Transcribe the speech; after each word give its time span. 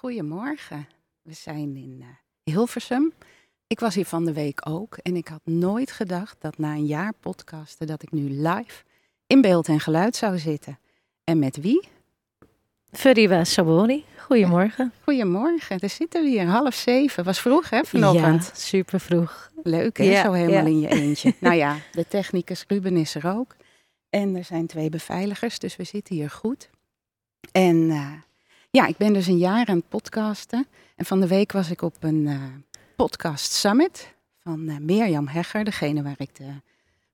Goedemorgen. 0.00 0.88
We 1.22 1.32
zijn 1.32 1.76
in 1.76 1.96
uh, 2.00 2.06
Hilversum. 2.42 3.12
Ik 3.66 3.80
was 3.80 3.94
hier 3.94 4.06
van 4.06 4.24
de 4.24 4.32
week 4.32 4.60
ook 4.68 4.96
en 4.96 5.16
ik 5.16 5.28
had 5.28 5.40
nooit 5.44 5.90
gedacht 5.90 6.36
dat 6.40 6.58
na 6.58 6.72
een 6.72 6.86
jaar 6.86 7.12
podcasten 7.20 7.86
dat 7.86 8.02
ik 8.02 8.12
nu 8.12 8.30
live 8.30 8.82
in 9.26 9.40
beeld 9.40 9.68
en 9.68 9.80
geluid 9.80 10.16
zou 10.16 10.38
zitten. 10.38 10.78
En 11.24 11.38
met 11.38 11.56
wie? 11.56 11.88
Furiba 12.90 13.44
Sabori. 13.44 14.04
Goedemorgen. 14.16 14.92
Goedemorgen. 15.04 15.78
Daar 15.78 15.90
zitten 15.90 16.22
we 16.22 16.28
hier, 16.28 16.46
half 16.46 16.74
zeven. 16.74 17.24
Was 17.24 17.40
vroeg 17.40 17.70
hè, 17.70 17.84
vanochtend? 17.84 18.44
Ja, 18.44 18.54
super 18.54 19.00
vroeg. 19.00 19.50
Leuk 19.62 19.96
hè, 19.96 20.04
ja, 20.04 20.22
zo 20.22 20.32
helemaal 20.32 20.66
in 20.66 20.80
je 20.80 20.88
eentje. 20.88 21.34
nou 21.40 21.54
ja, 21.54 21.76
de 21.92 22.08
technicus 22.08 22.64
Ruben 22.68 22.96
is 22.96 23.14
er 23.14 23.26
ook. 23.36 23.56
En 24.10 24.36
er 24.36 24.44
zijn 24.44 24.66
twee 24.66 24.88
beveiligers, 24.88 25.58
dus 25.58 25.76
we 25.76 25.84
zitten 25.84 26.14
hier 26.14 26.30
goed. 26.30 26.70
En 27.52 27.76
uh, 27.76 28.12
ja, 28.76 28.86
ik 28.86 28.96
ben 28.96 29.12
dus 29.12 29.26
een 29.26 29.38
jaar 29.38 29.66
aan 29.66 29.76
het 29.76 29.88
podcasten. 29.88 30.66
En 30.96 31.04
van 31.04 31.20
de 31.20 31.26
week 31.26 31.52
was 31.52 31.70
ik 31.70 31.82
op 31.82 31.96
een 32.00 32.26
uh, 32.26 32.42
podcast 32.96 33.52
summit 33.52 34.14
van 34.42 34.60
uh, 34.60 34.76
Mirjam 34.78 35.26
Hegger, 35.26 35.64
degene 35.64 36.02
waar 36.02 36.14
ik 36.18 36.34
de 36.34 36.52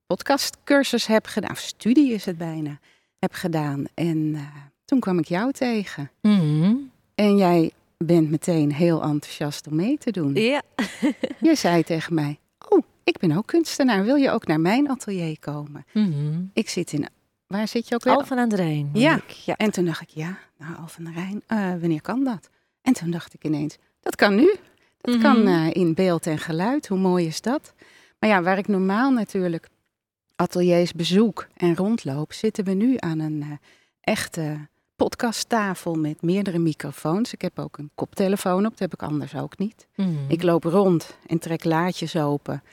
podcastcursus 0.05 1.05
heb 1.05 1.25
gedaan, 1.25 1.51
of 1.51 1.59
studie 1.59 2.13
is 2.13 2.25
het 2.25 2.37
bijna, 2.37 2.79
heb 3.19 3.33
gedaan. 3.33 3.85
En 3.93 4.17
uh, 4.17 4.41
toen 4.85 4.99
kwam 4.99 5.19
ik 5.19 5.27
jou 5.27 5.51
tegen. 5.51 6.11
Mm 6.21 6.39
-hmm. 6.39 6.91
En 7.15 7.37
jij 7.37 7.71
bent 7.97 8.29
meteen 8.29 8.73
heel 8.73 9.01
enthousiast 9.03 9.67
om 9.67 9.75
mee 9.75 9.97
te 9.97 10.11
doen. 10.11 10.33
Ja. 10.33 10.61
je 11.49 11.55
zei 11.55 11.83
tegen 11.83 12.13
mij, 12.13 12.39
oh, 12.69 12.83
ik 13.03 13.17
ben 13.17 13.31
ook 13.31 13.47
kunstenaar, 13.47 14.03
wil 14.03 14.15
je 14.15 14.31
ook 14.31 14.47
naar 14.47 14.59
mijn 14.59 14.89
atelier 14.89 15.39
komen? 15.39 15.85
Mm 15.93 16.13
-hmm. 16.13 16.49
Ik 16.53 16.69
zit 16.69 16.93
in 16.93 17.07
Waar 17.53 17.67
zit 17.67 17.87
je 17.87 17.95
ook 17.95 18.03
weer? 18.03 18.15
Alphen 18.15 18.37
aan 18.37 18.49
de 18.49 18.55
Rijn. 18.55 18.89
Ja. 18.93 19.19
ja. 19.45 19.55
En 19.55 19.71
toen 19.71 19.85
dacht 19.85 20.01
ik, 20.01 20.09
ja, 20.09 20.37
nou, 20.57 20.75
Alphen 20.75 21.07
aan 21.07 21.13
de 21.13 21.19
Rijn, 21.19 21.43
uh, 21.47 21.79
wanneer 21.79 22.01
kan 22.01 22.23
dat? 22.23 22.49
En 22.81 22.93
toen 22.93 23.11
dacht 23.11 23.33
ik 23.33 23.43
ineens, 23.43 23.77
dat 23.99 24.15
kan 24.15 24.35
nu. 24.35 24.55
Dat 25.01 25.15
mm 25.15 25.21
-hmm. 25.21 25.33
kan 25.33 25.47
uh, 25.47 25.69
in 25.73 25.93
beeld 25.93 26.27
en 26.27 26.37
geluid. 26.37 26.87
Hoe 26.87 26.97
mooi 26.97 27.25
is 27.25 27.41
dat? 27.41 27.73
Maar 28.19 28.29
ja, 28.29 28.41
waar 28.41 28.57
ik 28.57 28.67
normaal 28.67 29.11
natuurlijk 29.11 29.67
ateliers 30.35 30.93
bezoek 30.93 31.47
en 31.55 31.75
rondloop, 31.75 32.33
zitten 32.33 32.63
we 32.63 32.71
nu 32.71 32.95
aan 32.97 33.19
een 33.19 33.41
uh, 33.41 33.51
echte 34.01 34.67
podcasttafel 34.95 35.93
met 35.95 36.21
meerdere 36.21 36.59
microfoons. 36.59 37.33
Ik 37.33 37.41
heb 37.41 37.59
ook 37.59 37.77
een 37.77 37.91
koptelefoon 37.95 38.65
op, 38.65 38.71
dat 38.71 38.79
heb 38.79 38.93
ik 38.93 39.03
anders 39.03 39.35
ook 39.35 39.57
niet. 39.57 39.87
Mhm. 39.95 40.07
Mm 40.07 40.15
-hmm. 40.15 40.25
Ik 40.29 40.43
loop 40.43 40.63
rond 40.63 41.17
en 41.27 41.39
trek 41.39 41.63
laadjes 41.63 42.15
open. 42.15 42.63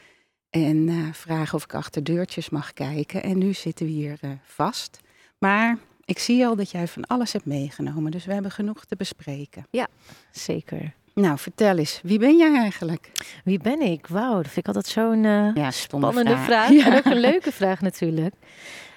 En 0.50 0.88
uh, 0.88 1.12
vragen 1.12 1.54
of 1.54 1.64
ik 1.64 1.74
achter 1.74 2.04
deurtjes 2.04 2.50
mag 2.50 2.72
kijken. 2.72 3.22
En 3.22 3.38
nu 3.38 3.52
zitten 3.52 3.86
we 3.86 3.92
hier 3.92 4.18
uh, 4.24 4.30
vast. 4.44 5.00
Maar 5.38 5.78
ik 6.04 6.18
zie 6.18 6.46
al 6.46 6.56
dat 6.56 6.70
jij 6.70 6.88
van 6.88 7.06
alles 7.06 7.32
hebt 7.32 7.44
meegenomen. 7.44 8.10
Dus 8.10 8.24
we 8.24 8.32
hebben 8.32 8.50
genoeg 8.50 8.84
te 8.84 8.96
bespreken. 8.96 9.66
Ja, 9.70 9.86
zeker. 10.30 10.94
Nou, 11.14 11.38
vertel 11.38 11.76
eens. 11.76 12.00
Wie 12.02 12.18
ben 12.18 12.36
jij 12.36 12.56
eigenlijk? 12.56 13.12
Wie 13.44 13.58
ben 13.58 13.80
ik? 13.80 14.06
Wauw, 14.06 14.36
dat 14.36 14.52
vind 14.52 14.56
ik 14.56 14.66
altijd 14.66 14.86
zo'n 14.86 15.24
uh, 15.24 15.54
ja, 15.54 15.70
spannende 15.70 16.30
vraag. 16.30 16.44
vraag. 16.44 16.70
Ja. 16.78 16.86
En 16.86 16.96
ook 16.96 17.04
een 17.04 17.20
leuke 17.20 17.52
vraag 17.52 17.80
natuurlijk. 17.80 18.34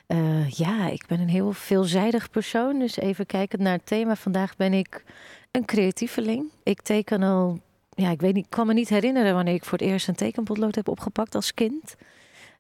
Uh, 0.08 0.50
ja, 0.50 0.90
ik 0.90 1.06
ben 1.08 1.20
een 1.20 1.30
heel 1.30 1.52
veelzijdig 1.52 2.30
persoon. 2.30 2.80
Dus 2.80 2.98
even 2.98 3.26
kijkend 3.26 3.62
naar 3.62 3.74
het 3.74 3.86
thema. 3.86 4.16
Vandaag 4.16 4.56
ben 4.56 4.74
ik 4.74 5.04
een 5.52 5.66
creatieveling. 5.66 6.52
Ik 6.64 6.82
teken 6.82 7.24
al 7.24 7.60
ja, 7.96 8.10
ik 8.10 8.22
weet 8.22 8.34
niet, 8.34 8.46
ik 8.46 8.52
kan 8.52 8.68
me 8.68 8.74
niet 8.74 8.90
herinneren 8.90 9.34
wanneer 9.34 9.54
ik 9.54 9.66
voor 9.66 9.78
het 9.78 9.88
eerst 9.88 10.08
een 10.08 10.16
tekenpotlood 10.16 10.76
heb 10.76 10.88
opgepakt 10.88 11.36
als 11.36 11.54
kind. 11.54 11.96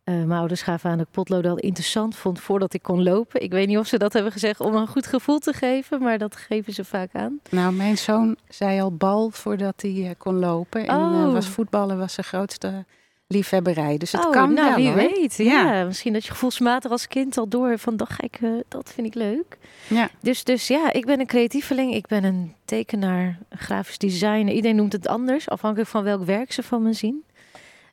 Uh, 0.05 0.16
mijn 0.16 0.39
ouders 0.39 0.61
gaven 0.61 0.89
aan 0.89 0.97
dat 0.97 1.07
ik 1.07 1.13
potlood 1.13 1.45
al 1.45 1.57
interessant 1.57 2.16
vond 2.16 2.39
voordat 2.39 2.73
ik 2.73 2.81
kon 2.81 3.03
lopen. 3.03 3.41
Ik 3.41 3.51
weet 3.51 3.67
niet 3.67 3.77
of 3.77 3.88
ze 3.88 3.97
dat 3.97 4.13
hebben 4.13 4.31
gezegd 4.31 4.59
om 4.59 4.75
een 4.75 4.88
goed 4.88 5.07
gevoel 5.07 5.39
te 5.39 5.53
geven, 5.53 6.01
maar 6.01 6.17
dat 6.17 6.35
geven 6.35 6.73
ze 6.73 6.85
vaak 6.85 7.09
aan. 7.13 7.39
Nou, 7.49 7.73
mijn 7.73 7.97
zoon 7.97 8.38
zei 8.49 8.81
al 8.81 8.91
bal 8.91 9.29
voordat 9.29 9.81
hij 9.81 9.91
uh, 9.91 10.09
kon 10.17 10.39
lopen. 10.39 10.88
En 10.88 10.99
oh. 10.99 11.27
uh, 11.27 11.33
was 11.33 11.47
voetballen 11.47 11.97
was 11.97 12.13
zijn 12.13 12.25
grootste 12.25 12.85
liefhebberij. 13.28 13.97
Dus 13.97 14.11
het 14.11 14.25
oh, 14.25 14.31
kan 14.31 14.53
nou, 14.53 14.67
wel, 14.67 14.75
wie 14.75 14.88
hoor. 14.88 15.13
weet. 15.16 15.35
Ja. 15.38 15.73
ja. 15.73 15.85
misschien 15.85 16.13
dat 16.13 16.25
je 16.25 16.31
gevoelsmatig 16.31 16.91
als 16.91 17.07
kind 17.07 17.38
al 17.38 17.47
door 17.47 17.78
van 17.78 17.97
dat 17.97 18.09
ik, 18.17 18.39
dat 18.67 18.91
vind 18.94 19.07
ik 19.07 19.16
leuk. 19.16 19.57
Ja. 19.88 20.09
Dus, 20.22 20.44
dus 20.44 20.67
ja, 20.67 20.94
ik 20.94 21.06
ben 21.06 21.19
een 21.19 21.28
creatieveling. 21.28 21.94
Ik 21.94 22.07
ben 22.07 22.23
een 22.23 22.53
tekenaar, 22.66 23.39
een 23.50 23.57
grafisch 23.57 23.97
designer. 23.97 24.53
Iedereen 24.53 24.75
noemt 24.75 24.94
het 24.94 25.07
anders, 25.07 25.50
afhankelijk 25.50 25.89
van 25.89 26.03
welk 26.03 26.23
werk 26.23 26.51
ze 26.51 26.63
van 26.63 26.83
me 26.83 26.94
zien. 26.94 27.23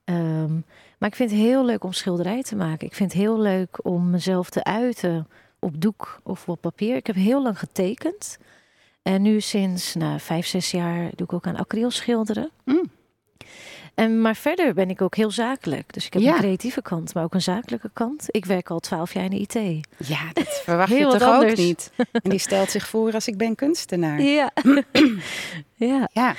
Um, 0.04 0.64
maar 0.98 1.08
ik 1.08 1.14
vind 1.14 1.30
het 1.30 1.40
heel 1.40 1.64
leuk 1.64 1.84
om 1.84 1.92
schilderij 1.92 2.42
te 2.42 2.56
maken. 2.56 2.86
Ik 2.86 2.94
vind 2.94 3.12
het 3.12 3.20
heel 3.20 3.38
leuk 3.38 3.78
om 3.82 4.10
mezelf 4.10 4.50
te 4.50 4.64
uiten 4.64 5.28
op 5.58 5.80
doek 5.80 6.20
of 6.22 6.48
op 6.48 6.60
papier. 6.60 6.96
Ik 6.96 7.06
heb 7.06 7.16
heel 7.16 7.42
lang 7.42 7.58
getekend. 7.58 8.38
En 9.02 9.22
nu 9.22 9.40
sinds 9.40 9.94
nou, 9.94 10.20
vijf, 10.20 10.46
zes 10.46 10.70
jaar 10.70 11.10
doe 11.14 11.26
ik 11.26 11.32
ook 11.32 11.46
aan 11.46 11.56
acryl 11.56 11.90
schilderen. 11.90 12.50
Mm. 12.64 12.90
En, 14.00 14.20
maar 14.20 14.36
verder 14.36 14.74
ben 14.74 14.90
ik 14.90 15.02
ook 15.02 15.14
heel 15.14 15.30
zakelijk. 15.30 15.92
Dus 15.92 16.06
ik 16.06 16.12
heb 16.12 16.22
Ja. 16.22 16.32
een 16.32 16.38
creatieve 16.38 16.82
kant, 16.82 17.14
maar 17.14 17.24
ook 17.24 17.34
een 17.34 17.42
zakelijke 17.42 17.90
kant. 17.92 18.26
Ik 18.30 18.44
werk 18.44 18.70
al 18.70 18.80
twaalf 18.80 19.12
jaar 19.12 19.24
in 19.24 19.30
de 19.30 19.38
IT. 19.38 19.86
Ja, 19.96 20.20
dat 20.32 20.48
verwacht 20.64 20.90
je 20.90 21.06
toch 21.06 21.22
ook 21.22 21.56
niet. 21.56 21.90
En 22.22 22.30
die 22.30 22.38
stelt 22.38 22.70
zich 22.70 22.88
voor 22.88 23.12
als 23.12 23.28
ik 23.28 23.36
ben 23.36 23.54
kunstenaar. 23.54 24.22
Ja. 24.22 24.50
ja. 25.74 26.08
Ja. 26.12 26.34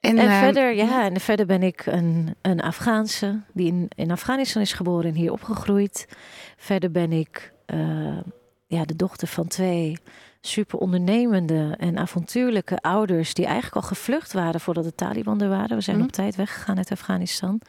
En, 0.00 0.18
eh, 0.18 0.38
verder, 0.38 0.74
ja, 0.74 1.04
en 1.04 1.20
verder 1.20 1.46
ben 1.46 1.62
ik 1.62 1.86
een, 1.86 2.34
een 2.42 2.60
Afghaanse 2.60 3.40
die 3.52 3.66
in, 3.66 3.88
in 3.96 4.10
Afghanistan 4.10 4.62
is 4.62 4.72
geboren 4.72 5.10
en 5.10 5.14
hier 5.16 5.32
opgegroeid. 5.32 6.08
Verder 6.56 6.90
ben 6.90 7.12
ik 7.12 7.52
eh, 7.66 8.18
ja, 8.66 8.84
de 8.84 8.96
dochter 8.96 9.28
van 9.28 9.46
twee 9.46 9.98
super 10.46 10.78
ondernemende 10.78 11.74
en 11.78 11.98
avontuurlijke 11.98 12.78
ouders 12.80 13.34
die 13.34 13.44
eigenlijk 13.44 13.76
al 13.76 13.82
gevlucht 13.82 14.32
waren 14.32 14.60
voordat 14.60 14.84
de 14.84 14.94
Taliban 14.94 15.40
er 15.40 15.48
waren. 15.48 15.76
We 15.76 15.82
zijn 15.82 15.96
Mhm. 15.96 16.04
op 16.06 16.12
tijd 16.12 16.36
weggegaan 16.36 16.76
uit 16.76 16.90
Afghanistan. 16.90 17.60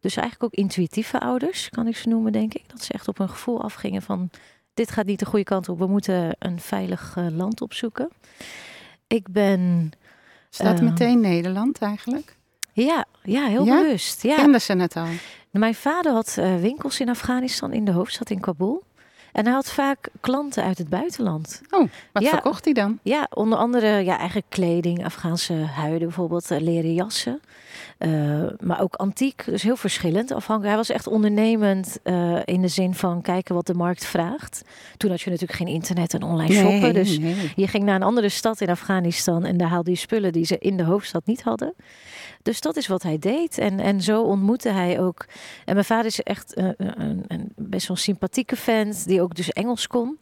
Dus 0.00 0.16
eigenlijk 0.16 0.44
ook 0.54 0.60
intuïtieve 0.60 1.20
ouders, 1.20 1.68
kan 1.70 1.86
ik 1.86 1.96
ze 1.96 2.08
noemen, 2.08 2.32
denk 2.32 2.54
ik. 2.54 2.62
Dat 2.66 2.82
ze 2.84 2.92
echt 2.92 3.08
op 3.08 3.18
een 3.18 3.28
gevoel 3.28 3.62
afgingen 3.62 4.02
van 4.02 4.30
dit 4.74 4.90
gaat 4.90 5.06
niet 5.06 5.18
de 5.18 5.24
goede 5.26 5.44
kant 5.44 5.68
op. 5.68 5.78
We 5.78 5.86
moeten 5.86 6.36
een 6.38 6.60
veilig 6.60 7.14
eh, 7.16 7.26
land 7.30 7.60
opzoeken. 7.60 8.08
Ik 9.06 9.28
ben 9.30 9.90
Staat 10.50 10.78
eh, 10.78 10.84
meteen 10.84 11.20
Nederland 11.20 11.78
eigenlijk? 11.78 12.36
ja, 12.72 13.04
ja 13.22 13.46
heel 13.46 13.64
Ja? 13.64 13.80
bewust. 13.82 14.22
Ja. 14.22 14.36
Kenden 14.36 14.60
ze 14.60 14.72
het 14.76 14.96
al? 14.96 15.06
Mijn 15.50 15.74
vader 15.74 16.12
had 16.12 16.36
eh, 16.38 16.56
winkels 16.56 17.00
in 17.00 17.08
Afghanistan, 17.08 17.72
in 17.72 17.84
de 17.84 17.92
hoofdstad 17.92 18.30
in 18.30 18.40
Kabul. 18.40 18.82
En 19.34 19.44
hij 19.44 19.54
had 19.54 19.70
vaak 19.70 20.08
klanten 20.20 20.64
uit 20.64 20.78
het 20.78 20.88
buitenland. 20.88 21.60
Oh, 21.70 21.88
wat 22.12 22.22
Ja. 22.22 22.30
verkocht 22.30 22.64
hij 22.64 22.74
dan? 22.74 22.98
Ja, 23.02 23.26
onder 23.30 23.58
andere 23.58 24.04
ja, 24.04 24.16
eigenlijk 24.16 24.46
kleding, 24.48 25.04
Afghaanse 25.04 25.52
huiden 25.54 26.08
bijvoorbeeld, 26.08 26.50
eh, 26.50 26.60
leren 26.60 26.94
jassen. 26.94 27.40
Eh, 27.98 28.10
maar 28.60 28.80
ook 28.80 28.94
antiek, 28.94 29.44
dus 29.44 29.62
heel 29.62 29.76
verschillend. 29.76 30.32
Afhankelijk, 30.32 30.66
hij 30.66 30.76
was 30.76 30.90
echt 30.90 31.06
ondernemend 31.06 31.98
eh, 32.02 32.38
in 32.44 32.60
de 32.60 32.68
zin 32.68 32.94
van 32.94 33.22
kijken 33.22 33.54
wat 33.54 33.66
de 33.66 33.74
markt 33.74 34.06
vraagt. 34.06 34.62
Toen 34.96 35.10
had 35.10 35.20
je 35.20 35.30
natuurlijk 35.30 35.58
geen 35.58 35.68
internet 35.68 36.14
en 36.14 36.22
online 36.22 36.52
shoppen. 36.52 36.94
Dus 36.94 37.18
nee. 37.18 37.52
je 37.56 37.68
ging 37.68 37.84
naar 37.84 37.94
een 37.94 38.02
andere 38.02 38.28
stad 38.28 38.60
in 38.60 38.68
Afghanistan 38.68 39.44
en 39.44 39.56
daar 39.56 39.68
haalde 39.68 39.90
je 39.90 39.96
spullen 39.96 40.32
die 40.32 40.44
ze 40.44 40.58
in 40.58 40.76
de 40.76 40.84
hoofdstad 40.84 41.26
niet 41.26 41.42
hadden. 41.42 41.74
Dus 42.44 42.60
dat 42.60 42.76
is 42.76 42.86
wat 42.86 43.02
hij 43.02 43.18
deed. 43.18 43.58
En, 43.58 43.80
en 43.80 44.00
zo 44.00 44.22
ontmoette 44.22 44.68
hij 44.68 45.00
ook. 45.00 45.26
En 45.64 45.72
mijn 45.74 45.84
vader 45.86 46.06
is 46.06 46.20
echt 46.20 46.54
eh, 46.54 46.68
een, 46.76 47.24
een 47.28 47.52
best 47.56 47.88
wel 47.88 47.96
sympathieke 47.96 48.56
vent, 48.56 49.06
die 49.06 49.20
ook 49.22 49.34
dus 49.34 49.50
Engels 49.52 49.86
kon. 49.86 50.18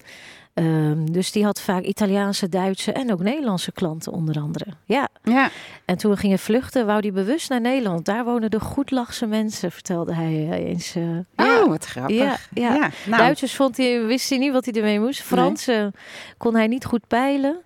Ehm, 0.54 1.04
dus 1.04 1.32
die 1.32 1.44
had 1.44 1.60
vaak 1.60 1.82
Italiaanse, 1.82 2.48
Duitse 2.48 2.92
en 2.92 3.12
ook 3.12 3.22
Nederlandse 3.22 3.72
klanten 3.72 4.12
onder 4.12 4.40
andere. 4.40 4.64
Ja. 4.84 5.08
Ja. 5.22 5.50
En 5.84 5.96
toen 5.98 6.10
we 6.10 6.16
gingen 6.16 6.38
vluchten, 6.38 6.86
wou 6.86 7.00
hij 7.00 7.12
bewust 7.12 7.48
naar 7.48 7.60
Nederland. 7.60 8.04
Daar 8.04 8.24
wonen 8.24 8.50
de 8.50 8.60
goedlachse 8.60 9.26
mensen, 9.26 9.72
vertelde 9.72 10.14
hij 10.14 10.48
eh, 10.50 10.68
eens. 10.68 10.94
eh. 10.94 11.02
ja. 11.36 11.62
Oh, 11.62 11.68
wat 11.68 11.84
grappig. 11.84 12.16
Ja, 12.16 12.36
ja. 12.74 12.90
Nou, 13.06 13.22
Duitsers 13.22 13.54
vond 13.54 13.76
hij, 13.76 14.04
wist 14.04 14.28
hij 14.28 14.38
niet 14.38 14.52
wat 14.52 14.64
hij 14.64 14.74
ermee 14.74 15.00
moest. 15.00 15.22
Fransen 15.22 15.92
kon 16.38 16.54
hij 16.54 16.66
niet 16.66 16.84
goed 16.84 17.06
peilen. 17.06 17.56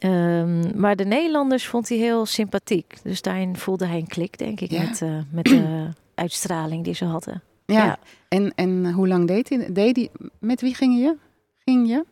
Ehm, 0.00 0.80
maar 0.80 0.96
de 0.96 1.04
Nederlanders 1.04 1.66
vond 1.66 1.88
hij 1.88 1.98
heel 1.98 2.26
sympathiek. 2.26 2.94
Dus 3.02 3.22
daarin 3.22 3.56
voelde 3.56 3.86
hij 3.86 3.98
een 3.98 4.06
klik, 4.06 4.38
denk 4.38 4.60
ik, 4.60 4.70
Ja. 4.70 4.82
met, 4.82 5.02
eh, 5.02 5.18
met 5.30 5.44
de 5.44 5.88
uitstraling 6.14 6.84
die 6.84 6.94
ze 6.94 7.04
hadden. 7.04 7.42
ja. 7.66 7.84
ja. 7.84 7.98
En, 8.28 8.52
en 8.54 8.92
hoe 8.92 9.08
lang 9.08 9.26
deed 9.26 9.48
hij? 9.48 9.72
Deed 9.72 9.96
hij? 9.96 10.08
Met 10.38 10.60
wie 10.60 10.74
ging 10.74 10.98
je? 11.00 11.16
Ging 11.64 11.88
je? 11.88 12.04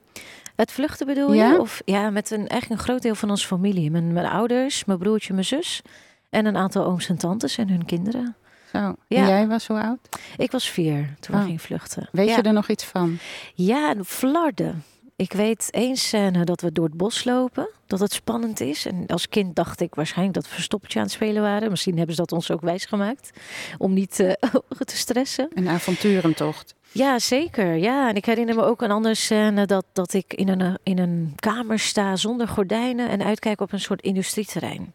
Het 0.57 0.73
vluchten 0.73 1.07
bedoel 1.07 1.33
Ja? 1.33 1.51
je? 1.53 1.61
Of 1.61 1.83
ja, 1.85 2.11
met 2.11 2.31
een 2.31 2.49
echt 2.49 2.71
een 2.71 2.79
groot 2.79 3.03
deel 3.03 3.15
van 3.15 3.31
onze 3.31 3.47
familie. 3.47 3.91
Mijn, 3.91 4.13
mijn 4.13 4.27
ouders, 4.27 4.85
mijn 4.85 4.99
broertje, 4.99 5.33
mijn 5.33 5.45
zus. 5.45 5.83
En 6.31 6.47
een 6.47 6.57
aantal 6.57 6.85
ooms 6.85 7.09
en 7.09 7.17
tantes 7.19 7.59
en 7.59 7.69
hun 7.69 7.85
kinderen. 7.85 8.37
Zo. 8.73 8.79
En 8.79 8.97
Ja. 9.09 9.27
jij 9.27 9.47
was 9.47 9.67
hoe 9.67 9.83
oud? 9.83 9.99
Ik 10.37 10.51
was 10.51 10.69
vier 10.71 11.15
toen 11.21 11.35
Oh. 11.35 11.41
we 11.41 11.47
gingen 11.47 11.61
vluchten. 11.61 12.09
Weet 12.13 12.29
ja. 12.29 12.37
je 12.37 12.43
er 12.43 12.53
nog 12.53 12.69
iets 12.69 12.85
van? 12.85 13.19
Ja, 13.55 13.91
en 13.95 14.05
Flarden. 14.05 14.83
Ik 15.19 15.33
weet 15.33 15.69
één 15.71 15.97
scène 15.97 16.45
dat 16.45 16.61
we 16.61 16.73
door 16.73 16.85
het 16.85 16.97
bos 16.97 17.25
lopen. 17.25 17.69
Dat 17.87 18.01
het 18.01 18.13
spannend 18.13 18.61
is. 18.61 18.87
En 18.87 19.07
als 19.07 19.29
kind 19.29 19.57
dacht 19.57 19.81
ik 19.81 19.95
waarschijnlijk 19.95 20.37
dat 20.37 20.49
we 20.49 20.55
verstoppertje 20.55 20.99
aan 20.99 21.05
het 21.05 21.15
spelen 21.15 21.43
waren. 21.43 21.71
Misschien 21.71 21.97
hebben 21.97 22.15
ze 22.15 22.21
dat 22.21 22.33
ons 22.33 22.51
ook 22.51 22.61
wijsgemaakt. 22.61 23.31
Om 23.79 23.93
niet 23.93 24.21
eh, 24.21 24.33
te 24.85 24.97
stressen. 24.97 25.49
Een 25.55 25.69
avonturentocht. 25.69 26.75
Ja, 26.93 27.19
zeker. 27.19 27.75
Ja, 27.75 28.09
en 28.09 28.15
ik 28.15 28.25
herinner 28.25 28.55
me 28.55 28.63
ook 28.63 28.83
een 28.83 28.91
andere 28.91 29.15
scène 29.15 29.67
dat, 29.67 29.85
dat 29.93 30.13
ik 30.13 30.35
in 30.35 30.49
een, 30.49 30.79
in 30.83 30.99
een 30.99 31.33
kamer 31.37 31.79
sta 31.79 32.17
zonder 32.17 32.49
gordijnen 32.49 33.09
en 33.09 33.23
uitkijk 33.23 33.61
op 33.61 33.73
een 33.73 33.81
soort 33.81 34.03
industrieterrein. 34.03 34.93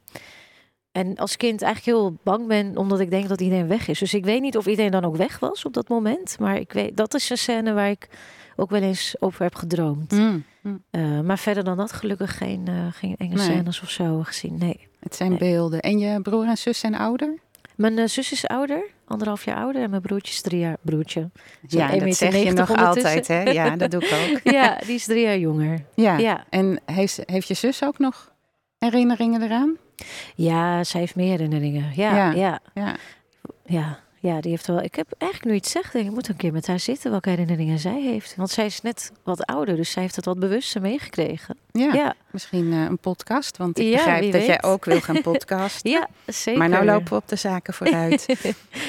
En 0.92 1.16
als 1.16 1.38
kind 1.38 1.62
eigenlijk 1.62 1.98
heel 1.98 2.18
bang 2.24 2.48
ben, 2.48 2.78
omdat 2.78 3.00
ik 3.00 3.10
denk 3.10 3.28
dat 3.28 3.42
iedereen 3.42 3.68
weg 3.68 3.88
is. 3.88 4.00
Dus 4.00 4.14
ik 4.14 4.26
weet 4.26 4.42
niet 4.42 4.58
of 4.58 4.66
iedereen 4.66 4.92
dan 4.92 5.06
ook 5.06 5.18
weg 5.18 5.40
was 5.40 5.66
op 5.66 5.74
dat 5.74 5.90
moment. 5.90 6.40
Maar 6.40 6.56
ik 6.56 6.74
weet, 6.74 6.98
dat 6.98 7.14
is 7.14 7.30
een 7.30 7.38
scène 7.38 7.74
waar 7.74 7.90
ik 7.90 8.10
ook 8.56 8.70
wel 8.70 8.82
eens 8.82 9.16
over 9.20 9.42
heb 9.44 9.56
gedroomd. 9.56 10.12
Mm, 10.12 10.44
mm. 10.62 10.84
Eh, 10.92 11.20
maar 11.20 11.38
verder 11.40 11.64
dan 11.64 11.78
dat 11.78 11.92
gelukkig 11.92 12.38
geen, 12.38 12.68
eh, 12.68 12.74
geen 12.92 13.16
enge 13.18 13.36
Nee. 13.36 13.44
scènes 13.44 13.82
of 13.82 13.90
zo 13.90 14.22
gezien. 14.24 14.58
Nee. 14.58 14.88
Het 15.00 15.16
zijn 15.16 15.30
Nee. 15.30 15.40
beelden. 15.40 15.80
En 15.80 16.00
je 16.00 16.22
broer 16.22 16.46
en 16.48 16.58
zus 16.58 16.80
zijn 16.80 16.96
ouder? 16.96 17.38
Mijn 17.76 17.98
eh, 17.98 18.08
zus 18.08 18.32
is 18.32 18.48
ouder, 18.48 18.84
anderhalf 19.06 19.46
jaar 19.46 19.56
ouder. 19.58 19.82
En 19.82 19.90
mijn 19.90 20.02
broertje 20.02 20.34
is 20.34 20.42
drie 20.42 20.60
jaar 20.60 20.78
broertje. 20.82 21.30
Ja, 21.68 21.90
1,90 21.92 22.00
dat 22.06 22.16
zeg 22.16 22.44
je 22.44 22.52
nog 22.52 22.76
altijd, 22.76 23.28
hè? 23.28 23.42
Ja, 23.42 23.76
dat 23.76 23.92
doe 23.92 24.02
ik 24.04 24.12
ook. 24.46 24.54
Ja, 24.54 24.78
die 24.86 24.96
is 24.96 25.06
drie 25.06 25.22
jaar 25.24 25.38
jonger. 25.38 25.86
Ja. 25.96 26.18
Ja. 26.18 26.44
En 26.50 26.80
heeft, 26.86 27.20
heeft 27.26 27.48
je 27.48 27.54
zus 27.54 27.84
ook 27.84 28.00
nog 28.00 28.32
herinneringen 28.78 29.42
eraan? 29.42 29.78
Ja, 30.36 30.84
zij 30.84 31.00
heeft 31.00 31.16
meer 31.16 31.30
herinneringen. 31.30 31.92
Ja, 31.96 32.16
Ja. 32.16 32.32
ja, 32.32 32.60
ja, 32.74 32.96
Ja. 33.66 34.00
Ja, 34.24 34.42
die 34.42 34.52
heeft 34.52 34.68
wel. 34.68 34.82
Ik 34.82 34.96
heb 34.96 35.08
eigenlijk 35.18 35.52
nu 35.52 35.58
iets 35.58 35.72
zeggen. 35.72 35.92
denk 35.94 36.06
Ik 36.06 36.14
moet 36.14 36.28
een 36.28 36.36
keer 36.36 36.52
met 36.52 36.68
haar 36.68 36.80
zitten 36.80 37.12
welke 37.12 37.30
herinneringen 37.30 37.80
zij 37.80 38.02
heeft. 38.02 38.36
Want 38.36 38.50
zij 38.50 38.66
is 38.66 38.82
net 38.82 39.12
wat 39.24 39.46
ouder, 39.46 39.76
dus 39.76 39.92
zij 39.92 40.02
heeft 40.02 40.16
het 40.16 40.26
wat 40.26 40.40
bewuster 40.40 40.82
meegekregen. 40.82 41.58
Ja, 41.72 41.84
Ja, 41.86 41.94
ja, 41.94 42.14
misschien 42.32 42.72
eh, 42.74 42.82
een 42.82 42.98
podcast. 42.98 43.58
Want 43.58 43.80
ik 43.80 43.86
Ja, 43.86 43.92
begrijp 43.92 44.32
dat 44.32 44.46
jij 44.46 44.64
ook 44.64 44.86
wil 44.86 45.02
gaan 45.02 45.22
podcasten. 45.32 46.08
zeker. 46.26 46.60
Maar 46.60 46.70
nou 46.70 46.86
lopen 46.86 47.10
we 47.10 47.16
op 47.16 47.28
de 47.28 47.36
zaken 47.36 47.74
vooruit. 47.74 48.26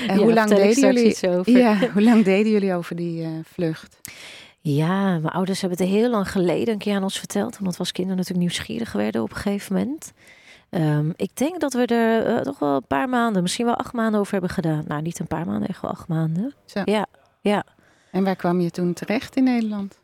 En 0.06 0.14
Ja, 0.14 0.16
hoe, 0.16 0.32
lang 0.32 0.48
deden 0.48 0.80
jullie, 0.80 1.04
iets 1.06 1.24
over. 1.24 1.52
ja, 1.58 1.78
hoe 1.92 2.02
lang 2.02 2.24
deden 2.24 2.52
jullie 2.52 2.74
over 2.74 2.96
die 2.96 3.22
eh, 3.22 3.28
vlucht? 3.52 3.96
Ja, 4.60 5.18
mijn 5.18 5.34
ouders 5.34 5.60
hebben 5.60 5.78
het 5.78 5.88
heel 5.88 6.10
lang 6.10 6.30
geleden 6.30 6.72
een 6.72 6.78
keer 6.78 6.94
aan 6.94 7.02
ons 7.02 7.18
verteld. 7.18 7.58
Omdat 7.58 7.72
we 7.72 7.78
als 7.78 7.92
kinderen 7.92 8.18
natuurlijk 8.18 8.46
nieuwsgierig 8.46 8.92
werden 8.92 9.22
op 9.22 9.30
een 9.30 9.36
gegeven 9.36 9.74
moment. 9.74 10.12
Ehm, 10.70 11.10
ik 11.16 11.36
denk 11.36 11.60
dat 11.60 11.72
we 11.72 11.86
er 11.86 12.26
eh, 12.26 12.40
toch 12.40 12.58
wel 12.58 12.74
een 12.76 12.86
paar 12.86 13.08
maanden, 13.08 13.42
misschien 13.42 13.66
wel 13.66 13.74
acht 13.76 13.92
maanden 13.92 14.20
over 14.20 14.32
hebben 14.32 14.50
gedaan. 14.50 14.84
Nou, 14.88 15.02
niet 15.02 15.18
een 15.18 15.26
paar 15.26 15.46
maanden, 15.46 15.68
echt 15.68 15.80
wel 15.82 15.90
acht 15.90 16.08
maanden. 16.08 16.54
Zo. 16.64 16.82
Ja, 16.84 17.06
ja. 17.40 17.64
En 18.10 18.24
waar 18.24 18.36
kwam 18.36 18.60
je 18.60 18.70
toen 18.70 18.92
terecht 18.92 19.36
in 19.36 19.44
Nederland? 19.44 19.98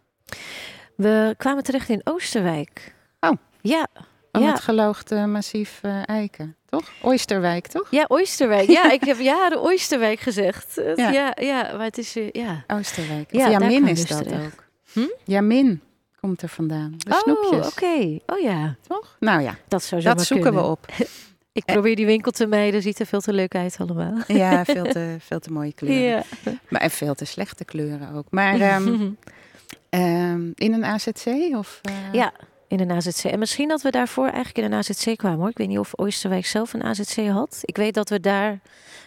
We 0.97 1.35
kwamen 1.39 1.63
terecht 1.63 1.89
in 1.89 2.01
Oosterwijk. 2.05 2.95
Oh. 3.21 3.31
Ja, 3.61 3.87
Om 4.33 4.43
ja. 4.43 4.51
het 4.51 4.61
geloogde 4.61 5.27
massief 5.27 5.79
eh, 5.83 6.09
eiken, 6.09 6.57
toch? 6.67 6.91
Oosterwijk, 7.03 7.67
toch? 7.67 7.91
Ja, 7.91 8.05
Oosterwijk. 8.09 8.69
Ja, 8.69 8.91
ik 8.91 9.05
heb 9.05 9.19
jaren 9.19 9.61
Oosterwijk 9.63 10.21
gezegd. 10.21 10.81
Ja. 10.97 11.11
Ja, 11.11 11.33
ja, 11.41 11.63
maar 11.77 11.85
het 11.85 11.99
is... 11.99 12.17
eh, 12.17 12.31
ja. 12.31 12.65
Oosterwijk. 12.67 13.33
Ja, 13.33 13.51
Jamin 13.51 13.77
kwam 13.77 13.87
is 13.91 14.07
dus 14.07 14.17
dat 14.17 14.33
ook. 14.33 14.65
Hm? 14.93 15.09
Jamin 15.25 15.83
komt 16.21 16.43
er 16.43 16.49
vandaan. 16.49 16.95
De 16.97 17.11
oh, 17.11 17.19
snoepjes, 17.19 17.67
oké. 17.67 18.19
Oh 18.27 18.41
ja, 18.41 18.77
toch? 18.87 19.17
Nou 19.21 19.43
ja, 19.43 19.57
dat 19.69 19.83
zou 19.83 20.01
zo 20.01 20.15
dat 20.15 20.25
zoeken 20.25 20.47
kunnen. 20.47 20.63
we 20.63 20.71
op. 20.71 20.87
Ik 21.53 21.65
probeer 21.65 21.97
die 21.97 22.07
winkel 22.07 22.33
te 22.33 22.47
mijden. 22.47 22.83
Ziet 22.83 23.01
er 23.01 23.07
veel 23.07 23.21
te 23.21 23.33
leuk 23.33 23.55
uit 23.55 23.77
allemaal. 23.79 24.15
Ja, 24.27 24.65
veel 24.65 24.85
te, 24.85 25.17
veel 25.19 25.41
te 25.41 25.53
mooie 25.53 25.73
kleuren. 25.73 26.25
Ja. 26.45 26.53
Maar, 26.69 26.81
en 26.81 26.91
veel 26.91 27.15
te 27.15 27.25
slechte 27.25 27.65
kleuren 27.65 28.15
ook. 28.15 28.27
Maar 28.31 28.61
ehm, 28.61 29.11
ehm, 29.89 30.51
in 30.55 30.73
een 30.73 30.85
AZC? 30.85 31.27
Of, 31.57 31.81
eh, 31.83 31.93
Ja, 32.13 32.33
in 32.69 32.81
een 32.81 32.91
AZC. 32.91 33.25
En 33.25 33.39
misschien 33.39 33.69
dat 33.69 33.83
we 33.83 33.91
daarvoor 33.91 34.25
eigenlijk 34.25 34.59
in 34.59 34.65
een 34.65 34.79
AZC 34.79 35.17
kwamen 35.17 35.39
hoor. 35.39 35.49
Ik 35.49 35.59
weet 35.59 35.69
niet 35.69 35.79
of 35.79 35.99
Oosterwijk 35.99 36.47
zelf 36.47 36.73
een 36.73 36.85
AZC 36.85 37.27
had. 37.27 37.61
Ik 37.65 37.77
weet 37.77 37.95
dat 37.95 38.09
we 38.09 38.21
daar 38.21 38.61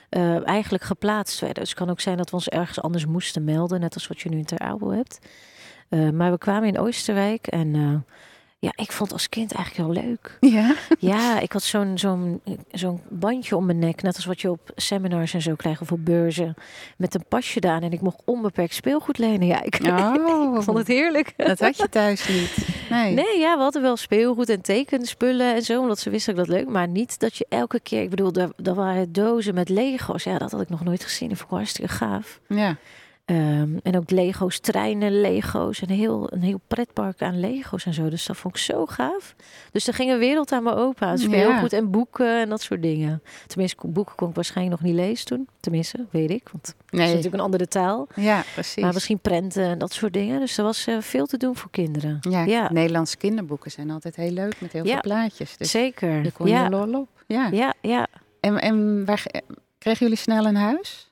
eh, 0.10 0.48
eigenlijk 0.48 0.84
geplaatst 0.84 1.40
werden. 1.40 1.60
Dus 1.60 1.70
het 1.70 1.80
kan 1.80 1.90
ook 1.90 2.00
zijn 2.00 2.18
dat 2.18 2.30
we 2.30 2.36
ons 2.36 2.50
ergens 2.50 2.82
anders 2.82 3.06
moesten 3.06 3.44
melden. 3.44 3.80
Net 3.80 3.94
als 3.94 4.08
wat 4.08 4.22
je 4.22 4.30
nu 4.30 4.38
in 4.38 4.46
Ter 4.46 4.60
Apel 4.60 4.90
hebt. 4.90 5.20
Eh, 5.94 6.10
maar 6.10 6.32
we 6.32 6.38
kwamen 6.38 6.68
in 6.68 6.80
Oosterwijk 6.80 7.48
en... 7.48 7.76
eh, 7.76 8.12
ja, 8.60 8.72
ik 8.76 8.92
vond 8.92 9.12
als 9.14 9.30
kind 9.30 9.54
eigenlijk 9.54 9.88
heel 9.96 10.04
leuk. 10.04 10.38
Ja? 10.40 10.76
Ja, 11.00 11.40
ik 11.40 11.52
had 11.52 11.64
zo'n 11.64 11.98
zo'n 11.98 12.42
zo'n 12.72 13.02
bandje 13.10 13.56
om 13.56 13.66
mijn 13.66 13.80
nek. 13.80 14.02
Net 14.02 14.16
als 14.16 14.26
wat 14.26 14.42
je 14.42 14.50
op 14.52 14.72
seminars 14.76 15.34
en 15.34 15.42
zo 15.42 15.56
krijgt 15.56 15.82
of 15.82 15.92
op 15.92 16.06
beurzen. 16.06 16.54
Met 16.98 17.16
een 17.16 17.26
pasje 17.28 17.62
aan 17.62 17.82
en 17.82 17.92
ik 17.92 18.02
mocht 18.02 18.22
onbeperkt 18.26 18.74
speelgoed 18.74 19.18
lenen. 19.18 19.48
Ja, 19.48 19.62
ik, 19.64 19.80
Oh, 19.86 20.56
ik 20.58 20.62
vond 20.64 20.78
het 20.78 20.88
heerlijk. 20.88 21.34
dat 21.38 21.60
had 21.60 21.78
je 21.78 21.90
thuis 21.90 22.28
niet. 22.28 22.58
Nee. 22.90 23.14
Nee, 23.14 23.40
ja, 23.40 23.56
we 23.58 23.62
hadden 23.64 23.82
wel 23.82 23.98
speelgoed 23.98 24.50
en 24.50 24.62
tekenspullen 24.62 25.56
en 25.56 25.62
zo. 25.62 25.82
Omdat 25.82 26.00
ze 26.00 26.10
wisten 26.10 26.36
dat 26.36 26.46
ik 26.46 26.52
dat 26.52 26.60
leuk. 26.62 26.70
Maar 26.74 26.88
niet 26.88 27.20
dat 27.20 27.36
je 27.38 27.46
elke 27.50 27.80
keer... 27.80 28.02
Ik 28.02 28.10
bedoel, 28.10 28.32
er, 28.34 28.50
er 28.64 28.74
waren 28.76 29.12
dozen 29.14 29.54
met 29.54 29.70
Lego's. 29.70 30.24
Ja, 30.24 30.38
dat 30.38 30.52
had 30.52 30.62
ik 30.62 30.70
nog 30.70 30.84
nooit 30.84 31.04
gezien. 31.04 31.30
Dat 31.30 31.38
vond 31.38 31.52
ik 31.52 31.58
hartstikke 31.58 31.92
gaaf. 31.94 32.40
Ja. 32.48 32.78
Ehm, 33.26 33.78
en 33.84 33.98
ook 33.98 34.10
Lego's, 34.12 34.60
treinen, 34.60 35.22
Lego's. 35.22 35.82
En 35.82 35.90
heel, 35.90 36.34
een 36.34 36.42
heel 36.42 36.60
pretpark 36.68 37.22
aan 37.22 37.40
Lego's 37.40 37.86
en 37.86 37.94
zo. 37.94 38.10
Dus 38.10 38.26
dat 38.26 38.38
vond 38.38 38.56
ik 38.56 38.62
zo 38.62 38.86
gaaf. 38.86 39.36
Dus 39.72 39.88
er 39.88 39.94
ging 39.94 40.12
een 40.12 40.18
wereld 40.20 40.52
aan 40.52 40.64
me 40.64 40.76
open. 40.76 41.08
Aan 41.08 41.18
speelgoed 41.18 41.74
en 41.74 41.92
boeken 41.92 42.40
en 42.42 42.50
dat 42.50 42.62
soort 42.62 42.82
dingen. 42.82 43.22
Tenminste, 43.48 43.88
boeken 43.88 44.16
kon 44.16 44.30
ik 44.30 44.36
waarschijnlijk 44.36 44.82
nog 44.82 44.90
niet 44.92 45.00
lezen 45.00 45.26
toen. 45.26 45.48
Tenminste, 45.60 46.06
weet 46.12 46.30
ik. 46.30 46.50
Want 46.52 46.68
het 46.86 47.00
is 47.00 47.08
natuurlijk 47.08 47.34
een 47.34 47.40
andere 47.40 47.68
taal. 47.68 48.08
Ja, 48.16 48.44
precies. 48.54 48.84
Maar 48.84 48.94
misschien 48.94 49.20
prenten 49.20 49.64
en 49.64 49.78
dat 49.78 49.94
soort 49.94 50.14
dingen. 50.14 50.40
Dus 50.40 50.58
er 50.58 50.64
was 50.64 50.88
eh, 50.88 50.98
veel 51.02 51.26
te 51.26 51.38
doen 51.38 51.56
voor 51.56 51.72
kinderen. 51.72 52.18
ja, 52.30 52.44
ja. 52.44 52.72
Nederlandse 52.72 53.18
kinderboeken 53.18 53.72
zijn 53.72 53.90
altijd 53.92 54.16
heel 54.16 54.32
leuk 54.32 54.62
met 54.62 54.72
heel 54.72 54.86
Ja. 54.86 54.92
veel 54.92 55.02
plaatjes. 55.02 55.58
Dus 55.58 55.72
Zeker. 55.72 56.24
je 56.24 56.32
kon 56.32 56.48
ja. 56.48 56.64
je 56.64 56.70
lol 56.70 56.94
op. 57.00 57.10
Ja. 57.28 57.48
ja, 57.52 57.74
ja. 57.82 58.08
En, 58.40 58.60
en 58.62 59.06
waar, 59.06 59.18
ge- 59.18 59.42
kregen 59.78 60.00
jullie 60.00 60.18
snel 60.22 60.46
een 60.46 60.56
huis? 60.56 61.12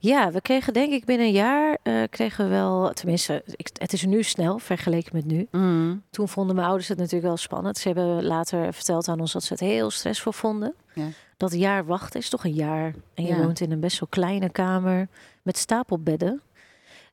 Ja, 0.00 0.30
we 0.30 0.40
kregen 0.40 0.72
denk 0.72 0.92
ik 0.92 1.04
binnen 1.04 1.26
een 1.26 1.32
jaar 1.32 1.78
eh, 1.82 2.02
kregen 2.10 2.44
we 2.44 2.50
wel, 2.50 2.92
tenminste, 2.92 3.42
ik, 3.56 3.68
het 3.78 3.92
is 3.92 4.04
nu 4.04 4.22
snel 4.22 4.58
vergeleken 4.58 5.10
met 5.14 5.24
nu. 5.24 5.46
Mm. 5.50 6.02
Toen 6.10 6.28
vonden 6.28 6.54
mijn 6.56 6.66
ouders 6.68 6.88
het 6.88 6.98
natuurlijk 6.98 7.26
wel 7.26 7.36
spannend. 7.36 7.78
Ze 7.78 7.88
hebben 7.88 8.24
later 8.24 8.74
verteld 8.74 9.08
aan 9.08 9.20
ons 9.20 9.32
dat 9.32 9.42
ze 9.42 9.52
het 9.52 9.62
heel 9.62 9.90
stressvol 9.90 10.32
vonden. 10.32 10.74
Ja. 10.94 11.06
Dat 11.36 11.52
jaar 11.54 11.84
wachten 11.86 12.20
is 12.20 12.28
toch 12.28 12.44
een 12.44 12.54
jaar. 12.54 12.94
En 13.14 13.24
je 13.24 13.34
Ja. 13.34 13.42
woont 13.42 13.60
in 13.60 13.72
een 13.72 13.80
best 13.80 14.00
wel 14.00 14.08
kleine 14.08 14.48
kamer 14.50 15.08
met 15.42 15.56
stapelbedden. 15.58 16.40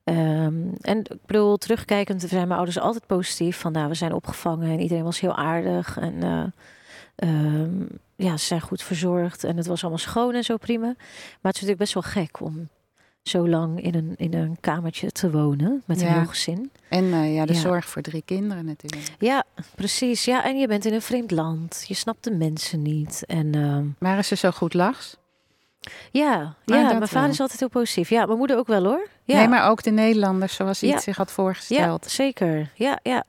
Ehm, 0.04 0.54
en 0.80 0.98
ik 0.98 1.26
bedoel, 1.26 1.56
terugkijkend 1.56 2.20
zijn 2.22 2.40
mijn 2.40 2.52
ouders 2.58 2.78
altijd 2.78 3.06
positief. 3.06 3.58
Van 3.58 3.72
nou, 3.72 3.88
we 3.88 3.94
zijn 3.94 4.12
opgevangen 4.12 4.70
en 4.70 4.80
iedereen 4.80 5.04
was 5.04 5.20
heel 5.20 5.34
aardig. 5.36 5.98
En 5.98 6.22
eh, 6.22 6.44
ehm, 7.14 7.82
ja, 8.16 8.36
ze 8.36 8.44
zijn 8.44 8.60
goed 8.60 8.82
verzorgd 8.82 9.44
en 9.44 9.56
het 9.56 9.66
was 9.66 9.80
allemaal 9.80 9.98
schoon 9.98 10.34
en 10.34 10.44
zo 10.44 10.56
prima. 10.56 10.86
Maar 10.86 10.94
het 11.52 11.54
is 11.54 11.60
natuurlijk 11.68 11.78
best 11.78 11.94
wel 11.94 12.02
gek 12.02 12.40
om 12.40 12.68
zo 13.22 13.48
lang 13.48 13.82
in 13.82 13.94
een, 13.94 14.14
in 14.16 14.34
een 14.34 14.56
kamertje 14.60 15.10
te 15.12 15.30
wonen 15.30 15.82
met 15.86 16.00
een 16.00 16.06
Ja. 16.06 16.12
heel 16.12 16.26
gezin. 16.26 16.70
En 16.88 17.12
eh, 17.12 17.34
ja, 17.34 17.44
de 17.46 17.52
Ja. 17.52 17.60
zorg 17.60 17.84
voor 17.88 18.02
drie 18.02 18.22
kinderen 18.24 18.64
natuurlijk. 18.64 19.10
Ja, 19.18 19.44
precies. 19.74 20.24
Ja, 20.24 20.44
en 20.44 20.58
je 20.58 20.66
bent 20.68 20.84
in 20.84 20.92
een 20.94 21.02
vreemd 21.02 21.30
land. 21.30 21.84
Je 21.88 21.94
snapt 21.94 22.24
de 22.24 22.30
mensen 22.30 22.82
niet. 22.82 23.22
En 23.26 23.54
ehm, 23.54 23.86
Waren 23.98 24.24
ze 24.24 24.36
zo 24.36 24.50
goed 24.50 24.74
lachs? 24.74 25.16
ja, 26.10 26.32
Ah, 26.34 26.48
ja 26.64 26.82
mijn 26.82 26.98
wel. 26.98 27.06
vader 27.08 27.30
is 27.30 27.40
altijd 27.40 27.60
heel 27.60 27.68
positief. 27.68 28.08
Ja, 28.08 28.26
mijn 28.26 28.38
moeder 28.38 28.56
ook 28.56 28.66
wel 28.66 28.84
hoor. 28.84 29.08
Ja, 29.24 29.36
Nee, 29.38 29.48
maar 29.48 29.68
ook 29.70 29.82
de 29.82 29.90
Nederlanders 29.90 30.54
zoals 30.54 30.80
hij 30.80 30.90
het 30.90 31.02
zich 31.02 31.16
had 31.16 31.28
ja 31.28 31.34
voorgesteld. 31.34 32.10
zeker. 32.10 32.70
Ja, 32.74 32.98
ja. 33.02 33.24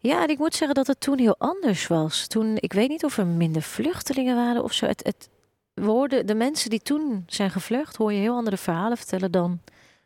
Ja, 0.00 0.22
en 0.22 0.28
ik 0.28 0.38
moet 0.38 0.54
zeggen 0.54 0.74
dat 0.74 0.86
het 0.86 1.00
toen 1.00 1.18
heel 1.18 1.34
anders 1.38 1.86
was. 1.86 2.26
Toen, 2.26 2.56
ik 2.60 2.72
weet 2.72 2.88
niet 2.88 3.04
of 3.04 3.18
er 3.18 3.26
minder 3.26 3.62
vluchtelingen 3.62 4.36
waren 4.36 4.62
of 4.62 4.72
zo. 4.72 4.86
Het, 4.86 5.02
het, 5.04 5.28
we 5.74 5.84
hoorden 5.84 6.26
de 6.26 6.34
mensen 6.34 6.70
die 6.70 6.80
toen 6.82 7.24
zijn 7.26 7.50
gevlucht, 7.50 7.96
hoor 7.96 8.12
je 8.12 8.20
heel 8.20 8.34
andere 8.36 8.56
verhalen 8.56 8.96
vertellen 8.96 9.30
dan 9.30 9.60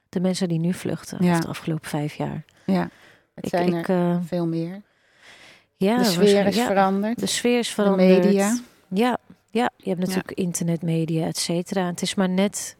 de 0.09 0.21
mensen 0.21 0.49
die 0.49 0.59
nu 0.59 0.73
vluchten. 0.75 1.25
Ja. 1.25 1.41
De 1.41 1.49
afgelopen 1.49 1.89
vijf 1.89 2.15
jaar. 2.15 2.45
Ja, 2.67 2.89
het 3.35 3.45
Ik, 3.45 3.51
zijn 3.51 3.75
ik, 3.75 3.89
er 3.89 4.11
eh, 4.11 4.17
veel 4.27 4.47
meer. 4.47 4.83
ja, 5.77 5.99
de 5.99 6.05
sfeer 6.05 6.47
is 6.47 6.57
ja, 6.57 6.67
veranderd. 6.67 7.19
De 7.19 7.27
sfeer 7.27 7.59
is 7.59 7.67
De 7.69 7.75
veranderd. 7.75 8.25
media. 8.25 8.59
Ja, 8.89 9.19
ja, 9.51 9.71
je 9.77 9.89
hebt 9.89 10.01
natuurlijk 10.01 10.33
internetmedia, 10.33 11.27
et 11.27 11.37
cetera. 11.39 11.87
Het 11.87 12.03
is 12.03 12.15
maar 12.15 12.29
net 12.29 12.77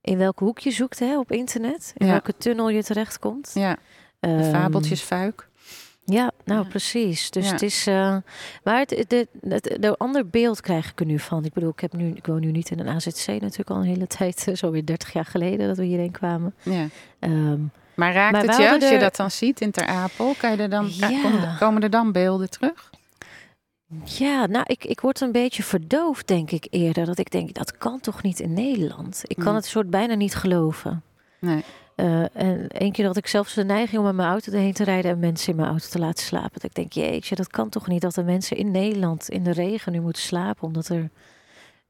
in 0.00 0.18
welke 0.18 0.44
hoek 0.44 0.58
je 0.58 0.70
zoekt 0.70 0.98
hè, 0.98 1.18
op 1.18 1.32
internet. 1.32 1.92
In 1.96 2.06
Ja. 2.06 2.12
welke 2.12 2.36
tunnel 2.36 2.68
je 2.68 2.82
terechtkomt. 2.82 3.50
Ja, 3.54 3.76
de 4.20 4.28
Ehm, 4.28 4.50
fabeltjesfuik. 4.50 5.48
Ja, 5.52 5.53
nou 6.44 6.66
precies. 6.66 7.30
Dus 7.30 7.46
Ja. 7.46 7.52
het 7.52 7.62
is. 7.62 7.86
eh, 7.86 8.16
maar 8.64 8.78
het, 8.78 8.90
het, 8.90 9.10
het, 9.12 9.28
het- 9.48 9.76
de 9.82 9.96
ander 9.96 10.26
beeld 10.28 10.60
krijg 10.60 10.90
ik 10.90 11.00
er 11.00 11.06
nu 11.06 11.18
van. 11.18 11.44
Ik 11.44 11.52
bedoel, 11.52 11.70
ik, 11.70 11.80
heb 11.80 11.92
nu, 11.92 12.08
ik 12.14 12.26
woon 12.26 12.40
nu 12.40 12.50
niet 12.50 12.70
in 12.70 12.78
een 12.78 12.88
AZC 12.88 13.26
natuurlijk 13.26 13.70
al 13.70 13.76
een 13.76 13.82
hele 13.82 14.06
tijd. 14.18 14.46
Zo 14.54 14.70
weer 14.70 14.84
30 14.86 15.12
jaar 15.12 15.24
geleden 15.24 15.68
dat 15.68 15.76
we 15.76 15.84
hierheen 15.84 16.10
kwamen. 16.10 16.54
Ja. 16.62 16.86
Ehm, 17.18 17.58
Maar 17.94 18.12
raakt 18.12 18.32
Maar 18.32 18.40
het 18.46 18.56
je 18.56 18.70
als 18.70 18.88
je 18.88 18.98
dat 18.98 19.16
dan 19.16 19.30
ziet 19.30 19.60
in 19.60 19.70
Ter 19.70 19.86
Apel? 19.86 20.34
Kan 20.38 20.50
je 20.50 20.56
er 20.56 20.70
dan, 20.70 20.88
Ja. 20.90 21.08
komen, 21.22 21.56
komen 21.58 21.82
er 21.82 21.90
dan 21.90 22.12
beelden 22.12 22.50
terug? 22.50 22.90
ja, 24.04 24.46
nou, 24.46 24.64
ik, 24.66 24.84
ik 24.84 25.00
word 25.00 25.20
een 25.20 25.32
beetje 25.32 25.62
verdoofd, 25.62 26.26
denk 26.28 26.50
ik 26.50 26.66
eerder. 26.70 27.06
Dat 27.06 27.18
ik 27.18 27.30
denk, 27.30 27.54
dat 27.54 27.76
kan 27.78 28.00
toch 28.00 28.22
niet 28.22 28.40
in 28.40 28.52
Nederland? 28.52 29.20
Ik 29.22 29.36
kan 29.36 29.48
Mm. 29.48 29.54
het 29.54 29.66
soort 29.66 29.90
bijna 29.90 30.14
niet 30.14 30.34
geloven. 30.34 31.02
Nee. 31.40 31.64
Eh, 31.94 32.36
en 32.36 32.68
één 32.68 32.92
keer 32.92 33.06
had 33.06 33.16
ik 33.16 33.26
zelfs 33.26 33.54
de 33.54 33.64
neiging 33.64 33.98
om 33.98 34.04
met 34.04 34.14
mijn 34.14 34.28
auto 34.28 34.52
erheen 34.52 34.72
te 34.72 34.84
rijden 34.84 35.10
en 35.10 35.18
mensen 35.18 35.50
in 35.50 35.56
mijn 35.56 35.68
auto 35.68 35.86
te 35.90 35.98
laten 35.98 36.24
slapen. 36.24 36.50
Dat 36.52 36.64
ik 36.64 36.74
denk, 36.74 36.92
jeetje, 36.92 37.34
dat 37.34 37.48
kan 37.48 37.68
toch 37.68 37.86
niet 37.86 38.00
dat 38.00 38.14
de 38.14 38.22
mensen 38.22 38.56
in 38.56 38.70
Nederland 38.70 39.28
in 39.28 39.42
de 39.44 39.50
regen 39.52 39.92
nu 39.92 40.00
moeten 40.00 40.22
slapen. 40.22 40.62
Omdat 40.62 40.88
er 40.88 41.10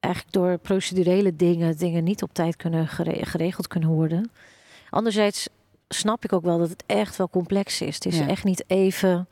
eigenlijk 0.00 0.34
door 0.34 0.58
procedurele 0.58 1.36
dingen, 1.36 1.76
dingen 1.76 2.04
niet 2.04 2.22
op 2.22 2.34
tijd 2.34 2.56
kunnen 2.56 2.88
gere- 2.88 3.24
geregeld 3.26 3.66
kunnen 3.66 3.88
worden. 3.88 4.30
Anderzijds 4.90 5.48
snap 5.88 6.24
ik 6.24 6.32
ook 6.32 6.44
wel 6.44 6.58
dat 6.58 6.68
het 6.68 6.82
echt 6.86 7.16
wel 7.16 7.28
complex 7.28 7.80
is. 7.80 7.94
Het 7.94 8.06
is 8.06 8.18
Ja. 8.18 8.26
echt 8.28 8.44
niet 8.44 8.64
even 8.66 9.28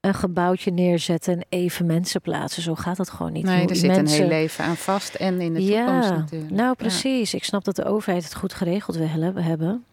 een 0.00 0.14
gebouwtje 0.14 0.70
neerzetten 0.70 1.34
en 1.34 1.44
even 1.48 1.86
mensen 1.86 2.20
plaatsen. 2.20 2.62
Zo 2.62 2.74
gaat 2.74 2.98
het 2.98 3.10
gewoon 3.10 3.32
niet. 3.32 3.44
Nee, 3.44 3.66
er 3.66 3.76
zit 3.76 3.86
mensen- 3.86 4.04
een 4.24 4.28
heel 4.30 4.38
leven 4.40 4.64
aan 4.64 4.76
vast 4.76 5.14
en 5.14 5.40
in 5.40 5.54
de 5.54 5.62
ja, 5.62 5.84
toekomst 5.84 6.10
natuurlijk. 6.10 6.50
nou 6.50 6.68
Ja. 6.68 6.74
precies. 6.74 7.34
Ik 7.34 7.44
snap 7.44 7.64
dat 7.64 7.76
de 7.76 7.84
overheid 7.84 8.24
het 8.24 8.34
goed 8.34 8.54
geregeld 8.54 8.96
wil 8.96 9.08
hebben- 9.08 9.42
hebben. 9.44 9.84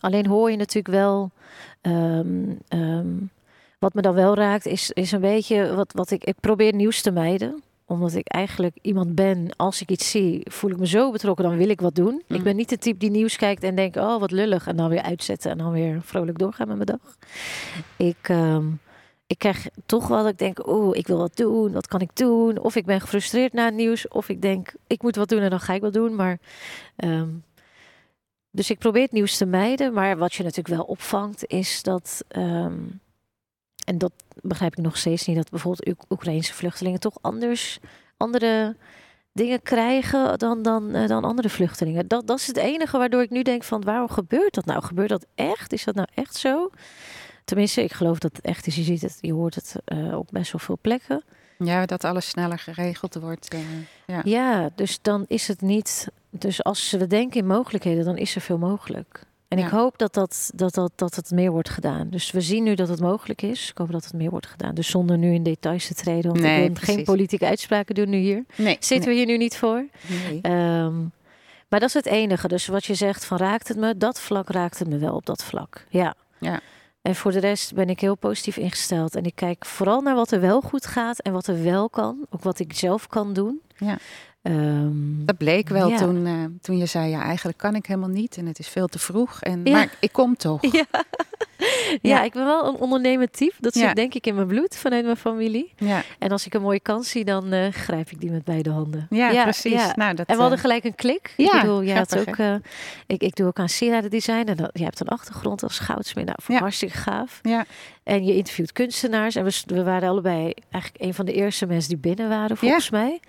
Alleen 0.00 0.26
hoor 0.26 0.50
je 0.50 0.56
natuurlijk 0.56 0.94
wel. 0.94 1.30
ehm, 1.80 2.52
ehm, 2.68 3.08
wat 3.78 3.94
me 3.94 4.02
dan 4.02 4.14
wel 4.14 4.34
raakt, 4.34 4.66
is, 4.66 4.90
is 4.90 5.12
een 5.12 5.20
beetje 5.20 5.74
wat, 5.74 5.92
wat 5.92 6.10
ik. 6.10 6.24
Ik 6.24 6.40
probeer 6.40 6.74
nieuws 6.74 7.02
te 7.02 7.10
mijden 7.10 7.62
omdat 7.90 8.14
ik 8.14 8.28
eigenlijk 8.28 8.78
iemand 8.82 9.14
ben, 9.14 9.48
als 9.56 9.80
ik 9.80 9.90
iets 9.90 10.10
zie, 10.10 10.40
voel 10.50 10.70
ik 10.70 10.78
me 10.78 10.86
zo 10.86 11.10
betrokken, 11.10 11.44
dan 11.44 11.56
wil 11.56 11.68
ik 11.68 11.80
wat 11.80 11.94
doen. 11.94 12.22
Mm. 12.28 12.36
Ik 12.36 12.42
ben 12.42 12.56
niet 12.56 12.68
de 12.68 12.78
type 12.78 12.98
die 12.98 13.10
nieuws 13.10 13.36
kijkt 13.36 13.62
en 13.62 13.74
denkt, 13.74 13.96
oh 13.96 14.20
wat 14.20 14.30
lullig, 14.30 14.66
en 14.66 14.76
dan 14.76 14.88
weer 14.88 15.02
uitzetten 15.02 15.50
en 15.50 15.58
dan 15.58 15.72
weer 15.72 16.02
vrolijk 16.02 16.38
doorgaan 16.38 16.68
met 16.68 16.76
mijn 16.76 16.98
dag. 16.98 17.16
Ik, 17.96 18.28
ehm, 18.28 18.66
ik 19.26 19.38
krijg 19.38 19.68
toch 19.86 20.08
wel 20.08 20.22
dat 20.22 20.32
ik 20.32 20.38
denk, 20.38 20.66
oh, 20.66 20.96
ik 20.96 21.06
wil 21.06 21.18
wat 21.18 21.36
doen, 21.36 21.72
wat 21.72 21.86
kan 21.86 22.00
ik 22.00 22.16
doen? 22.16 22.58
Of 22.58 22.76
ik 22.76 22.86
ben 22.86 23.00
gefrustreerd 23.00 23.52
na 23.52 23.64
het 23.64 23.74
nieuws, 23.74 24.08
of 24.08 24.28
ik 24.28 24.42
denk, 24.42 24.74
ik 24.86 25.02
moet 25.02 25.16
wat 25.16 25.28
doen 25.28 25.40
en 25.40 25.50
dan 25.50 25.60
ga 25.60 25.74
ik 25.74 25.80
wat 25.80 25.92
doen. 25.92 26.14
Maar, 26.14 26.38
dus 28.50 28.70
ik 28.70 28.78
probeer 28.78 29.02
het 29.02 29.12
nieuws 29.12 29.36
te 29.36 29.46
mijden, 29.46 29.92
maar 29.92 30.16
wat 30.18 30.34
je 30.34 30.42
natuurlijk 30.42 30.74
wel 30.76 30.84
opvangt 30.84 31.46
is 31.46 31.82
dat, 31.82 32.24
ehm, 32.28 32.78
en 33.84 33.98
dat 33.98 34.12
begrijp 34.42 34.72
ik 34.76 34.84
nog 34.84 34.96
steeds 34.96 35.26
niet, 35.26 35.36
dat 35.36 35.50
bijvoorbeeld 35.50 35.88
Oek- 35.88 36.04
Oekraïnse 36.10 36.54
vluchtelingen 36.54 37.00
toch 37.00 37.16
anders, 37.20 37.78
andere 38.16 38.76
dingen 39.32 39.62
krijgen 39.62 40.38
dan, 40.38 40.62
dan, 40.62 40.94
eh, 40.94 41.08
dan 41.08 41.24
andere 41.24 41.48
vluchtelingen. 41.48 42.08
Dat, 42.08 42.26
dat 42.26 42.38
is 42.38 42.46
het 42.46 42.56
enige 42.56 42.98
waardoor 42.98 43.22
ik 43.22 43.30
nu 43.30 43.42
denk 43.42 43.62
van, 43.64 43.82
waarom 43.82 44.08
gebeurt 44.08 44.54
dat 44.54 44.64
nou? 44.64 44.82
Gebeurt 44.82 45.08
dat 45.08 45.26
echt? 45.34 45.72
Is 45.72 45.84
dat 45.84 45.94
nou 45.94 46.08
echt 46.14 46.34
zo? 46.36 46.70
Tenminste, 47.44 47.82
ik 47.84 47.92
geloof 47.92 48.18
dat 48.18 48.36
het 48.36 48.44
echt 48.44 48.66
is. 48.66 48.76
Je 48.76 48.82
ziet 48.82 49.00
het, 49.02 49.18
je 49.20 49.32
hoort 49.32 49.54
het 49.54 49.74
eh, 49.84 50.18
op 50.18 50.28
best 50.32 50.52
wel 50.52 50.60
veel 50.60 50.78
plekken. 50.80 51.22
Ja, 51.58 51.86
dat 51.86 52.04
alles 52.04 52.28
sneller 52.28 52.58
geregeld 52.58 53.14
wordt. 53.14 53.48
eh, 53.48 53.60
ja. 54.06 54.20
Ja, 54.24 54.70
dus 54.74 54.98
dan 55.02 55.24
is 55.28 55.48
het 55.48 55.60
niet. 55.60 56.08
Dus 56.30 56.64
als 56.64 56.90
we 56.90 57.06
denken 57.06 57.40
in 57.40 57.46
mogelijkheden, 57.46 58.04
dan 58.04 58.16
is 58.16 58.34
er 58.34 58.40
veel 58.40 58.58
mogelijk. 58.58 59.28
En 59.48 59.58
Ja. 59.58 59.64
ik 59.64 59.70
hoop 59.70 59.98
dat, 59.98 60.14
dat, 60.14 60.50
dat, 60.54 60.74
dat, 60.74 60.92
dat 60.94 61.14
het 61.16 61.30
meer 61.30 61.50
wordt 61.50 61.68
gedaan. 61.70 62.10
Dus 62.10 62.30
we 62.30 62.40
zien 62.40 62.62
nu 62.64 62.74
dat 62.74 62.88
het 62.88 63.00
mogelijk 63.00 63.42
is. 63.42 63.70
Ik 63.70 63.78
hoop 63.78 63.92
dat 63.92 64.04
het 64.04 64.12
meer 64.12 64.30
wordt 64.30 64.46
gedaan. 64.46 64.74
Dus 64.74 64.90
zonder 64.90 65.18
nu 65.18 65.32
in 65.34 65.42
details 65.42 65.86
te 65.86 65.94
treden. 65.94 66.30
Want 66.30 66.42
Nee, 66.42 66.64
ik 66.64 66.78
wil 66.78 66.94
geen 66.94 67.04
politieke 67.04 67.46
uitspraken 67.46 67.94
doen 67.94 68.08
nu 68.08 68.16
hier. 68.16 68.44
Nee, 68.56 68.76
Zitten 68.80 69.08
we 69.10 69.16
hier 69.16 69.26
nu 69.26 69.36
niet 69.36 69.56
voor. 69.56 69.84
nee, 70.08 70.18
nee. 70.30 70.40
Ehm, 70.42 70.98
maar 71.68 71.80
dat 71.80 71.88
is 71.88 71.94
het 71.94 72.06
enige. 72.06 72.48
Dus 72.48 72.66
wat 72.66 72.84
je 72.84 72.94
zegt 72.94 73.24
van 73.24 73.36
raakt 73.38 73.68
het 73.68 73.76
me? 73.76 73.96
Dat 73.96 74.20
vlak 74.20 74.48
raakt 74.48 74.78
het 74.78 74.88
me 74.88 74.98
wel 74.98 75.14
op 75.14 75.26
dat 75.26 75.44
vlak. 75.44 75.86
Ja. 75.88 76.14
Ja. 76.38 76.60
En 77.02 77.14
voor 77.14 77.32
de 77.32 77.38
rest 77.40 77.74
ben 77.74 77.88
ik 77.88 78.00
heel 78.00 78.14
positief 78.16 78.56
ingesteld. 78.56 79.14
En 79.14 79.24
ik 79.24 79.34
kijk 79.34 79.64
vooral 79.66 80.00
naar 80.00 80.14
wat 80.14 80.30
er 80.30 80.40
wel 80.40 80.60
goed 80.60 80.86
gaat 80.86 81.18
en 81.20 81.32
wat 81.32 81.46
er 81.46 81.62
wel 81.62 81.88
kan. 81.90 82.26
Ook 82.30 82.42
wat 82.42 82.58
ik 82.58 82.72
zelf 82.74 83.06
kan 83.06 83.32
doen. 83.32 83.60
Ja. 83.76 83.98
Ehm, 84.42 85.24
Dat 85.24 85.36
bleek 85.36 85.68
wel 85.68 85.88
Ja. 85.88 85.96
toen, 85.96 86.26
eh, 86.26 86.32
toen 86.60 86.78
je 86.78 86.86
zei, 86.86 87.10
ja, 87.10 87.22
eigenlijk 87.22 87.58
kan 87.58 87.74
ik 87.74 87.86
helemaal 87.86 88.08
niet 88.08 88.36
en 88.36 88.46
het 88.46 88.58
is 88.58 88.68
veel 88.68 88.86
te 88.86 88.98
vroeg. 88.98 89.40
En, 89.42 89.60
Ja. 89.64 89.72
Maar 89.72 89.88
ik 90.00 90.12
kom 90.12 90.36
toch. 90.36 90.60
Ja. 92.02 92.22
ik 92.22 92.32
ben 92.32 92.44
wel 92.44 92.66
een 92.68 92.74
ondernemend 92.74 93.32
type. 93.32 93.54
Dat 93.58 93.74
zit 93.74 93.96
denk 93.96 94.14
ik 94.14 94.26
in 94.26 94.34
mijn 94.34 94.46
bloed 94.46 94.76
vanuit 94.76 95.04
mijn 95.04 95.16
familie. 95.16 95.72
Ja, 95.76 96.02
En 96.18 96.30
als 96.30 96.46
ik 96.46 96.54
een 96.54 96.62
mooie 96.62 96.80
kans 96.80 97.10
zie, 97.10 97.24
dan 97.24 97.52
eh, 97.52 97.72
grijp 97.72 98.10
ik 98.10 98.20
die 98.20 98.30
met 98.30 98.44
beide 98.44 98.70
handen. 98.70 99.06
ja, 99.10 99.42
precies. 99.42 99.94
Nou, 99.94 100.14
dat, 100.14 100.26
En 100.26 100.34
we 100.34 100.40
hadden 100.40 100.58
eh, 100.58 100.64
gelijk 100.64 100.84
een 100.84 100.94
klik. 100.94 101.34
ja, 101.36 101.54
ik 101.54 101.60
bedoel, 101.60 101.82
jij 101.84 101.96
had 101.96 102.18
ook, 102.18 102.36
ik, 103.06 103.22
ik 103.22 103.36
doe 103.36 103.46
ook 103.46 103.58
aan 103.58 103.68
sieradendesign. 103.68 104.46
En 104.46 104.56
dat, 104.56 104.70
jij 104.72 104.84
hebt 104.84 105.00
een 105.00 105.08
achtergrond 105.08 105.62
als 105.62 105.78
goudsmid. 105.78 106.24
Nou, 106.24 106.58
hartstikke 106.60 106.96
gaaf. 106.96 107.38
Ja. 107.42 107.64
En 108.02 108.24
je 108.24 108.34
interviewt 108.36 108.72
kunstenaars. 108.72 109.34
En 109.36 109.44
we, 109.44 109.62
we 109.66 109.82
waren 109.82 110.08
allebei 110.08 110.52
eigenlijk 110.70 111.04
een 111.04 111.14
van 111.14 111.26
de 111.26 111.32
eerste 111.32 111.66
mensen 111.66 111.88
die 111.88 111.98
binnen 111.98 112.28
waren, 112.28 112.56
volgens 112.56 112.90
mij. 112.90 113.20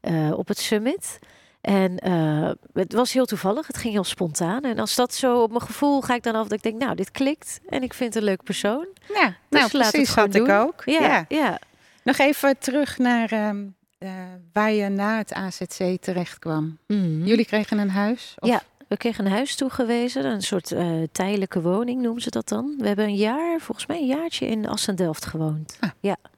Eh, 0.00 0.32
op 0.38 0.48
het 0.48 0.58
summit. 0.58 1.18
En 1.60 1.98
eh, 1.98 2.50
het 2.72 2.92
was 2.92 3.12
heel 3.12 3.26
toevallig. 3.26 3.66
Het 3.66 3.76
ging 3.78 3.92
heel 3.92 4.04
spontaan. 4.04 4.62
En 4.62 4.78
als 4.78 4.94
dat 4.94 5.14
zo 5.14 5.42
op 5.42 5.48
mijn 5.50 5.62
gevoel 5.62 6.00
ga 6.00 6.14
ik 6.14 6.22
dan 6.22 6.34
af 6.34 6.42
dat 6.42 6.52
ik 6.52 6.62
denk, 6.62 6.78
nou, 6.82 6.94
dit 6.94 7.10
klikt. 7.10 7.60
En 7.68 7.82
ik 7.82 7.94
vind 7.94 8.14
het 8.14 8.22
een 8.22 8.28
leuk 8.28 8.42
persoon. 8.42 8.86
ja, 9.14 9.14
nou, 9.20 9.34
laat 9.50 9.62
het 9.72 9.90
precies 9.90 10.14
had 10.14 10.34
ik 10.34 10.48
ook. 10.48 10.82
Ja, 10.84 11.00
Ja. 11.00 11.24
ja. 11.28 11.58
Nog 12.02 12.18
even 12.18 12.58
terug 12.58 12.98
naar 12.98 13.32
ehm, 13.32 13.64
eh, 13.98 14.10
waar 14.52 14.72
je 14.72 14.88
na 14.88 15.16
het 15.18 15.32
AZC 15.32 15.96
terecht 16.00 16.38
kwam. 16.38 16.78
Mhm. 16.86 17.24
Jullie 17.24 17.44
kregen 17.46 17.78
een 17.78 17.90
huis? 17.90 18.34
Of- 18.38 18.48
Ja. 18.48 18.62
We 18.88 18.96
kregen 18.96 19.26
een 19.26 19.32
huis 19.32 19.54
toegewezen, 19.54 20.24
een 20.24 20.42
soort 20.42 20.72
tijdelijke 21.12 21.60
woning 21.62 22.02
noemen 22.02 22.22
ze 22.22 22.30
dat 22.30 22.48
dan. 22.48 22.74
We 22.78 22.86
hebben 22.86 23.04
een 23.04 23.14
jaar, 23.16 23.60
volgens 23.60 23.86
mij 23.86 23.98
een 23.98 24.06
jaartje 24.06 24.46
in 24.46 24.68
Assen-Delft 24.68 25.24
gewoond. 25.26 25.78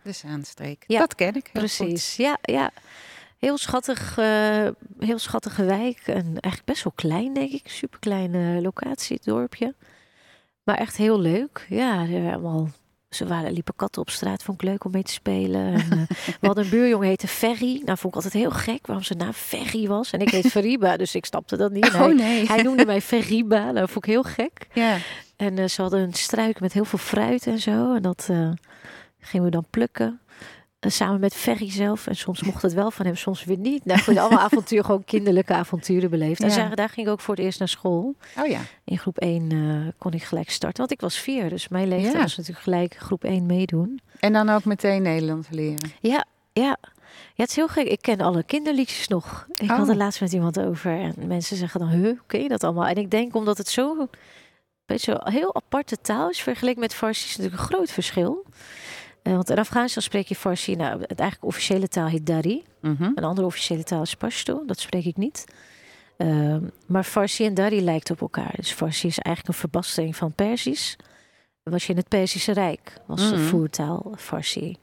Dus 0.02 0.24
aanstreek. 0.24 0.84
Ja, 0.86 0.98
dat 0.98 1.14
ken 1.14 1.34
ik 1.34 1.50
Precies, 1.52 2.16
ja, 2.16 2.38
ja. 2.42 2.70
Heel 3.40 3.58
schattig, 3.58 4.18
eh, 4.18 4.68
heel 4.98 5.18
schattige 5.18 5.64
wijk. 5.64 6.02
En 6.06 6.24
eigenlijk 6.24 6.64
best 6.64 6.84
wel 6.84 6.92
klein, 6.96 7.34
denk 7.34 7.52
ik. 7.52 7.68
Super 7.68 7.98
kleine 7.98 8.60
locatie, 8.60 9.16
het 9.16 9.24
dorpje. 9.24 9.74
Maar 10.62 10.76
echt 10.76 10.96
heel 10.96 11.20
leuk. 11.20 11.66
Ja, 11.68 12.00
er 12.00 12.10
waren 12.10 12.32
allemaal, 12.32 12.68
ze 13.10 13.26
waren, 13.26 13.52
liepen 13.52 13.76
katten 13.76 14.02
op 14.02 14.10
straat, 14.10 14.42
vond 14.42 14.62
ik 14.62 14.68
leuk 14.68 14.84
om 14.84 14.90
mee 14.90 15.02
te 15.02 15.12
spelen. 15.12 15.72
En, 15.72 15.90
eh, 15.90 16.16
we 16.40 16.46
hadden 16.46 16.64
een 16.64 16.70
buurjongen, 16.70 17.08
heette 17.08 17.28
Ferry. 17.28 17.82
Nou, 17.84 17.98
vond 17.98 18.04
ik 18.04 18.14
altijd 18.14 18.32
heel 18.32 18.50
gek 18.50 18.86
waarom 18.86 19.04
zijn 19.04 19.18
naam 19.18 19.32
Ferry 19.32 19.88
was. 19.88 20.12
En 20.12 20.20
ik 20.20 20.28
heet 20.28 20.46
Feriba, 20.56 20.96
dus 20.96 21.14
ik 21.14 21.24
snapte 21.24 21.56
dat 21.56 21.72
niet. 21.72 21.94
Oh 21.94 22.06
nee. 22.06 22.46
hij 22.46 22.62
noemde 22.62 22.86
mij 22.86 23.00
Feriba, 23.00 23.72
dat 23.72 23.90
vond 23.90 24.04
ik 24.06 24.10
heel 24.10 24.22
gek. 24.22 24.66
Ja. 24.72 24.96
En 25.36 25.58
eh, 25.58 25.68
ze 25.68 25.82
hadden 25.82 26.00
een 26.00 26.14
struik 26.14 26.60
met 26.60 26.72
heel 26.72 26.84
veel 26.84 26.98
fruit 26.98 27.46
en 27.46 27.58
zo. 27.58 27.94
En 27.94 28.02
dat 28.02 28.26
eh, 28.30 28.50
gingen 29.18 29.44
we 29.44 29.50
dan 29.50 29.66
plukken. 29.70 30.20
Eh, 30.80 30.90
samen 30.90 31.20
met 31.20 31.34
Ferry 31.34 31.70
zelf. 31.70 32.06
En 32.06 32.16
soms 32.16 32.42
mocht 32.42 32.62
het 32.62 32.72
wel 32.72 32.90
van 32.90 33.06
hem, 33.06 33.16
soms 33.16 33.44
weer 33.44 33.58
niet. 33.58 33.84
Nou, 33.84 34.00
goed, 34.00 34.16
allemaal 34.16 34.38
avontuur, 34.48 34.84
gewoon 34.84 35.04
kinderlijke 35.04 35.52
avonturen 35.54 36.10
beleefd. 36.10 36.42
En 36.42 36.48
Ja. 36.50 36.68
daar 36.74 36.88
ging 36.88 37.06
ik 37.06 37.12
ook 37.12 37.20
voor 37.20 37.34
het 37.34 37.44
eerst 37.44 37.58
naar 37.58 37.68
school. 37.68 38.14
Oh 38.38 38.46
ja. 38.46 38.60
In 38.84 38.98
groep 38.98 39.18
1 39.18 39.52
eh, 39.52 39.92
kon 39.98 40.12
ik 40.12 40.22
gelijk 40.22 40.50
starten. 40.50 40.78
Want 40.78 40.90
ik 40.90 41.00
was 41.00 41.18
vier, 41.18 41.48
dus 41.48 41.68
mijn 41.68 41.88
leeftijd 41.88 42.12
Ja. 42.14 42.20
was 42.20 42.36
natuurlijk 42.36 42.64
gelijk 42.64 42.94
groep 42.96 43.24
1 43.24 43.46
meedoen. 43.46 44.00
En 44.20 44.32
dan 44.32 44.48
ook 44.50 44.64
meteen 44.64 45.02
Nederlands 45.02 45.48
leren. 45.50 45.90
Ja, 46.00 46.24
ja. 46.52 46.76
Ja, 47.34 47.46
het 47.46 47.48
is 47.50 47.56
heel 47.56 47.68
gek. 47.68 47.86
Ik 47.86 48.02
ken 48.02 48.20
alle 48.20 48.42
kinderliedjes 48.42 49.08
nog. 49.08 49.46
Ik 49.54 49.70
Oh. 49.70 49.76
had 49.76 49.88
er 49.88 49.96
laatst 49.96 50.20
met 50.20 50.32
iemand 50.32 50.60
over. 50.60 51.00
En 51.00 51.14
mensen 51.26 51.56
zeggen 51.56 51.80
dan, 51.80 51.88
huh, 51.88 52.18
ken 52.26 52.42
je 52.42 52.48
dat 52.48 52.64
allemaal? 52.64 52.86
En 52.86 52.96
ik 52.96 53.10
denk 53.10 53.34
omdat 53.34 53.58
het 53.58 53.68
zo, 53.68 54.08
beetje 54.86 55.20
een 55.24 55.32
heel 55.32 55.54
aparte 55.54 55.96
taal 56.00 56.30
is. 56.30 56.40
Vergeleken 56.40 56.80
met 56.80 56.94
Farsi 56.94 57.24
is 57.28 57.36
natuurlijk 57.36 57.62
een 57.62 57.68
groot 57.68 57.90
verschil. 57.90 58.44
Eh, 59.22 59.32
want 59.32 59.50
in 59.50 59.58
Afghanistan 59.58 60.02
spreek 60.02 60.26
je 60.28 60.34
Farsi. 60.34 60.74
Nou, 60.76 61.00
het 61.00 61.20
eigenlijk 61.20 61.44
officiële 61.44 61.88
taal 61.88 62.06
heet 62.08 62.26
Dari. 62.26 62.62
Mhm. 62.80 63.02
Een 63.14 63.24
andere 63.24 63.46
officiële 63.46 63.82
taal 63.84 64.02
is 64.02 64.14
Pashto. 64.14 64.62
Dat 64.66 64.78
spreek 64.80 65.04
ik 65.04 65.16
niet. 65.16 65.44
Ehm, 66.16 66.60
maar 66.86 67.04
Farsi 67.04 67.44
en 67.46 67.54
Dari 67.54 67.80
lijkt 67.82 68.10
op 68.10 68.20
elkaar. 68.20 68.52
Dus 68.56 68.72
Farsi 68.72 69.06
is 69.06 69.18
eigenlijk 69.18 69.48
een 69.56 69.60
verbastering 69.60 70.16
van 70.16 70.32
Persisch. 70.32 70.96
Was 71.62 71.84
je 71.86 71.92
in 71.92 71.98
het 71.98 72.08
Perzische 72.08 72.52
Rijk, 72.52 72.92
was 73.06 73.30
de 73.30 73.36
Mhm. 73.36 73.44
voertaal 73.46 74.12
Farsi 74.16 74.76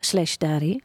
slash 0.00 0.36
Dari. 0.36 0.80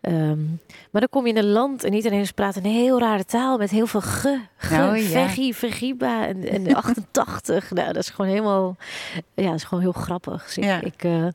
Ehm, 0.00 0.44
maar 0.90 1.00
dan 1.00 1.08
kom 1.10 1.24
je 1.26 1.32
in 1.32 1.38
een 1.38 1.50
land 1.50 1.84
en 1.84 1.92
iedereen 1.94 2.26
praat 2.34 2.56
een 2.56 2.64
heel 2.64 2.98
rare 2.98 3.24
taal 3.24 3.58
met 3.58 3.70
heel 3.70 3.86
veel 3.86 4.00
ge, 4.00 4.40
ge 4.56 4.74
Oh, 4.74 4.96
ja. 5.10 5.28
vegiba 5.52 6.26
en, 6.26 6.48
en 6.48 6.74
88. 6.74 7.70
nou, 7.70 7.86
dat 7.92 8.02
is 8.02 8.10
gewoon 8.10 8.30
helemaal, 8.30 8.76
ja, 9.34 9.44
dat 9.46 9.54
is 9.54 9.64
gewoon 9.64 9.82
heel 9.82 9.92
grappig. 9.92 10.44
Dus 10.44 10.56
ik, 10.58 10.64
Ja. 10.64 10.80
ik, 10.80 11.04
eh, 11.04 11.26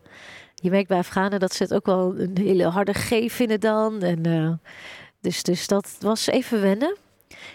je 0.63 0.69
merkt 0.69 0.87
bij 0.87 0.97
Afghanen 0.97 1.39
dat 1.39 1.53
ze 1.53 1.63
het 1.63 1.73
ook 1.73 1.85
wel 1.85 2.19
een 2.19 2.37
hele 2.37 2.65
harde 2.65 2.93
G 2.93 3.31
vinden 3.31 3.59
dan. 3.59 4.01
En, 4.01 4.25
eh, 4.25 4.51
dus, 5.21 5.43
dus 5.43 5.67
dat 5.67 5.95
was 5.99 6.27
even 6.27 6.61
wennen. 6.61 6.97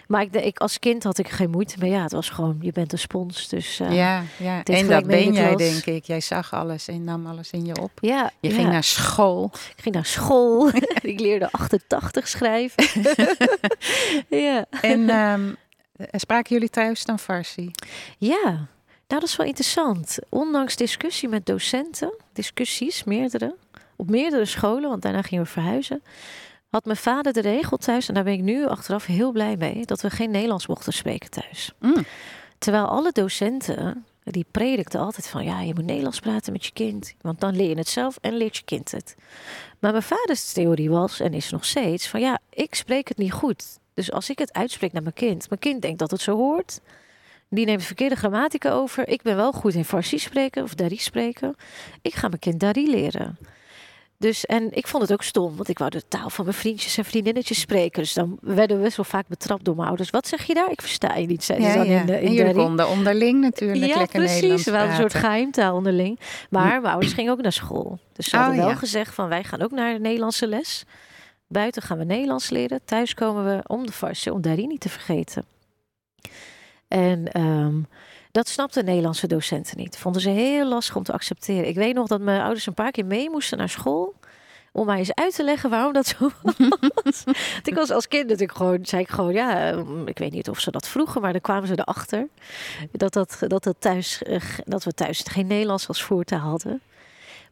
Maar 0.07 0.21
ik, 0.21 0.35
ik, 0.35 0.59
als 0.59 0.79
kind 0.79 1.03
had 1.03 1.17
ik 1.17 1.29
geen 1.29 1.49
moeite 1.49 1.75
mee. 1.79 1.89
Ja, 1.91 2.03
het 2.03 2.11
was 2.11 2.29
gewoon, 2.29 2.57
je 2.61 2.71
bent 2.71 2.91
een 2.91 2.99
spons. 2.99 3.47
Dus 3.47 3.79
eh, 3.79 3.95
ja, 3.95 4.23
ja. 4.37 4.63
En 4.63 4.87
dat 4.87 5.05
ben 5.05 5.33
jij, 5.33 5.55
klas. 5.55 5.71
denk 5.71 5.85
ik. 5.85 6.05
Jij 6.05 6.21
zag 6.21 6.53
alles 6.53 6.87
en 6.87 7.03
nam 7.03 7.25
alles 7.25 7.51
in 7.51 7.65
je 7.65 7.81
op. 7.81 7.91
ja, 8.01 8.31
Je 8.39 8.49
ja. 8.49 8.55
ging 8.55 8.69
naar 8.69 8.83
school. 8.83 9.51
ik 9.53 9.81
ging 9.81 9.95
naar 9.95 10.05
school. 10.05 10.69
ik 11.01 11.19
leerde 11.19 11.51
88 11.51 12.27
schrijven. 12.27 13.03
ja. 14.45 14.65
En 14.81 15.09
ehm, 15.09 15.53
spraken 16.11 16.53
jullie 16.53 16.69
thuis 16.69 17.05
dan 17.05 17.19
Farsi? 17.19 17.71
Ja, 18.17 18.67
nou 19.09 19.21
dat 19.21 19.29
is 19.29 19.35
wel 19.35 19.47
interessant. 19.47 20.17
Ondanks 20.29 20.75
discussie 20.75 21.29
met 21.29 21.45
docenten, 21.45 22.13
discussies, 22.33 23.03
meerdere, 23.03 23.55
op 23.95 24.09
meerdere 24.09 24.45
scholen, 24.45 24.89
want 24.89 25.01
daarna 25.01 25.21
gingen 25.21 25.43
we 25.43 25.49
verhuizen, 25.49 26.01
had 26.69 26.85
mijn 26.85 26.97
vader 26.97 27.33
de 27.33 27.41
regel 27.41 27.77
thuis, 27.77 28.07
en 28.07 28.13
daar 28.13 28.23
ben 28.23 28.33
ik 28.33 28.41
nu 28.41 28.67
achteraf 28.67 29.05
heel 29.05 29.31
blij 29.31 29.57
mee, 29.57 29.85
dat 29.85 30.01
we 30.01 30.09
geen 30.09 30.31
Nederlands 30.31 30.67
mochten 30.67 30.93
spreken 30.93 31.29
thuis. 31.29 31.71
Mm. 31.79 32.05
Terwijl 32.57 32.85
alle 32.85 33.11
docenten, 33.11 34.05
die 34.23 34.45
predikten 34.51 34.99
altijd 34.99 35.27
van, 35.27 35.43
ja, 35.43 35.61
je 35.61 35.73
moet 35.73 35.85
Nederlands 35.85 36.19
praten 36.19 36.53
met 36.53 36.65
je 36.65 36.71
kind, 36.71 37.13
want 37.21 37.39
dan 37.39 37.55
leer 37.55 37.69
je 37.69 37.77
het 37.77 37.87
zelf 37.87 38.17
en 38.21 38.37
leert 38.37 38.57
je 38.57 38.63
kind 38.63 38.91
het. 38.91 39.15
Maar 39.79 39.91
mijn 39.91 40.03
vaders 40.03 40.51
theorie 40.51 40.89
was, 40.89 41.19
en 41.19 41.33
is 41.33 41.49
nog 41.49 41.65
steeds, 41.65 42.07
van 42.07 42.19
ja, 42.19 42.39
ik 42.49 42.75
spreek 42.75 43.07
het 43.07 43.17
niet 43.17 43.31
goed. 43.31 43.79
Dus 43.93 44.11
als 44.11 44.29
ik 44.29 44.39
het 44.39 44.53
uitspreek 44.53 44.93
naar 44.93 45.01
mijn 45.01 45.13
kind, 45.13 45.49
mijn 45.49 45.61
kind 45.61 45.81
denkt 45.81 45.99
dat 45.99 46.11
het 46.11 46.21
zo 46.21 46.35
hoort, 46.35 46.81
die 47.49 47.65
neemt 47.65 47.83
verkeerde 47.83 48.15
grammatica 48.15 48.71
over. 48.71 49.07
Ik 49.07 49.21
ben 49.21 49.35
wel 49.35 49.51
goed 49.51 49.73
in 49.73 49.85
Farsi 49.85 50.17
spreken 50.19 50.63
of 50.63 50.73
Dari 50.75 50.97
spreken. 50.97 51.55
Ik 52.01 52.13
ga 52.15 52.27
mijn 52.27 52.39
kind 52.39 52.59
Dari 52.59 52.89
leren. 52.89 53.37
Dus, 54.17 54.45
en 54.45 54.67
ik 54.71 54.87
vond 54.87 55.03
het 55.03 55.11
ook 55.11 55.23
stom, 55.23 55.55
want 55.55 55.69
ik 55.69 55.77
wou 55.77 55.89
de 55.89 56.07
taal 56.07 56.29
van 56.29 56.45
mijn 56.45 56.57
vriendjes 56.57 56.97
en 56.97 57.05
vriendinnetjes 57.05 57.59
spreken. 57.59 58.01
Dus 58.01 58.13
dan 58.13 58.37
werden 58.41 58.81
we 58.81 58.91
wel 58.95 59.05
vaak 59.05 59.27
betrapt 59.27 59.65
door 59.65 59.75
mijn 59.75 59.87
ouders. 59.87 60.09
Wat 60.09 60.27
zeg 60.27 60.43
je 60.43 60.53
daar? 60.53 60.71
Ik 60.71 60.81
versta 60.81 61.15
je 61.15 61.27
niet, 61.27 61.43
zeiden 61.43 61.67
Ja, 61.67 61.73
ze 61.73 61.77
dan 61.79 61.87
ja. 61.87 61.99
in, 61.99 62.05
de, 62.05 62.13
in 62.13 62.27
en 62.27 62.33
jullie 62.33 62.53
Dari. 62.53 62.65
konden 62.65 62.87
onderling 62.87 63.41
natuurlijk 63.41 63.79
Ja, 63.79 63.97
lekker 63.97 64.19
precies. 64.19 64.33
Nederlands 64.35 64.63
We 64.65 64.71
hadden 64.71 64.89
een 64.89 64.95
soort 64.95 65.13
geheimtaal 65.13 65.75
onderling. 65.75 66.19
Maar 66.49 66.81
mijn 66.81 66.93
ouders 66.93 67.13
gingen 67.13 67.31
ook 67.31 67.41
naar 67.41 67.51
school. 67.53 67.99
Dus 68.13 68.29
ze 68.29 68.35
Oh, 68.35 68.41
hadden 68.41 68.59
wel 68.61 68.69
ja. 68.69 68.75
gezegd 68.75 69.13
van 69.13 69.27
wij 69.29 69.43
gaan 69.43 69.61
ook 69.61 69.71
naar 69.71 69.93
de 69.93 69.99
Nederlandse 69.99 70.47
les. 70.47 70.83
Buiten 71.47 71.81
gaan 71.81 71.97
we 71.97 72.03
Nederlands 72.03 72.49
leren. 72.49 72.79
Thuis 72.85 73.13
komen 73.13 73.45
we 73.45 73.63
om 73.67 73.85
de 73.85 73.91
farsen, 73.91 74.33
om 74.33 74.41
Dari 74.41 74.67
niet 74.67 74.81
te 74.81 74.89
vergeten. 74.89 75.45
En 76.89 77.31
ehm, 77.31 77.81
dat 78.31 78.47
snapten 78.47 78.85
Nederlandse 78.85 79.27
docenten 79.27 79.77
niet. 79.77 79.97
Vonden 79.97 80.21
ze 80.21 80.29
heel 80.29 80.67
lastig 80.67 80.95
om 80.95 81.03
te 81.03 81.13
accepteren. 81.13 81.67
Ik 81.67 81.75
weet 81.75 81.95
nog 81.95 82.07
dat 82.07 82.21
mijn 82.21 82.41
ouders 82.41 82.65
een 82.65 82.73
paar 82.73 82.91
keer 82.91 83.05
mee 83.05 83.29
moesten 83.29 83.57
naar 83.57 83.69
school. 83.69 84.15
Om 84.71 84.85
mij 84.85 84.97
eens 84.97 85.13
uit 85.13 85.35
te 85.35 85.43
leggen 85.43 85.69
waarom 85.69 85.93
dat 85.93 86.07
zo 86.07 86.29
was. 86.41 87.23
Want 87.23 87.67
ik 87.67 87.75
was 87.75 87.91
als 87.91 88.07
kind 88.07 88.27
natuurlijk 88.27 88.57
gewoon, 88.57 88.85
zei 88.85 89.01
ik 89.01 89.09
gewoon, 89.09 89.33
ja, 89.33 89.71
ehm, 89.71 90.07
ik 90.07 90.17
weet 90.17 90.31
niet 90.31 90.49
of 90.49 90.59
ze 90.59 90.71
dat 90.71 90.87
vroegen, 90.87 91.21
maar 91.21 91.31
dan 91.31 91.41
kwamen 91.41 91.67
ze 91.67 91.73
erachter 91.79 92.27
dat, 92.91 93.13
dat, 93.13 93.37
dat, 93.47 93.63
dat, 93.63 93.75
thuis, 93.79 94.23
eh, 94.23 94.41
dat 94.65 94.83
we 94.83 94.93
thuis 94.93 95.23
geen 95.29 95.47
Nederlands 95.47 95.87
als 95.87 96.03
voertaal 96.03 96.39
hadden. 96.39 96.81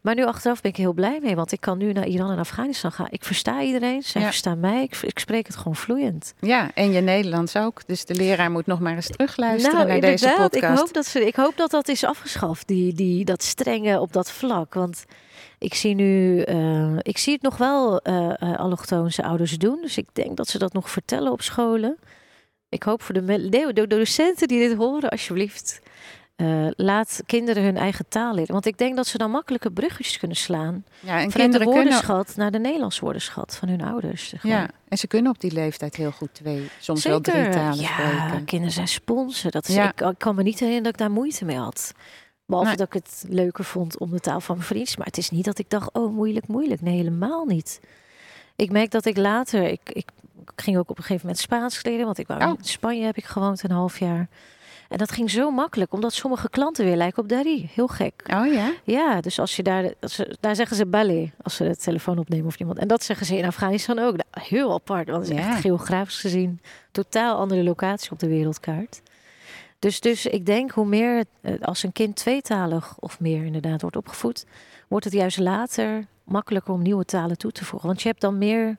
Maar 0.01 0.15
nu 0.15 0.25
achteraf 0.25 0.61
ben 0.61 0.71
ik 0.71 0.77
heel 0.77 0.93
blij 0.93 1.19
mee, 1.21 1.35
want 1.35 1.51
ik 1.51 1.61
kan 1.61 1.77
nu 1.77 1.93
naar 1.93 2.07
Iran 2.07 2.31
en 2.31 2.37
Afghanistan 2.39 2.91
gaan. 2.91 3.07
Ik 3.09 3.23
versta 3.23 3.61
iedereen, 3.61 4.03
zij 4.03 4.21
Ja. 4.21 4.27
verstaan 4.27 4.59
mij, 4.59 4.83
ik, 4.83 4.95
ik 5.01 5.19
spreek 5.19 5.47
het 5.47 5.55
gewoon 5.55 5.75
vloeiend. 5.75 6.33
Ja, 6.39 6.71
en 6.73 6.91
je 6.91 7.01
Nederlands 7.01 7.55
ook. 7.55 7.81
Dus 7.87 8.05
de 8.05 8.15
leraar 8.15 8.51
moet 8.51 8.65
nog 8.65 8.79
maar 8.79 8.95
eens 8.95 9.07
terugluisteren 9.07 9.75
nou, 9.77 9.87
naar 9.87 9.99
deze 10.01 10.27
podcast. 10.37 10.55
Ik 10.55 10.63
hoop, 10.63 10.93
dat 10.93 11.05
ze, 11.05 11.25
ik 11.27 11.35
hoop 11.35 11.57
dat 11.57 11.71
dat 11.71 11.87
is 11.87 12.03
afgeschaft, 12.03 12.67
die, 12.67 12.93
die, 12.93 13.25
dat 13.25 13.43
strenge 13.43 13.99
op 13.99 14.13
dat 14.13 14.31
vlak. 14.31 14.73
Want 14.73 15.05
ik 15.59 15.73
zie 15.73 15.95
nu, 15.95 16.41
eh, 16.41 16.95
ik 17.01 17.17
zie 17.17 17.33
het 17.33 17.41
nog 17.41 17.57
wel 17.57 18.01
allochtoonse 18.57 19.23
ouders 19.23 19.57
doen. 19.57 19.79
Dus 19.81 19.97
ik 19.97 20.07
denk 20.13 20.37
dat 20.37 20.47
ze 20.47 20.57
dat 20.57 20.73
nog 20.73 20.89
vertellen 20.89 21.31
op 21.31 21.41
scholen. 21.41 21.97
Ik 22.69 22.83
hoop 22.83 23.01
voor 23.01 23.13
de, 23.13 23.49
de, 23.49 23.71
de 23.73 23.87
docenten 23.87 24.47
die 24.47 24.67
dit 24.67 24.77
horen, 24.77 25.09
alsjeblieft. 25.09 25.81
Eh, 26.37 26.67
laat 26.75 27.21
kinderen 27.25 27.63
hun 27.63 27.77
eigen 27.77 28.05
taal 28.09 28.33
leren. 28.33 28.51
Want 28.53 28.65
ik 28.65 28.77
denk 28.77 28.95
dat 28.95 29.07
ze 29.07 29.17
dan 29.17 29.31
makkelijke 29.31 29.71
bruggetjes 29.71 30.17
kunnen 30.17 30.37
slaan. 30.37 30.85
Ja, 30.99 31.19
en 31.19 31.27
de 31.27 31.33
kinderen 31.33 31.51
kunnen... 31.67 31.83
woordenschat 31.83 32.35
naar 32.35 32.51
de 32.51 32.59
Nederlands 32.59 32.99
woordenschat 32.99 33.55
van 33.55 33.67
hun 33.69 33.81
ouders. 33.81 34.33
Gewoon. 34.37 34.55
Ja, 34.55 34.69
en 34.87 34.97
ze 34.97 35.07
kunnen 35.07 35.31
op 35.31 35.39
die 35.39 35.51
leeftijd 35.51 35.95
heel 35.95 36.11
goed 36.11 36.29
twee, 36.33 36.69
soms 36.79 37.03
wel 37.05 37.21
drie 37.21 37.35
Zeker. 37.35 37.51
talen 37.51 37.79
ja, 37.79 37.87
spreken. 37.87 38.45
kinderen 38.45 38.73
zijn 38.73 38.87
sponsen. 38.87 39.51
Dat 39.51 39.67
is, 39.67 39.75
Ja. 39.75 39.89
ik, 39.89 40.01
ik 40.01 40.17
kan 40.17 40.35
me 40.35 40.43
niet 40.43 40.59
herinneren 40.59 40.83
dat 40.83 40.93
ik 40.93 40.99
daar 40.99 41.11
moeite 41.11 41.45
mee 41.45 41.57
had. 41.57 41.91
Behalve 42.45 42.67
Nee. 42.69 42.77
dat 42.77 42.87
ik 42.87 42.93
het 42.93 43.25
leuker 43.29 43.63
vond 43.63 43.97
om 43.99 44.09
de 44.11 44.19
taal 44.19 44.39
van 44.41 44.55
mijn 44.55 44.67
vriendjes. 44.67 44.97
Maar 44.97 45.05
het 45.05 45.17
is 45.17 45.29
niet 45.29 45.45
dat 45.45 45.59
ik 45.59 45.69
dacht, 45.69 45.93
oh 45.93 46.13
moeilijk, 46.15 46.47
moeilijk. 46.47 46.81
Nee, 46.81 46.95
helemaal 46.95 47.45
niet. 47.45 47.79
Ik 48.55 48.71
merk 48.71 48.91
dat 48.91 49.05
ik 49.05 49.17
later, 49.17 49.63
ik, 49.63 49.81
ik, 49.89 50.09
ik 50.45 50.51
ging 50.55 50.77
ook 50.77 50.89
op 50.89 50.97
een 50.97 51.03
gegeven 51.03 51.25
moment 51.25 51.43
Spaans 51.43 51.83
leren. 51.83 52.05
Want 52.05 52.17
ik 52.17 52.27
wou 52.27 52.41
Oh. 52.43 52.47
in 52.57 52.63
Spanje 52.63 53.05
heb 53.05 53.17
ik 53.17 53.25
gewoond 53.25 53.63
een 53.63 53.71
half 53.71 53.99
jaar. 53.99 54.27
En 54.89 54.97
dat 54.97 55.11
ging 55.11 55.29
zo 55.31 55.51
makkelijk, 55.51 55.93
omdat 55.93 56.13
sommige 56.13 56.49
klanten 56.49 56.85
weer 56.85 56.95
lijken 56.95 57.23
op 57.23 57.29
Dari. 57.29 57.69
Heel 57.73 57.87
gek. 57.87 58.23
Oh 58.33 58.53
ja? 58.53 58.71
Ja, 58.83 59.21
dus 59.21 59.39
als 59.39 59.55
je 59.55 59.63
daar, 59.63 59.91
ze, 60.01 60.35
daar 60.39 60.55
zeggen 60.55 60.75
ze 60.77 60.85
ballet 60.85 61.29
als 61.41 61.55
ze 61.55 61.63
de 61.63 61.75
telefoon 61.77 62.17
opnemen 62.19 62.45
of 62.45 62.59
iemand. 62.59 62.77
En 62.77 62.87
dat 62.87 63.03
zeggen 63.03 63.25
ze 63.25 63.37
in 63.37 63.45
Afghanistan 63.45 63.99
ook. 63.99 64.15
Nou, 64.15 64.47
heel 64.47 64.73
apart, 64.73 65.09
want 65.09 65.27
het 65.27 65.37
is 65.37 65.43
Ja. 65.43 65.49
echt 65.49 65.61
geografisch 65.61 66.19
gezien 66.19 66.61
totaal 66.91 67.37
andere 67.37 67.63
locatie 67.63 68.11
op 68.11 68.19
de 68.19 68.27
wereldkaart. 68.27 69.01
Dus, 69.79 69.99
dus 69.99 70.25
ik 70.25 70.45
denk 70.45 70.71
hoe 70.71 70.85
meer, 70.85 71.23
eh, 71.41 71.53
als 71.61 71.83
een 71.83 71.91
kind 71.91 72.15
tweetalig 72.15 72.95
of 72.99 73.19
meer 73.19 73.45
inderdaad 73.45 73.81
wordt 73.81 73.95
opgevoed, 73.97 74.45
wordt 74.87 75.05
het 75.05 75.13
juist 75.13 75.37
later 75.39 76.05
makkelijker 76.23 76.73
om 76.73 76.81
nieuwe 76.81 77.05
talen 77.05 77.37
toe 77.37 77.51
te 77.51 77.65
voegen. 77.65 77.87
Want 77.87 78.01
je 78.01 78.07
hebt 78.07 78.21
dan 78.21 78.37
meer 78.37 78.77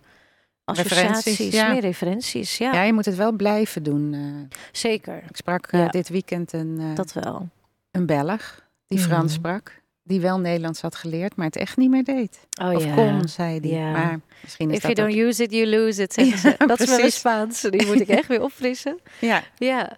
associaties, 0.69 1.13
Referenties, 1.25 1.55
ja. 1.55 1.73
meer 1.73 1.81
referenties. 1.81 2.59
Ja, 2.59 2.73
Ja, 2.73 2.83
je 2.83 2.93
moet 2.93 3.05
het 3.05 3.17
wel 3.17 3.33
blijven 3.33 3.83
doen. 3.83 4.15
eh. 4.15 4.57
zeker. 4.73 5.17
ik 5.29 5.37
sprak 5.37 5.67
eh, 5.67 5.81
Ja. 5.81 5.89
dit 5.89 6.09
weekend 6.09 6.53
een, 6.53 6.77
eh, 6.81 6.95
Dat 6.95 7.13
wel. 7.13 7.49
een 7.91 8.07
Belg 8.07 8.67
die 8.87 8.99
Mhm. 8.99 9.09
Frans 9.09 9.33
sprak. 9.33 9.77
Die 10.03 10.21
wel 10.21 10.39
Nederlands 10.39 10.81
had 10.81 10.95
geleerd, 10.95 11.37
maar 11.37 11.47
het 11.47 11.57
echt 11.57 11.77
niet 11.77 11.91
meer 11.91 12.05
deed. 12.05 12.39
Oh 12.63 12.75
of 12.75 12.85
ja. 12.85 12.95
kon, 12.95 13.29
zei 13.29 13.61
hij. 13.61 13.71
Ja. 13.71 13.91
Maar 13.93 14.21
misschien 14.43 14.71
is 14.71 14.77
If 14.77 14.83
you 14.83 14.95
dat 14.95 15.05
don't 15.05 15.19
ook... 15.21 15.27
use 15.29 15.43
it, 15.43 15.53
you 15.53 15.67
lose 15.67 16.03
it. 16.03 16.13
ze. 16.13 16.21
Dat 16.23 16.35
is 16.35 16.47
met 16.59 16.69
mijn 16.69 16.77
precies. 17.01 17.15
Spaans. 17.19 17.61
Die 17.61 17.87
moet 17.87 18.01
ik 18.01 18.09
echt 18.19 18.27
weer 18.29 18.43
opfrissen. 18.43 18.99
Ja, 19.21 19.43
Ja, 19.59 19.97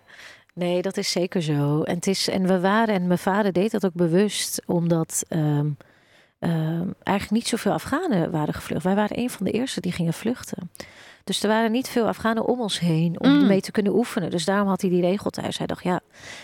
nee, 0.55 0.83
dat 0.83 0.97
is 0.97 1.11
zeker 1.11 1.43
zo. 1.43 1.83
En, 1.83 1.95
het 1.95 2.07
is, 2.07 2.29
en 2.29 2.47
we 2.47 2.61
waren, 2.61 2.95
en 2.95 3.07
mijn 3.07 3.19
vader 3.19 3.53
deed 3.53 3.71
dat 3.71 3.85
ook 3.85 3.95
bewust, 3.95 4.63
omdat 4.67 5.25
ehm, 5.29 5.67
eigenlijk 6.40 7.31
niet 7.31 7.48
zoveel 7.48 7.72
Afghanen 7.72 8.31
waren 8.31 8.55
gevlucht. 8.55 8.85
Wij 8.85 8.94
waren 8.94 9.18
een 9.18 9.31
van 9.31 9.46
de 9.46 9.53
eerste 9.53 9.81
die 9.81 9.92
gingen 9.92 10.12
vluchten. 10.12 10.70
Dus 11.24 11.42
er 11.42 11.48
waren 11.48 11.72
niet 11.72 11.88
veel 11.88 12.07
Afghanen 12.07 12.46
om 12.46 12.61
ons 12.61 12.79
heen 12.79 13.20
om 13.20 13.31
Mm. 13.38 13.46
mee 13.46 13.61
te 13.61 13.70
kunnen 13.70 13.94
oefenen. 13.94 14.31
Dus 14.31 14.44
daarom 14.44 14.68
had 14.68 14.81
hij 14.81 14.90
die 14.90 15.00
regel 15.00 15.31
thuis. 15.31 15.59
Hij 15.59 15.66
dacht, 15.66 15.83
ja. 15.85 16.00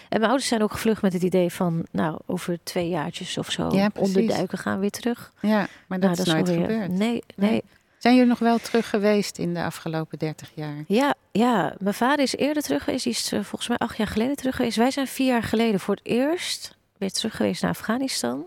En 0.08 0.18
mijn 0.18 0.22
ouders 0.22 0.48
zijn 0.48 0.62
ook 0.62 0.72
gevlucht 0.72 1.02
met 1.02 1.12
het 1.12 1.22
idee 1.22 1.50
van, 1.52 1.86
nou, 1.90 2.18
over 2.26 2.58
twee 2.62 2.88
jaartjes 2.88 3.38
of 3.38 3.50
zo, 3.50 3.68
Ja, 3.70 3.90
onderduiken 3.98 4.58
gaan 4.58 4.74
we 4.74 4.80
weer 4.80 4.90
terug. 4.90 5.32
ja, 5.40 5.66
maar 5.86 6.00
dat 6.00 6.10
Nou, 6.10 6.22
is 6.22 6.26
nooit 6.32 6.48
alweer- 6.48 6.64
gebeurd. 6.66 6.88
Nee, 6.90 7.22
nee. 7.36 7.50
Nee. 7.50 7.62
Zijn 7.98 8.14
jullie 8.14 8.30
nog 8.30 8.38
wel 8.38 8.58
terug 8.58 8.90
geweest 8.90 9.38
in 9.38 9.54
de 9.54 9.62
afgelopen 9.62 10.18
30 10.18 10.50
jaar? 10.54 10.84
Ja, 10.86 11.14
ja, 11.32 11.74
mijn 11.78 11.94
vader 11.94 12.18
is 12.24 12.36
eerder 12.36 12.62
terug 12.62 12.84
geweest. 12.84 13.04
Die 13.04 13.12
is 13.12 13.32
eh, 13.32 13.40
volgens 13.40 13.68
mij 13.68 13.76
acht 13.78 13.96
jaar 13.96 14.06
geleden 14.06 14.36
terug 14.36 14.56
geweest. 14.56 14.76
Wij 14.76 14.90
zijn 14.90 15.06
vier 15.06 15.26
jaar 15.26 15.42
geleden 15.42 15.80
voor 15.80 15.94
het 15.94 16.06
eerst 16.06 16.76
weer 16.98 17.12
terug 17.12 17.36
geweest 17.36 17.62
naar 17.62 17.70
Afghanistan. 17.70 18.44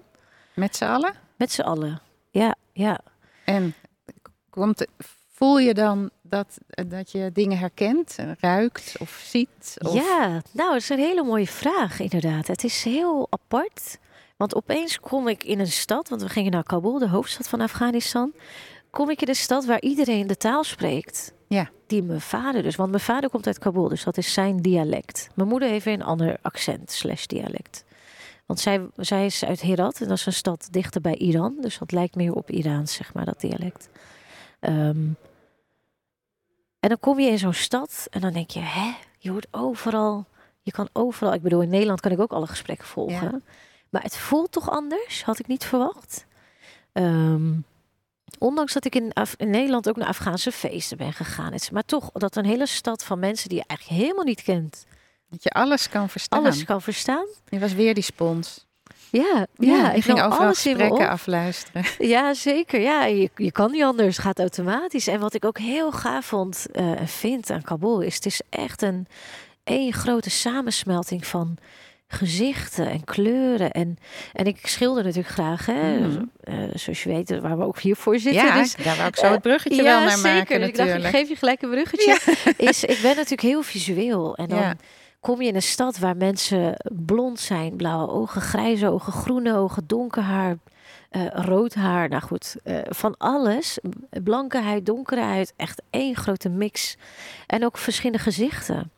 Met 0.53 0.75
z'n 0.75 0.83
allen? 0.85 1.13
Met 1.39 1.51
z'n 1.51 1.61
allen. 1.61 2.01
Ja, 2.29 2.55
ja. 2.73 2.99
En 3.45 3.73
komt, 4.49 4.85
voel 5.31 5.59
je 5.59 5.73
dan 5.73 6.09
dat, 6.21 6.57
dat 6.67 7.11
je 7.11 7.29
dingen 7.33 7.57
herkent, 7.57 8.17
ruikt 8.39 8.95
of 8.99 9.21
ziet? 9.25 9.75
Of... 9.77 9.93
Ja, 9.93 10.27
nou, 10.51 10.71
dat 10.71 10.75
is 10.75 10.89
een 10.89 10.99
hele 10.99 11.23
mooie 11.23 11.47
vraag 11.47 11.99
inderdaad. 11.99 12.47
Het 12.47 12.63
is 12.63 12.83
heel 12.83 13.27
apart. 13.29 13.97
Want 14.37 14.55
opeens 14.55 14.99
kom 14.99 15.27
ik 15.27 15.43
in 15.43 15.59
een 15.59 15.67
stad, 15.67 16.09
want 16.09 16.21
we 16.21 16.29
gingen 16.29 16.51
naar 16.51 16.63
Kabul, 16.63 16.99
de 16.99 17.09
hoofdstad 17.09 17.49
van 17.49 17.61
Afghanistan. 17.61 18.33
Kom 18.89 19.09
ik 19.09 19.21
in 19.21 19.29
een 19.29 19.35
stad 19.35 19.65
waar 19.65 19.81
iedereen 19.81 20.27
de 20.27 20.37
taal 20.37 20.63
spreekt. 20.63 21.33
Ja. 21.47 21.69
Die 21.87 22.03
mijn 22.03 22.21
vader 22.21 22.63
dus. 22.63 22.75
Want 22.75 22.89
mijn 22.89 23.03
vader 23.03 23.29
komt 23.29 23.47
uit 23.47 23.59
Kabul, 23.59 23.89
dus 23.89 24.03
dat 24.03 24.17
is 24.17 24.33
zijn 24.33 24.57
dialect. 24.57 25.29
Mijn 25.35 25.49
moeder 25.49 25.69
heeft 25.69 25.85
weer 25.85 25.93
een 25.93 26.03
ander 26.03 26.37
accent 26.41 26.91
slash 26.91 27.25
dialect. 27.25 27.83
Want 28.49 28.61
zij, 28.61 28.87
zij 28.95 29.25
is 29.25 29.45
uit 29.45 29.61
Herat 29.61 30.01
en 30.01 30.07
dat 30.07 30.17
is 30.17 30.25
een 30.25 30.33
stad 30.33 30.67
dichter 30.71 31.01
bij 31.01 31.15
Iran. 31.15 31.55
Dus 31.61 31.77
dat 31.77 31.91
lijkt 31.91 32.15
meer 32.15 32.33
op 32.33 32.49
Iraans, 32.49 32.93
zeg 32.93 33.13
maar, 33.13 33.25
dat 33.25 33.41
dialect. 33.41 33.89
Ehm, 34.59 35.07
en 36.79 36.89
dan 36.89 36.99
kom 36.99 37.19
je 37.19 37.29
in 37.29 37.37
zo'n 37.37 37.53
stad 37.53 38.07
en 38.09 38.21
dan 38.21 38.33
denk 38.33 38.49
je, 38.49 38.59
hè, 38.59 38.91
je 39.17 39.29
hoort 39.29 39.47
overal, 39.51 40.25
je 40.61 40.71
kan 40.71 40.89
overal. 40.93 41.33
Ik 41.33 41.41
bedoel, 41.41 41.61
in 41.61 41.69
Nederland 41.69 41.99
kan 41.99 42.11
ik 42.11 42.19
ook 42.19 42.31
alle 42.31 42.47
gesprekken 42.47 42.87
volgen. 42.87 43.31
Ja. 43.31 43.39
Maar 43.89 44.01
het 44.01 44.17
voelt 44.17 44.51
toch 44.51 44.69
anders, 44.69 45.23
had 45.23 45.39
ik 45.39 45.47
niet 45.47 45.65
verwacht. 45.65 46.25
Ehm, 46.91 47.53
ondanks 48.37 48.73
dat 48.73 48.85
ik 48.85 48.95
in, 48.95 49.13
Af- 49.13 49.35
in 49.37 49.49
Nederland 49.49 49.89
ook 49.89 49.97
naar 49.97 50.07
Afghaanse 50.07 50.51
feesten 50.51 50.97
ben 50.97 51.13
gegaan. 51.13 51.53
Maar 51.71 51.85
toch, 51.85 52.11
dat 52.11 52.35
een 52.35 52.45
hele 52.45 52.67
stad 52.67 53.03
van 53.03 53.19
mensen 53.19 53.49
die 53.49 53.57
je 53.57 53.63
eigenlijk 53.67 54.01
helemaal 54.01 54.25
niet 54.25 54.41
kent, 54.41 54.85
Dat 55.29 55.43
je 55.43 55.49
alles 55.49 55.89
kan 55.89 56.09
verstaan. 56.09 56.39
alles 56.39 56.63
kan 56.63 56.81
verstaan. 56.81 57.25
Je 57.49 57.59
was 57.59 57.73
weer 57.73 57.93
die 57.93 58.03
spons. 58.03 58.67
Ja, 59.11 59.47
ja, 59.55 59.89
ik 59.89 59.97
ik 59.97 60.03
ging 60.03 60.21
overal 60.21 60.53
gesprekken 60.53 61.09
afluisteren. 61.09 61.85
Ja, 62.07 62.33
zeker. 62.33 62.81
Ja, 62.81 63.05
je, 63.05 63.29
je 63.35 63.51
kan 63.51 63.71
niet 63.71 63.83
anders. 63.83 64.15
Het 64.15 64.25
gaat 64.25 64.39
automatisch. 64.39 65.07
En 65.07 65.19
wat 65.19 65.33
ik 65.33 65.45
ook 65.45 65.57
heel 65.57 65.91
gaaf 65.91 66.25
vond 66.25 66.67
eh, 66.71 66.99
en 66.99 67.07
vind 67.07 67.49
aan 67.49 67.61
Kabul 67.61 68.01
is... 68.01 68.15
het 68.15 68.25
is 68.25 68.41
echt 68.49 68.81
een 68.81 69.07
één 69.63 69.93
grote 69.93 70.29
samensmelting 70.29 71.27
van 71.27 71.57
gezichten 72.07 72.89
en 72.89 73.03
kleuren. 73.03 73.71
En, 73.71 73.97
en 74.33 74.45
ik 74.45 74.67
schilder 74.67 75.03
natuurlijk 75.03 75.33
graag, 75.33 75.65
hè. 75.65 75.99
Mhm. 75.99 76.23
Eh, 76.43 76.55
zoals 76.73 77.03
je 77.03 77.09
weet, 77.09 77.39
waar 77.39 77.57
we 77.57 77.63
ook 77.63 77.79
hier 77.79 77.95
voor 77.95 78.19
zitten. 78.19 78.43
Ja, 78.43 78.61
dus, 78.61 78.75
daar 78.75 78.95
wou 78.95 79.07
ik 79.07 79.15
zo 79.15 79.25
eh, 79.25 79.31
het 79.31 79.41
bruggetje 79.41 79.83
ja, 79.83 79.97
wel 79.97 79.99
naar 79.99 80.17
zeker. 80.17 80.33
maken 80.33 80.59
Dus 80.59 80.67
ik 80.67 80.75
dacht, 80.75 80.87
natuurlijk. 80.89 81.15
ik 81.15 81.19
geef 81.19 81.29
je 81.29 81.35
gelijk 81.35 81.61
een 81.61 81.69
bruggetje. 81.69 82.17
Is, 82.57 82.83
ik 82.83 82.99
ben 83.01 83.15
natuurlijk 83.15 83.41
heel 83.41 83.61
visueel. 83.61 84.35
En 84.35 84.47
dan 84.47 84.59
Ja. 84.59 84.75
Kom 85.19 85.41
je 85.41 85.47
in 85.47 85.55
een 85.55 85.61
stad 85.61 85.97
waar 85.97 86.17
mensen 86.17 86.75
blond 87.05 87.39
zijn. 87.39 87.75
Blauwe 87.75 88.11
ogen, 88.11 88.41
grijze 88.41 88.89
ogen, 88.89 89.13
groene 89.13 89.55
ogen, 89.55 89.83
donker 89.87 90.23
haar, 90.23 90.57
eh, 91.09 91.25
rood 91.31 91.73
haar. 91.73 92.09
Nou 92.09 92.21
goed, 92.21 92.55
eh, 92.63 92.77
van 92.89 93.17
alles. 93.17 93.79
Blanke 94.23 94.57
huid, 94.57 94.85
donkere 94.85 95.21
huid. 95.21 95.53
Echt 95.55 95.81
één 95.89 96.15
grote 96.15 96.49
mix. 96.49 96.97
En 97.47 97.65
ook 97.65 97.77
verschillende 97.77 98.23
gezichten. 98.23 98.91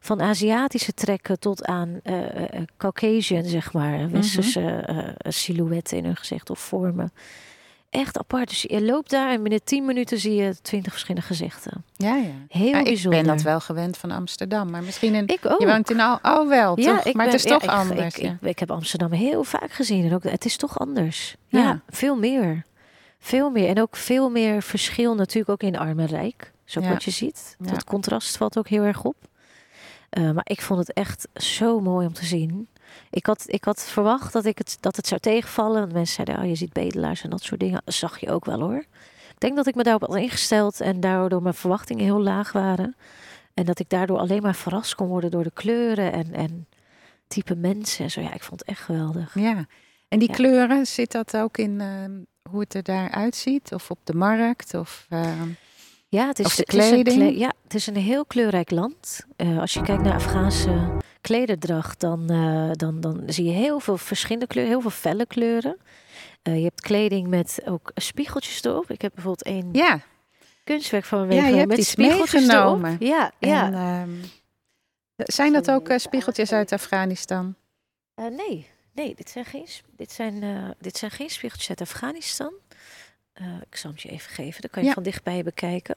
Van 0.00 0.22
Aziatische 0.22 0.92
trekken 0.92 1.38
tot 1.38 1.64
aan 1.64 2.00
eh, 2.02 2.62
Caucasian, 2.76 3.44
zeg 3.44 3.72
maar. 3.72 4.10
Westerse 4.10 4.60
eh, 4.60 5.32
silhouetten 5.32 5.96
in 5.96 6.04
hun 6.04 6.16
gezicht 6.16 6.50
of 6.50 6.58
vormen. 6.58 7.12
Echt 7.90 8.18
apart. 8.18 8.48
Dus 8.48 8.62
je 8.62 8.82
loopt 8.84 9.10
daar 9.10 9.30
en 9.30 9.42
binnen 9.42 9.64
10 9.64 9.84
minuten 9.84 10.18
zie 10.18 10.34
je 10.34 10.56
twintig 10.62 10.92
verschillende 10.92 11.26
gezichten. 11.26 11.84
Ja, 11.96 12.16
ja. 12.16 12.30
Heel 12.48 12.66
Ja, 12.66 12.78
ik 12.78 12.84
bijzonder. 12.84 13.22
ben 13.22 13.34
dat 13.34 13.42
wel 13.42 13.60
gewend 13.60 13.96
van 13.96 14.10
Amsterdam. 14.10 14.70
Maar 14.70 14.82
misschien 14.82 15.14
in... 15.14 15.26
Ik 15.26 15.40
ook. 15.46 15.60
Je 15.60 15.66
woont 15.66 15.90
in 15.90 16.00
Al... 16.00 16.18
Oh, 16.22 16.48
wel, 16.48 16.74
toch? 16.74 17.04
ik 17.04 17.14
maar 17.14 17.24
ben- 17.26 17.34
het 17.34 17.44
is 17.44 17.50
ja, 17.50 17.58
toch 17.58 17.66
anders. 17.70 18.16
Ik, 18.16 18.22
ja. 18.22 18.30
ik, 18.40 18.48
ik 18.48 18.58
heb 18.58 18.70
Amsterdam 18.70 19.12
heel 19.12 19.44
vaak 19.44 19.72
gezien 19.72 20.04
en 20.04 20.14
ook 20.14 20.22
het 20.22 20.44
is 20.44 20.56
toch 20.56 20.78
anders. 20.78 21.36
Ja, 21.46 21.58
Ja. 21.60 21.80
veel 21.88 22.16
meer. 22.16 22.64
Veel 23.18 23.50
meer. 23.50 23.68
En 23.68 23.80
ook 23.80 23.96
veel 23.96 24.30
meer 24.30 24.62
verschil 24.62 25.14
natuurlijk 25.14 25.50
ook 25.50 25.62
in 25.62 25.78
arm 25.78 25.98
en 25.98 26.06
rijk. 26.06 26.52
Zo 26.64 26.80
Ja. 26.80 26.88
wat 26.88 27.04
je 27.04 27.10
ziet. 27.10 27.56
Ja. 27.58 27.70
Dat 27.70 27.84
contrast 27.84 28.36
valt 28.36 28.58
ook 28.58 28.68
heel 28.68 28.82
erg 28.82 29.04
op. 29.04 29.16
Eh, 30.10 30.30
maar 30.30 30.44
ik 30.46 30.60
vond 30.62 30.78
het 30.80 30.92
echt 30.92 31.28
zo 31.34 31.80
mooi 31.80 32.06
om 32.06 32.12
te 32.12 32.24
zien. 32.24 32.68
Ik 33.10 33.26
had, 33.26 33.44
ik 33.46 33.64
had 33.64 33.84
verwacht 33.84 34.32
dat, 34.32 34.44
ik 34.44 34.58
het, 34.58 34.76
dat 34.80 34.96
het 34.96 35.06
zou 35.06 35.20
tegenvallen. 35.20 35.80
Want 35.80 35.92
mensen 35.92 36.14
zeiden, 36.24 36.44
oh, 36.44 36.50
je 36.50 36.56
ziet 36.56 36.72
bedelaars 36.72 37.22
en 37.22 37.30
dat 37.30 37.42
soort 37.42 37.60
dingen. 37.60 37.82
Dat 37.84 37.94
zag 37.94 38.18
je 38.18 38.30
ook 38.30 38.44
wel 38.44 38.60
hoor. 38.60 38.84
Ik 39.30 39.46
denk 39.46 39.56
dat 39.56 39.66
ik 39.66 39.74
me 39.74 39.82
daarop 39.82 40.06
had 40.08 40.16
ingesteld 40.16 40.80
en 40.80 41.00
daardoor 41.00 41.42
mijn 41.42 41.54
verwachtingen 41.54 42.04
heel 42.04 42.22
laag 42.22 42.52
waren. 42.52 42.96
En 43.54 43.64
dat 43.64 43.78
ik 43.78 43.88
daardoor 43.88 44.18
alleen 44.18 44.42
maar 44.42 44.54
verrast 44.54 44.94
kon 44.94 45.06
worden 45.08 45.30
door 45.30 45.42
de 45.44 45.50
kleuren 45.54 46.12
en, 46.12 46.32
en 46.34 46.66
type 47.28 47.54
mensen 47.56 48.04
en 48.04 48.10
zo. 48.10 48.20
Ja, 48.20 48.34
ik 48.34 48.42
vond 48.42 48.60
het 48.60 48.68
echt 48.68 48.80
geweldig. 48.80 49.34
Ja. 49.34 49.66
En 50.08 50.18
die 50.18 50.28
Ja. 50.28 50.34
kleuren, 50.34 50.86
zit 50.86 51.12
dat 51.12 51.36
ook 51.36 51.58
in 51.58 51.80
ehm, 51.80 52.10
hoe 52.50 52.60
het 52.60 52.74
er 52.74 52.82
daar 52.82 53.10
uitziet? 53.10 53.72
Of 53.74 53.90
op 53.90 53.98
de 54.04 54.14
markt? 54.14 54.74
Of, 54.74 55.06
ehm, 55.08 55.48
Ja, 56.10 56.26
het 56.26 56.38
is, 56.38 56.46
Of 56.46 56.54
de 56.54 56.62
het 56.62 56.74
is 56.74 56.90
een 56.90 57.02
kleding? 57.02 57.38
ja, 57.38 57.52
het 57.62 57.74
is 57.74 57.86
een 57.86 57.96
heel 57.96 58.24
kleurrijk 58.24 58.70
land. 58.70 59.26
Eh, 59.36 59.58
als 59.58 59.72
je 59.74 59.82
kijkt 59.82 60.02
naar 60.02 60.14
Afghaanse 60.14 60.96
klederdracht, 61.20 62.00
dan, 62.00 62.30
eh, 62.30 62.70
dan, 62.72 63.00
dan 63.00 63.22
zie 63.26 63.44
je 63.44 63.50
heel 63.52 63.80
veel 63.80 63.96
verschillende 63.96 64.46
kleuren, 64.46 64.72
heel 64.72 64.80
veel 64.80 64.90
felle 64.90 65.26
kleuren. 65.26 65.76
Eh, 66.42 66.56
je 66.56 66.62
hebt 66.62 66.80
kleding 66.80 67.28
met 67.28 67.60
ook 67.64 67.90
spiegeltjes 67.94 68.64
erop. 68.64 68.90
Ik 68.90 69.02
heb 69.02 69.12
bijvoorbeeld 69.14 69.42
één 69.46 69.68
ja, 69.72 70.00
kunstwerk 70.64 71.04
van 71.04 71.18
me 71.18 71.24
Ja, 71.26 71.30
je 71.30 71.36
meegenomen 71.36 71.58
hebt 71.58 71.70
met 71.70 71.78
iets 71.78 71.90
spiegeltjes 71.90 72.46
meegenomen. 72.46 72.90
erop. 72.90 73.02
Ja, 73.02 73.32
ja. 73.38 73.66
En, 73.66 73.74
ehm, 73.74 74.10
zijn 75.16 75.52
dat 75.52 75.70
ook 75.70 75.92
spiegeltjes 75.96 76.52
uit 76.52 76.72
Afghanistan? 76.72 77.54
Nee, 78.14 78.66
nee, 78.94 79.14
dit 79.14 79.30
zijn 79.30 79.44
geen, 79.44 79.66
dit 79.96 80.12
zijn, 80.12 80.44
dit 80.78 80.96
zijn 80.96 81.10
geen 81.10 81.30
spiegeltjes 81.30 81.68
uit 81.68 81.80
Afghanistan. 81.80 82.52
Eh, 83.40 83.46
ik 83.70 83.76
zal 83.76 83.90
het 83.90 84.02
je 84.02 84.08
even 84.08 84.30
geven, 84.32 84.60
dan 84.60 84.70
kan 84.70 84.82
je 84.82 84.88
Ja. 84.88 84.94
van 84.94 85.02
dichtbij 85.02 85.42
bekijken. 85.42 85.96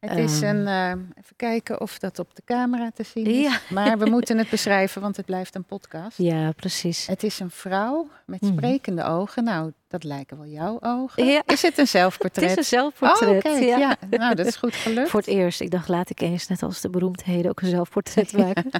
Het 0.00 0.18
is 0.18 0.42
Ehm. 0.42 0.56
een, 0.56 0.66
ehm, 0.66 0.98
even 1.18 1.36
kijken 1.36 1.80
of 1.80 1.98
dat 1.98 2.18
op 2.18 2.34
de 2.34 2.42
camera 2.44 2.90
te 2.94 3.02
zien 3.02 3.26
is. 3.26 3.36
Ja. 3.42 3.58
Maar 3.70 3.98
we 3.98 4.10
moeten 4.14 4.38
het 4.38 4.50
beschrijven, 4.50 5.00
want 5.02 5.16
het 5.16 5.26
blijft 5.26 5.54
een 5.54 5.64
podcast. 5.64 6.18
Ja, 6.18 6.52
precies. 6.52 7.06
Het 7.06 7.22
is 7.22 7.40
een 7.40 7.50
vrouw 7.50 8.08
met 8.26 8.40
Mhm. 8.40 8.52
sprekende 8.52 9.04
ogen. 9.04 9.44
Nou, 9.44 9.72
dat 9.88 10.04
lijken 10.04 10.36
wel 10.36 10.46
jouw 10.46 10.78
ogen. 10.80 11.24
Ja. 11.26 11.42
Is 11.46 11.62
het 11.62 11.72
een 11.78 11.82
Het 11.82 11.88
zelfportret? 11.88 12.50
is 12.50 12.56
een 12.56 12.64
zelfportret. 12.64 13.28
Oh, 13.44 13.52
kijk, 13.52 13.62
ja. 13.64 13.78
ja. 13.78 13.96
Nou, 14.18 14.34
dat 14.34 14.46
is 14.46 14.56
goed 14.56 14.74
gelukt. 14.74 15.10
Voor 15.10 15.20
het 15.20 15.28
eerst. 15.28 15.60
Ik 15.60 15.70
dacht, 15.70 15.88
laat 15.88 16.10
ik 16.10 16.20
eens, 16.20 16.46
net 16.48 16.62
als 16.62 16.80
de 16.80 16.90
beroemdheden, 16.90 17.50
ook 17.50 17.60
een 17.60 17.68
zelfportret 17.68 18.32
maken. 18.38 18.70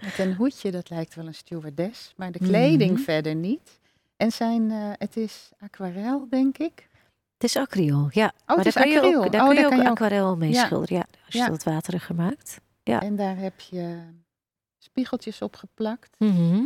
Met 0.00 0.18
een 0.18 0.34
hoedje, 0.34 0.70
dat 0.70 0.90
lijkt 0.90 1.14
wel 1.14 1.26
een 1.26 1.34
stewardess. 1.34 2.12
Maar 2.16 2.32
de 2.32 2.38
kleding 2.38 2.92
Mhm. 2.92 3.02
verder 3.02 3.34
niet. 3.34 3.78
En 4.16 4.32
zijn, 4.32 4.70
eh, 4.70 4.90
het 4.92 5.16
is 5.16 5.50
aquarel, 5.58 6.26
denk 6.30 6.58
ik. 6.58 6.88
het 7.34 7.44
is 7.44 7.56
acryl, 7.56 8.08
ja. 8.10 8.32
maar 8.46 8.56
het 8.56 8.66
is 8.66 8.74
daar 8.74 8.82
kun 8.82 8.92
je 8.92 9.16
ook, 9.16 9.32
daar 9.32 9.40
Oh, 9.42 9.46
kun 9.48 9.56
je 9.56 9.62
daar 9.62 9.64
ook 9.64 9.70
kan 9.70 9.78
je 9.78 9.90
ook- 9.90 10.00
aquarel 10.00 10.36
mee 10.36 10.50
Ja. 10.52 10.64
schilderen. 10.66 10.96
Ja, 10.96 11.04
als 11.24 11.34
je 11.34 11.38
Ja. 11.38 11.48
dat 11.48 11.62
wateriger 11.64 12.14
maakt. 12.14 12.60
Ja. 12.82 13.00
En 13.02 13.16
daar 13.16 13.36
heb 13.36 13.60
je 13.60 13.98
spiegeltjes 14.78 15.42
op 15.42 15.56
geplakt. 15.56 16.16
Mhm. 16.18 16.64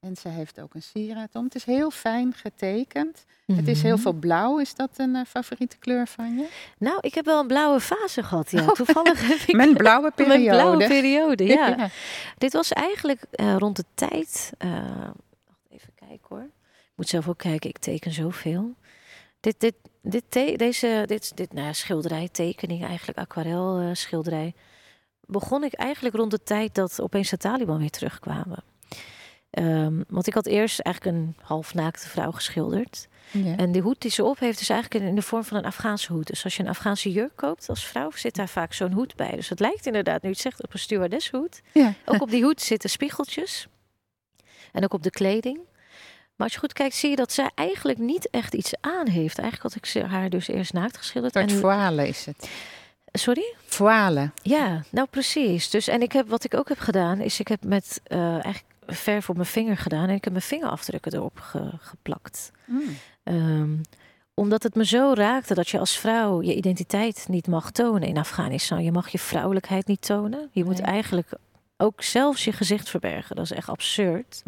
En 0.00 0.16
ze 0.16 0.28
heeft 0.28 0.60
ook 0.60 0.74
een 0.74 0.82
sieraad 0.82 1.34
om. 1.34 1.44
Het 1.44 1.54
is 1.54 1.64
heel 1.64 1.90
fijn 1.90 2.32
getekend. 2.34 3.24
Het 3.46 3.68
is 3.68 3.82
heel 3.82 3.92
Mhm. 3.94 4.02
veel 4.02 4.12
blauw. 4.12 4.58
Is 4.58 4.74
dat 4.74 4.90
een 4.96 5.14
eh, 5.16 5.24
favoriete 5.26 5.78
kleur 5.78 6.06
van 6.06 6.36
je? 6.36 6.48
Nou, 6.78 6.98
ik 7.00 7.14
heb 7.14 7.24
wel 7.24 7.40
een 7.40 7.46
blauwe 7.46 7.80
fase 7.80 8.22
gehad, 8.22 8.50
ja. 8.50 8.62
Oh. 8.62 8.68
Toevallig 8.72 9.28
heb 9.28 9.38
ik 9.38 9.54
Mijn 9.62 9.74
blauwe 9.76 10.10
periode. 10.10 10.38
Mijn 10.38 10.50
blauwe 10.56 10.86
periode, 10.86 11.44
ja. 11.54 11.66
Ja. 11.68 11.88
Dit 12.38 12.52
was 12.52 12.72
eigenlijk 12.72 13.22
eh, 13.30 13.56
rond 13.56 13.76
de 13.76 13.84
tijd. 13.94 14.52
eh, 14.58 15.08
even 15.68 15.94
kijken 15.94 16.26
hoor. 16.28 16.48
Moet 16.98 17.08
zelf 17.08 17.28
ook 17.28 17.38
kijken, 17.38 17.70
ik 17.70 17.78
teken 17.78 18.12
zoveel. 18.12 18.74
Dit, 19.40 19.60
dit, 19.60 19.74
dit, 20.02 20.24
te- 20.28 20.54
deze 20.56 21.02
dit, 21.06 21.36
dit, 21.36 21.52
nou 21.52 21.66
ja, 21.66 21.72
schilderij, 21.72 22.28
tekening, 22.28 22.84
eigenlijk 22.84 23.18
aquarel 23.18 23.78
eh, 23.78 23.88
schilderij. 23.92 24.54
Begon 25.20 25.64
ik 25.64 25.72
eigenlijk 25.72 26.14
rond 26.16 26.30
de 26.30 26.42
tijd 26.42 26.74
dat 26.74 27.00
opeens 27.00 27.30
de 27.30 27.36
Taliban 27.36 27.78
weer 27.78 27.90
terugkwamen. 27.90 28.62
Ehm, 29.50 30.02
want 30.08 30.26
ik 30.26 30.34
had 30.34 30.46
eerst 30.46 30.80
eigenlijk 30.80 31.16
een 31.16 31.36
halfnaakte 31.42 32.08
vrouw 32.08 32.30
geschilderd. 32.30 33.08
Ja. 33.30 33.56
En 33.56 33.72
die 33.72 33.82
hoed 33.82 34.00
die 34.00 34.10
ze 34.10 34.24
op 34.24 34.38
heeft 34.38 34.60
is 34.60 34.68
eigenlijk 34.70 35.04
in, 35.04 35.14
de 35.14 35.22
vorm 35.22 35.44
van 35.44 35.56
een 35.56 35.64
Afghaanse 35.64 36.12
hoed. 36.12 36.26
Dus 36.26 36.44
als 36.44 36.56
je 36.56 36.62
een 36.62 36.68
Afghaanse 36.68 37.12
jurk 37.12 37.36
koopt 37.36 37.68
als 37.68 37.86
vrouw, 37.86 38.10
zit 38.10 38.34
daar 38.34 38.48
vaak 38.48 38.72
zo'n 38.72 38.92
hoed 38.92 39.16
bij. 39.16 39.30
Dus 39.30 39.48
het 39.48 39.60
lijkt 39.60 39.86
inderdaad, 39.86 40.22
nu 40.22 40.28
het 40.30 40.38
zegt, 40.38 40.62
op 40.62 40.72
een 40.72 40.78
stewardesshoed. 40.78 41.60
Ja. 41.72 41.94
Ook 42.04 42.22
op 42.22 42.30
die 42.30 42.42
hoed 42.42 42.60
zitten 42.60 42.90
spiegeltjes. 42.90 43.66
En 44.72 44.84
ook 44.84 44.92
op 44.92 45.02
de 45.02 45.10
kleding. 45.10 45.58
Maar 46.38 46.46
als 46.46 46.52
je 46.52 46.58
goed 46.62 46.72
kijkt, 46.72 46.94
zie 46.94 47.10
je 47.10 47.16
dat 47.16 47.32
zij 47.32 47.50
eigenlijk 47.54 47.98
niet 47.98 48.30
echt 48.30 48.54
iets 48.54 48.72
aan 48.80 49.08
heeft. 49.08 49.38
Eigenlijk 49.38 49.74
had 49.74 49.84
ik 49.84 50.02
haar 50.10 50.30
dus 50.30 50.48
eerst 50.48 50.72
naakt 50.72 50.96
geschilderd. 50.96 51.36
En, 51.36 51.50
voile 51.50 52.08
is 52.08 52.26
het. 52.26 52.48
sorry? 53.12 53.54
Voile. 53.66 54.30
Ja, 54.42 54.82
nou 54.90 55.06
precies. 55.10 55.70
Dus 55.70 55.88
en 55.88 56.02
ik 56.02 56.12
heb 56.12 56.28
wat 56.28 56.44
ik 56.44 56.54
ook 56.54 56.68
heb 56.68 56.78
gedaan, 56.78 57.20
is 57.20 57.40
ik 57.40 57.48
heb 57.48 57.64
met 57.64 58.00
eh, 58.04 58.32
eigenlijk 58.32 58.64
verf 58.86 59.28
op 59.28 59.36
mijn 59.36 59.48
vinger 59.48 59.76
gedaan 59.76 60.08
en 60.08 60.14
ik 60.14 60.24
heb 60.24 60.32
mijn 60.32 60.44
vingerafdrukken 60.44 61.14
erop 61.14 61.38
ge- 61.40 61.72
geplakt. 61.80 62.50
Mm. 62.64 62.82
Ehm, 63.22 63.70
omdat 64.34 64.62
het 64.62 64.74
me 64.74 64.84
zo 64.84 65.12
raakte 65.14 65.54
dat 65.54 65.68
je 65.68 65.78
als 65.78 65.98
vrouw 65.98 66.42
je 66.42 66.54
identiteit 66.54 67.26
niet 67.28 67.46
mag 67.46 67.70
tonen 67.70 68.08
in 68.08 68.18
Afghanistan. 68.18 68.84
Je 68.84 68.92
mag 68.92 69.08
je 69.08 69.18
vrouwelijkheid 69.18 69.86
niet 69.86 70.02
tonen. 70.02 70.48
Je 70.52 70.64
moet 70.64 70.76
Nee. 70.78 70.86
eigenlijk 70.86 71.30
ook 71.76 72.02
zelfs 72.02 72.44
je 72.44 72.52
gezicht 72.52 72.88
verbergen. 72.88 73.36
Dat 73.36 73.44
is 73.44 73.52
echt 73.52 73.68
absurd. 73.68 74.42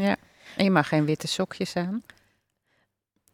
En 0.57 0.65
je 0.65 0.71
mag 0.71 0.89
geen 0.89 1.05
witte 1.05 1.27
sokjes 1.27 1.77
aan. 1.77 2.03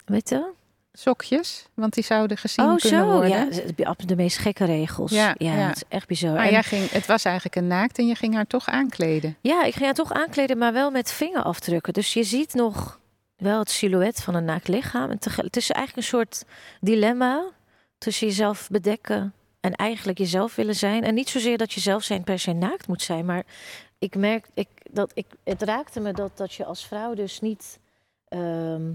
Weet 0.04 0.28
je? 0.28 0.50
Sokjes, 0.92 1.66
want 1.74 1.94
die 1.94 2.04
zouden 2.04 2.36
gezien 2.36 2.64
Oh, 2.64 2.76
kunnen 2.76 2.98
zo. 3.00 3.06
worden. 3.12 3.30
Ja, 3.30 3.94
de- 4.06 4.16
meest 4.16 4.38
gekke 4.38 4.64
regels. 4.64 5.10
Ja, 5.10 5.34
Ja, 5.38 5.54
ja. 5.54 5.66
het 5.68 5.76
is 5.76 5.82
echt 5.88 6.06
bizar. 6.06 6.32
Maar 6.32 6.44
En- 6.44 6.50
jij 6.50 6.62
ging, 6.62 6.90
het 6.90 7.06
was 7.06 7.24
eigenlijk 7.24 7.56
een 7.56 7.66
naakt 7.66 7.98
en 7.98 8.06
je 8.06 8.14
ging 8.14 8.34
haar 8.34 8.46
toch 8.46 8.68
aankleden. 8.68 9.36
Ja, 9.40 9.64
ik 9.64 9.72
ging 9.72 9.84
haar 9.84 9.94
toch 9.94 10.12
aankleden, 10.12 10.58
maar 10.58 10.72
wel 10.72 10.90
met 10.90 11.12
vingerafdrukken. 11.12 11.92
Dus 11.92 12.12
je 12.12 12.24
ziet 12.24 12.54
nog 12.54 13.00
wel 13.36 13.58
het 13.58 13.70
silhouet 13.70 14.22
van 14.22 14.34
een 14.34 14.44
naakt 14.44 14.68
lichaam. 14.68 15.10
En 15.10 15.18
het 15.36 15.56
is 15.56 15.70
eigenlijk 15.70 15.96
een 15.96 16.02
soort 16.18 16.44
dilemma 16.80 17.44
tussen 17.98 18.26
jezelf 18.26 18.68
bedekken 18.70 19.32
en 19.60 19.72
eigenlijk 19.74 20.18
jezelf 20.18 20.54
willen 20.54 20.74
zijn. 20.76 21.04
En 21.04 21.14
niet 21.14 21.28
zozeer 21.28 21.58
dat 21.58 21.72
je 21.72 21.80
zelf 21.80 22.02
zijn 22.02 22.24
per 22.24 22.38
se 22.38 22.52
naakt 22.52 22.86
moet 22.86 23.02
zijn, 23.02 23.24
maar 23.24 23.42
ik 23.98 24.14
merk 24.16 24.46
ik, 24.54 24.68
dat 24.90 25.10
ik, 25.14 25.26
het 25.44 25.62
raakte 25.62 26.00
me 26.00 26.12
dat, 26.12 26.30
dat 26.34 26.52
je 26.52 26.64
als 26.64 26.86
vrouw 26.86 27.14
dus 27.14 27.40
niet 27.40 27.78
ehm, 28.28 28.92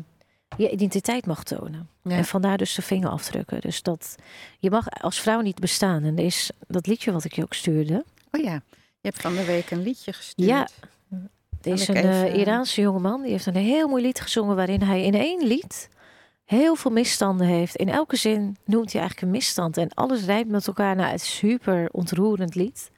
je 0.58 0.70
identiteit 0.70 1.26
mag 1.26 1.44
tonen. 1.44 1.90
Ja. 2.04 2.16
En 2.16 2.26
vandaar 2.26 2.58
dus 2.58 2.76
de 2.76 2.82
vingerafdrukken. 2.82 3.62
Dus 3.62 3.82
dat 3.82 4.16
je 4.60 4.70
mag 4.70 4.90
als 5.02 5.20
vrouw 5.22 5.42
niet 5.42 5.60
bestaan. 5.60 6.04
En 6.04 6.18
er 6.18 6.26
is 6.26 6.52
dat 6.68 6.88
liedje 6.88 7.12
wat 7.12 7.24
ik 7.24 7.34
je 7.34 7.44
ook 7.44 7.54
stuurde. 7.54 8.06
Oh 8.32 8.42
ja, 8.42 8.54
je 8.74 9.08
hebt 9.08 9.22
van 9.22 9.36
de 9.36 9.46
week 9.46 9.72
een 9.72 9.82
liedje 9.84 10.14
gestuurd. 10.14 10.50
Ja. 10.50 10.68
Er 11.62 11.74
is 11.74 11.88
een 11.88 11.96
eh, 11.96 12.22
even- 12.22 12.40
Iraanse 12.40 12.82
jongeman 12.82 13.22
die 13.22 13.32
heeft 13.32 13.46
een 13.46 13.56
heel 13.56 13.88
mooi 13.88 14.04
lied 14.04 14.22
gezongen 14.22 14.56
waarin 14.56 14.82
hij 14.82 15.04
in 15.04 15.14
één 15.14 15.48
lied 15.48 15.90
heel 16.46 16.76
veel 16.76 16.92
misstanden 16.92 17.48
heeft. 17.48 17.76
In 17.76 17.90
elke 17.90 18.16
zin 18.16 18.58
noemt 18.66 18.92
hij 18.92 19.02
eigenlijk 19.02 19.22
een 19.22 19.38
misstand. 19.38 19.78
En 19.78 19.94
alles 19.94 20.24
rijmt 20.24 20.50
met 20.50 20.68
elkaar 20.68 20.96
naar 20.96 21.12
het 21.12 21.22
super 21.22 21.90
ontroerend 21.92 22.56
lied 22.56 22.92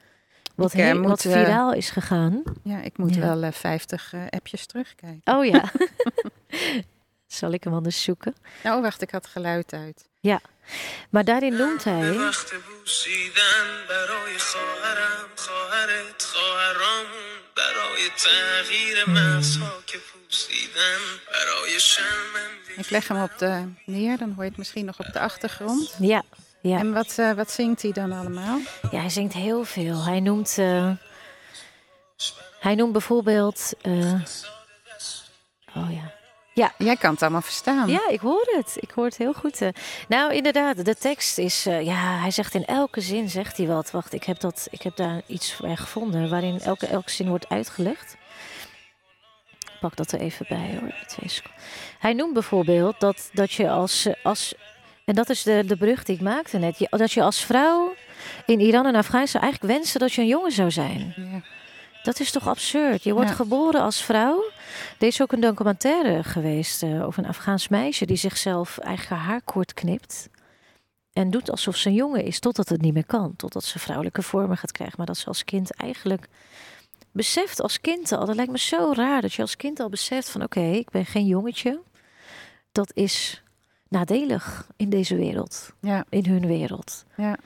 wat, 0.54 0.72
ik, 0.72 0.78
eh, 0.78 0.86
heel, 0.86 1.02
wat 1.02 1.24
eh, 1.24 1.32
viraal 1.32 1.72
is 1.72 1.90
gegaan. 1.90 2.42
Ja, 2.62 2.82
ik 2.82 2.98
moet 2.98 3.16
wel 3.16 3.42
eh, 3.42 3.52
50 3.52 4.12
appjes 4.30 4.66
terugkijken. 4.66 5.34
Oh 5.34 5.44
ja. 5.44 5.70
Zal 7.26 7.52
ik 7.52 7.64
hem 7.64 7.74
anders 7.74 8.02
zoeken? 8.02 8.34
Nou, 8.62 8.82
wacht, 8.82 9.02
ik 9.02 9.10
had 9.10 9.26
geluid 9.26 9.72
uit. 9.72 10.08
Ja, 10.20 10.40
maar 11.10 11.24
daarin 11.24 11.56
noemt 11.56 11.84
hij. 11.84 12.10
Ik 22.76 22.90
leg 22.90 23.08
hem 23.08 23.22
op 23.22 23.38
de 23.38 23.68
neer, 23.84 24.18
dan 24.18 24.32
hoor 24.32 24.42
je 24.44 24.48
het 24.48 24.58
misschien 24.58 24.84
nog 24.84 24.98
op 24.98 25.12
de 25.12 25.20
achtergrond. 25.20 25.96
Ja 25.98 26.22
ja. 26.70 26.78
En 26.78 26.92
wat, 26.92 27.18
eh, 27.18 27.32
wat 27.32 27.50
zingt 27.50 27.82
hij 27.82 27.92
dan 27.92 28.12
allemaal? 28.12 28.58
Ja, 28.90 29.00
hij 29.00 29.08
zingt 29.08 29.34
heel 29.34 29.64
veel. 29.64 30.04
Hij 30.04 30.20
noemt, 30.20 30.58
eh, 30.58 30.90
hij 32.60 32.74
noemt 32.74 32.92
bijvoorbeeld. 32.92 33.72
eh, 33.82 34.12
oh 35.74 35.90
ja. 35.90 36.12
Jij 36.78 36.96
kan 36.96 37.12
het 37.12 37.22
allemaal 37.22 37.40
verstaan. 37.42 37.88
Ja, 37.88 38.08
ik 38.08 38.20
hoor 38.20 38.48
het. 38.56 38.76
Ik 38.80 38.90
hoor 38.90 39.04
het 39.04 39.16
heel 39.16 39.32
goed. 39.32 39.70
Nou, 40.08 40.32
inderdaad, 40.34 40.84
de 40.84 40.94
tekst 40.94 41.38
is. 41.38 41.62
ja, 41.64 42.18
hij 42.18 42.30
zegt 42.30 42.54
in 42.54 42.64
elke 42.64 43.00
zin 43.00 43.28
zegt 43.30 43.56
hij 43.56 43.66
wat. 43.66 43.90
Wacht, 43.90 44.12
ik 44.12 44.24
heb, 44.24 44.40
dat, 44.40 44.68
ik 44.70 44.82
heb 44.82 44.96
daar 44.96 45.22
iets 45.26 45.54
voor 45.54 45.76
gevonden 45.76 46.30
waarin 46.30 46.60
elke, 46.60 46.86
elke 46.86 47.10
zin 47.10 47.28
wordt 47.28 47.48
uitgelegd. 47.48 48.16
Ik 49.64 49.80
pak 49.80 49.96
dat 49.96 50.12
er 50.12 50.20
even 50.20 50.46
bij 50.48 50.78
hoor. 50.80 50.94
Twee 51.06 51.28
seconden. 51.28 51.60
Hij 51.98 52.12
noemt 52.12 52.32
bijvoorbeeld 52.32 53.00
dat, 53.00 53.30
dat 53.32 53.52
je 53.52 53.70
als, 53.70 54.08
als. 54.22 54.54
En 55.04 55.14
dat 55.14 55.30
is 55.30 55.42
de, 55.42 55.64
de 55.66 55.76
brug 55.76 56.04
die 56.04 56.14
ik 56.14 56.20
maakte 56.20 56.58
net. 56.58 56.78
Je, 56.78 56.86
dat 56.90 57.12
je 57.12 57.22
als 57.22 57.44
vrouw 57.44 57.94
in 58.46 58.60
Iran 58.60 58.86
en 58.86 58.94
Afghanistan 58.94 59.40
eigenlijk 59.40 59.72
wenste 59.72 59.98
dat 59.98 60.12
je 60.12 60.20
een 60.20 60.26
jongen 60.26 60.52
zou 60.52 60.70
zijn. 60.70 61.14
Ja. 61.16 61.40
Dat 62.02 62.20
is 62.20 62.30
toch 62.30 62.48
absurd? 62.48 63.02
Je 63.04 63.12
wordt 63.12 63.28
Ja. 63.28 63.34
geboren 63.34 63.80
als 63.80 64.02
vrouw. 64.02 64.44
Er 64.98 65.06
is 65.06 65.22
ook 65.22 65.32
een 65.32 65.40
documentaire 65.40 66.22
geweest 66.22 66.82
eh, 66.82 67.06
over 67.06 67.22
een 67.22 67.28
Afghaans 67.28 67.68
meisje 67.68 68.06
die 68.06 68.16
zichzelf 68.16 68.78
eigenlijk 68.78 69.20
haar 69.20 69.30
haar 69.30 69.42
kort 69.42 69.74
knipt. 69.74 70.28
En 71.12 71.30
doet 71.30 71.50
alsof 71.50 71.76
ze 71.76 71.88
een 71.88 71.94
jongen 71.94 72.24
is, 72.24 72.38
totdat 72.38 72.68
het 72.68 72.80
niet 72.80 72.94
meer 72.94 73.06
kan. 73.06 73.36
Totdat 73.36 73.64
ze 73.64 73.78
vrouwelijke 73.78 74.22
vormen 74.22 74.56
gaat 74.56 74.72
krijgen. 74.72 74.96
Maar 74.96 75.06
dat 75.06 75.16
ze 75.18 75.26
als 75.26 75.44
kind 75.44 75.70
eigenlijk 75.70 76.28
beseft, 77.12 77.60
als 77.60 77.80
kind 77.80 78.12
al. 78.12 78.26
Dat 78.26 78.34
lijkt 78.36 78.50
me 78.50 78.58
zo 78.58 78.92
raar 78.94 79.20
dat 79.20 79.32
je 79.32 79.42
als 79.42 79.56
kind 79.56 79.80
al 79.80 79.88
beseft 79.88 80.28
van 80.30 80.42
oké, 80.42 80.60
ik 80.60 80.90
ben 80.90 81.06
geen 81.06 81.26
jongetje. 81.26 81.80
Dat 82.72 82.90
is 82.94 83.42
nadelig 83.94 84.66
in 84.76 84.90
deze 84.90 85.16
wereld 85.16 85.72
Ja, 85.80 86.04
in 86.08 86.26
hun 86.26 86.46
wereld. 86.46 87.04
Ja. 87.16 87.36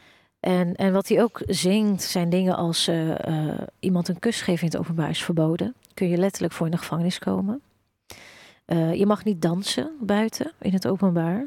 En, 0.41 0.75
en 0.75 0.93
wat 0.93 1.09
hij 1.09 1.23
ook 1.23 1.43
zingt 1.47 2.03
zijn 2.03 2.31
dingen 2.31 2.57
als 2.57 2.89
eh, 2.89 3.27
eh, 3.49 3.59
iemand 3.81 4.09
een 4.09 4.19
kus 4.19 4.41
geven 4.41 4.61
in 4.67 4.71
het 4.73 4.79
openbaar 4.81 5.11
is 5.11 5.23
verboden. 5.25 5.75
Kun 5.95 6.09
je 6.09 6.17
letterlijk 6.17 6.53
voor 6.53 6.67
in 6.67 6.73
de 6.73 6.79
gevangenis 6.79 7.19
komen. 7.19 7.61
Eh, 8.65 8.95
je 8.95 9.07
mag 9.07 9.25
niet 9.25 9.43
dansen 9.43 9.91
buiten 10.01 10.53
in 10.61 10.73
het 10.73 10.87
openbaar. 10.87 11.47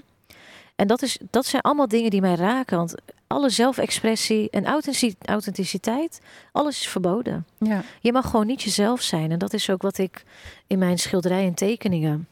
En 0.75 0.87
dat, 0.87 1.01
is, 1.01 1.17
dat 1.29 1.45
zijn 1.45 1.61
allemaal 1.61 1.87
dingen 1.87 2.09
die 2.09 2.21
mij 2.21 2.35
raken. 2.35 2.77
Want 2.77 2.95
alle 3.27 3.49
zelfexpressie 3.49 4.49
en 4.49 4.65
authentic- 4.65 5.25
authenticiteit, 5.25 6.21
alles 6.51 6.79
is 6.79 6.87
verboden. 6.87 7.45
ja. 7.57 7.81
Je 8.01 8.11
mag 8.11 8.29
gewoon 8.29 8.47
niet 8.47 8.61
jezelf 8.61 9.01
zijn. 9.01 9.31
En 9.31 9.39
dat 9.39 9.53
is 9.53 9.69
ook 9.69 9.81
wat 9.81 9.97
ik 9.97 10.23
in 10.67 10.79
mijn 10.79 10.97
schilderijen 10.99 11.47
en 11.47 11.53
tekeningen 11.53 12.27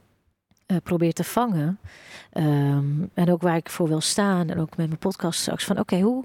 eh, 0.70 0.78
probeer 0.84 1.14
te 1.14 1.24
vangen. 1.24 1.80
Ehm, 2.32 2.86
en 3.14 3.32
ook 3.32 3.42
waar 3.42 3.56
ik 3.56 3.70
voor 3.70 3.88
wil 3.88 4.02
staan. 4.02 4.50
En 4.50 4.60
ook 4.60 4.78
met 4.78 4.88
mijn 4.88 5.00
podcast 5.00 5.40
straks. 5.40 5.64
Van 5.64 5.80
oké, 5.80 6.00
hoe, 6.00 6.24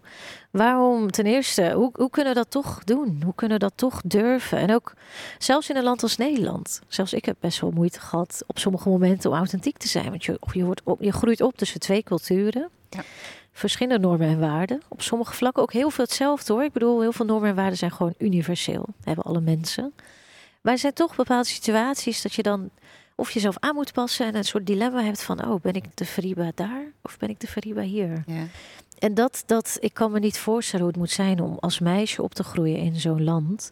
waarom 0.50 1.10
ten 1.10 1.26
eerste, 1.26 1.72
hoe, 1.72 1.90
hoe 1.92 2.10
kunnen 2.10 2.32
we 2.32 2.38
dat 2.38 2.50
toch 2.50 2.84
doen? 2.84 3.20
Hoe 3.24 3.34
kunnen 3.34 3.58
we 3.58 3.64
dat 3.64 3.72
toch 3.76 4.00
durven? 4.04 4.58
En 4.58 4.74
ook 4.74 4.94
zelfs 5.38 5.70
in 5.70 5.76
een 5.76 5.82
land 5.82 6.02
als 6.02 6.16
Nederland. 6.16 6.80
Zelfs 6.88 7.12
ik 7.12 7.24
heb 7.24 7.36
best 7.40 7.60
wel 7.60 7.70
moeite 7.70 8.00
gehad 8.00 8.44
op 8.46 8.58
sommige 8.58 8.88
momenten 8.88 9.30
om 9.30 9.36
authentiek 9.36 9.76
te 9.76 9.88
zijn. 9.88 10.10
Want 10.10 10.24
je, 10.24 10.38
je, 10.52 10.64
wordt 10.64 10.80
op, 10.84 11.02
je 11.02 11.12
groeit 11.12 11.40
op 11.40 11.56
tussen 11.56 11.80
twee 11.80 12.02
culturen. 12.02 12.68
Ja. 12.90 13.02
Verschillende 13.52 14.06
normen 14.06 14.28
en 14.28 14.40
waarden. 14.40 14.82
Op 14.88 15.02
sommige 15.02 15.34
vlakken 15.34 15.62
ook 15.62 15.72
heel 15.72 15.90
veel 15.90 16.04
hetzelfde 16.04 16.52
hoor. 16.52 16.64
Ik 16.64 16.72
bedoel, 16.72 17.00
heel 17.00 17.12
veel 17.12 17.26
normen 17.26 17.48
en 17.48 17.54
waarden 17.54 17.78
zijn 17.78 17.92
gewoon 17.92 18.14
universeel. 18.18 18.86
Hebben 19.04 19.24
alle 19.24 19.40
mensen. 19.40 19.92
Maar 20.60 20.72
er 20.72 20.78
zijn 20.78 20.92
toch 20.92 21.16
bepaalde 21.16 21.48
situaties 21.48 22.22
dat 22.22 22.34
je 22.34 22.42
dan 22.42 22.70
of 23.14 23.30
jezelf 23.30 23.56
aan 23.58 23.74
moet 23.74 23.92
passen 23.92 24.26
en 24.26 24.34
een 24.36 24.44
soort 24.44 24.66
dilemma 24.66 25.02
hebt 25.02 25.22
van, 25.22 25.46
oh, 25.46 25.60
ben 25.60 25.74
ik 25.74 25.84
de 25.96 26.04
Fariba 26.04 26.50
daar 26.54 26.84
of 27.02 27.16
ben 27.18 27.28
ik 27.28 27.40
de 27.40 27.46
Fariba 27.46 27.80
hier? 27.80 28.22
ja. 28.26 28.46
En 28.98 29.14
dat, 29.14 29.42
dat, 29.46 29.76
ik 29.80 29.94
kan 29.94 30.12
me 30.12 30.18
niet 30.18 30.38
voorstellen 30.38 30.80
hoe 30.84 30.90
het 30.92 31.00
moet 31.00 31.10
zijn 31.10 31.40
om 31.40 31.56
als 31.60 31.78
meisje 31.78 32.22
op 32.22 32.34
te 32.34 32.44
groeien 32.44 32.78
in 32.78 33.00
zo'n 33.00 33.24
land. 33.24 33.70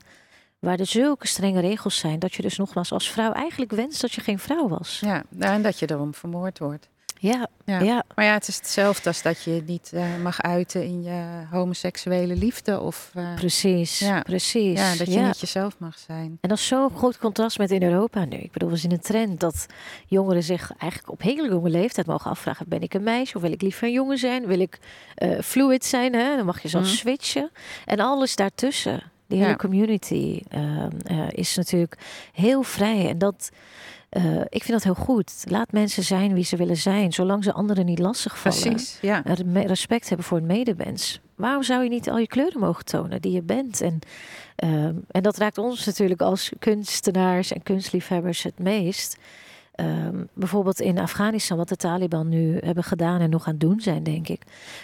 Waar 0.59 0.78
er 0.78 0.87
zulke 0.87 1.26
strenge 1.26 1.61
regels 1.61 1.96
zijn, 1.98 2.18
dat 2.18 2.35
je 2.35 2.42
dus 2.42 2.57
nogmaals 2.59 2.92
als 2.92 3.11
vrouw 3.11 3.33
eigenlijk 3.33 3.70
wenst 3.70 4.00
dat 4.00 4.12
je 4.12 4.20
geen 4.20 4.38
vrouw 4.38 4.68
was. 4.68 5.00
ja. 5.00 5.22
Nou, 5.28 5.55
En 5.55 5.62
dat 5.62 5.78
je 5.78 5.90
erom 5.90 6.14
vermoord 6.14 6.59
wordt. 6.59 6.88
Ja, 7.22 7.46
Ja. 7.64 7.80
ja, 7.80 8.02
Maar 8.14 8.24
ja, 8.24 8.32
het 8.32 8.48
is 8.48 8.56
hetzelfde 8.56 9.08
als 9.08 9.22
dat 9.22 9.42
je 9.42 9.62
niet 9.66 9.90
eh, 9.94 10.16
mag 10.22 10.42
uiten 10.42 10.85
in 10.85 11.02
je 11.02 11.44
homoseksuele 11.50 12.37
liefde. 12.37 12.80
Of 12.80 13.11
eh, 13.14 13.35
precies, 13.35 13.98
Ja. 13.98 14.20
precies. 14.20 14.78
ja, 14.78 14.94
dat 14.96 15.12
je 15.12 15.20
niet 15.20 15.40
jezelf 15.40 15.78
mag 15.78 15.98
zijn. 15.98 16.38
En 16.40 16.48
dat 16.48 16.58
is 16.58 16.66
zo'n 16.66 16.90
groot 16.96 17.18
contrast 17.18 17.58
met 17.58 17.70
in 17.70 17.82
Europa 17.82 18.24
nu. 18.24 18.37
Ik 18.37 18.52
bedoel, 18.52 18.70
we 18.70 18.76
zien 18.76 18.92
een 18.92 19.00
trend 19.00 19.40
dat 19.40 19.66
jongeren 20.06 20.42
zich 20.42 20.72
eigenlijk 20.78 21.12
op 21.12 21.22
hele 21.22 21.48
jonge 21.48 21.70
leeftijd 21.70 22.06
mogen 22.06 22.30
afvragen: 22.30 22.68
ben 22.68 22.82
ik 22.82 22.94
een 22.94 23.02
meisje 23.02 23.37
of 23.37 23.42
wil 23.42 23.52
ik 23.52 23.62
liever 23.62 23.87
een 23.87 23.92
jongen 23.92 24.18
zijn? 24.18 24.46
Wil 24.46 24.61
ik 24.61 24.78
eh, 25.14 25.40
fluid 25.40 25.85
zijn? 25.85 26.14
Hè? 26.14 26.37
Dan 26.37 26.46
mag 26.46 26.62
je 26.62 26.68
zelfs 26.68 26.88
Mhm. 26.88 26.96
switchen. 26.98 27.50
En 27.87 28.00
alles 28.00 28.37
daartussen. 28.37 29.02
Die 29.26 29.42
hele 29.42 29.56
community 29.56 30.42
eh, 30.48 30.85
eh, 30.85 31.28
is 31.30 31.56
natuurlijk 31.56 31.98
heel 32.32 32.62
vrij. 32.62 33.08
En 33.08 33.18
dat, 33.18 33.50
eh, 34.12 34.40
ik 34.40 34.62
vind 34.62 34.72
dat 34.72 34.83
heel 34.83 35.05
goed. 35.05 35.44
Laat 35.48 35.72
mensen 35.72 36.03
zijn 36.03 36.35
wie 36.35 36.44
ze 36.44 36.57
willen 36.57 36.77
zijn, 36.77 37.12
zolang 37.12 37.44
ze 37.44 37.53
anderen 37.53 37.85
niet 37.85 37.98
lastigvallen. 37.98 38.59
Precies, 38.59 38.98
ja. 39.01 39.22
Re- 39.25 39.61
respect 39.61 40.09
hebben 40.09 40.27
voor 40.27 40.38
een 40.38 40.46
medemens. 40.46 41.20
Waarom 41.35 41.62
zou 41.62 41.83
je 41.83 41.88
niet 41.88 42.11
al 42.11 42.18
je 42.18 42.27
kleuren 42.27 42.61
mogen 42.61 42.85
tonen 42.85 43.20
die 43.20 43.33
je 43.33 43.42
bent? 43.42 43.81
En, 43.81 43.98
ehm, 44.57 44.94
en 45.11 45.22
dat 45.22 45.37
raakt 45.37 45.59
ons 45.59 45.87
natuurlijk 45.87 46.20
als 46.20 46.53
kunstenaars 46.59 47.53
en 47.53 47.62
kunstliefhebbers 47.62 48.42
het 48.42 48.59
meest. 48.59 49.18
Ehm, 49.72 50.25
bijvoorbeeld 50.33 50.81
in 50.81 50.98
Afghanistan, 50.98 51.57
wat 51.57 51.68
de 51.68 51.77
Taliban 51.77 52.29
nu 52.29 52.59
hebben 52.59 52.85
gedaan 52.85 53.20
en 53.20 53.31
nog 53.31 53.46
aan 53.46 53.53
het 53.53 53.61
doen 53.61 53.81
zijn, 53.81 54.03
denk 54.03 54.29
ik. 54.29 54.42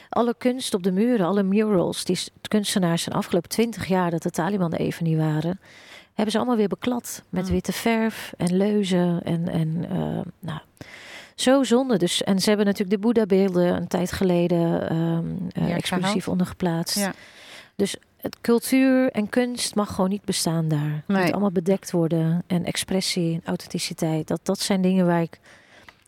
Alle 0.08 0.34
kunst 0.38 0.74
op 0.74 0.82
de 0.82 0.92
muren, 0.92 1.26
alle 1.26 1.42
murals 1.42 2.04
die 2.04 2.18
kunstenaars 2.48 3.02
zijn 3.02 3.16
afgelopen 3.16 3.48
twintig 3.48 3.86
jaar 3.86 4.10
dat 4.10 4.22
de 4.22 4.30
Taliban 4.30 4.72
er 4.72 4.80
even 4.80 5.04
niet 5.04 5.16
waren, 5.16 5.60
hebben 6.18 6.30
ze 6.30 6.36
allemaal 6.38 6.56
weer 6.56 6.68
beklad 6.68 7.22
met 7.28 7.44
Mm. 7.46 7.50
witte 7.50 7.72
verf 7.72 8.32
en 8.36 8.56
leuzen 8.56 9.22
en, 9.22 9.48
en 9.48 9.86
eh, 9.90 10.20
nou, 10.38 10.60
zo 11.34 11.62
zonde. 11.62 11.96
Dus, 11.98 12.22
en 12.22 12.38
ze 12.40 12.48
hebben 12.48 12.66
natuurlijk 12.66 12.96
de 12.96 13.02
Boeddha-beelden 13.06 13.76
een 13.76 13.86
tijd 13.88 14.12
geleden 14.12 14.88
ehm 14.90 15.24
eh, 15.52 15.74
exclusief 15.74 16.28
ondergeplaatst. 16.28 16.98
Ja. 16.98 17.12
Dus 17.76 17.96
het 18.16 18.36
cultuur 18.40 19.10
en 19.10 19.28
kunst 19.28 19.74
mag 19.74 19.94
gewoon 19.94 20.10
niet 20.10 20.24
bestaan 20.24 20.68
daar. 20.68 20.92
Het 20.96 21.06
Nee. 21.06 21.22
moet 21.22 21.30
allemaal 21.32 21.52
bedekt 21.52 21.90
worden. 21.90 22.42
En 22.46 22.64
expressie 22.64 23.34
en 23.34 23.40
authenticiteit. 23.44 24.26
Dat, 24.28 24.40
dat 24.42 24.60
zijn 24.60 24.80
dingen 24.82 25.06
waar 25.06 25.22
ik 25.22 25.40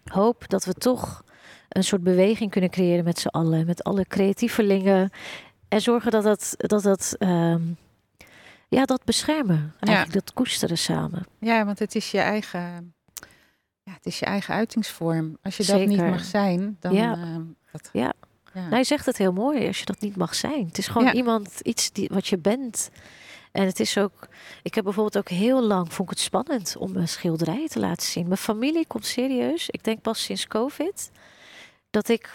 hoop 0.04 0.48
dat 0.48 0.64
we 0.64 0.74
toch 0.74 1.24
een 1.68 1.84
soort 1.84 2.02
beweging 2.02 2.50
kunnen 2.50 2.70
creëren 2.70 3.04
met 3.04 3.18
z'n 3.18 3.26
allen. 3.28 3.66
Met 3.66 3.84
alle 3.84 4.04
creatievelingen. 4.06 5.10
En 5.68 5.80
zorgen 5.80 6.10
dat 6.10 6.22
dat, 6.22 6.54
dat, 6.56 6.82
dat 6.82 7.14
ehm, 7.18 7.60
ja, 8.70 8.84
dat 8.84 9.04
beschermen. 9.04 9.74
Eigenlijk 9.80 10.24
dat 10.24 10.34
koesteren 10.34 10.78
samen. 10.78 11.26
Ja, 11.38 11.64
want 11.64 11.78
het 11.78 11.94
is 11.94 12.10
je 12.10 12.18
eigen, 12.18 12.94
ja, 13.82 13.92
het 13.92 14.06
is 14.06 14.18
je 14.18 14.24
eigen 14.24 14.54
uitingsvorm. 14.54 15.38
Als 15.42 15.56
je 15.56 15.64
dat 15.64 15.86
niet 15.86 15.98
mag 16.00 16.24
zijn, 16.24 16.76
dan. 16.80 16.94
Ja. 16.94 17.16
dat, 17.72 17.90
Ja. 17.92 18.12
ja. 18.54 18.62
Nou, 18.62 18.76
je 18.76 18.84
zegt 18.84 19.06
het 19.06 19.16
heel 19.16 19.32
mooi 19.32 19.66
als 19.66 19.78
je 19.78 19.84
dat 19.84 20.00
niet 20.00 20.16
mag 20.16 20.34
zijn. 20.34 20.66
Het 20.66 20.78
is 20.78 20.88
gewoon 20.88 21.12
iemand, 21.12 21.60
iets 21.62 21.92
die, 21.92 22.08
wat 22.12 22.26
je 22.26 22.38
bent. 22.38 22.90
En 23.52 23.66
het 23.66 23.80
is 23.80 23.98
ook, 23.98 24.28
ik 24.62 24.74
heb 24.74 24.84
bijvoorbeeld 24.84 25.18
ook 25.18 25.28
heel 25.28 25.62
lang, 25.62 25.92
vond 25.92 26.10
ik 26.10 26.16
het 26.16 26.24
spannend 26.24 26.76
om 26.78 26.92
mijn 26.92 27.08
schilderijen 27.08 27.68
te 27.68 27.78
laten 27.78 28.06
zien. 28.06 28.26
Mijn 28.26 28.36
familie 28.38 28.86
komt 28.86 29.06
serieus, 29.06 29.68
ik 29.70 29.84
denk 29.84 30.00
pas 30.02 30.22
sinds 30.22 30.46
COVID, 30.46 31.10
dat 31.90 32.08
ik, 32.08 32.34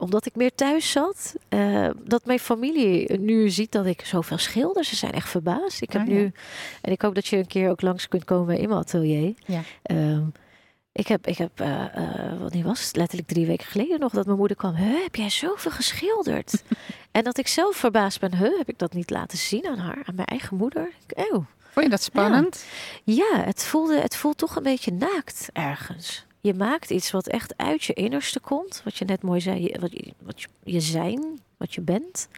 omdat 0.00 0.26
ik 0.26 0.36
meer 0.36 0.54
thuis 0.54 0.90
zat, 0.90 1.34
eh, 1.48 1.88
dat 2.04 2.24
mijn 2.24 2.38
familie 2.38 3.18
nu 3.18 3.50
ziet 3.50 3.72
dat 3.72 3.86
ik 3.86 4.04
zoveel 4.04 4.38
schilder. 4.38 4.84
Ze 4.84 4.96
zijn 4.96 5.12
echt 5.12 5.28
verbaasd. 5.28 5.82
Ik 5.82 5.92
heb 5.92 6.02
Ah, 6.02 6.08
ja. 6.08 6.14
nu, 6.14 6.32
en 6.82 6.92
ik 6.92 7.02
hoop 7.02 7.14
dat 7.14 7.26
je 7.26 7.36
een 7.36 7.46
keer 7.46 7.70
ook 7.70 7.80
langs 7.80 8.08
kunt 8.08 8.24
komen 8.24 8.58
in 8.58 8.68
mijn 8.68 8.80
atelier. 8.80 9.34
Ja. 9.46 9.60
Ehm, 9.82 10.22
ik 10.92 11.06
heb, 11.06 11.26
ik 11.26 11.38
heb 11.38 11.60
uh, 11.60 11.68
uh, 11.68 12.40
wanneer 12.40 12.64
was 12.64 12.84
het? 12.86 12.96
Letterlijk 12.96 13.28
drie 13.28 13.46
weken 13.46 13.66
geleden 13.66 14.00
nog 14.00 14.12
dat 14.12 14.26
mijn 14.26 14.38
moeder 14.38 14.56
kwam. 14.56 14.74
Heb 14.74 15.14
jij 15.14 15.30
zoveel 15.30 15.70
geschilderd? 15.70 16.62
en 17.12 17.24
dat 17.24 17.38
ik 17.38 17.46
zelf 17.46 17.76
verbaasd 17.76 18.20
ben. 18.20 18.36
Huh, 18.36 18.58
heb 18.58 18.68
ik 18.68 18.78
dat 18.78 18.92
niet 18.92 19.10
laten 19.10 19.38
zien 19.38 19.66
aan 19.66 19.78
haar, 19.78 20.02
aan 20.04 20.14
mijn 20.14 20.26
eigen 20.28 20.56
moeder? 20.56 20.90
Eeuw. 21.06 21.46
Vond 21.70 21.84
je 21.84 21.90
dat 21.90 22.02
spannend? 22.02 22.64
Ja, 23.04 23.24
ja 23.32 23.44
het, 23.44 23.64
voelde, 23.64 24.00
het 24.00 24.16
voelt 24.16 24.38
toch 24.38 24.56
een 24.56 24.62
beetje 24.62 24.92
naakt 24.92 25.48
ergens. 25.52 26.26
Je 26.40 26.54
maakt 26.54 26.90
iets 26.90 27.10
wat 27.10 27.26
echt 27.26 27.54
uit 27.56 27.84
je 27.84 27.92
innerste 27.92 28.40
komt. 28.40 28.80
Wat 28.84 28.96
je 28.96 29.04
net 29.04 29.22
mooi 29.22 29.40
zei, 29.40 29.62
je- 29.62 29.76
wat 29.80 29.92
je, 29.92 30.12
wat 30.22 30.40
je, 30.42 30.48
je 30.64 30.80
zijn, 30.80 31.40
wat 31.56 31.74
je 31.74 31.80
bent. 31.80 32.28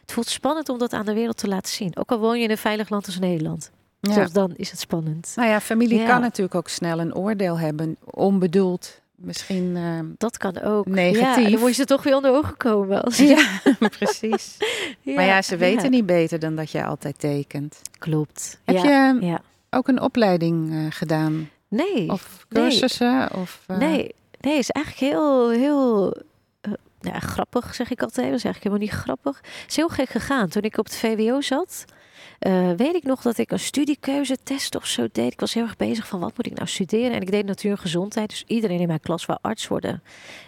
Het 0.00 0.12
voelt 0.12 0.28
spannend 0.28 0.68
om 0.68 0.78
dat 0.78 0.92
aan 0.92 1.06
de 1.06 1.14
wereld 1.14 1.36
te 1.36 1.48
laten 1.48 1.72
zien. 1.72 1.96
Ook 1.96 2.10
al 2.10 2.18
woon 2.18 2.38
je 2.38 2.44
in 2.44 2.50
een 2.50 2.58
veilig 2.58 2.88
land 2.88 3.06
als 3.06 3.18
Nederland. 3.18 3.70
Ja. 4.00 4.12
Zelfs 4.12 4.32
dan 4.32 4.52
is 4.56 4.70
het 4.70 4.80
spannend. 4.80 5.32
Nou 5.36 5.48
ja, 5.48 5.60
familie 5.60 5.98
Ja. 5.98 6.06
kan 6.06 6.20
natuurlijk 6.20 6.54
ook 6.54 6.68
snel 6.68 7.00
een 7.00 7.14
oordeel 7.14 7.58
hebben, 7.58 7.96
onbedoeld. 8.04 9.00
Misschien. 9.14 9.76
ehm, 9.76 10.06
Dat 10.18 10.36
kan 10.36 10.60
ook. 10.62 10.86
Negatief. 10.86 11.44
Ja, 11.44 11.50
dan 11.50 11.60
moet 11.60 11.68
je 11.68 11.74
ze 11.74 11.84
toch 11.84 12.02
weer 12.02 12.14
onder 12.16 12.32
ogen 12.32 12.56
komen. 12.56 13.02
Als 13.04 13.16
ja, 13.18 13.44
precies. 13.98 14.56
Ja, 15.02 15.14
maar 15.14 15.24
ja, 15.24 15.42
ze 15.42 15.56
weten 15.56 15.90
niet 15.90 16.06
beter 16.06 16.38
dan 16.38 16.56
dat 16.56 16.70
je 16.70 16.84
altijd 16.84 17.18
tekent. 17.18 17.80
Klopt. 17.98 18.60
Heb 18.64 18.76
je 18.76 19.38
ook 19.70 19.88
een 19.88 20.00
opleiding 20.00 20.72
eh, 20.72 20.86
gedaan? 20.90 21.48
Nee. 21.70 22.10
Of 22.10 22.46
nee. 22.48 22.62
cursussen? 22.62 23.34
Of, 23.34 23.64
eh, 23.66 23.76
Nee, 23.76 24.14
nee, 24.40 24.58
is 24.58 24.70
eigenlijk 24.70 25.12
heel, 25.12 25.50
heel 25.50 26.16
eh, 26.60 26.72
ja, 27.00 27.18
grappig, 27.18 27.74
zeg 27.74 27.90
ik 27.90 28.02
altijd. 28.02 28.26
Dat 28.26 28.36
is 28.36 28.44
eigenlijk 28.44 28.64
helemaal 28.64 28.86
niet 28.86 29.04
grappig. 29.04 29.36
Het 29.36 29.70
is 29.70 29.76
heel 29.76 29.88
gek 29.88 30.08
gegaan. 30.08 30.48
Toen 30.48 30.62
ik 30.62 30.78
op 30.78 30.84
het 30.84 30.96
VWO 30.96 31.40
zat, 31.40 31.84
eh, 32.38 32.72
weet 32.76 32.94
ik 32.94 33.02
nog 33.02 33.22
dat 33.22 33.38
ik 33.38 33.50
een 33.50 33.58
studiekeuzetest 33.58 34.76
of 34.76 34.86
zo 34.86 35.08
deed. 35.12 35.32
Ik 35.32 35.40
was 35.40 35.54
heel 35.54 35.62
erg 35.62 35.76
bezig 35.76 36.06
van 36.06 36.20
wat 36.20 36.36
moet 36.36 36.46
ik 36.46 36.54
nou 36.54 36.68
studeren. 36.68 37.12
En 37.12 37.20
ik 37.20 37.30
deed 37.30 37.46
natuur 37.46 37.70
en 37.70 37.78
gezondheid. 37.78 38.28
Dus 38.28 38.44
iedereen 38.46 38.80
in 38.80 38.86
mijn 38.86 39.00
klas 39.00 39.26
wou 39.26 39.38
arts 39.42 39.68
worden. 39.68 40.02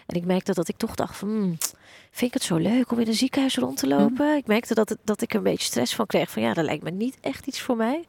En 0.07 0.17
ik 0.17 0.25
merkte 0.25 0.53
dat 0.53 0.69
ik 0.69 0.77
toch 0.77 0.95
dacht 0.95 1.17
van... 1.17 1.29
hmm, 1.29 1.59
vind 2.11 2.31
ik 2.31 2.35
het 2.35 2.43
zo 2.43 2.57
leuk 2.57 2.93
om 2.93 2.99
in 2.99 3.09
een 3.09 3.15
ziekenhuis 3.15 3.57
rond 3.57 3.77
te 3.77 3.87
lopen? 3.87 4.37
Ik 4.37 4.47
merkte 4.47 4.75
dat, 4.75 4.89
het, 4.89 4.99
dat 5.05 5.23
ik 5.23 5.35
een 5.35 5.43
beetje 5.43 5.67
stress 5.67 5.95
van 5.95 6.07
kreeg. 6.07 6.31
Van 6.31 6.43
ja, 6.43 6.55
dat 6.55 6.65
lijkt 6.65 6.83
me 6.83 6.91
niet 6.91 7.17
echt 7.21 7.47
iets 7.47 7.61
voor 7.61 7.77
mij. 7.77 8.05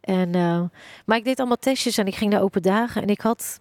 En, 0.00 0.34
eh, 0.34 0.60
maar 1.04 1.16
ik 1.16 1.24
deed 1.24 1.38
allemaal 1.38 1.56
testjes 1.56 1.98
en 1.98 2.06
ik 2.06 2.14
ging 2.14 2.32
naar 2.32 2.42
open 2.42 2.62
dagen. 2.62 3.02
En 3.02 3.08
ik 3.08 3.20
had 3.20 3.58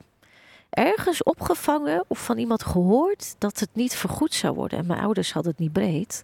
ergens 0.70 1.24
opgevangen 1.24 2.04
of 2.08 2.20
van 2.26 2.38
iemand 2.38 2.64
gehoord 2.64 3.36
dat 3.38 3.60
het 3.60 3.70
niet 3.74 3.96
vergoed 3.96 4.34
zou 4.34 4.56
worden. 4.56 4.80
En 4.80 4.86
mijn 4.86 5.00
ouders 5.02 5.34
hadden 5.34 5.52
het 5.52 5.62
niet 5.62 5.74
breed. 5.74 6.24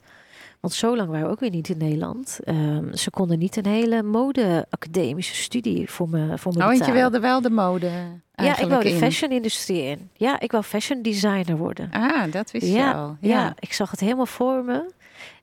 Want 0.60 0.74
zo 0.76 0.96
lang 0.96 1.10
waren 1.10 1.26
we 1.26 1.32
ook 1.32 1.39
weer 1.39 1.50
niet 1.50 1.69
in 1.69 1.78
Nederland. 1.78 2.39
Ehm, 2.43 2.93
ze 2.93 3.10
konden 3.10 3.39
niet 3.39 3.56
een 3.56 3.65
hele 3.65 4.04
mode-academische 4.04 5.36
studie 5.36 5.89
voor 5.89 6.10
me, 6.10 6.38
voor 6.38 6.54
me 6.54 6.60
Oh, 6.60 6.65
want 6.65 6.86
je 6.86 6.91
wilde 6.91 7.19
wel 7.19 7.41
de 7.41 7.50
mode 7.50 7.89
ja, 8.36 8.58
ik 8.60 8.67
wou 8.67 8.84
de 8.84 8.89
in. 8.89 8.98
fashion-industrie 8.98 9.84
in. 9.84 10.10
Ja, 10.13 10.39
ik 10.39 10.52
wou 10.52 10.63
fashion 10.63 11.02
designer 11.02 11.58
worden. 11.58 11.89
Ah, 11.91 12.32
dat 12.32 12.52
wist 12.52 12.65
je 12.65 12.72
Ja, 12.72 12.91
al. 12.91 13.17
Ja. 13.19 13.54
ik 13.60 13.74
zag 13.74 13.91
het 13.91 14.00
helemaal 14.00 14.26
voor 14.26 14.63
me. 14.63 14.91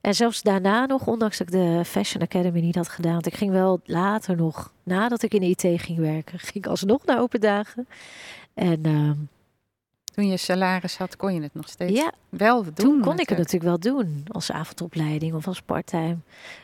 En 0.01 0.15
zelfs 0.15 0.41
daarna 0.41 0.85
nog, 0.85 1.07
ondanks 1.07 1.37
dat 1.37 1.47
ik 1.47 1.53
de 1.53 1.81
Fashion 1.85 2.21
Academy 2.23 2.59
niet 2.59 2.75
had 2.75 2.89
gedaan. 2.89 3.13
Want 3.13 3.25
ik 3.25 3.35
ging 3.35 3.51
wel 3.51 3.79
later 3.85 4.35
nog, 4.35 4.73
nadat 4.83 5.21
ik 5.23 5.33
in 5.33 5.39
de 5.41 5.47
IT 5.47 5.81
ging 5.81 5.97
werken, 5.99 6.39
ging 6.49 6.53
ik 6.53 6.67
alsnog 6.67 7.05
naar 7.05 7.19
open 7.19 7.39
dagen. 7.41 7.87
En 8.53 8.79
ehm, 8.85 9.13
Toen 10.13 10.27
je 10.27 10.37
salaris 10.37 10.97
had, 10.97 11.15
kon 11.17 11.33
je 11.33 11.41
het 11.41 11.53
nog 11.53 11.67
steeds 11.69 11.99
ja, 11.99 12.11
wel 12.29 12.63
doen. 12.63 12.73
toen 12.73 13.01
kon 13.01 13.19
ik 13.19 13.29
het 13.29 13.37
natuurlijk. 13.37 13.63
wel 13.63 13.79
doen. 13.79 14.25
Als 14.27 14.51
avondopleiding 14.51 15.33
of 15.33 15.47
als 15.47 15.61
parttime. 15.61 16.17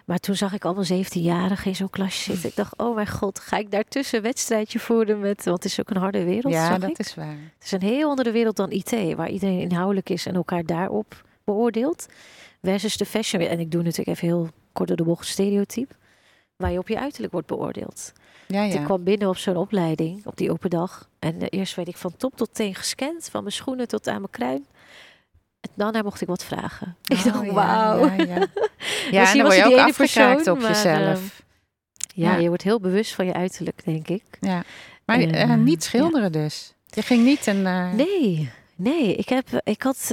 Maar 0.06 0.20
toen 0.20 0.36
zag 0.36 0.54
ik 0.54 0.66
allemaal 0.66 0.86
17-jarigen 0.86 1.66
in 1.68 1.76
zo'n 1.76 1.90
klasje 1.90 2.32
zitten. 2.32 2.50
Ik 2.50 2.56
dacht, 2.56 2.78
oh 2.78 2.96
mijn 2.96 3.08
god, 3.08 3.40
ga 3.40 3.58
ik 3.58 3.72
daartussen 3.72 4.18
een 4.18 4.24
wedstrijdje 4.24 4.80
voeren 4.80 5.20
met... 5.20 5.44
Want 5.44 5.64
het 5.64 5.72
is 5.72 5.80
ook 5.80 5.90
een 5.90 5.98
harde 5.98 6.24
wereld, 6.24 6.54
Ja, 6.54 6.78
dat 6.78 6.90
ik. 6.90 6.98
is 7.00 7.16
waar. 7.16 7.28
Het 7.28 7.64
is 7.64 7.72
een 7.72 7.82
heel 7.82 8.10
andere 8.10 8.32
wereld 8.32 8.56
dan 8.56 8.72
IT, 8.72 9.14
waar 9.16 9.30
iedereen 9.30 9.60
inhoudelijk 9.60 10.10
is 10.10 10.26
en 10.26 10.36
elkaar 10.36 10.66
daarop 10.66 11.24
beoordeelt. 11.44 12.08
Versus 12.62 12.98
de 12.98 13.06
fashion. 13.06 13.42
En 13.42 13.60
ik 13.60 13.72
doe 13.72 13.82
natuurlijk 13.82 14.10
even 14.18 14.28
heel 14.28 14.50
kort 14.74 14.88
door 14.88 14.98
de 14.98 15.04
bocht 15.04 15.28
stereotype. 15.28 15.94
Waar 16.56 16.72
je 16.72 16.78
op 16.80 16.88
je 16.88 17.00
uiterlijk 17.00 17.32
wordt 17.34 17.48
beoordeeld. 17.48 18.14
Ja, 18.48 18.64
ja. 18.64 18.74
Ik 18.80 18.84
kwam 18.86 19.04
binnen 19.04 19.28
op 19.30 19.38
zo'n 19.38 19.56
opleiding, 19.58 20.26
op 20.26 20.38
die 20.38 20.52
open 20.52 20.70
dag. 20.70 21.10
En 21.20 21.42
eh, 21.42 21.60
eerst 21.60 21.76
werd 21.76 21.88
ik 21.88 21.98
van 21.98 22.18
top 22.18 22.36
tot 22.36 22.50
teen 22.54 22.76
gescand. 22.76 23.30
Van 23.32 23.42
mijn 23.42 23.54
schoenen 23.54 23.88
tot 23.88 24.08
aan 24.08 24.20
mijn 24.20 24.30
kruin. 24.32 24.66
En 25.62 25.70
daarna 25.76 26.02
mocht 26.02 26.22
ik 26.22 26.28
wat 26.28 26.44
vragen. 26.44 26.96
ik 27.06 27.18
Oh, 27.18 27.24
dacht, 27.24 27.52
wauw. 27.52 28.06
Ja, 28.06 28.14
ja. 28.24 28.26
Ja 29.12 29.32
en 29.32 29.38
dan 29.38 29.46
was 29.48 29.56
word 29.58 29.70
je 29.70 29.76
ook 29.76 29.88
afgekraakt 29.88 30.36
persoon, 30.36 30.56
op 30.56 30.62
maar, 30.62 30.72
jezelf. 30.72 31.44
Ja, 32.14 32.32
Ja. 32.32 32.38
je 32.38 32.48
wordt 32.48 32.64
heel 32.64 32.80
bewust 32.80 33.16
van 33.16 33.26
je 33.26 33.34
uiterlijk, 33.34 33.82
denk 33.86 34.08
ik. 34.08 34.24
Ja. 34.40 34.64
Maar 35.06 35.20
eh, 35.20 35.42
eh, 35.42 35.54
niet 35.60 35.84
schilderen 35.84 36.32
dus. 36.32 36.74
Je 36.90 37.02
ging 37.02 37.24
niet 37.24 37.48
een... 37.48 37.66
eh, 37.66 37.94
Nee, 37.94 38.50
nee. 38.76 39.16
Ik, 39.16 39.30
heb, 39.30 39.48
ik 39.64 39.82
had. 39.82 40.12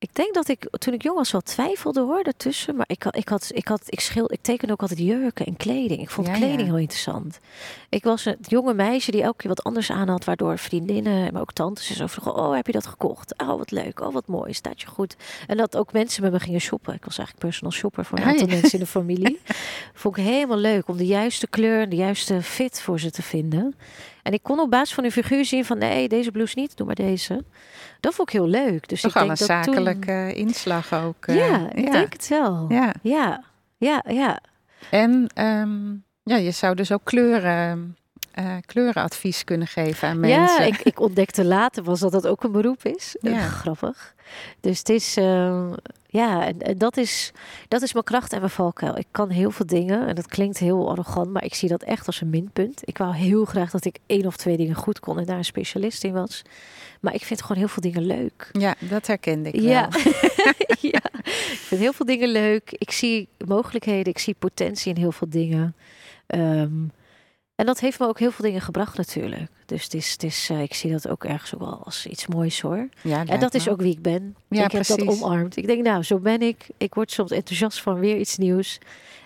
Ik 0.00 0.14
denk 0.14 0.34
dat 0.34 0.48
ik 0.48 0.68
toen 0.78 0.94
ik 0.94 1.02
jong 1.02 1.16
was 1.16 1.30
wel 1.32 1.40
twijfelde 1.40 2.00
hoor 2.00 2.22
daartussen. 2.24 2.76
Maar 2.76 2.86
ik, 2.88 3.02
had- 3.02 3.16
ik, 3.16 3.28
had, 3.28 3.50
ik, 3.54 3.68
had, 3.68 3.82
ik, 3.86 4.00
schil, 4.00 4.32
ik 4.32 4.38
teken 4.42 4.70
ook 4.70 4.80
altijd 4.80 5.00
jurken 5.00 5.46
en 5.46 5.56
kleding. 5.56 6.00
Ik 6.00 6.10
vond 6.10 6.26
Ja, 6.26 6.32
kleding 6.32 6.60
ja. 6.60 6.64
heel 6.66 6.76
interessant. 6.76 7.38
Ik 7.88 8.04
was 8.04 8.24
een 8.24 8.36
jonge 8.40 8.74
meisje 8.74 9.10
die 9.10 9.22
elke 9.22 9.36
keer 9.36 9.48
wat 9.48 9.62
anders 9.64 9.90
aan 9.90 10.08
had. 10.08 10.24
Waardoor 10.24 10.58
vriendinnen, 10.58 11.32
maar 11.32 11.40
ook 11.42 11.52
tantes 11.52 11.88
en 11.90 11.94
zo 11.96 12.06
vroegen. 12.06 12.34
Oh, 12.34 12.54
heb 12.54 12.66
je 12.66 12.72
dat 12.72 12.86
gekocht? 12.86 13.34
Oh, 13.40 13.56
wat 13.58 13.70
leuk. 13.70 14.00
Oh, 14.00 14.12
wat 14.12 14.26
mooi. 14.26 14.52
Staat 14.52 14.80
je 14.80 14.86
goed. 14.86 15.16
En 15.46 15.56
dat 15.56 15.76
ook 15.76 15.92
mensen 15.92 16.22
met 16.22 16.32
me 16.32 16.40
gingen 16.40 16.60
shoppen. 16.60 16.94
Ik 16.94 17.04
was 17.04 17.18
eigenlijk 17.18 17.46
personal 17.46 17.72
shopper 17.72 18.04
voor 18.04 18.18
een 18.18 18.24
Ah, 18.24 18.30
aantal 18.30 18.46
ja. 18.48 18.52
mensen 18.54 18.72
in 18.72 18.84
de 18.84 18.90
familie. 18.90 19.40
vond 19.94 20.16
ik 20.16 20.24
helemaal 20.24 20.56
leuk 20.58 20.88
om 20.88 20.96
de 20.96 21.06
juiste 21.06 21.46
kleur 21.48 21.80
en 21.82 21.88
de 21.88 21.96
juiste 21.96 22.42
fit 22.42 22.80
voor 22.80 23.00
ze 23.00 23.10
te 23.10 23.22
vinden. 23.22 23.74
En 24.28 24.34
ik 24.34 24.42
kon 24.42 24.60
op 24.60 24.70
basis 24.70 24.94
van 24.94 25.02
hun 25.04 25.12
figuur 25.12 25.44
zien 25.44 25.64
van 25.64 25.78
nee, 25.78 26.08
deze 26.08 26.30
blouse 26.30 26.58
niet, 26.58 26.76
doe 26.76 26.86
maar 26.86 26.94
deze. 26.94 27.44
Dat 28.00 28.14
vond 28.14 28.28
ik 28.28 28.34
heel 28.34 28.48
leuk. 28.48 28.88
Dus 28.88 29.00
toch 29.00 29.10
ik 29.10 29.16
denk 29.26 29.30
een 29.30 29.46
dat 29.46 29.64
toen- 29.64 29.74
zakelijke 29.74 30.34
inslag 30.34 30.94
ook. 30.94 31.26
eh, 31.26 31.36
ja, 31.36 31.68
ik 31.74 31.92
denk 31.92 32.12
het 32.12 32.28
wel. 32.28 32.66
Ja, 32.68 32.94
Ja. 33.02 33.44
ja, 33.76 34.02
ja. 34.06 34.12
ja. 34.12 34.40
En 34.90 35.26
ehm, 35.34 35.90
ja, 36.22 36.36
je 36.36 36.50
zou 36.50 36.74
dus 36.74 36.92
ook 36.92 37.04
kleuren, 37.04 37.96
eh, 38.38 38.56
kleurenadvies 38.66 39.44
kunnen 39.44 39.66
geven 39.66 40.08
aan 40.08 40.20
mensen. 40.20 40.64
Ja, 40.64 40.72
ik, 40.72 40.80
ik 40.80 41.00
ontdekte 41.00 41.44
later 41.44 41.82
was 41.82 42.00
dat 42.00 42.12
dat 42.12 42.26
ook 42.26 42.42
een 42.44 42.52
beroep 42.52 42.84
is. 42.84 43.16
Ja. 43.20 43.38
grappig. 43.62 44.14
Dus 44.60 44.78
het 44.78 44.88
is, 44.88 45.16
eh, 45.16 45.72
ja, 46.06 46.46
en, 46.46 46.58
en 46.60 46.78
dat 46.78 46.96
is, 46.96 47.32
dat 47.68 47.82
is 47.82 47.92
mijn 47.92 48.04
kracht 48.04 48.32
en 48.32 48.38
mijn 48.38 48.50
valkuil. 48.50 48.98
Ik 48.98 49.06
kan 49.10 49.30
heel 49.30 49.50
veel 49.50 49.66
dingen 49.66 50.06
en 50.06 50.14
dat 50.14 50.26
klinkt 50.26 50.58
heel 50.58 50.90
arrogant, 50.90 51.30
maar 51.30 51.44
ik 51.44 51.54
zie 51.54 51.68
dat 51.68 51.82
echt 51.82 52.06
als 52.06 52.20
een 52.20 52.30
minpunt. 52.30 52.80
Ik 52.84 52.98
wou 52.98 53.14
heel 53.14 53.44
graag 53.44 53.70
dat 53.70 53.84
ik 53.84 53.98
één 54.06 54.26
of 54.26 54.36
twee 54.36 54.56
dingen 54.56 54.74
goed 54.74 55.00
kon 55.00 55.18
en 55.18 55.24
daar 55.26 55.36
een 55.36 55.44
specialist 55.44 56.04
in 56.04 56.12
was. 56.12 56.42
Maar 57.00 57.14
ik 57.14 57.24
vind 57.24 57.42
gewoon 57.42 57.56
heel 57.56 57.68
veel 57.68 57.82
dingen 57.82 58.02
leuk. 58.06 58.48
Ja, 58.52 58.74
dat 58.78 59.06
herkende 59.06 59.50
ik 59.50 59.60
Ja. 59.60 59.88
wel. 59.90 60.12
ja, 60.92 61.02
ik 61.24 61.58
vind 61.66 61.80
heel 61.80 61.92
veel 61.92 62.06
dingen 62.06 62.28
leuk. 62.28 62.70
Ik 62.72 62.90
zie 62.90 63.28
mogelijkheden, 63.46 64.12
ik 64.12 64.18
zie 64.18 64.34
potentie 64.38 64.94
in 64.94 65.00
heel 65.00 65.12
veel 65.12 65.28
dingen. 65.30 65.74
Ehm, 66.26 66.70
en 67.58 67.66
dat 67.66 67.80
heeft 67.80 67.98
me 67.98 68.06
ook 68.06 68.18
heel 68.18 68.30
veel 68.30 68.44
dingen 68.44 68.60
gebracht 68.60 68.96
natuurlijk. 68.96 69.50
Dus 69.66 69.82
het 69.84 69.94
is, 69.94 70.10
het 70.12 70.22
is, 70.22 70.48
eh, 70.50 70.62
ik 70.62 70.74
zie 70.74 70.90
dat 70.90 71.08
ook 71.08 71.24
ergens 71.24 71.54
ook 71.54 71.60
wel 71.60 71.80
als 71.84 72.06
iets 72.06 72.26
moois 72.26 72.60
hoor. 72.60 72.88
Ja, 73.02 73.24
En 73.26 73.40
dat 73.40 73.52
me 73.52 73.58
is 73.58 73.68
ook 73.68 73.80
wie 73.80 73.92
ik 73.92 74.02
ben. 74.02 74.36
Ja, 74.48 74.64
ik 74.64 74.72
heb 74.72 74.86
dat 74.86 75.06
omarmd. 75.06 75.56
Ik 75.56 75.66
denk, 75.66 75.82
nou, 75.84 76.02
zo 76.02 76.18
ben 76.18 76.40
ik. 76.42 76.66
Ik 76.76 76.94
word 76.94 77.10
soms 77.12 77.30
enthousiast 77.30 77.80
van 77.82 77.98
weer 77.98 78.16
iets 78.18 78.36
nieuws. 78.36 78.78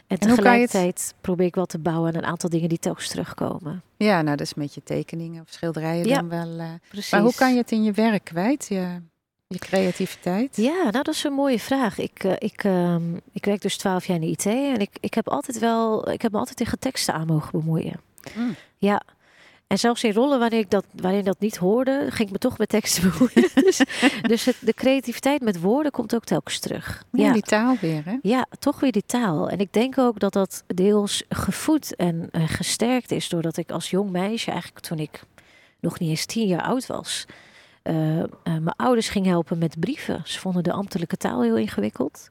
En 0.06 0.18
tegelijkertijd 0.18 1.14
probeer 1.20 1.46
ik 1.46 1.54
wel 1.54 1.66
te 1.66 1.78
bouwen 1.78 2.08
aan 2.08 2.14
een 2.22 2.26
aantal 2.28 2.50
dingen 2.50 2.68
die 2.68 2.78
telkens 2.78 3.08
terugkomen. 3.08 3.82
Ja, 3.96 4.22
nou, 4.22 4.36
dat 4.36 4.46
is 4.46 4.54
met 4.54 4.74
je 4.74 4.82
tekeningen 4.84 5.42
of 5.42 5.48
schilderijen 5.50 6.06
Ja. 6.06 6.14
dan 6.16 6.28
wel. 6.28 6.58
eh. 6.58 6.70
Precies. 6.88 7.10
Maar 7.10 7.20
hoe 7.20 7.34
kan 7.34 7.52
je 7.52 7.58
het 7.60 7.70
in 7.72 7.82
je 7.82 7.92
werk 7.92 8.24
kwijt, 8.24 8.66
je, 8.68 9.00
je 9.46 9.58
creativiteit? 9.58 10.56
Ja, 10.56 10.74
nou 10.82 10.90
dat 10.90 11.08
is 11.08 11.24
een 11.24 11.32
mooie 11.32 11.58
vraag. 11.58 11.98
Ik, 11.98 12.24
eh, 12.24 12.32
ik, 12.38 12.64
ehm, 12.64 13.14
ik 13.32 13.44
werk 13.44 13.60
dus 13.60 13.76
twaalf 13.76 14.06
jaar 14.06 14.16
in 14.16 14.22
de 14.22 14.28
IT 14.30 14.46
en 14.46 14.80
ik, 14.80 14.90
ik 15.00 15.14
heb 15.14 15.28
altijd 15.28 15.58
wel, 15.58 16.10
ik 16.10 16.22
heb 16.22 16.32
me 16.32 16.38
altijd 16.38 16.56
tegen 16.56 16.78
teksten 16.78 17.14
aan 17.14 17.26
mogen 17.26 17.50
bemoeien. 17.60 18.00
Mm. 18.34 18.54
Ja. 18.78 19.02
En 19.66 19.78
zelfs 19.78 20.04
in 20.04 20.12
rollen 20.12 20.38
waarin 20.38 20.58
ik 20.58 20.70
dat, 20.70 20.84
waarin 20.90 21.24
dat 21.24 21.40
niet 21.40 21.56
hoorde, 21.56 22.06
ging 22.08 22.26
ik 22.28 22.30
me 22.30 22.38
toch 22.38 22.58
met 22.58 22.68
teksten 22.68 23.02
bemoeien. 23.10 23.50
dus 23.54 23.80
dus 24.22 24.44
het, 24.44 24.56
de 24.60 24.72
creativiteit 24.74 25.40
met 25.42 25.60
woorden 25.60 25.92
komt 25.92 26.14
ook 26.14 26.24
telkens 26.24 26.58
terug. 26.58 27.04
Ja, 27.12 27.24
Ja. 27.24 27.32
die 27.32 27.42
taal 27.42 27.76
weer, 27.80 28.02
hè? 28.04 28.16
Ja, 28.22 28.46
toch 28.58 28.80
weer 28.80 28.92
die 28.92 29.04
taal. 29.06 29.48
En 29.48 29.58
ik 29.58 29.72
denk 29.72 29.98
ook 29.98 30.18
dat 30.20 30.32
dat 30.32 30.64
deels 30.66 31.22
gevoed 31.28 31.96
en 31.96 32.28
eh, 32.32 32.42
gesterkt 32.46 33.10
is 33.10 33.28
doordat 33.28 33.56
ik 33.56 33.70
als 33.70 33.90
jong 33.90 34.10
meisje, 34.10 34.50
eigenlijk 34.50 34.84
toen 34.84 34.98
ik 34.98 35.20
nog 35.80 35.98
niet 35.98 36.10
eens 36.10 36.26
tien 36.26 36.46
jaar 36.46 36.62
oud 36.62 36.86
was, 36.86 37.24
eh, 37.82 38.20
eh, 38.20 38.26
mijn 38.44 38.76
ouders 38.76 39.08
ging 39.08 39.26
helpen 39.26 39.58
met 39.58 39.80
brieven. 39.80 40.20
Ze 40.24 40.38
vonden 40.40 40.62
de 40.62 40.72
ambtelijke 40.72 41.16
taal 41.16 41.42
heel 41.42 41.56
ingewikkeld. 41.56 42.28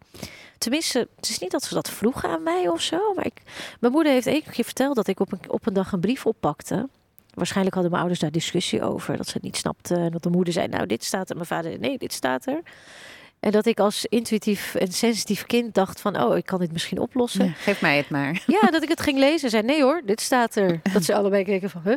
Tenminste, 0.62 1.08
het 1.16 1.30
is 1.30 1.40
niet 1.40 1.52
dat 1.52 1.64
ze 1.64 1.74
dat 1.74 1.90
vroegen 1.90 2.30
aan 2.30 2.44
mij 2.44 2.68
of 2.68 2.82
zo, 2.82 3.14
maar 3.14 3.26
ik, 3.26 3.42
mijn 3.80 3.94
moeder 3.94 4.12
heeft 4.12 4.28
één 4.28 4.44
keer 4.44 4.64
verteld 4.64 4.96
dat 4.96 5.08
ik 5.08 5.20
op 5.20 5.32
een, 5.32 5.40
op 5.48 5.68
een 5.68 5.74
dag 5.74 5.92
een 5.92 6.00
brief 6.00 6.26
oppakte. 6.26 6.90
Waarschijnlijk 7.34 7.74
hadden 7.74 7.92
mijn 7.92 8.04
ouders 8.04 8.24
daar 8.24 8.32
discussie 8.32 8.84
over, 8.84 9.18
dat 9.18 9.28
ze 9.28 9.34
het 9.34 9.42
niet 9.42 9.58
snapten. 9.58 9.98
En 9.98 10.12
dat 10.12 10.24
de 10.24 10.30
moeder 10.30 10.54
zei, 10.54 10.68
nou 10.68 10.86
dit 10.86 11.04
staat 11.04 11.30
er, 11.30 11.36
mijn 11.36 11.48
vader, 11.48 11.80
nee 11.80 11.98
dit 11.98 12.14
staat 12.14 12.46
er. 12.46 12.62
En 13.42 13.52
dat 13.52 13.66
ik 13.66 13.80
als 13.80 14.06
intuïtief 14.06 14.76
en 14.76 14.92
sensitief 14.92 15.46
kind 15.46 15.74
dacht 15.74 16.02
van, 16.02 16.22
oh, 16.24 16.38
ik 16.38 16.46
kan 16.46 16.60
dit 16.60 16.72
misschien 16.72 17.00
oplossen. 17.00 17.46
Ja, 17.46 17.52
geef 17.52 17.82
mij 17.82 17.98
het 17.98 18.10
maar. 18.10 18.44
Ja, 18.62 18.70
dat 18.72 18.84
ik 18.84 18.90
het 18.90 19.02
ging 19.02 19.18
lezen 19.20 19.44
en 19.44 19.50
zei, 19.50 19.64
nee 19.64 19.82
hoor, 19.84 20.02
dit 20.06 20.22
staat 20.22 20.56
er. 20.56 20.80
Dat 20.94 21.04
ze 21.04 21.16
allebei 21.16 21.44
keken 21.44 21.70
van, 21.70 21.82
huh? 21.84 21.96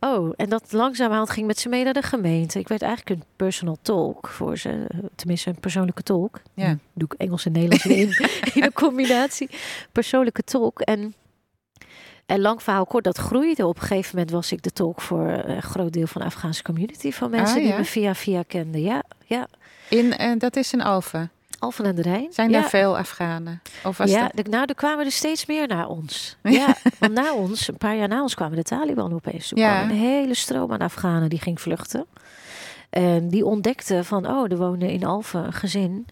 Oh, 0.00 0.32
en 0.36 0.48
dat 0.48 0.72
langzamerhand 0.72 1.30
ging 1.30 1.46
met 1.46 1.58
ze 1.58 1.68
mee 1.68 1.84
naar 1.84 1.92
de 1.92 2.02
gemeente. 2.02 2.58
Ik 2.58 2.68
werd 2.68 2.82
eigenlijk 2.82 3.20
een 3.20 3.26
personal 3.36 3.76
talk 3.82 4.28
voor 4.28 4.58
ze. 4.58 4.86
Tenminste, 5.14 5.48
een 5.48 5.60
persoonlijke 5.60 6.02
tolk. 6.02 6.40
Ja. 6.54 6.66
Hm, 6.66 6.76
Doe 6.94 7.08
ik 7.12 7.20
Engels 7.20 7.46
en 7.46 7.52
Nederlands 7.52 7.86
in, 7.86 8.28
in 8.54 8.62
een 8.62 8.72
combinatie. 8.72 9.50
Persoonlijke 9.92 10.42
tolk. 10.42 10.80
En 10.80 11.14
En 12.26 12.40
lang 12.40 12.62
verhaal 12.62 12.86
kort, 12.86 13.04
dat 13.04 13.18
groeide. 13.18 13.66
Op 13.66 13.76
een 13.76 13.86
gegeven 13.86 14.10
moment 14.16 14.30
was 14.34 14.52
ik 14.52 14.62
de 14.62 14.70
tolk 14.72 15.00
voor 15.00 15.26
een 15.28 15.62
groot 15.62 15.92
deel 15.92 16.06
van 16.06 16.20
de 16.20 16.26
Afghaanse 16.26 16.62
community. 16.62 17.10
Van 17.12 17.30
mensen 17.30 17.56
Ah, 17.60 17.64
die 17.64 17.74
me 17.74 17.84
via 17.84 18.14
via 18.14 18.42
kenden. 18.46 18.80
Ja, 18.82 19.02
ja. 19.26 19.48
In, 19.98 20.16
eh, 20.16 20.32
dat 20.38 20.56
is 20.56 20.72
in 20.72 20.80
Alphen. 20.82 21.30
Alphen 21.58 21.86
aan 21.86 21.94
de 21.94 22.02
Rijn. 22.02 22.32
Zijn 22.32 22.50
ja. 22.50 22.62
er 22.62 22.68
veel 22.68 22.98
Afghanen? 22.98 23.62
Of 23.84 23.96
was 23.98 24.10
ja, 24.10 24.28
dat... 24.34 24.44
de- 24.44 24.50
nou, 24.50 24.64
er 24.66 24.74
kwamen 24.74 25.04
er 25.04 25.12
steeds 25.12 25.46
meer 25.46 25.66
naar 25.68 25.88
ons. 25.88 26.36
Ja, 26.42 26.76
want 26.98 27.12
na 27.12 27.34
ons, 27.34 27.68
een 27.68 27.76
paar 27.76 27.96
jaar 27.96 28.08
na 28.08 28.22
ons, 28.22 28.34
kwamen 28.34 28.56
de 28.56 28.62
Taliban 28.62 29.12
opeens. 29.14 29.48
Toen 29.48 29.58
Ja. 29.58 29.76
kwam 29.78 29.90
een 29.90 29.96
hele 29.96 30.34
stroom 30.34 30.72
aan 30.72 30.80
Afghanen 30.80 31.28
die 31.28 31.38
ging 31.40 31.60
vluchten. 31.60 32.06
En 32.90 33.28
die 33.28 33.44
ontdekten 33.44 34.04
van, 34.04 34.26
oh, 34.28 34.50
er 34.50 34.56
wonen 34.56 34.90
in 34.90 35.04
Alphen 35.04 35.44
een 35.44 35.52
gezin 35.52 36.06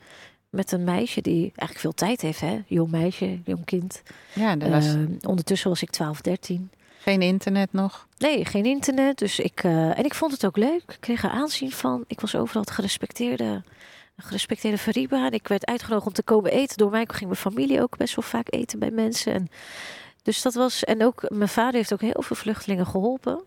met 0.51 0.73
een 0.73 0.85
meisje 0.85 1.21
die 1.21 1.41
eigenlijk 1.41 1.79
veel 1.79 1.93
tijd 1.93 2.21
heeft, 2.21 2.41
hè? 2.41 2.63
Jong 2.67 2.91
meisje, 2.91 3.39
jong 3.45 3.65
kind. 3.65 4.03
Ja, 4.33 4.59
er 4.59 4.71
was 4.71 4.87
Eh, 4.87 4.95
ondertussen 5.29 5.69
was 5.69 5.83
ik 5.83 5.91
12, 5.91 6.21
13. 6.21 6.71
Geen 7.01 7.23
internet 7.23 7.73
nog. 7.73 8.07
Nee, 8.19 8.45
geen 8.45 8.65
internet. 8.65 9.19
Dus 9.19 9.39
ik, 9.39 9.65
eh, 9.65 9.99
en 9.99 10.05
ik 10.05 10.15
vond 10.15 10.33
het 10.33 10.47
ook 10.47 10.57
leuk. 10.57 10.83
Ik 10.87 10.97
kreeg 11.01 11.23
er 11.23 11.31
aanzien 11.31 11.71
van. 11.71 12.05
Ik 12.07 12.21
was 12.21 12.35
overal 12.35 12.63
het 12.63 12.71
gerespecteerde, 12.71 13.63
gerespecteerde 14.17 14.79
Fariba. 14.79 15.27
En 15.27 15.33
ik 15.33 15.49
werd 15.49 15.67
uitgenodigd 15.67 16.07
om 16.07 16.13
te 16.13 16.23
komen 16.23 16.51
eten. 16.51 16.77
Door 16.77 16.91
mij 16.91 17.05
ging 17.07 17.25
mijn 17.25 17.37
familie 17.37 17.83
ook 17.83 17.97
best 17.97 18.15
wel 18.15 18.25
vaak 18.25 18.47
eten 18.51 18.79
bij 18.79 18.91
mensen. 18.91 19.33
En, 19.33 19.49
dus 20.23 20.43
dat 20.43 20.55
was. 20.55 20.85
En 20.85 21.05
ook 21.05 21.31
mijn 21.31 21.49
vader 21.49 21.75
heeft 21.75 21.93
ook 21.93 22.01
heel 22.01 22.23
veel 22.23 22.37
vluchtelingen 22.37 22.87
geholpen. 22.87 23.43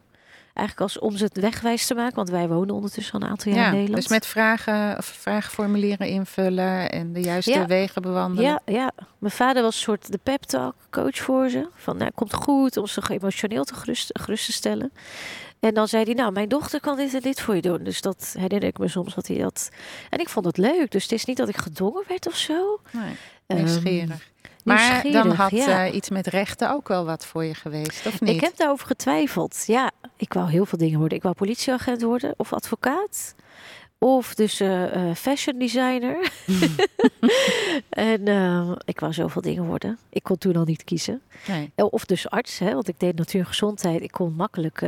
Eigenlijk 0.53 0.89
als 0.93 0.99
om 0.99 1.17
ze 1.17 1.23
het 1.23 1.39
wegwijs 1.39 1.87
te 1.87 1.93
maken. 1.95 2.15
Want 2.15 2.29
wij 2.29 2.47
wonen 2.47 2.75
ondertussen 2.75 3.13
al 3.13 3.21
een 3.21 3.27
aantal 3.29 3.51
jaar 3.51 3.61
Ja, 3.61 3.67
in 3.67 3.73
Nederland. 3.73 4.01
dus 4.01 4.11
met 4.11 4.25
vragen, 4.25 4.97
of 4.97 5.05
vraagformulieren 5.05 6.07
invullen 6.07 6.91
en 6.91 7.13
de 7.13 7.21
juiste 7.21 7.51
Ja. 7.51 7.65
wegen 7.65 8.01
bewandelen. 8.01 8.49
Ja, 8.51 8.61
ja, 8.73 8.91
mijn 9.17 9.33
vader 9.33 9.61
was 9.63 9.75
een 9.75 9.81
soort 9.81 10.11
de 10.11 10.19
pep 10.23 10.41
talk 10.43 10.75
coach 10.91 11.15
voor 11.17 11.49
ze. 11.49 11.67
Van, 11.75 11.97
nou, 11.97 12.11
komt 12.15 12.33
goed 12.33 12.77
om 12.77 12.87
ze 12.87 13.01
emotioneel 13.09 13.63
te 13.63 13.73
gerust, 13.75 14.09
gerust 14.19 14.45
te 14.45 14.51
stellen. 14.51 14.91
En 15.59 15.73
dan 15.73 15.87
zei 15.87 16.03
hij, 16.03 16.13
nou, 16.13 16.31
mijn 16.31 16.49
dochter 16.49 16.79
kan 16.79 16.97
dit 16.97 17.13
en 17.13 17.21
dit 17.21 17.41
voor 17.41 17.55
je 17.55 17.61
doen. 17.61 17.83
Dus 17.83 18.01
dat 18.01 18.35
herinner 18.39 18.67
ik 18.69 18.77
me 18.77 18.87
soms 18.87 19.15
dat 19.15 19.27
hij 19.27 19.37
dat... 19.37 19.69
En 20.09 20.19
ik 20.19 20.29
vond 20.29 20.45
het 20.45 20.57
leuk. 20.57 20.91
Dus 20.91 21.03
het 21.03 21.11
is 21.11 21.25
niet 21.25 21.37
dat 21.37 21.49
ik 21.49 21.57
gedwongen 21.57 22.03
werd 22.07 22.27
of 22.27 22.35
zo. 22.35 22.79
Nee, 22.91 23.15
Ehm. 23.47 24.09
Maar 24.63 25.03
dan 25.11 25.31
had 25.31 25.51
ja. 25.51 25.85
eh, 25.85 25.95
iets 25.95 26.09
met 26.09 26.27
rechten 26.27 26.71
ook 26.71 26.87
wel 26.87 27.05
wat 27.05 27.25
voor 27.25 27.43
je 27.43 27.53
geweest, 27.53 28.05
of 28.07 28.21
niet? 28.21 28.35
Ik 28.35 28.41
heb 28.41 28.57
daarover 28.57 28.87
getwijfeld. 28.87 29.63
Ja, 29.67 29.91
ik 30.17 30.33
wou 30.33 30.49
heel 30.49 30.65
veel 30.65 30.77
dingen 30.77 30.99
worden. 30.99 31.17
Ik 31.17 31.23
wou 31.23 31.35
politieagent 31.35 32.01
worden 32.01 32.33
of 32.37 32.53
advocaat. 32.53 33.35
Of 34.03 34.35
dus 34.35 34.59
eh, 34.59 35.09
eh, 35.09 35.15
fashion 35.15 35.59
designer. 35.59 36.31
en 37.89 38.27
eh, 38.27 38.71
ik 38.85 38.99
wou 38.99 39.13
zoveel 39.13 39.41
dingen 39.41 39.65
worden. 39.65 39.97
Ik 40.09 40.23
kon 40.23 40.37
toen 40.37 40.55
al 40.55 40.63
niet 40.63 40.83
kiezen. 40.83 41.21
Nee. 41.47 41.71
Of 41.75 42.05
dus 42.05 42.29
arts, 42.29 42.59
hè, 42.59 42.73
want 42.73 42.87
ik 42.87 42.99
deed 42.99 43.17
natuur 43.17 43.39
en 43.39 43.47
gezondheid. 43.47 44.01
Ik 44.01 44.11
kon 44.11 44.33
makkelijk 44.33 44.81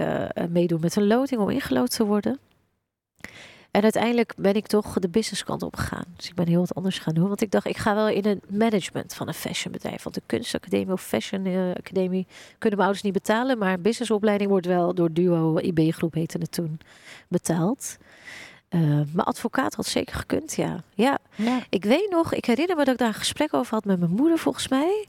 meedoen 0.50 0.80
met 0.80 0.96
een 0.96 1.08
loting 1.08 1.42
om 1.42 1.50
ingelood 1.50 1.92
te 1.92 2.06
worden. 2.06 2.40
En 3.76 3.84
uiteindelijk 3.84 4.34
ben 4.38 4.54
ik 4.54 4.68
toch 4.68 5.00
de 5.00 5.10
businesskant 5.10 5.64
op 5.64 5.76
gegaan. 5.76 6.04
Dus 6.16 6.28
ik 6.28 6.36
ben 6.36 6.48
heel 6.48 6.60
wat 6.60 6.76
anders 6.76 7.00
gaan 7.00 7.14
doen. 7.14 7.28
Want 7.28 7.42
ik 7.42 7.52
dacht, 7.52 7.66
ik 7.68 7.78
ga 7.78 7.96
wel 7.96 8.08
in 8.08 8.26
het 8.26 8.52
management 8.52 9.14
van 9.14 9.28
een 9.28 9.34
fashionbedrijf. 9.34 10.04
Want 10.04 10.16
de 10.16 10.22
kunstacademie 10.26 10.92
of 10.92 11.02
fashion 11.02 11.46
eh, 11.46 11.54
kunnen 11.84 12.28
mijn 12.60 12.78
ouders 12.78 13.02
niet 13.02 13.14
betalen. 13.14 13.58
Maar 13.58 13.74
een 13.74 13.82
businessopleiding 13.82 14.50
wordt 14.50 14.66
wel 14.66 14.94
door 14.94 15.14
Duo, 15.14 15.58
IB 15.58 15.92
Groep 15.94 16.14
heette 16.14 16.38
het 16.38 16.52
toen, 16.52 16.80
betaald. 17.28 17.98
Eh, 18.70 18.82
maar 19.14 19.26
advocaat 19.26 19.76
had 19.76 19.86
zeker 19.86 20.16
gekund, 20.16 20.56
ja. 20.56 20.84
Ja, 20.94 21.18
Ja. 21.36 21.60
ik 21.70 21.84
weet 21.84 22.10
nog, 22.10 22.34
ik 22.34 22.46
herinner 22.46 22.76
me 22.76 22.84
dat 22.84 22.94
ik 22.94 23.00
daar 23.00 23.08
een 23.08 23.14
gesprek 23.14 23.54
over 23.54 23.74
had 23.74 23.86
met 23.86 24.00
mijn 24.00 24.12
moeder 24.12 24.38
volgens 24.38 24.68
mij. 24.68 25.06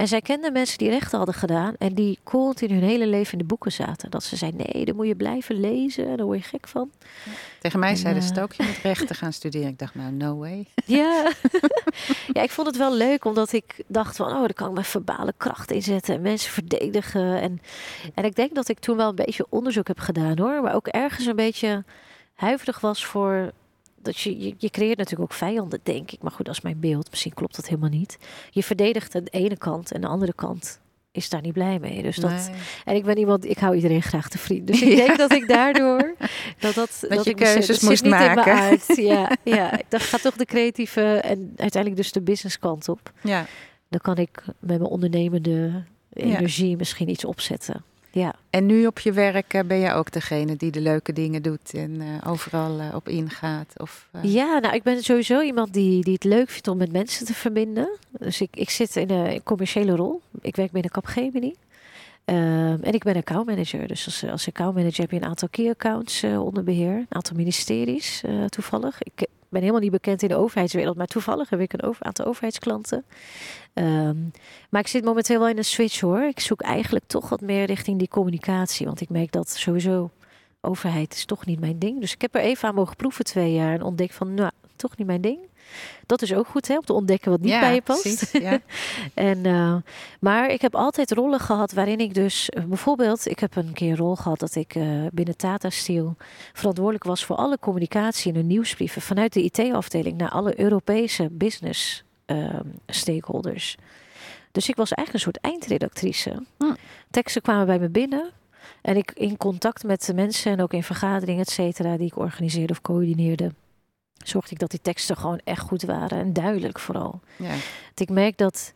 En 0.00 0.08
zij 0.08 0.20
kende 0.20 0.50
mensen 0.50 0.78
die 0.78 0.88
rechten 0.88 1.16
hadden 1.16 1.34
gedaan 1.34 1.74
en 1.78 1.94
die 1.94 2.18
continu 2.22 2.74
hun 2.74 2.88
hele 2.88 3.06
leven 3.06 3.32
in 3.32 3.38
de 3.38 3.44
boeken 3.44 3.72
zaten. 3.72 4.10
Dat 4.10 4.22
ze 4.22 4.36
zei, 4.36 4.52
nee, 4.52 4.84
dan 4.84 4.96
moet 4.96 5.06
je 5.06 5.14
blijven 5.14 5.60
lezen 5.60 6.08
en 6.08 6.16
daar 6.16 6.26
word 6.26 6.38
je 6.38 6.44
gek 6.44 6.68
van. 6.68 6.90
Tegen 7.58 7.78
mij 7.78 7.90
En, 7.90 7.96
zeiden 7.96 8.22
ze 8.22 8.28
eh, 8.28 8.34
het 8.34 8.44
ook, 8.44 8.52
je 8.52 8.62
moet 8.62 8.78
rechten 8.92 9.16
gaan 9.16 9.32
studeren. 9.32 9.68
Ik 9.68 9.78
dacht, 9.78 9.94
nou, 9.94 10.12
no 10.12 10.36
way. 10.36 10.66
Ja. 10.86 11.32
ja, 12.32 12.42
ik 12.42 12.50
vond 12.50 12.66
het 12.66 12.76
wel 12.76 12.94
leuk 12.94 13.24
omdat 13.24 13.52
ik 13.52 13.82
dacht 13.86 14.16
van, 14.16 14.26
oh, 14.26 14.40
daar 14.40 14.54
kan 14.54 14.66
ik 14.68 14.72
mijn 14.72 14.84
verbale 14.84 15.34
kracht 15.36 15.70
inzetten 15.70 16.14
en 16.14 16.20
mensen 16.20 16.52
verdedigen. 16.52 17.40
En, 17.40 17.60
en 18.14 18.24
ik 18.24 18.34
denk 18.34 18.54
dat 18.54 18.68
ik 18.68 18.78
toen 18.78 18.96
wel 18.96 19.08
een 19.08 19.14
beetje 19.14 19.46
onderzoek 19.48 19.86
heb 19.86 19.98
gedaan 19.98 20.38
hoor, 20.38 20.62
maar 20.62 20.74
ook 20.74 20.86
ergens 20.86 21.26
een 21.26 21.36
beetje 21.36 21.84
huiverig 22.34 22.80
was 22.80 23.04
voor 23.04 23.52
dat 24.02 24.18
je, 24.18 24.38
je, 24.40 24.54
je 24.58 24.70
creëert 24.70 24.98
natuurlijk 24.98 25.32
ook 25.32 25.38
vijanden, 25.38 25.80
denk 25.82 26.10
ik. 26.10 26.22
Maar 26.22 26.32
goed, 26.32 26.46
dat 26.46 26.54
is 26.54 26.60
mijn 26.60 26.80
beeld. 26.80 27.10
Misschien 27.10 27.34
klopt 27.34 27.56
dat 27.56 27.68
helemaal 27.68 27.90
niet. 27.90 28.18
Je 28.50 28.62
verdedigt 28.62 29.12
de 29.12 29.22
ene 29.30 29.56
kant 29.56 29.92
en 29.92 30.00
de 30.00 30.06
andere 30.06 30.32
kant 30.34 30.80
is 31.12 31.28
daar 31.28 31.40
niet 31.40 31.52
blij 31.52 31.78
mee. 31.78 32.02
Dus 32.02 32.16
dat, 32.16 32.30
Nee. 32.30 32.50
en 32.84 32.94
ik 32.94 33.04
ben 33.04 33.18
iemand, 33.18 33.44
ik 33.44 33.58
hou 33.58 33.74
iedereen 33.74 34.02
graag 34.02 34.28
te 34.28 34.38
vriend. 34.38 34.66
Dus 34.66 34.82
ik 34.90 34.96
denk 34.96 35.16
dat 35.18 35.32
ik 35.32 35.48
daardoor 35.48 36.14
dat 36.58 36.74
dat, 36.74 37.04
Dat 37.08 37.24
je 37.24 37.30
ik 37.30 37.38
mezelf- 37.38 37.54
keuzes 37.54 37.80
dat 37.80 37.88
moest 37.90 38.02
niet 38.02 38.12
maken. 38.12 38.78
Ja, 39.04 39.36
ja, 39.44 39.78
ik 39.78 39.84
dacht, 39.88 40.04
ga 40.04 40.18
toch 40.18 40.36
de 40.36 40.44
creatieve 40.44 41.00
en 41.02 41.52
uiteindelijk 41.56 42.02
dus 42.02 42.12
de 42.12 42.20
business 42.20 42.58
kant 42.58 42.88
op. 42.88 43.12
Ja, 43.22 43.46
Dan 43.88 44.00
kan 44.00 44.16
ik 44.16 44.42
met 44.46 44.78
mijn 44.78 44.82
ondernemende 44.90 45.84
energie 46.12 46.76
misschien 46.76 47.08
iets 47.08 47.24
opzetten. 47.24 47.84
Ja. 48.12 48.34
en 48.50 48.66
nu 48.66 48.86
op 48.86 48.98
je 48.98 49.12
werk 49.12 49.54
eh, 49.54 49.62
ben 49.64 49.78
je 49.78 49.92
ook 49.92 50.12
degene 50.12 50.56
die 50.56 50.70
de 50.70 50.80
leuke 50.80 51.12
dingen 51.12 51.42
doet 51.42 51.74
en 51.74 52.00
eh, 52.00 52.30
overal 52.30 52.80
eh, 52.80 52.94
op 52.94 53.08
ingaat. 53.08 53.72
Of, 53.76 54.08
Ja, 54.22 54.58
nou, 54.58 54.74
ik 54.74 54.82
ben 54.82 55.02
sowieso 55.02 55.40
iemand 55.40 55.72
die, 55.72 56.04
die 56.04 56.14
het 56.14 56.24
leuk 56.24 56.50
vindt 56.50 56.68
om 56.68 56.76
met 56.76 56.92
mensen 56.92 57.26
te 57.26 57.34
verbinden. 57.34 57.98
Dus 58.18 58.40
ik, 58.40 58.56
ik 58.56 58.70
zit 58.70 58.96
in 58.96 59.10
een 59.10 59.42
commerciële 59.42 59.96
rol. 59.96 60.20
Ik 60.40 60.56
werk 60.56 60.70
binnen 60.70 60.90
Capgemini. 60.90 61.54
Ehm, 62.24 62.78
en 62.82 62.92
ik 62.92 63.02
ben 63.02 63.16
accountmanager. 63.16 63.86
Dus 63.86 64.04
als, 64.04 64.24
als 64.24 64.48
accountmanager 64.48 65.00
heb 65.00 65.10
je 65.10 65.16
een 65.16 65.24
aantal 65.24 65.48
key 65.48 65.68
accounts 65.68 66.24
onder 66.24 66.64
beheer. 66.64 66.94
Een 66.94 67.06
aantal 67.08 67.36
ministeries 67.36 68.22
toevallig. 68.48 69.02
Ik 69.02 69.26
ben 69.50 69.60
helemaal 69.60 69.80
niet 69.80 69.90
bekend 69.90 70.22
in 70.22 70.28
de 70.28 70.36
overheidswereld. 70.36 70.96
Maar 70.96 71.06
toevallig 71.06 71.50
heb 71.50 71.60
ik 71.60 71.72
een 71.72 71.94
aantal 71.98 72.26
overheidsklanten. 72.26 73.04
Ehm, 73.74 74.16
maar 74.70 74.80
ik 74.80 74.86
zit 74.86 75.04
momenteel 75.04 75.38
wel 75.38 75.48
in 75.48 75.58
een 75.58 75.64
switch 75.64 76.00
hoor. 76.00 76.22
Ik 76.22 76.40
zoek 76.40 76.60
eigenlijk 76.60 77.04
toch 77.06 77.28
wat 77.28 77.40
meer 77.40 77.64
richting 77.64 77.98
die 77.98 78.08
communicatie. 78.08 78.86
Want 78.86 79.00
ik 79.00 79.08
merk 79.08 79.32
dat 79.32 79.48
sowieso 79.48 80.10
overheid 80.60 81.14
is 81.14 81.24
toch 81.24 81.46
niet 81.46 81.60
mijn 81.60 81.78
ding. 81.78 82.00
Dus 82.00 82.12
ik 82.12 82.20
heb 82.20 82.34
er 82.34 82.40
even 82.40 82.68
aan 82.68 82.74
mogen 82.74 82.96
proeven 82.96 83.24
twee 83.24 83.52
jaar. 83.52 83.74
En 83.74 83.82
ontdek 83.82 84.12
van, 84.12 84.34
nou, 84.34 84.50
toch 84.76 84.96
niet 84.96 85.06
mijn 85.06 85.20
ding. 85.20 85.38
Dat 86.06 86.22
is 86.22 86.34
ook 86.34 86.46
goed 86.46 86.68
hè, 86.68 86.76
om 86.76 86.84
te 86.84 86.92
ontdekken 86.92 87.30
wat 87.30 87.40
niet 87.40 87.50
ja, 87.50 87.60
bij 87.60 87.74
je 87.74 87.82
past. 87.82 88.02
precies, 88.02 88.30
ja. 88.32 88.60
En, 89.14 89.46
eh, 89.46 89.76
maar 90.20 90.50
ik 90.50 90.60
heb 90.60 90.74
altijd 90.74 91.12
rollen 91.12 91.40
gehad 91.40 91.72
waarin 91.72 92.00
ik 92.00 92.14
dus 92.14 92.48
eh, 92.48 92.64
bijvoorbeeld, 92.64 93.26
ik 93.26 93.38
heb 93.38 93.56
een 93.56 93.72
keer 93.72 93.90
een 93.90 93.96
rol 93.96 94.16
gehad 94.16 94.38
dat 94.38 94.54
ik 94.54 94.74
eh, 94.74 94.84
binnen 95.12 95.36
Tata 95.36 95.70
Steel 95.70 96.16
verantwoordelijk 96.52 97.04
was 97.04 97.24
voor 97.24 97.36
alle 97.36 97.58
communicatie 97.58 98.32
en 98.32 98.38
de 98.38 98.44
nieuwsbrieven 98.44 99.02
vanuit 99.02 99.32
de 99.32 99.42
IT-afdeling 99.42 100.16
naar 100.16 100.30
alle 100.30 100.60
Europese 100.60 101.28
business 101.30 102.04
ehm, 102.26 102.66
stakeholders. 102.86 103.76
Dus 104.52 104.68
ik 104.68 104.76
was 104.76 104.92
eigenlijk 104.92 105.26
een 105.26 105.32
soort 105.32 105.52
eindredactrice. 105.52 106.42
Hm. 106.58 106.74
Teksten 107.10 107.42
kwamen 107.42 107.66
bij 107.66 107.78
me 107.78 107.88
binnen. 107.88 108.30
En 108.82 108.96
ik 108.96 109.12
in 109.14 109.36
contact 109.36 109.82
met 109.82 110.04
de 110.04 110.14
mensen 110.14 110.52
en 110.52 110.62
ook 110.62 110.72
in 110.72 110.82
vergaderingen, 110.82 111.40
et 111.40 111.50
cetera, 111.50 111.96
die 111.96 112.06
ik 112.06 112.18
organiseerde 112.18 112.72
of 112.72 112.80
coördineerde, 112.80 113.52
zorgde 114.24 114.52
ik 114.52 114.58
dat 114.58 114.70
die 114.70 114.80
teksten 114.82 115.16
gewoon 115.16 115.40
echt 115.44 115.60
goed 115.60 115.82
waren 115.82 116.18
en 116.18 116.32
duidelijk 116.32 116.78
vooral. 116.78 117.20
ja. 117.36 117.48
Want 117.84 118.00
ik 118.00 118.10
merk 118.10 118.36
dat, 118.38 118.72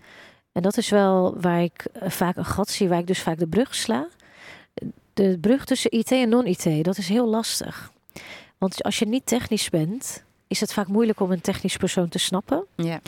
en 0.53 0.63
dat 0.63 0.77
is 0.77 0.89
wel 0.89 1.41
waar 1.41 1.63
ik 1.63 1.87
eh, 1.93 2.11
vaak 2.11 2.37
een 2.37 2.45
gat 2.45 2.69
zie, 2.69 2.89
waar 2.89 2.99
ik 2.99 3.07
dus 3.07 3.23
vaak 3.23 3.39
de 3.39 3.47
brug 3.47 3.75
sla. 3.75 4.09
De 5.15 5.39
brug 5.41 5.65
tussen 5.65 5.93
IT 5.93 6.13
en 6.13 6.29
non-IT, 6.29 6.85
dat 6.85 6.99
is 6.99 7.09
heel 7.09 7.29
lastig. 7.29 7.93
Want 8.59 8.83
als 8.83 8.99
je 8.99 9.07
niet 9.07 9.27
technisch 9.27 9.71
bent, 9.71 10.25
is 10.47 10.61
het 10.61 10.73
vaak 10.73 10.87
moeilijk 10.87 11.21
om 11.21 11.33
een 11.33 11.41
technisch 11.41 11.77
persoon 11.77 12.09
te 12.09 12.19
snappen. 12.19 12.65
ja. 12.77 13.01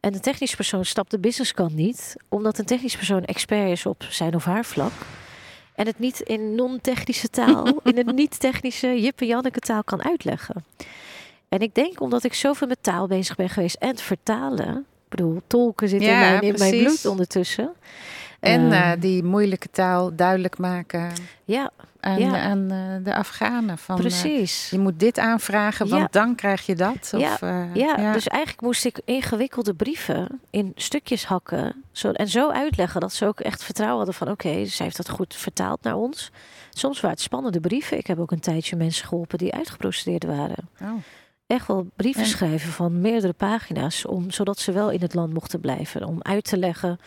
En 0.00 0.14
een 0.14 0.20
technisch 0.20 0.54
persoon 0.54 0.84
stapt 0.84 1.10
de 1.10 1.18
businesskant 1.18 1.74
niet, 1.74 2.16
omdat 2.28 2.58
een 2.58 2.64
technisch 2.64 2.96
persoon 2.96 3.24
expert 3.24 3.70
is 3.70 3.86
op 3.86 4.02
zijn 4.08 4.34
of 4.34 4.44
haar 4.44 4.64
vlak. 4.64 4.92
En 5.74 5.86
het 5.86 5.98
niet 5.98 6.20
in 6.20 6.54
non-technische 6.54 7.28
taal, 7.28 7.66
in 7.84 7.98
een 7.98 8.14
niet-technische 8.14 9.00
Jippe-Janneke 9.00 9.60
taal 9.60 9.84
kan 9.84 10.04
uitleggen. 10.04 10.64
En 11.48 11.60
ik 11.60 11.74
denk 11.74 12.00
omdat 12.00 12.24
ik 12.24 12.34
zoveel 12.34 12.66
met 12.66 12.82
taal 12.82 13.06
bezig 13.06 13.36
ben 13.36 13.48
geweest 13.48 13.76
en 13.76 13.88
het 13.88 14.00
vertalen. 14.00 14.76
Ik 14.76 15.16
bedoel, 15.16 15.40
tolken 15.46 15.88
zit 15.88 16.00
in, 16.02 16.08
mijn, 16.08 16.40
in 16.42 16.54
mijn 16.58 16.70
precies. 16.70 16.82
bloed 16.82 17.06
ondertussen. 17.06 17.72
En 18.40 18.72
Ehm, 18.72 18.72
eh, 18.72 19.00
die 19.00 19.24
moeilijke 19.24 19.70
taal 19.70 20.14
duidelijk 20.16 20.58
maken 20.58 21.12
ja, 21.44 21.70
aan, 22.00 22.18
Ja. 22.18 22.40
aan 22.40 22.70
eh, 22.70 23.04
de 23.04 23.14
Afghanen. 23.14 23.78
Van, 23.78 23.94
eh, 23.94 24.00
precies. 24.00 24.70
je 24.70 24.78
moet 24.78 25.00
dit 25.00 25.18
aanvragen, 25.18 25.88
want 25.88 26.02
Ja. 26.02 26.08
dan 26.20 26.34
krijg 26.34 26.66
je 26.66 26.74
dat. 26.74 27.10
Of, 27.14 27.40
Ja, 27.40 27.68
Ja, 27.74 28.12
dus 28.12 28.28
eigenlijk 28.28 28.62
moest 28.62 28.84
ik 28.84 29.00
ingewikkelde 29.04 29.74
brieven 29.74 30.40
in 30.50 30.72
stukjes 30.74 31.24
hakken. 31.24 31.84
Zo, 31.92 32.10
en 32.10 32.28
zo 32.28 32.50
uitleggen 32.50 33.00
dat 33.00 33.12
ze 33.12 33.26
ook 33.26 33.40
echt 33.40 33.64
vertrouwen 33.64 33.96
hadden 33.96 34.14
van... 34.14 34.30
oké, 34.30 34.64
zij 34.66 34.84
heeft 34.84 34.96
dat 34.96 35.08
goed 35.10 35.34
vertaald 35.34 35.82
naar 35.82 35.96
ons. 35.96 36.30
Soms 36.70 37.00
waren 37.00 37.16
het 37.16 37.24
spannende 37.24 37.60
brieven. 37.60 37.98
Ik 37.98 38.06
heb 38.06 38.18
ook 38.18 38.30
een 38.30 38.40
tijdje 38.40 38.76
mensen 38.76 39.06
geholpen 39.06 39.38
die 39.38 39.54
uitgeprocedeerd 39.54 40.24
waren. 40.24 40.68
Oh, 40.82 40.88
Echt 41.48 41.66
wel 41.66 41.86
brieven 41.96 42.22
En- 42.22 42.28
schrijven 42.28 42.72
van 42.72 43.00
meerdere 43.00 43.32
pagina's... 43.32 44.04
Om, 44.06 44.30
zodat 44.30 44.58
ze 44.58 44.72
wel 44.72 44.90
in 44.90 45.00
het 45.00 45.14
land 45.14 45.32
mochten 45.32 45.60
blijven. 45.60 46.04
Om 46.04 46.22
uit 46.22 46.44
te 46.44 46.56
leggen 46.56 46.98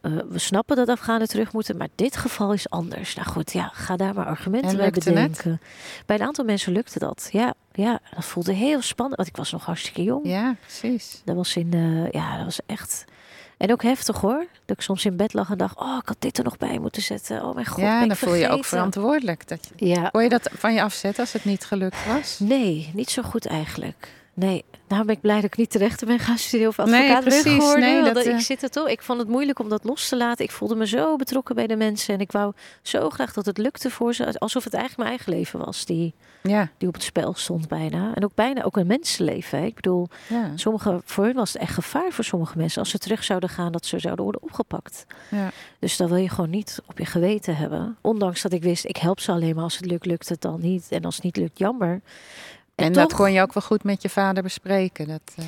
eh, 0.00 0.12
we 0.28 0.38
snappen 0.38 0.76
dat 0.76 0.88
Afghanen 0.88 1.28
terug 1.28 1.52
moeten, 1.52 1.76
maar 1.76 1.88
dit 1.94 2.16
geval 2.16 2.52
is 2.52 2.70
anders. 2.70 3.14
Nou 3.14 3.28
goed, 3.28 3.52
ja, 3.52 3.70
ga 3.72 3.96
daar 3.96 4.14
maar 4.14 4.26
argumenten 4.26 4.70
En 4.70 4.76
bij 4.76 4.84
het? 4.86 5.04
bedenken. 5.04 5.60
Bij 6.06 6.16
een 6.16 6.22
aantal 6.26 6.44
mensen 6.44 6.72
lukte 6.72 6.98
dat. 6.98 7.28
Ja, 7.32 7.54
ja, 7.72 8.00
dat 8.14 8.24
voelde 8.24 8.52
heel 8.52 8.80
spannend, 8.82 9.16
want 9.16 9.28
ik 9.28 9.36
was 9.36 9.52
nog 9.52 9.64
hartstikke 9.64 10.02
jong. 10.02 10.26
Ja, 10.26 10.56
precies. 10.60 11.22
Dat 11.24 11.36
was 11.36 11.56
in, 11.56 11.72
eh, 11.72 12.10
ja, 12.10 12.36
dat 12.36 12.44
was 12.44 12.60
echt. 12.66 13.04
En 13.56 13.72
ook 13.72 13.82
heftig 13.82 14.20
hoor. 14.20 14.46
Dat 14.64 14.76
ik 14.76 14.82
soms 14.82 15.04
in 15.04 15.16
bed 15.16 15.32
lag 15.32 15.50
en 15.50 15.58
dacht, 15.58 15.78
oh, 15.78 15.98
ik 16.00 16.08
had 16.08 16.16
dit 16.18 16.38
er 16.38 16.44
nog 16.44 16.56
bij 16.58 16.78
moeten 16.78 17.02
zetten. 17.02 17.44
Oh 17.44 17.54
mijn 17.54 17.66
god, 17.66 17.80
ja, 17.80 18.02
ik 18.02 18.08
dan 18.08 18.16
voel 18.16 18.34
je 18.34 18.48
ook 18.48 18.64
verantwoordelijk. 18.64 19.48
Dat 19.48 19.70
je... 19.76 19.86
Ja, 19.86 20.08
Kon 20.08 20.22
je 20.22 20.28
dat 20.28 20.50
van 20.52 20.74
je 20.74 20.82
afzetten 20.82 21.20
als 21.22 21.32
het 21.32 21.44
niet 21.44 21.64
gelukt 21.64 22.06
was? 22.06 22.38
nee, 22.38 22.90
niet 22.94 23.10
zo 23.10 23.22
goed 23.22 23.46
eigenlijk. 23.46 24.08
Nee, 24.34 24.64
daarom 24.92 25.06
ben 25.06 25.16
ik 25.16 25.22
blij 25.22 25.34
dat 25.40 25.44
ik 25.44 25.56
niet 25.56 25.70
terecht 25.70 26.04
ben 26.06 26.18
gaan 26.18 26.38
studeren 26.38 26.68
of 26.68 26.76
Nee, 26.76 26.86
advocaat 26.86 27.24
ben 27.24 27.42
precies. 27.42 27.52
geworden. 27.58 27.80
Nee, 27.80 28.12
dat, 28.12 28.26
ik 28.26 28.32
eh, 28.32 28.38
zit 28.38 28.62
er 28.62 28.70
toch. 28.70 28.88
Ik 28.88 29.02
vond 29.02 29.18
het 29.18 29.28
moeilijk 29.28 29.58
om 29.58 29.68
dat 29.68 29.84
los 29.84 30.08
te 30.08 30.16
laten. 30.16 30.44
Ik 30.44 30.50
voelde 30.50 30.74
me 30.74 30.86
zo 30.86 31.16
betrokken 31.16 31.54
bij 31.54 31.66
de 31.66 31.76
mensen 31.76 32.14
en 32.14 32.20
ik 32.20 32.32
wou 32.32 32.52
zo 32.82 33.10
graag 33.10 33.32
dat 33.32 33.46
het 33.46 33.58
lukte 33.58 33.90
voor 33.90 34.14
ze, 34.14 34.38
alsof 34.38 34.64
het 34.64 34.74
eigenlijk 34.74 35.08
mijn 35.08 35.18
eigen 35.18 35.32
leven 35.38 35.64
was 35.64 35.84
die, 35.84 36.14
Ja, 36.42 36.68
die 36.78 36.88
op 36.88 36.94
het 36.94 37.02
spel 37.02 37.34
stond 37.34 37.68
bijna. 37.68 38.14
En 38.14 38.24
ook 38.24 38.34
bijna 38.34 38.62
ook 38.62 38.76
een 38.76 38.86
mensenleven. 38.86 39.58
Hè. 39.58 39.64
Ik 39.64 39.74
bedoel, 39.74 40.08
ja, 40.28 40.50
sommige 40.54 41.00
voor 41.04 41.24
hun 41.24 41.34
was 41.34 41.52
het 41.52 41.62
echt 41.62 41.74
gevaar 41.74 42.12
voor 42.12 42.24
sommige 42.24 42.58
mensen 42.58 42.80
als 42.80 42.90
ze 42.90 42.98
terug 42.98 43.24
zouden 43.24 43.48
gaan 43.48 43.72
dat 43.72 43.86
ze 43.86 43.98
zouden 43.98 44.24
worden 44.24 44.42
opgepakt. 44.42 45.06
ja. 45.30 45.50
Dus 45.78 45.96
dat 45.96 46.08
wil 46.08 46.18
je 46.18 46.28
gewoon 46.28 46.50
niet 46.50 46.82
op 46.86 46.98
je 46.98 47.06
geweten 47.06 47.56
hebben. 47.56 47.96
Ondanks 48.00 48.42
dat 48.42 48.52
ik 48.52 48.62
wist, 48.62 48.84
ik 48.84 48.96
help 48.96 49.20
ze 49.20 49.32
alleen 49.32 49.54
maar 49.54 49.64
als 49.64 49.76
het 49.76 49.86
lukt, 49.86 50.06
lukt 50.06 50.28
het 50.28 50.40
dan 50.40 50.60
niet. 50.60 50.86
En 50.90 51.04
als 51.04 51.14
het 51.14 51.24
niet 51.24 51.36
lukt, 51.36 51.58
jammer. 51.58 52.00
En, 52.74 52.92
toch, 52.92 53.02
dat 53.02 53.14
kon 53.14 53.32
je 53.32 53.42
ook 53.42 53.52
wel 53.52 53.62
goed 53.62 53.84
met 53.84 54.02
je 54.02 54.08
vader 54.08 54.42
bespreken. 54.42 55.08
Dat, 55.08 55.34
eh, 55.36 55.44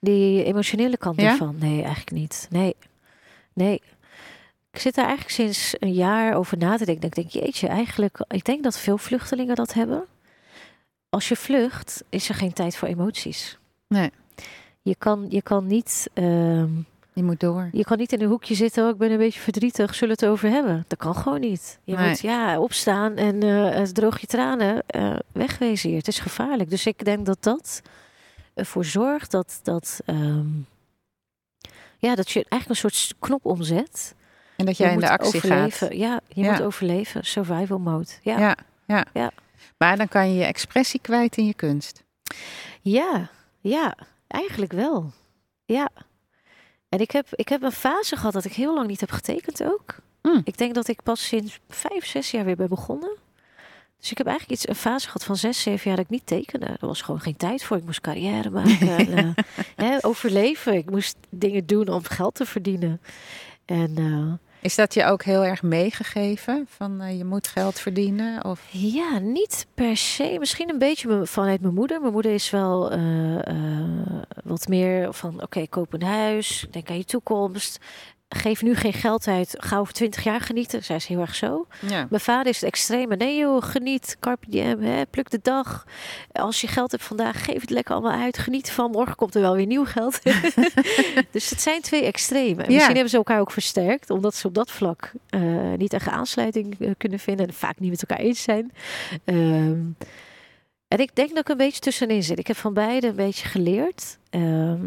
die 0.00 0.44
emotionele 0.44 0.96
kant 0.96 1.20
Ja? 1.20 1.30
ervan, 1.30 1.56
nee, 1.58 1.82
eigenlijk 1.82 2.10
niet. 2.10 2.46
Nee, 2.50 2.76
nee. 3.52 3.82
Ik 4.72 4.78
zit 4.80 4.94
daar 4.94 5.06
eigenlijk 5.06 5.34
sinds 5.34 5.74
een 5.78 5.92
jaar 5.92 6.34
over 6.34 6.58
na 6.58 6.76
te 6.76 6.84
denken. 6.84 7.08
Ik 7.08 7.14
denk, 7.14 7.28
jeetje, 7.30 7.66
eigenlijk, 7.66 8.24
ik 8.28 8.44
denk 8.44 8.62
dat 8.62 8.78
veel 8.78 8.98
vluchtelingen 8.98 9.54
dat 9.56 9.72
hebben. 9.74 10.04
Als 11.08 11.28
je 11.28 11.36
vlucht, 11.36 12.04
is 12.08 12.28
er 12.28 12.34
geen 12.34 12.52
tijd 12.52 12.76
voor 12.76 12.88
emoties. 12.88 13.58
Nee. 13.88 14.10
Je 14.82 14.94
kan, 14.94 15.26
je 15.28 15.42
kan 15.42 15.66
niet... 15.66 16.10
ehm, 16.14 16.70
je 17.18 17.24
moet 17.24 17.40
door. 17.40 17.68
Je 17.72 17.84
kan 17.84 17.98
niet 17.98 18.12
in 18.12 18.20
een 18.20 18.28
hoekje 18.28 18.54
zitten, 18.54 18.84
oh, 18.84 18.90
ik 18.90 18.96
ben 18.96 19.10
een 19.10 19.18
beetje 19.18 19.40
verdrietig, 19.40 19.94
zullen 19.94 20.16
we 20.16 20.24
het 20.24 20.32
over 20.32 20.48
hebben? 20.50 20.84
Dat 20.88 20.98
kan 20.98 21.14
gewoon 21.14 21.40
niet. 21.40 21.78
Je 21.84 21.96
Nee. 21.96 22.08
moet 22.08 22.20
ja, 22.20 22.60
opstaan 22.60 23.16
en 23.16 23.42
eh, 23.42 23.82
droog 23.82 24.20
je 24.20 24.26
tranen, 24.26 24.82
eh, 24.86 25.16
wegwezen 25.32 25.88
hier. 25.88 25.98
Het 25.98 26.08
is 26.08 26.18
gevaarlijk. 26.18 26.70
Dus 26.70 26.86
ik 26.86 27.04
denk 27.04 27.26
dat 27.26 27.42
dat 27.42 27.82
ervoor 28.54 28.84
zorgt 28.84 29.30
dat, 29.30 29.60
dat, 29.62 30.00
ehm, 30.04 30.46
ja, 31.98 32.14
dat 32.14 32.30
je 32.30 32.44
eigenlijk 32.48 32.68
een 32.68 32.90
soort 32.90 33.14
knop 33.18 33.44
omzet. 33.44 34.14
En 34.56 34.66
dat 34.66 34.76
Je 34.76 34.82
jij 34.84 34.92
in 34.92 35.00
de 35.00 35.08
actie 35.10 35.36
overleven. 35.36 35.88
gaat. 35.88 35.96
Ja, 35.96 36.20
je 36.28 36.42
Ja. 36.42 36.50
moet 36.50 36.62
overleven. 36.62 37.24
Survival 37.24 37.78
mode. 37.78 38.10
Ja. 38.22 38.38
Ja, 38.38 38.56
ja. 38.86 39.04
Ja. 39.12 39.30
Maar 39.78 39.96
dan 39.96 40.08
kan 40.08 40.28
je 40.30 40.34
je 40.38 40.44
expressie 40.44 41.00
kwijt 41.00 41.36
in 41.36 41.46
je 41.46 41.54
kunst. 41.54 42.04
Ja, 42.80 43.28
ja, 43.60 43.94
eigenlijk 44.26 44.72
wel. 44.72 45.12
Ja. 45.64 45.88
En 46.88 47.00
ik 47.00 47.10
heb, 47.10 47.26
ik 47.30 47.48
heb 47.48 47.62
een 47.62 47.72
fase 47.72 48.16
gehad 48.16 48.32
dat 48.32 48.44
ik 48.44 48.52
heel 48.52 48.74
lang 48.74 48.86
niet 48.86 49.00
heb 49.00 49.10
getekend 49.10 49.64
ook. 49.64 49.94
Mm. 50.22 50.40
Ik 50.44 50.58
denk 50.58 50.74
dat 50.74 50.88
ik 50.88 51.02
pas 51.02 51.26
sinds 51.26 51.60
vijf, 51.68 52.06
zes 52.06 52.30
jaar 52.30 52.44
weer 52.44 52.56
ben 52.56 52.68
begonnen. 52.68 53.16
Dus 53.98 54.10
ik 54.10 54.18
heb 54.18 54.26
eigenlijk 54.26 54.58
iets, 54.60 54.68
een 54.68 54.74
fase 54.74 55.06
gehad 55.06 55.24
van 55.24 55.36
zes, 55.36 55.62
zeven 55.62 55.86
jaar 55.86 55.96
dat 55.96 56.04
ik 56.04 56.10
niet 56.10 56.26
tekende. 56.26 56.66
Er 56.66 56.86
was 56.86 57.02
gewoon 57.02 57.20
geen 57.20 57.36
tijd 57.36 57.64
voor. 57.64 57.76
Ik 57.76 57.84
moest 57.84 58.00
carrière 58.00 58.50
maken, 58.50 58.96
en, 58.96 59.16
eh, 59.16 59.44
hè, 59.76 60.04
overleven. 60.06 60.74
Ik 60.74 60.90
moest 60.90 61.16
dingen 61.30 61.66
doen 61.66 61.88
om 61.88 62.02
geld 62.04 62.34
te 62.34 62.46
verdienen. 62.46 63.00
En 63.64 63.96
eh, 63.96 64.47
Is 64.60 64.74
dat 64.74 64.94
je 64.94 65.04
ook 65.04 65.22
heel 65.22 65.44
erg 65.44 65.62
meegegeven? 65.62 66.66
Van 66.68 67.00
eh, 67.00 67.18
je 67.18 67.24
moet 67.24 67.48
geld 67.48 67.78
verdienen? 67.78 68.44
Of... 68.44 68.60
Ja, 68.70 69.18
niet 69.18 69.66
per 69.74 69.96
se. 69.96 70.36
Misschien 70.38 70.68
een 70.68 70.78
beetje 70.78 71.26
vanuit 71.26 71.60
mijn 71.60 71.74
moeder. 71.74 72.00
Mijn 72.00 72.12
moeder 72.12 72.32
is 72.32 72.50
wel 72.50 72.90
eh, 72.90 73.46
eh, 73.46 74.22
wat 74.44 74.68
meer 74.68 75.12
van: 75.14 75.42
oké, 75.42 75.66
koop 75.66 75.92
een 75.92 76.02
huis, 76.02 76.66
denk 76.70 76.90
aan 76.90 76.96
je 76.96 77.04
toekomst. 77.04 77.78
Geef 78.28 78.62
nu 78.62 78.74
geen 78.74 78.92
geld 78.92 79.26
uit, 79.26 79.54
ga 79.58 79.78
over 79.78 79.92
twintig 79.92 80.24
jaar 80.24 80.40
genieten. 80.40 80.84
Zij 80.84 80.96
is 80.96 81.06
heel 81.06 81.20
erg 81.20 81.34
zo. 81.34 81.66
Ja. 81.86 82.06
Mijn 82.10 82.22
vader 82.22 82.46
is 82.46 82.60
het 82.60 82.70
extreme. 82.70 83.16
Nee 83.16 83.36
joh, 83.36 83.62
geniet, 83.62 84.16
carpe 84.20 84.46
diem, 84.50 84.80
hè, 84.82 85.06
pluk 85.06 85.30
de 85.30 85.38
dag. 85.42 85.86
Als 86.32 86.60
je 86.60 86.66
geld 86.66 86.90
hebt 86.90 87.02
vandaag, 87.02 87.44
geef 87.44 87.60
het 87.60 87.70
lekker 87.70 87.94
allemaal 87.94 88.20
uit. 88.20 88.38
Geniet 88.38 88.66
ervan, 88.66 88.90
morgen 88.90 89.16
komt 89.16 89.34
er 89.34 89.40
wel 89.40 89.54
weer 89.54 89.66
nieuw 89.66 89.84
geld. 89.84 90.20
dus 91.30 91.50
het 91.50 91.60
zijn 91.60 91.80
twee 91.80 92.04
extremen. 92.04 92.64
Ja. 92.64 92.72
Misschien 92.72 92.94
hebben 92.94 93.10
ze 93.10 93.16
elkaar 93.16 93.40
ook 93.40 93.52
versterkt, 93.52 94.10
omdat 94.10 94.34
ze 94.34 94.46
op 94.46 94.54
dat 94.54 94.70
vlak 94.70 95.12
eh, 95.28 95.40
niet 95.76 95.92
echt 95.92 96.08
aansluiting 96.08 96.80
eh, 96.80 96.90
kunnen 96.96 97.18
vinden 97.18 97.46
en 97.46 97.54
vaak 97.54 97.78
niet 97.78 97.90
met 97.90 98.02
elkaar 98.02 98.24
eens 98.24 98.42
zijn. 98.42 98.72
Ehm, 99.24 99.80
en 100.88 100.98
ik 100.98 101.14
denk 101.14 101.28
dat 101.28 101.38
ik 101.38 101.48
een 101.48 101.56
beetje 101.56 101.80
tussenin 101.80 102.22
zit. 102.22 102.38
Ik 102.38 102.46
heb 102.46 102.56
van 102.56 102.74
beide 102.74 103.06
een 103.06 103.14
beetje 103.14 103.48
geleerd. 103.48 104.18
Ehm, 104.30 104.86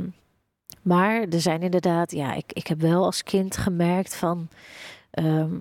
maar 0.82 1.22
er 1.22 1.42
zijn 1.42 1.62
inderdaad, 1.62 2.12
ja, 2.12 2.34
ik, 2.34 2.52
ik 2.54 2.68
heb 2.68 2.82
wel 2.82 3.06
als 3.06 3.24
kind 3.24 3.58
gemerkt 3.58 4.16
van. 4.16 4.48
ehm, 5.12 5.52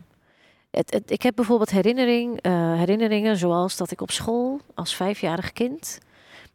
het, 0.70 0.90
het- 0.92 1.10
ik 1.10 1.22
heb 1.22 1.34
bijvoorbeeld 1.34 1.70
herinnering, 1.70 2.40
eh, 2.40 2.74
herinneringen 2.74 3.36
zoals 3.36 3.76
dat 3.76 3.90
ik 3.90 4.00
op 4.00 4.10
school 4.10 4.60
als 4.74 4.96
vijfjarig 4.96 5.52
kind. 5.52 5.98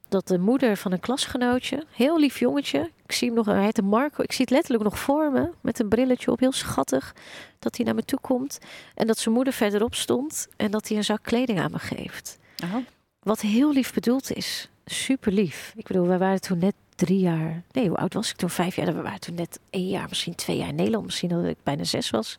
Dat 0.10 0.28
de 0.28 0.38
moeder 0.40 0.78
van 0.78 0.92
een 0.92 1.00
klasgenootje, 1.00 1.84
heel 1.92 2.20
lief 2.20 2.40
jongetje, 2.40 2.92
ik 3.06 3.12
zie 3.12 3.28
hem 3.28 3.36
nog, 3.38 3.46
hij 3.46 3.64
heette 3.64 3.82
Marco, 3.82 4.24
ik 4.24 4.32
zie 4.32 4.42
het 4.46 4.54
letterlijk 4.54 4.84
nog 4.84 5.00
voor 5.00 5.32
me, 5.32 5.50
met 5.62 5.80
een 5.80 5.88
brilletje 5.90 6.32
op, 6.32 6.40
heel 6.40 6.52
schattig, 6.52 7.16
dat 7.60 7.76
hij 7.76 7.86
naar 7.86 7.96
me 7.96 8.04
toe 8.06 8.20
komt. 8.20 8.60
En 8.96 9.08
dat 9.08 9.18
zijn 9.18 9.36
moeder 9.36 9.54
verderop 9.54 9.96
stond 9.96 10.48
en 10.58 10.72
dat 10.72 10.88
hij 10.88 10.98
een 10.98 11.04
zak 11.04 11.24
kleding 11.24 11.60
aan 11.60 11.72
me 11.72 11.80
geeft. 11.80 12.38
Oh. 12.64 12.76
Wat 13.20 13.42
heel 13.42 13.72
lief 13.74 13.94
bedoeld 13.94 14.32
is. 14.34 14.70
Super 14.86 15.32
lief. 15.32 15.74
Ik 15.76 15.88
bedoel, 15.88 16.08
wij 16.08 16.18
waren 16.18 16.42
toen 16.42 16.58
net 16.60 16.76
drie 16.96 17.20
jaar. 17.20 17.64
Nee, 17.72 17.88
hoe 17.88 17.98
oud 17.98 18.14
was 18.14 18.30
ik 18.30 18.36
toen? 18.36 18.50
Vijf 18.50 18.76
jaar. 18.76 18.96
We 18.96 19.02
waren 19.02 19.20
toen 19.20 19.36
net 19.36 19.60
één 19.70 19.88
jaar, 19.88 20.06
misschien 20.10 20.36
twee 20.36 20.58
jaar 20.58 20.68
in 20.70 20.76
Nederland. 20.76 21.06
Misschien 21.06 21.30
dat 21.30 21.46
ik 21.46 21.58
bijna 21.64 21.84
zes 21.84 22.10
was. 22.10 22.38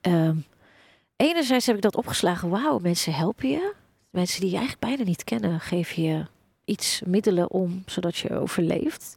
Ehm, 0.00 0.36
enerzijds 1.16 1.66
heb 1.66 1.76
ik 1.76 1.82
dat 1.82 1.96
opgeslagen. 1.96 2.48
Wauw, 2.48 2.78
mensen 2.78 3.14
helpen 3.14 3.48
je. 3.48 3.72
Mensen 4.10 4.40
die 4.40 4.50
je 4.50 4.56
eigenlijk 4.56 4.86
bijna 4.86 5.04
niet 5.04 5.24
kennen, 5.24 5.60
geven 5.60 6.02
je 6.02 6.26
iets 6.64 7.00
middelen 7.06 7.50
om, 7.50 7.82
zodat 7.86 8.16
je 8.16 8.38
overleeft. 8.38 9.16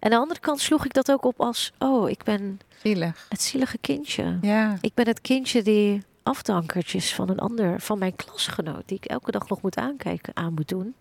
aan 0.00 0.10
de 0.10 0.16
andere 0.16 0.40
kant 0.40 0.60
sloeg 0.60 0.84
ik 0.84 0.92
dat 0.92 1.10
ook 1.12 1.24
op 1.24 1.40
als, 1.40 1.72
oh, 1.78 2.10
ik 2.10 2.22
ben 2.22 2.60
Zielig. 2.82 3.26
het 3.28 3.42
zielige 3.42 3.78
kindje. 3.78 4.38
Ja. 4.42 4.78
Ik 4.80 4.94
ben 4.94 5.06
het 5.06 5.20
kindje 5.20 5.62
die 5.62 6.02
afdankertjes 6.26 7.14
van 7.14 7.28
een 7.28 7.38
ander, 7.38 7.80
van 7.80 7.98
mijn 7.98 8.16
klasgenoot, 8.16 8.82
die 8.86 8.96
ik 8.96 9.04
elke 9.04 9.30
dag 9.30 9.48
nog 9.48 9.62
moet 9.62 9.76
aankijken, 9.76 10.36
aan 10.36 10.54
moet 10.54 10.68
doen. 10.68 10.94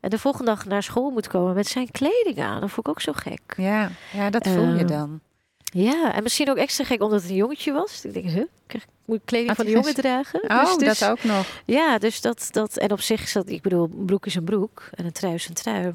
En 0.00 0.10
de 0.10 0.18
volgende 0.18 0.46
dag 0.50 0.64
naar 0.64 0.82
school 0.82 1.10
moet 1.10 1.26
komen 1.28 1.54
met 1.54 1.66
zijn 1.66 1.90
kleding 1.90 2.38
aan. 2.40 2.60
Dat 2.60 2.70
vond 2.70 2.86
ik 2.86 2.92
ook 2.92 3.00
zo 3.00 3.12
gek. 3.12 3.40
Ja. 3.56 3.90
ja, 4.12 4.30
dat 4.30 4.46
voel 4.48 4.74
je 4.74 4.82
Eh, 4.82 4.86
dan. 4.88 5.20
Ja, 5.64 6.14
en 6.14 6.22
misschien 6.22 6.50
ook 6.50 6.56
extra 6.56 6.84
gek 6.84 7.02
omdat 7.02 7.20
het 7.20 7.30
een 7.30 7.36
jongetje 7.36 7.72
was. 7.72 8.04
Ik 8.04 8.12
denk, 8.12 8.26
huh, 8.26 8.44
krijg- 8.66 8.86
moet 9.04 9.16
ik 9.16 9.22
kleding 9.26 9.56
van 9.56 9.64
hij 9.64 9.74
jongen 9.74 9.94
dragen? 9.94 10.42
Oh, 10.48 10.64
Dus- 10.64 10.76
dus- 10.76 10.98
dat 10.98 11.10
ook 11.10 11.24
nog. 11.24 11.46
Ja, 11.64 11.98
dus 11.98 12.20
dat, 12.20 12.48
dat, 12.50 12.76
en 12.76 12.92
op 12.92 13.00
zich 13.00 13.22
is 13.22 13.32
dat, 13.32 13.48
ik 13.48 13.62
bedoel, 13.62 13.88
een 13.98 14.04
broek 14.04 14.26
is 14.26 14.34
een 14.34 14.44
broek 14.44 14.88
en 14.94 15.04
een 15.04 15.12
trui 15.12 15.34
is 15.34 15.48
een 15.48 15.54
trui. 15.54 15.92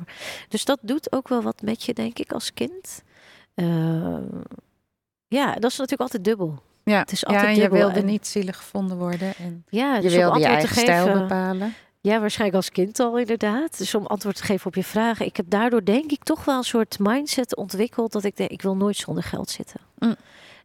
Dus 0.50 0.66
dat 0.66 0.80
doet 0.82 1.12
ook 1.12 1.28
wel 1.28 1.42
wat 1.42 1.62
met 1.62 1.84
je, 1.84 1.94
denk 1.94 2.20
ik, 2.20 2.32
als 2.32 2.54
kind. 2.54 3.04
Eh, 3.54 4.18
ja, 5.28 5.46
dat 5.54 5.72
is 5.72 5.78
natuurlijk 5.78 6.02
altijd 6.02 6.24
dubbel. 6.24 6.60
Ja, 6.92 7.00
Het 7.00 7.12
is 7.12 7.20
ja 7.20 7.28
altijd 7.28 7.46
en 7.58 7.64
je 7.64 7.70
wilde 7.70 8.00
en- 8.00 8.06
niet 8.06 8.28
zielig 8.28 8.58
gevonden 8.58 8.98
worden. 8.98 9.34
En 9.38 9.66
Ja, 9.70 9.96
je 9.96 10.02
dus 10.02 10.16
wilde 10.16 10.40
je 10.40 10.46
eigen 10.46 10.74
te 10.74 10.80
stijl 10.80 11.06
geven- 11.06 11.20
bepalen. 11.22 11.74
Ja, 12.02 12.20
waarschijnlijk 12.20 12.58
als 12.58 12.70
kind 12.72 13.00
al 13.00 13.18
inderdaad. 13.18 13.78
Dus 13.78 13.96
om 13.96 14.06
antwoord 14.06 14.36
te 14.36 14.44
geven 14.44 14.68
op 14.68 14.76
je 14.76 14.84
vragen. 14.84 15.26
Ik 15.26 15.38
heb 15.38 15.46
daardoor 15.50 15.84
denk 15.86 16.12
ik 16.12 16.24
toch 16.24 16.46
wel 16.46 16.58
een 16.58 16.64
soort 16.64 16.98
mindset 17.00 17.56
ontwikkeld 17.56 18.12
dat 18.12 18.24
ik 18.24 18.38
denk, 18.38 18.50
ik 18.50 18.62
wil 18.62 18.76
nooit 18.76 18.96
zonder 18.98 19.24
geld 19.24 19.50
zitten. 19.50 19.80
Mm. 19.98 20.16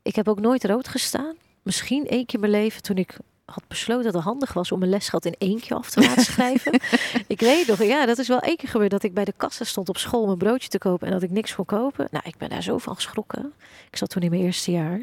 Ik 0.02 0.14
heb 0.14 0.28
ook 0.28 0.40
nooit 0.40 0.64
rood 0.64 0.88
gestaan. 0.88 1.34
Misschien 1.62 2.06
één 2.06 2.26
keer 2.26 2.34
in 2.34 2.50
mijn 2.50 2.62
leven 2.62 2.82
toen 2.82 2.96
ik 2.96 3.16
had 3.44 3.62
besloten 3.68 4.04
dat 4.04 4.14
het 4.14 4.22
handig 4.22 4.52
was 4.52 4.72
om 4.72 4.78
mijn 4.78 4.90
lesgeld 4.90 5.24
in 5.26 5.34
één 5.38 5.60
keer 5.60 5.76
af 5.76 5.90
te 5.90 6.00
laten 6.00 6.22
schrijven. 6.32 6.80
ik 7.26 7.40
weet 7.40 7.66
nog, 7.66 7.82
ja, 7.82 8.06
dat 8.06 8.18
is 8.18 8.28
wel 8.28 8.40
één 8.40 8.56
keer 8.56 8.68
gebeurd 8.68 8.90
dat 8.90 9.02
ik 9.02 9.14
bij 9.14 9.24
de 9.24 9.34
kassa 9.36 9.64
stond 9.64 9.88
op 9.88 9.96
school 9.98 10.22
om 10.22 10.28
een 10.30 10.38
broodje 10.38 10.68
te 10.68 10.78
kopen 10.78 11.06
en 11.06 11.12
dat 11.12 11.22
ik 11.22 11.30
niks 11.30 11.54
kon 11.54 11.64
kopen. 11.64 12.08
Nou, 12.10 12.24
ik 12.26 12.36
ben 12.36 12.48
daar 12.48 12.62
zo 12.62 12.78
van 12.78 12.94
geschrokken. 12.94 13.52
Ik 13.90 13.96
zat 13.96 14.10
toen 14.10 14.22
in 14.22 14.30
mijn 14.30 14.42
eerste 14.42 14.70
jaar 14.70 15.00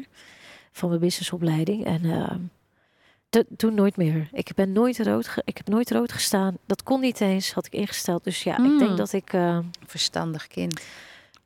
van 0.72 0.88
mijn 0.88 1.00
businessopleiding 1.00 1.84
en 1.84 2.50
to- 3.30 3.42
toen 3.56 3.74
nooit 3.74 3.96
meer. 3.96 4.28
Ik 4.32 4.50
ben 4.54 4.72
nooit 4.72 4.98
rood, 4.98 5.34
ik 5.44 5.56
heb 5.56 5.68
nooit 5.68 5.90
rood 5.90 6.12
gestaan. 6.12 6.56
Dat 6.66 6.82
kon 6.82 7.00
niet 7.00 7.20
eens, 7.20 7.52
had 7.52 7.66
ik 7.66 7.72
ingesteld. 7.72 8.24
Dus 8.24 8.42
ja, 8.42 8.58
ik 8.58 8.78
denk 8.78 8.96
dat 8.96 9.12
ik 9.12 9.32
eh, 9.32 9.58
Verstandig 9.86 10.46
kind. 10.46 10.80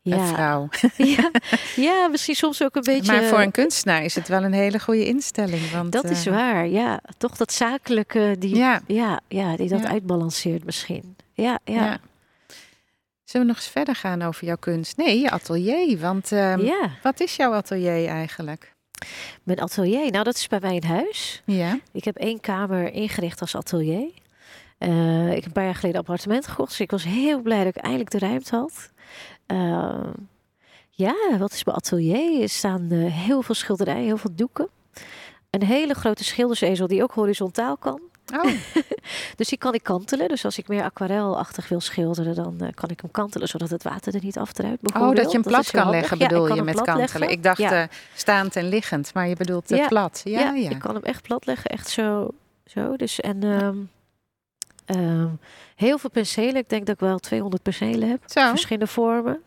ja, 0.03 0.17
Een 0.19 0.27
vrouw. 0.27 0.69
ja, 1.17 1.31
ja, 1.77 2.09
misschien 2.09 2.35
soms 2.35 2.63
ook 2.63 2.77
een 2.77 2.83
beetje. 2.85 3.13
Maar 3.13 3.23
voor 3.25 3.41
een 3.41 3.51
kunstenaar 3.51 4.05
is 4.05 4.15
het 4.15 4.29
wel 4.29 4.43
een 4.45 4.53
hele 4.53 4.81
goede 4.81 5.07
instelling. 5.07 5.71
Want, 5.71 5.93
dat 5.93 6.05
is 6.05 6.27
eh, 6.27 6.33
waar, 6.33 6.67
ja. 6.69 7.01
Toch 7.19 7.37
dat 7.37 7.53
zakelijke 7.53 8.37
die, 8.39 8.55
ja. 8.57 8.81
Ja, 8.87 9.21
Ja, 9.29 9.57
die 9.57 9.69
dat 9.69 9.81
Ja. 9.83 9.89
uitbalanceert 9.89 10.65
misschien. 10.65 11.17
Ja, 11.33 11.59
ja. 11.65 11.75
ja. 11.75 11.85
ja. 11.85 11.99
Zullen 13.25 13.47
we 13.47 13.53
nog 13.53 13.63
eens 13.63 13.73
verder 13.73 13.95
gaan 13.95 14.23
over 14.23 14.45
jouw 14.47 14.57
kunst? 14.57 14.97
Nee, 14.97 15.21
je 15.21 15.31
atelier. 15.31 15.99
Want 15.99 16.33
ehm, 16.33 16.71
wat 17.03 17.21
is 17.21 17.37
jouw 17.37 17.53
atelier 17.53 18.07
eigenlijk? 18.09 18.74
Mijn 19.43 19.61
atelier, 19.61 20.11
nou 20.11 20.25
dat 20.25 20.35
is 20.35 20.47
bij 20.47 20.61
mij 20.61 20.75
in 20.75 20.85
huis. 20.85 21.43
Ja. 21.47 21.79
Ik 21.93 22.05
heb 22.05 22.17
één 22.17 22.41
kamer 22.41 22.93
ingericht 22.93 23.41
als 23.41 23.57
atelier. 23.57 24.09
Eh, 24.79 25.29
ik 25.29 25.35
heb 25.35 25.45
een 25.45 25.53
paar 25.53 25.65
jaar 25.65 25.75
geleden 25.75 26.01
een 26.01 26.07
appartement 26.07 26.47
gekocht. 26.47 26.69
Dus 26.69 26.81
ik 26.81 26.91
was 26.91 27.05
heel 27.05 27.41
blij 27.41 27.65
dat 27.65 27.77
ik 27.77 27.83
eindelijk 27.83 28.11
de 28.11 28.19
ruimte 28.19 28.57
had. 28.57 28.91
Uh, 29.47 30.11
ja, 30.91 31.15
wat 31.39 31.53
is 31.53 31.65
mijn 31.65 31.77
atelier? 31.77 32.43
Er 32.43 32.49
staan 32.49 32.93
uh, 32.93 33.13
heel 33.13 33.43
veel 33.43 33.55
schilderijen, 33.55 34.05
heel 34.05 34.17
veel 34.17 34.35
doeken. 34.35 34.69
Een 35.51 35.63
hele 35.63 35.95
grote 35.95 36.25
schildersezel 36.25 36.87
die 36.87 37.03
ook 37.03 37.13
horizontaal 37.13 37.77
kan. 37.77 38.01
Oh. 38.33 38.53
dus 39.37 39.49
die 39.49 39.59
kan 39.59 39.75
ik 39.75 39.83
kantelen. 39.83 40.29
Dus 40.29 40.45
als 40.45 40.59
ik 40.59 40.69
meer 40.69 40.83
aquarelachtig 40.83 41.69
wil 41.69 41.81
schilderen, 41.81 42.35
dan 42.35 42.59
uh, 42.61 42.69
kan 42.75 42.89
ik 42.89 43.01
hem 43.01 43.11
kantelen 43.11 43.49
zodat 43.49 43.71
het 43.71 43.83
water 43.83 44.15
er 44.15 44.23
niet 44.23 44.39
afdruipt. 44.39 44.95
Oh, 44.95 45.15
dat 45.15 45.27
je 45.27 45.39
hem 45.39 45.43
plat 45.43 45.71
kan 45.71 45.91
leggen, 45.91 46.19
bedoel 46.19 46.49
ja, 46.49 46.55
je 46.55 46.63
met 46.63 46.75
kantelen? 46.75 46.99
Leggen. 46.99 47.29
Ik 47.29 47.43
dacht 47.43 47.59
ja. 47.59 47.83
uh, 47.83 47.89
staand 48.15 48.57
en 48.57 48.69
liggend, 48.69 49.15
maar 49.15 49.29
je 49.29 49.37
bedoelt 49.37 49.73
uh, 49.73 49.79
ja. 49.79 49.89
plat. 49.89 50.21
Ja, 50.25 50.41
ja, 50.41 50.53
ja, 50.53 50.71
ik 50.71 50.79
kan 50.79 50.95
hem 50.95 51.05
echt 51.05 51.23
plat 51.23 51.47
leggen, 51.47 51.71
echt 51.71 51.89
zo. 51.89 52.29
zo. 52.67 52.97
Dus 52.97 53.21
en 53.21 53.43
um, 53.43 53.91
um, 54.87 55.39
heel 55.77 55.99
veel 55.99 56.11
penselen. 56.11 56.57
Ik 56.57 56.69
denk 56.69 56.87
dat 56.87 56.95
ik 56.95 57.01
wel 57.01 57.19
200 57.19 57.63
penselen 57.63 58.09
heb. 58.09 58.23
Zo. 58.27 58.49
Verschillende 58.49 58.87
vormen. 58.87 59.43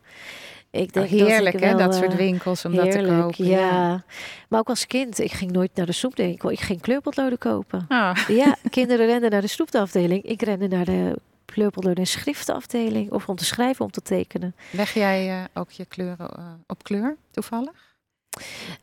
Ik 0.72 0.94
denk 0.94 1.06
oh, 1.06 1.12
heerlijk, 1.12 1.60
hè, 1.60 1.76
dat 1.76 1.96
soort 1.96 2.16
winkels 2.16 2.66
om 2.66 2.76
dat 2.76 2.92
te 2.92 3.02
kopen. 3.02 3.46
Ja. 3.46 3.60
ja. 3.60 4.04
maar 4.50 4.60
ook 4.60 4.70
als 4.70 4.88
kind. 4.88 5.20
Ik 5.20 5.32
ging 5.32 5.52
nooit 5.52 5.72
naar 5.76 5.86
de 5.86 5.92
snoepwinkel. 5.92 6.52
Ik 6.52 6.60
ging 6.60 6.82
kleurpotloden 6.82 7.38
kopen. 7.38 7.86
Oh. 7.90 8.12
Ja, 8.28 8.56
kinderen 8.70 9.06
renden 9.06 9.32
naar 9.32 9.42
de 9.42 9.48
snoepafdeling. 9.48 10.24
Ik 10.24 10.42
rende 10.42 10.68
naar 10.68 10.86
de 10.86 11.16
kleurpotloden 11.46 12.00
en 12.00 12.08
schriftenafdeling. 12.08 13.12
Of 13.12 13.30
om 13.30 13.36
te 13.36 13.46
schrijven, 13.46 13.86
om 13.86 13.92
te 13.92 14.02
tekenen. 14.02 14.56
Leg 14.72 14.94
jij 14.94 15.30
uh, 15.30 15.44
ook 15.54 15.72
je 15.72 15.86
kleuren 15.86 16.30
uh, 16.40 16.46
op 16.68 16.84
kleur, 16.84 17.16
toevallig? 17.32 17.87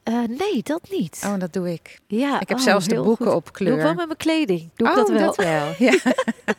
Uh, 0.05 0.15
nee, 0.15 0.63
dat 0.63 0.81
niet. 0.91 1.23
Oh, 1.27 1.39
dat 1.39 1.53
doe 1.53 1.73
ik. 1.73 1.99
Ja, 2.07 2.41
ik 2.41 2.49
heb 2.49 2.59
oh, 2.59 2.65
zelfs 2.65 2.89
de 2.89 2.95
boeken 2.95 3.27
goed. 3.27 3.35
op 3.35 3.53
kleur. 3.53 3.69
Doe 3.71 3.79
ik 3.79 3.85
wel 3.85 3.95
met 3.95 4.07
mijn 4.07 4.19
kleding. 4.19 4.71
Doe 4.77 4.87
oh, 4.87 4.93
ik 4.93 4.99
dat 4.99 5.09
wel. 5.09 5.27
Dat 5.27 5.37
wel. 5.37 5.75
Ja. 5.79 5.99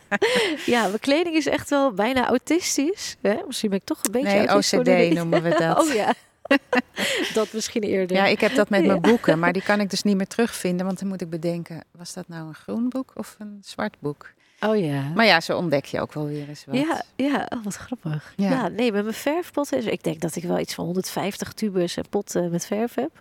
ja, 0.75 0.87
mijn 0.87 0.99
kleding 0.99 1.35
is 1.35 1.45
echt 1.45 1.69
wel 1.69 1.91
bijna 1.91 2.27
autistisch. 2.27 3.15
Hè? 3.21 3.35
Misschien 3.47 3.69
ben 3.69 3.79
ik 3.79 3.85
toch 3.85 3.99
een 4.03 4.11
beetje 4.11 4.37
Nee. 4.37 4.55
OCD 4.55 5.13
noemen 5.15 5.43
we 5.43 5.49
dat. 5.65 5.81
Oh 5.81 5.93
ja. 5.93 6.13
dat 7.33 7.53
misschien 7.53 7.83
eerder. 7.83 8.17
Ja, 8.17 8.25
ik 8.25 8.39
heb 8.39 8.55
dat 8.55 8.69
met 8.69 8.81
Ja. 8.81 8.87
mijn 8.87 9.01
boeken, 9.01 9.39
maar 9.39 9.53
die 9.53 9.61
kan 9.63 9.79
ik 9.79 9.89
dus 9.89 10.01
niet 10.01 10.15
meer 10.17 10.27
terugvinden. 10.27 10.85
Want 10.85 10.99
dan 10.99 11.07
moet 11.07 11.21
ik 11.21 11.29
bedenken, 11.29 11.83
was 11.91 12.13
dat 12.13 12.27
nou 12.27 12.47
een 12.47 12.53
groen 12.53 12.89
boek 12.89 13.11
of 13.15 13.35
een 13.39 13.57
zwart 13.61 13.95
boek? 13.99 14.33
Oh 14.59 14.77
ja. 14.77 15.01
Maar 15.15 15.25
ja, 15.25 15.41
zo 15.41 15.57
ontdek 15.57 15.85
je 15.85 16.01
ook 16.01 16.13
wel 16.13 16.25
weer 16.25 16.47
eens 16.49 16.65
wat. 16.65 16.75
Ja, 16.75 17.01
ja 17.15 17.47
oh, 17.49 17.63
wat 17.63 17.75
grappig. 17.75 18.33
Ja. 18.35 18.49
Ja. 18.49 18.67
nee, 18.67 18.91
met 18.91 19.03
mijn 19.03 19.15
verfpotten. 19.15 19.77
is- 19.77 19.85
Ik 19.85 20.03
denk 20.03 20.21
dat 20.21 20.35
ik 20.35 20.43
wel 20.43 20.59
iets 20.59 20.73
van 20.73 20.85
150 20.85 21.53
tubes 21.53 21.97
en 21.97 22.09
potten 22.09 22.51
met 22.51 22.65
verf 22.65 22.93
heb. 22.95 23.11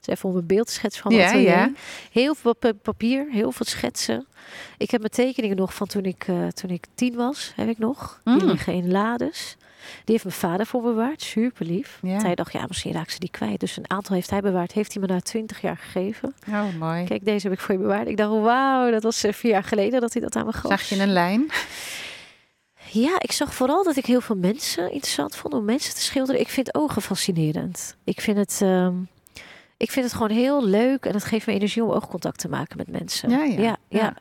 Dus 0.00 0.16
even 0.16 0.28
om 0.28 0.36
een 0.36 0.46
beeld 0.46 0.66
te 0.66 0.72
schetsen 0.72 1.02
van 1.02 1.14
mijn 1.14 1.40
Ja, 1.42 1.56
ja. 1.56 1.70
Heel 2.12 2.34
veel 2.34 2.54
pa- 2.56 2.72
papier, 2.72 3.26
heel 3.30 3.52
veel 3.52 3.66
schetsen. 3.66 4.26
Ik 4.78 4.90
heb 4.90 5.00
mijn 5.00 5.12
tekeningen 5.12 5.56
nog 5.56 5.74
van 5.74 5.86
toen 5.86 6.04
ik, 6.04 6.24
eh, 6.28 6.46
toen 6.46 6.70
ik 6.70 6.84
tien 6.94 7.14
was, 7.14 7.52
heb 7.56 7.68
ik 7.68 7.78
nog. 7.78 8.20
Die 8.24 8.34
Mm. 8.34 8.44
liggen 8.50 8.72
in 8.72 8.90
lades. 8.90 9.56
Die 10.04 10.14
heeft 10.14 10.24
mijn 10.24 10.36
vader 10.36 10.66
voor 10.66 10.82
bewaard, 10.82 11.22
super 11.22 11.66
lief. 11.66 11.98
Ja. 12.02 12.10
Want 12.10 12.22
Hij 12.22 12.34
dacht, 12.34 12.52
ja, 12.52 12.64
misschien 12.68 12.92
raak 12.92 13.10
ze 13.10 13.18
die 13.18 13.30
kwijt. 13.30 13.60
Dus 13.60 13.76
een 13.76 13.90
aantal 13.90 14.14
heeft 14.14 14.30
hij 14.30 14.40
bewaard, 14.40 14.72
heeft 14.72 14.92
hij 14.92 15.02
me 15.02 15.08
na 15.08 15.20
twintig 15.20 15.60
jaar 15.60 15.76
gegeven. 15.76 16.34
Oh, 16.48 16.64
mooi. 16.78 17.04
Kijk, 17.04 17.24
deze 17.24 17.48
heb 17.48 17.56
ik 17.56 17.62
voor 17.62 17.74
je 17.74 17.80
bewaard. 17.80 18.08
Ik 18.08 18.16
dacht, 18.16 18.30
wauw, 18.40 18.90
dat 18.90 19.02
was 19.02 19.24
eh, 19.24 19.32
vier 19.32 19.50
jaar 19.50 19.64
geleden 19.64 20.00
dat 20.00 20.12
hij 20.12 20.22
dat 20.22 20.36
aan 20.36 20.46
me 20.46 20.52
gaf. 20.52 20.70
Zag 20.70 20.82
je 20.82 21.00
een 21.00 21.12
lijn? 21.12 21.50
Ja, 22.90 23.14
ik 23.18 23.32
zag 23.32 23.54
vooral 23.54 23.84
dat 23.84 23.96
ik 23.96 24.06
heel 24.06 24.20
veel 24.20 24.36
mensen 24.36 24.92
interessant 24.92 25.36
vond 25.36 25.54
om 25.54 25.64
mensen 25.64 25.94
te 25.94 26.00
schilderen. 26.00 26.40
Ik 26.40 26.48
vind 26.48 26.74
ogen 26.74 27.02
fascinerend. 27.02 27.96
Ik 28.04 28.20
vind 28.20 28.36
het, 28.36 28.58
ehm, 28.62 28.94
ik 29.76 29.90
vind 29.90 30.04
het 30.04 30.14
gewoon 30.14 30.30
heel 30.30 30.64
leuk 30.64 31.04
en 31.04 31.12
het 31.14 31.24
geeft 31.24 31.46
me 31.46 31.52
energie 31.52 31.84
om 31.84 31.90
oogcontact 31.90 32.38
te 32.38 32.48
maken 32.48 32.76
met 32.76 32.88
mensen. 32.90 33.30
Ja, 33.30 33.42
ja. 33.42 33.60
ja, 33.60 33.76
Ja. 33.88 34.14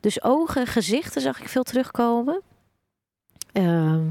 Dus 0.00 0.22
ogen 0.22 0.60
en 0.60 0.66
gezichten 0.66 1.20
zag 1.22 1.40
ik 1.40 1.48
veel 1.48 1.62
terugkomen. 1.62 2.40
Ehm, 3.52 4.02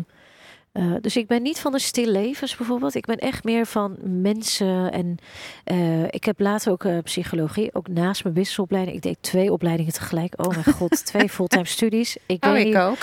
eh, 0.73 0.91
dus 1.01 1.15
ik 1.17 1.27
ben 1.27 1.41
niet 1.41 1.59
van 1.59 1.71
de 1.71 1.79
stillevens 1.79 2.55
bijvoorbeeld. 2.55 2.95
Ik 2.95 3.05
ben 3.05 3.17
echt 3.17 3.43
meer 3.43 3.65
van 3.65 3.95
mensen. 4.01 4.91
En 4.91 5.17
eh, 5.63 6.03
ik 6.03 6.23
heb 6.23 6.39
later 6.39 6.71
ook 6.71 6.83
eh, 6.83 6.97
psychologie, 7.03 7.69
ook 7.73 7.87
naast 7.87 8.23
mijn 8.23 8.35
businessopleiding. 8.35 8.95
Ik 8.95 9.03
deed 9.03 9.17
twee 9.21 9.51
opleidingen 9.51 9.93
tegelijk. 9.93 10.33
Oh 10.45 10.47
mijn 10.47 10.63
god, 10.75 11.05
twee 11.05 11.29
fulltime 11.29 11.65
studies. 11.65 12.17
Ik 12.25 12.45
Oh, 12.45 12.57
ik 12.57 12.65
niet. 12.65 12.75
ook. 12.77 12.97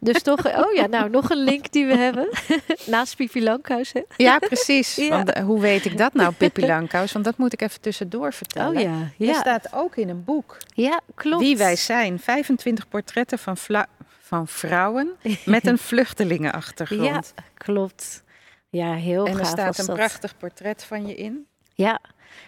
Dus 0.00 0.22
toch, 0.22 0.46
oh 0.46 0.72
ja, 0.72 0.86
nou 0.86 1.10
nog 1.10 1.30
een 1.30 1.44
link 1.44 1.72
die 1.72 1.86
we 1.86 1.96
hebben. 1.96 2.28
Naast 2.86 3.16
Pipi 3.16 3.42
Lankhuis. 3.42 3.92
Hè? 3.92 4.00
Ja, 4.16 4.38
precies. 4.38 4.96
Ja. 4.96 5.08
Want, 5.08 5.38
hoe 5.38 5.60
weet 5.60 5.84
ik 5.84 5.98
dat 5.98 6.14
nou, 6.14 6.32
Pippi 6.32 6.66
Langkous? 6.66 7.12
Want 7.12 7.24
dat 7.24 7.36
moet 7.38 7.52
ik 7.52 7.62
even 7.62 7.80
tussendoor 7.80 8.32
vertellen. 8.32 8.76
Oh 8.76 8.80
ja, 8.82 8.90
Er 9.18 9.26
ja. 9.26 9.34
staat 9.34 9.68
ook 9.74 9.96
in 9.96 10.08
een 10.08 10.24
boek 10.24 10.56
Ja, 10.74 11.00
klopt. 11.14 11.42
wie 11.42 11.56
wij 11.56 11.76
zijn. 11.76 12.18
25 12.18 12.88
portretten 12.88 13.38
van, 13.38 13.56
vla- 13.56 13.86
van 14.28 14.48
vrouwen 14.48 15.12
met 15.44 15.66
een 15.66 15.78
vluchtelingenachtergrond. 15.78 17.32
Ja, 17.36 17.42
klopt. 17.54 18.22
Ja, 18.68 18.94
heel 18.94 19.26
en 19.26 19.32
er 19.32 19.38
gaaf 19.38 19.48
staat 19.48 19.66
was 19.66 19.78
een 19.78 19.86
dat. 19.86 19.96
prachtig 19.96 20.36
portret 20.36 20.84
van 20.84 21.06
je 21.06 21.14
in. 21.14 21.46
Ja. 21.74 22.00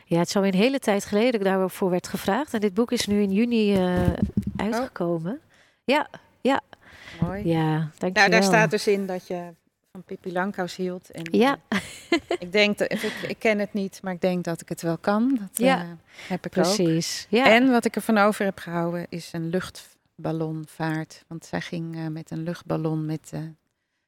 ja, 0.05 0.19
het 0.19 0.29
is 0.29 0.37
al 0.37 0.45
een 0.47 0.55
hele 0.55 0.79
tijd 0.79 1.05
geleden 1.05 1.33
dat 1.33 1.41
ik 1.41 1.47
daarvoor 1.47 1.91
werd 1.91 2.09
gevraagd. 2.09 2.55
En 2.55 2.61
dit 2.61 2.75
boek 2.75 2.93
is 2.93 3.07
nu 3.07 3.23
in 3.23 3.33
juni 3.33 3.75
eh, 3.75 4.03
uitgekomen. 4.57 5.41
Ja, 5.85 6.09
Mooi. 7.21 7.47
ja, 7.49 7.73
dankjewel. 7.79 8.13
Nou, 8.13 8.31
daar 8.31 8.43
staat 8.43 8.71
dus 8.71 8.87
in 8.87 9.07
dat 9.07 9.27
je 9.27 9.43
van 9.93 10.03
Pippi 10.03 10.33
Langkous 10.33 10.77
hield. 10.77 11.11
En, 11.11 11.23
Ja. 11.31 11.57
eh, 11.69 11.79
ik 12.39 12.53
denk 12.53 12.79
dat, 12.79 12.93
ik, 12.93 13.03
ik 13.29 13.39
ken 13.39 13.59
het 13.59 13.73
niet, 13.73 13.99
maar 14.03 14.13
ik 14.13 14.21
denk 14.21 14.45
dat 14.45 14.61
ik 14.61 14.69
het 14.69 14.83
wel 14.83 14.99
kan. 14.99 15.37
Dat 15.41 15.49
Ja. 15.67 15.81
eh, 15.81 15.89
heb 16.29 16.47
ik 16.47 16.57
ook. 16.59 16.63
Precies. 16.65 17.27
Ja. 17.29 17.47
En 17.47 17.71
wat 17.71 17.85
ik 17.85 17.97
ervan 17.97 18.19
over 18.19 18.45
heb 18.45 18.59
gehouden 18.59 19.07
is 19.09 19.29
een 19.33 19.51
luchtballonvaart. 20.21 21.25
Want 21.29 21.45
zij 21.45 21.61
ging 21.61 21.97
eh, 21.97 22.07
met 22.07 22.31
een 22.31 22.43
luchtballon 22.43 23.07
met 23.07 23.31
eh, 23.33 23.41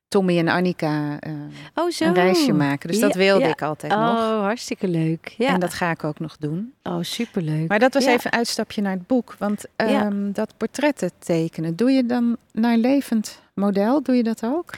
Tommy 0.09 0.39
en 0.39 0.49
Annika 0.49 1.21
eh, 1.21 1.33
oh, 1.75 1.91
zo. 1.91 2.05
een 2.05 2.15
reisje 2.15 2.53
maken. 2.53 2.89
Dus 2.89 3.01
dat 3.01 3.15
wilde 3.15 3.45
ja. 3.45 3.51
ik 3.51 3.63
altijd 3.63 3.93
Oh, 3.93 3.99
nog. 3.99 4.43
hartstikke 4.43 4.89
leuk. 4.89 5.35
Ja. 5.39 5.49
En 5.49 5.61
dat 5.61 5.75
ga 5.75 5.91
ik 5.91 6.05
ook 6.05 6.19
nog 6.19 6.37
doen. 6.37 6.75
Oh, 6.83 6.99
superleuk. 7.01 7.69
Maar 7.69 7.79
dat 7.79 7.95
was 7.95 8.05
even 8.05 8.27
een 8.33 8.39
uitstapje 8.39 8.83
naar 8.83 8.93
het 8.93 9.07
boek. 9.07 9.35
Want 9.39 9.65
ehm, 9.77 10.33
dat 10.33 10.55
portretten 10.57 11.11
tekenen, 11.19 11.77
doe 11.77 11.91
je 11.91 12.07
dan 12.07 12.37
naar 12.53 12.77
levend 12.77 13.42
model? 13.55 14.03
Doe 14.03 14.15
je 14.17 14.23
dat 14.23 14.45
ook? 14.45 14.71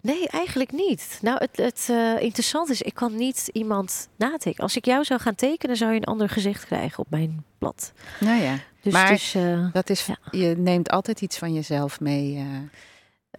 Nee, 0.00 0.28
eigenlijk 0.28 0.72
niet. 0.72 1.18
Nou, 1.22 1.38
het, 1.38 1.56
het 1.56 1.86
eh, 1.90 2.20
interessant 2.22 2.68
is, 2.70 2.82
ik 2.82 2.94
kan 2.94 3.16
niet 3.16 3.48
iemand 3.52 4.08
natekenen. 4.16 4.62
Als 4.62 4.76
ik 4.76 4.84
jou 4.84 5.04
zou 5.04 5.20
gaan 5.20 5.34
tekenen, 5.34 5.76
zou 5.76 5.90
je 5.90 5.96
een 5.96 6.04
ander 6.04 6.28
gezicht 6.28 6.66
krijgen 6.66 6.98
op 6.98 7.06
mijn 7.10 7.44
blad. 7.58 7.92
Nou 8.20 8.42
ja, 8.42 8.54
Dus, 8.80 8.92
Maar 8.92 9.08
dus 9.08 9.34
eh, 9.34 9.66
dat 9.72 9.90
is, 9.90 10.06
Ja. 10.06 10.16
je 10.30 10.54
neemt 10.58 10.90
altijd 10.90 11.20
iets 11.20 11.38
van 11.38 11.52
jezelf 11.52 12.00
mee. 12.00 12.36
eh. 12.36 12.44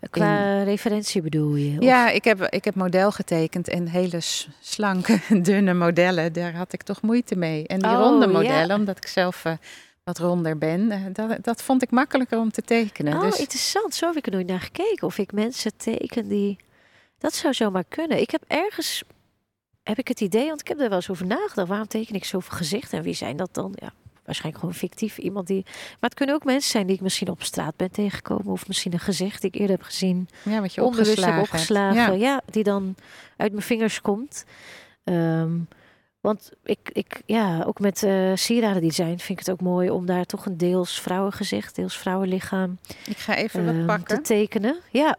qua 0.10 0.64
referentie 0.64 1.22
bedoel 1.22 1.56
je? 1.56 1.78
Of- 1.78 1.84
Ja, 1.84 2.10
ik 2.10 2.24
heb, 2.24 2.42
ik 2.42 2.66
heb 2.66 2.76
model 2.76 3.12
getekend 3.12 3.68
en 3.68 3.88
hele 3.88 4.18
slanke, 4.60 5.20
dunne 5.42 5.74
modellen, 5.74 6.34
daar 6.34 6.54
had 6.56 6.74
ik 6.74 6.84
toch 6.84 7.02
moeite 7.02 7.36
mee. 7.36 7.68
En 7.68 7.80
die 7.80 7.92
Oh, 7.92 7.98
ronde 7.98 8.26
ja. 8.26 8.32
modellen, 8.32 8.76
omdat 8.76 8.98
ik 8.98 9.08
zelf 9.08 9.46
eh, 9.46 9.54
wat 10.04 10.18
ronder 10.18 10.58
ben, 10.58 11.14
dat, 11.14 11.38
dat 11.44 11.62
vond 11.62 11.82
ik 11.82 11.92
makkelijker 11.92 12.40
om 12.40 12.52
te 12.52 12.62
tekenen. 12.62 13.14
Oh, 13.14 13.22
dus 13.22 13.40
interessant. 13.40 13.96
Zo 13.96 14.08
heb 14.08 14.16
ik 14.16 14.26
er 14.26 14.32
nooit 14.32 14.48
naar 14.48 14.60
gekeken. 14.60 15.08
Of 15.08 15.18
ik 15.18 15.32
mensen 15.32 15.78
teken 15.78 16.28
die... 16.28 16.58
Dat 17.18 17.34
zou 17.34 17.54
zomaar 17.54 17.84
kunnen. 17.88 18.22
Ik 18.22 18.32
heb 18.32 18.44
ergens... 18.48 19.04
Heb 19.84 19.98
ik 19.98 20.08
het 20.08 20.22
idee, 20.22 20.48
want 20.48 20.62
ik 20.62 20.68
heb 20.68 20.80
er 20.80 20.90
wel 20.90 20.98
eens 20.98 21.10
over 21.10 21.26
nagedacht. 21.26 21.68
Waarom 21.68 21.88
teken 21.88 22.16
ik 22.16 22.26
zoveel 22.26 22.58
gezichten? 22.58 22.98
En 22.98 23.04
wie 23.04 23.14
zijn 23.14 23.38
dat 23.38 23.54
dan? 23.54 23.72
Ja, 23.76 23.94
waarschijnlijk 24.26 24.64
gewoon 24.64 24.80
fictief. 24.80 25.18
Iemand 25.18 25.48
die... 25.48 25.64
Maar 25.64 26.10
het 26.10 26.14
kunnen 26.14 26.36
ook 26.36 26.44
mensen 26.44 26.72
zijn 26.72 26.88
die 26.88 26.96
ik 26.96 27.02
misschien 27.02 27.30
op 27.30 27.44
straat 27.44 27.76
ben 27.76 27.92
tegengekomen. 27.92 28.48
Of 28.48 28.68
misschien 28.68 28.94
een 28.94 29.00
gezicht 29.00 29.42
die 29.42 29.50
ik 29.50 29.60
eerder 29.60 29.76
heb 29.76 29.86
gezien. 29.86 30.30
ja, 30.44 30.62
wat 30.62 30.74
je 30.74 30.84
onbewust 30.84 31.10
opgeslagen 31.10 31.40
heb 31.40 31.50
hebt. 31.50 31.54
opgeslagen. 31.54 32.20
Ja. 32.20 32.32
Ja. 32.32 32.42
die 32.46 32.64
dan 32.64 32.96
uit 33.38 33.52
mijn 33.52 33.64
vingers 33.64 34.02
komt. 34.02 34.46
Ehm, 35.04 35.58
want 36.24 36.52
ik, 36.64 36.90
ik, 36.94 37.22
ja, 37.26 37.64
ook 37.64 37.80
met 37.80 38.04
eh 38.04 38.32
sieraden 38.34 38.82
design 38.82 39.18
vind 39.18 39.30
ik 39.30 39.40
het 39.40 39.52
ook 39.52 39.62
mooi 39.62 39.90
om 39.90 40.06
daar 40.06 40.26
toch 40.26 40.46
een 40.46 40.58
deels 40.58 41.02
vrouwengezicht, 41.02 41.76
deels 41.76 41.98
vrouwenlichaam 41.98 42.78
Ik 43.06 43.18
ga 43.18 43.36
even 43.36 43.60
ehm, 43.60 43.68
wat 43.68 43.76
te 43.76 43.86
pakken. 43.86 44.24
tekenen. 44.24 44.80
Ja. 44.92 45.18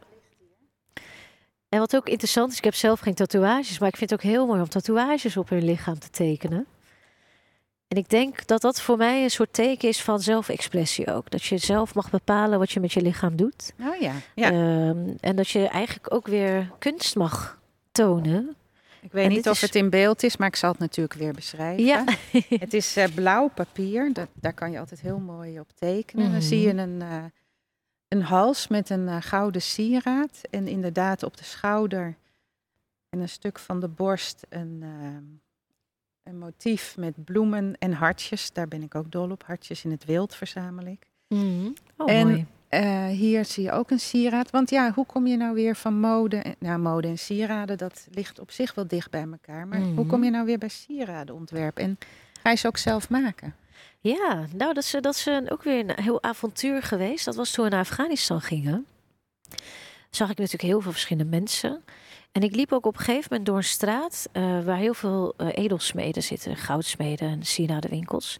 En 1.68 1.78
wat 1.78 1.96
ook 1.96 2.08
interessant 2.08 2.50
is, 2.52 2.58
ik 2.58 2.64
heb 2.64 2.74
zelf 2.74 3.00
geen 3.00 3.14
tatoeages, 3.14 3.78
maar 3.78 3.88
ik 3.88 3.96
vind 3.96 4.10
het 4.10 4.18
ook 4.24 4.30
heel 4.30 4.46
mooi 4.46 4.60
om 4.60 4.68
tatoeages 4.68 5.36
op 5.36 5.48
hun 5.48 5.64
lichaam 5.64 5.98
te 5.98 6.10
tekenen. 6.10 6.66
En 7.88 7.96
ik 7.96 8.08
denk 8.08 8.46
dat 8.46 8.60
dat 8.60 8.80
voor 8.80 8.96
mij 8.96 9.22
een 9.22 9.30
soort 9.30 9.52
teken 9.52 9.88
is 9.88 10.02
van 10.02 10.20
zelfexpressie 10.20 11.12
ook. 11.12 11.30
Dat 11.30 11.42
je 11.42 11.58
zelf 11.58 11.94
mag 11.94 12.10
bepalen 12.10 12.58
wat 12.58 12.70
je 12.72 12.80
met 12.80 12.92
je 12.92 13.02
lichaam 13.02 13.36
doet. 13.36 13.72
Oh 13.80 14.00
ja, 14.00 14.12
ja. 14.34 14.50
Ehm, 14.50 15.14
en 15.20 15.36
dat 15.36 15.48
je 15.48 15.68
eigenlijk 15.68 16.14
ook 16.14 16.26
weer 16.26 16.70
kunst 16.78 17.16
mag 17.16 17.58
tonen. 17.92 18.56
Ik 19.04 19.12
weet 19.12 19.24
en 19.24 19.30
niet 19.30 19.48
of 19.48 19.54
is- 19.54 19.60
het 19.60 19.74
in 19.74 19.90
beeld 19.90 20.22
is, 20.22 20.36
maar 20.36 20.48
ik 20.48 20.56
zal 20.56 20.70
het 20.70 20.78
natuurlijk 20.78 21.18
weer 21.18 21.32
beschrijven. 21.32 21.84
Ja. 21.84 22.04
Het 22.64 22.74
is 22.74 22.96
eh, 22.96 23.14
blauw 23.14 23.48
papier, 23.48 24.12
dat, 24.12 24.28
daar 24.34 24.52
kan 24.52 24.70
je 24.70 24.78
altijd 24.78 25.00
heel 25.00 25.18
mooi 25.18 25.60
op 25.60 25.70
tekenen. 25.74 26.24
Dan 26.24 26.32
Mhm. 26.34 26.42
zie 26.42 26.60
je 26.60 26.74
een, 26.74 27.02
eh, 27.02 27.24
een 28.08 28.22
hals 28.22 28.68
met 28.68 28.90
een 28.90 29.08
eh, 29.08 29.16
gouden 29.20 29.62
sieraad. 29.62 30.40
En 30.50 30.68
inderdaad 30.68 31.22
op 31.22 31.36
de 31.36 31.44
schouder 31.44 32.16
en 33.10 33.18
een 33.20 33.28
stuk 33.28 33.58
van 33.58 33.80
de 33.80 33.88
borst 33.88 34.46
een, 34.48 34.84
een 36.22 36.38
motief 36.38 36.96
met 36.96 37.24
bloemen 37.24 37.76
en 37.78 37.92
hartjes. 37.92 38.52
Daar 38.52 38.68
ben 38.68 38.82
ik 38.82 38.94
ook 38.94 39.10
dol 39.10 39.30
op. 39.30 39.42
Hartjes 39.46 39.84
in 39.84 39.90
het 39.90 40.04
wild 40.04 40.34
verzamel 40.34 40.86
ik. 40.86 41.06
Oh, 41.96 42.10
En- 42.10 42.26
mooi. 42.26 42.46
Eh, 42.82 43.06
hier 43.06 43.44
zie 43.44 43.64
je 43.64 43.72
ook 43.72 43.90
een 43.90 44.00
sieraad. 44.00 44.50
Want 44.50 44.70
ja, 44.70 44.92
hoe 44.94 45.06
kom 45.06 45.26
je 45.26 45.36
nou 45.36 45.54
weer 45.54 45.76
van 45.76 46.00
mode? 46.00 46.36
en- 46.36 46.54
Nou, 46.58 46.78
mode 46.78 47.08
en 47.08 47.18
sieraden, 47.18 47.78
dat 47.78 48.06
ligt 48.10 48.38
op 48.38 48.50
zich 48.50 48.74
wel 48.74 48.86
dicht 48.86 49.10
bij 49.10 49.26
elkaar. 49.32 49.66
Maar 49.68 49.80
hoe 49.80 49.92
Mhm. 49.92 50.06
kom 50.06 50.24
je 50.24 50.30
nou 50.30 50.44
weer 50.44 50.58
bij 50.58 50.68
sieradenontwerp? 50.68 51.78
En 51.78 51.98
ga 52.42 52.50
je 52.50 52.56
ze 52.56 52.66
ook 52.66 52.76
zelf 52.76 53.08
maken? 53.10 53.54
Ja, 54.00 54.46
nou, 54.56 54.74
dat 54.74 54.76
is, 54.84 54.90
dat 55.00 55.14
is 55.14 55.26
een- 55.26 55.50
ook 55.50 55.62
weer 55.62 55.78
een 55.78 56.02
heel 56.04 56.22
avontuur 56.22 56.82
geweest. 56.82 57.24
Dat 57.24 57.34
was 57.34 57.50
toen 57.50 57.64
we 57.64 57.70
naar 57.70 57.80
Afghanistan 57.80 58.40
gingen. 58.40 58.86
Zag 60.10 60.30
ik 60.30 60.36
natuurlijk 60.36 60.62
heel 60.62 60.80
veel 60.80 60.92
verschillende 60.92 61.30
mensen. 61.36 61.84
En 62.32 62.42
ik 62.42 62.54
liep 62.54 62.72
ook 62.72 62.86
op 62.86 62.94
een 62.98 63.04
gegeven 63.04 63.26
moment 63.28 63.46
door 63.46 63.56
een 63.56 63.64
straat 63.64 64.28
eh, 64.32 64.64
waar 64.64 64.76
heel 64.76 64.94
veel 64.94 65.34
eh, 65.36 65.48
edelsmeden 65.52 66.22
zitten, 66.22 66.56
goudsmeden 66.56 67.28
en 67.28 67.42
sieradenwinkels. 67.42 68.36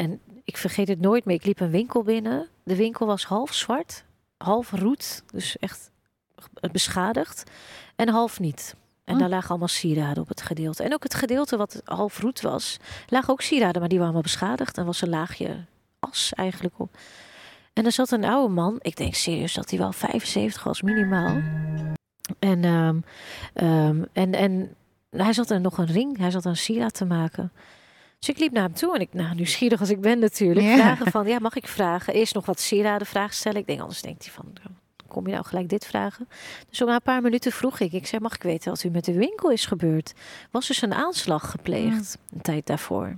En 0.00 0.20
ik 0.44 0.56
vergeet 0.56 0.88
het 0.88 1.00
nooit 1.00 1.24
meer. 1.24 1.36
Ik 1.36 1.44
liep 1.44 1.60
een 1.60 1.70
winkel 1.70 2.02
binnen. 2.02 2.48
De 2.62 2.76
winkel 2.76 3.06
was 3.06 3.24
half 3.24 3.54
zwart, 3.54 4.04
half 4.36 4.70
roet, 4.70 5.22
dus 5.32 5.58
echt 5.58 5.90
beschadigd, 6.72 7.50
en 7.96 8.08
half 8.08 8.40
niet. 8.40 8.74
En 9.04 9.14
Hm. 9.14 9.20
daar 9.20 9.28
lagen 9.28 9.48
allemaal 9.48 9.68
sieraden 9.68 10.22
op 10.22 10.28
het 10.28 10.42
gedeelte. 10.42 10.82
En 10.82 10.94
ook 10.94 11.02
het 11.02 11.14
gedeelte 11.14 11.56
wat 11.56 11.82
half 11.84 12.20
roet 12.20 12.40
was, 12.40 12.76
lagen 13.08 13.32
ook 13.32 13.40
sieraden, 13.40 13.80
maar 13.80 13.88
die 13.88 13.98
waren 13.98 14.14
allemaal 14.14 14.30
beschadigd. 14.32 14.78
En 14.78 14.84
was 14.84 15.02
een 15.02 15.08
laagje 15.08 15.64
as 15.98 16.32
eigenlijk 16.34 16.74
op. 16.78 16.96
En 17.72 17.84
er 17.84 17.92
zat 17.92 18.10
een 18.10 18.24
oude 18.24 18.54
man, 18.54 18.76
ik 18.78 18.96
denk 18.96 19.14
serieus 19.14 19.54
dat 19.54 19.70
hij 19.70 19.78
wel 19.78 19.92
75 19.92 20.64
was 20.64 20.82
minimaal. 20.82 21.40
En, 22.38 22.64
ehm, 22.64 23.00
ehm, 23.54 24.04
en, 24.12 24.34
en 24.34 24.74
hij 25.10 25.32
zat 25.32 25.50
er 25.50 25.60
nog 25.60 25.78
een 25.78 25.86
ring, 25.86 26.18
hij 26.18 26.30
zat 26.30 26.44
een 26.44 26.56
sieraad 26.56 26.94
te 26.94 27.04
maken. 27.04 27.52
Dus 28.20 28.28
ik 28.28 28.38
liep 28.38 28.52
naar 28.52 28.62
hem 28.62 28.72
toe 28.72 28.94
en 28.94 29.00
ik, 29.00 29.12
nou 29.12 29.34
nieuwsgierig 29.34 29.80
als 29.80 29.90
ik 29.90 30.00
ben 30.00 30.18
natuurlijk, 30.18 30.66
Ja. 30.66 30.74
vragen 30.76 31.10
van, 31.10 31.26
ja 31.26 31.38
mag 31.38 31.56
ik 31.56 31.66
vragen? 31.68 32.14
Eerst 32.14 32.34
nog 32.34 32.46
wat 32.46 32.60
sieraden 32.60 33.06
vragen 33.06 33.34
stellen. 33.34 33.60
Ik 33.60 33.66
denk 33.66 33.80
anders 33.80 34.02
denkt 34.02 34.24
hij 34.24 34.32
van, 34.32 34.52
kom 35.08 35.26
je 35.26 35.32
nou 35.32 35.44
gelijk 35.44 35.68
dit 35.68 35.86
vragen? 35.86 36.28
Dus 36.68 36.78
na 36.78 36.94
een 36.94 37.02
paar 37.02 37.22
minuten 37.22 37.52
vroeg 37.52 37.80
ik, 37.80 37.92
ik 37.92 38.06
zei, 38.06 38.22
mag 38.22 38.34
ik 38.34 38.42
weten 38.42 38.70
wat 38.70 38.84
u 38.84 38.90
met 38.90 39.04
de 39.04 39.12
winkel 39.12 39.50
is 39.50 39.66
gebeurd? 39.66 40.12
Was 40.50 40.66
dus 40.66 40.82
een 40.82 40.94
aanslag 40.94 41.50
gepleegd 41.50 42.18
een 42.32 42.40
tijd 42.40 42.66
daarvoor. 42.66 43.16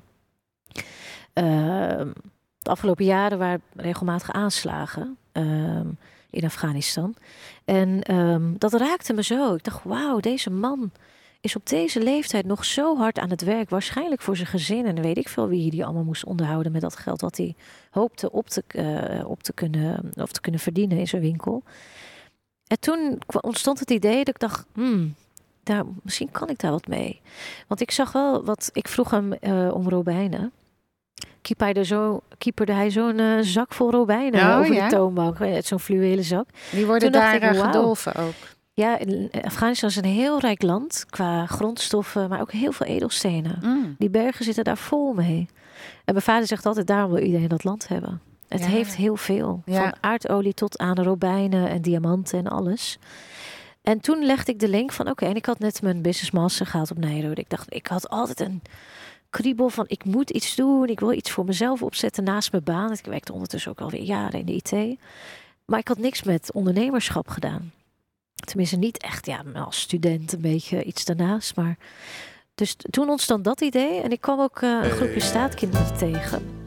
Ehm, 1.32 2.08
de 2.58 2.70
afgelopen 2.70 3.04
jaren 3.04 3.38
waren 3.38 3.62
regelmatig 3.76 4.30
aanslagen 4.32 5.16
ehm, 5.32 5.86
in 6.30 6.44
Afghanistan. 6.44 7.14
En 7.64 8.02
ehm, 8.02 8.52
dat 8.58 8.72
raakte 8.72 9.12
me 9.12 9.22
zo. 9.22 9.54
Ik 9.54 9.64
dacht, 9.64 9.84
wauw, 9.84 10.20
deze 10.20 10.50
man 10.50 10.90
is 11.42 11.56
op 11.56 11.66
deze 11.66 12.02
leeftijd 12.02 12.46
nog 12.46 12.64
zo 12.64 12.96
hard 12.96 13.18
aan 13.18 13.30
het 13.30 13.42
werk. 13.42 13.70
Waarschijnlijk 13.70 14.22
voor 14.22 14.36
zijn 14.36 14.48
gezin. 14.48 14.86
En 14.86 15.02
weet 15.02 15.18
ik 15.18 15.28
veel 15.28 15.48
wie 15.48 15.70
die 15.70 15.84
allemaal 15.84 16.04
moest 16.04 16.24
onderhouden 16.24 16.72
met 16.72 16.80
dat 16.80 16.96
geld 16.96 17.20
wat 17.20 17.36
hij 17.36 17.54
hoopte 17.90 18.30
op 18.30 18.48
te, 18.48 18.62
eh, 18.66 19.28
op 19.28 19.42
te, 19.42 19.52
kunnen, 19.52 20.12
of 20.14 20.32
te 20.32 20.40
kunnen 20.40 20.60
verdienen 20.60 20.98
in 20.98 21.08
zijn 21.08 21.22
winkel. 21.22 21.62
En 22.66 22.80
toen 22.80 23.18
ontstond 23.40 23.78
het 23.78 23.90
idee 23.90 24.16
dat 24.16 24.28
ik 24.28 24.38
dacht, 24.38 24.66
hmm, 24.72 25.14
daar, 25.62 25.84
misschien 26.02 26.30
kan 26.30 26.48
ik 26.48 26.58
daar 26.58 26.70
wat 26.70 26.86
mee. 26.86 27.20
Want 27.68 27.80
ik 27.80 27.90
zag 27.90 28.12
wel 28.12 28.44
wat, 28.44 28.70
ik 28.72 28.88
vroeg 28.88 29.10
hem 29.10 29.32
eh, 29.32 29.74
om 29.74 29.88
robijnen. 29.88 30.52
Zo, 31.82 32.20
kieperde 32.38 32.72
hij 32.72 32.90
zo'n 32.90 33.18
eh, 33.18 33.38
zak 33.40 33.72
vol 33.72 33.90
robijnen 33.90 34.40
Oh, 34.40 34.58
over 34.58 34.74
ja? 34.74 34.88
de 34.88 34.94
toonbank. 34.94 35.36
Zo'n 35.60 35.80
fluwelen 35.80 36.24
zak. 36.24 36.46
Die 36.70 36.86
worden 36.86 37.12
Toen 37.12 37.20
daar 37.20 37.34
ik, 37.34 37.60
gedolven 37.60 38.14
ook. 38.14 38.34
Ja, 38.74 38.98
in- 38.98 39.30
Afghanistan 39.42 39.88
is 39.88 39.96
een 39.96 40.04
heel 40.04 40.38
rijk 40.40 40.62
land 40.62 41.06
qua 41.10 41.46
grondstoffen, 41.46 42.28
maar 42.28 42.40
ook 42.40 42.52
heel 42.52 42.72
veel 42.72 42.86
edelstenen. 42.86 43.58
Mm. 43.62 43.94
Die 43.98 44.10
bergen 44.10 44.44
zitten 44.44 44.64
daar 44.64 44.78
vol 44.78 45.12
mee. 45.12 45.48
En 46.04 46.12
mijn 46.14 46.22
vader 46.24 46.46
zegt 46.46 46.66
altijd, 46.66 46.86
daarom 46.86 47.12
wil 47.12 47.22
iedereen 47.22 47.48
dat 47.48 47.64
land 47.64 47.88
hebben. 47.88 48.20
Het 48.48 48.60
Ja. 48.60 48.66
heeft 48.66 48.96
heel 48.96 49.16
veel. 49.16 49.62
Ja. 49.64 49.82
Van 49.82 49.94
aardolie 50.00 50.54
tot 50.54 50.78
aan 50.78 50.96
robijnen 51.02 51.68
en 51.68 51.82
diamanten 51.82 52.38
en 52.38 52.46
alles. 52.48 52.98
En 53.82 54.00
toen 54.00 54.24
legde 54.24 54.52
ik 54.52 54.58
de 54.58 54.68
link 54.68 54.92
van, 54.92 55.08
oké, 55.10 55.24
en 55.26 55.36
ik 55.36 55.46
had 55.46 55.58
net 55.58 55.82
mijn 55.82 56.02
business 56.02 56.30
master 56.30 56.66
gehaald 56.66 56.90
op 56.90 56.98
Nijrode. 56.98 57.40
Ik 57.40 57.50
dacht, 57.50 57.74
ik 57.74 57.86
had 57.86 58.08
altijd 58.08 58.40
een 58.40 58.62
kriebel 59.30 59.68
van, 59.68 59.84
ik 59.88 60.04
moet 60.04 60.30
iets 60.30 60.54
doen. 60.54 60.86
Ik 60.88 61.00
wil 61.00 61.12
iets 61.12 61.30
voor 61.30 61.44
mezelf 61.44 61.82
opzetten 61.82 62.24
naast 62.24 62.52
mijn 62.52 62.64
baan. 62.64 62.92
Ik 62.92 63.04
werkte 63.04 63.32
ondertussen 63.32 63.70
ook 63.70 63.80
alweer 63.80 64.02
jaren 64.02 64.38
in 64.40 64.46
de 64.46 64.52
IT. 64.54 64.98
Maar 65.64 65.78
ik 65.78 65.88
had 65.88 65.98
niks 65.98 66.22
met 66.22 66.52
ondernemerschap 66.52 67.28
gedaan. 67.28 67.72
Tenminste, 68.34 68.76
niet 68.76 68.98
echt, 69.02 69.26
ja, 69.26 69.44
als 69.54 69.80
student 69.80 70.32
een 70.32 70.40
beetje 70.40 70.84
iets 70.84 71.04
daarnaast. 71.04 71.56
Maar 71.56 71.76
dus 72.54 72.76
toen 72.90 73.08
ontstond 73.08 73.44
dat 73.44 73.60
idee. 73.60 74.00
En 74.00 74.10
ik 74.12 74.20
kwam 74.20 74.40
ook 74.40 74.60
eh, 74.62 74.70
een 74.82 74.90
groepje 74.90 75.20
staatkinderen 75.20 75.96
tegen. 75.96 76.64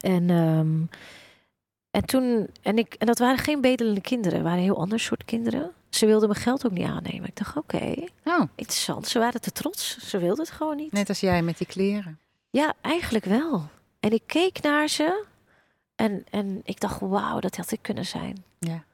En, 0.00 0.30
ehm, 0.30 0.80
en 1.90 2.04
toen, 2.06 2.48
en, 2.62 2.78
ik, 2.78 2.94
en 2.94 3.06
dat 3.06 3.18
waren 3.18 3.38
geen 3.38 3.60
bedelende 3.60 4.00
kinderen, 4.00 4.32
het 4.38 4.42
waren 4.42 4.58
een 4.58 4.64
heel 4.64 4.80
ander 4.80 5.00
soort 5.00 5.24
kinderen. 5.24 5.72
Ze 5.90 6.06
wilden 6.06 6.28
mijn 6.28 6.40
geld 6.40 6.66
ook 6.66 6.72
niet 6.72 6.86
aannemen. 6.86 7.28
Ik 7.28 7.36
dacht, 7.36 7.56
oké, 7.56 7.94
Oh, 8.24 8.42
interessant. 8.54 9.08
Ze 9.08 9.18
waren 9.18 9.40
te 9.40 9.52
trots. 9.52 9.98
Ze 9.98 10.18
wilden 10.18 10.44
het 10.44 10.54
gewoon 10.54 10.76
niet. 10.76 10.92
net 10.92 11.08
als 11.08 11.20
jij 11.20 11.42
met 11.42 11.58
die 11.58 11.66
kleren. 11.66 12.18
Ja, 12.50 12.74
eigenlijk 12.80 13.24
wel. 13.24 13.68
En 14.00 14.10
ik 14.12 14.22
keek 14.26 14.62
naar 14.62 14.88
ze 14.88 15.24
en, 15.94 16.24
en 16.30 16.60
ik 16.64 16.80
dacht, 16.80 17.00
wauw, 17.00 17.40
dat 17.40 17.56
had 17.56 17.70
ik 17.70 17.82
kunnen 17.82 18.06
zijn. 18.06 18.44
Ja. 18.58 18.84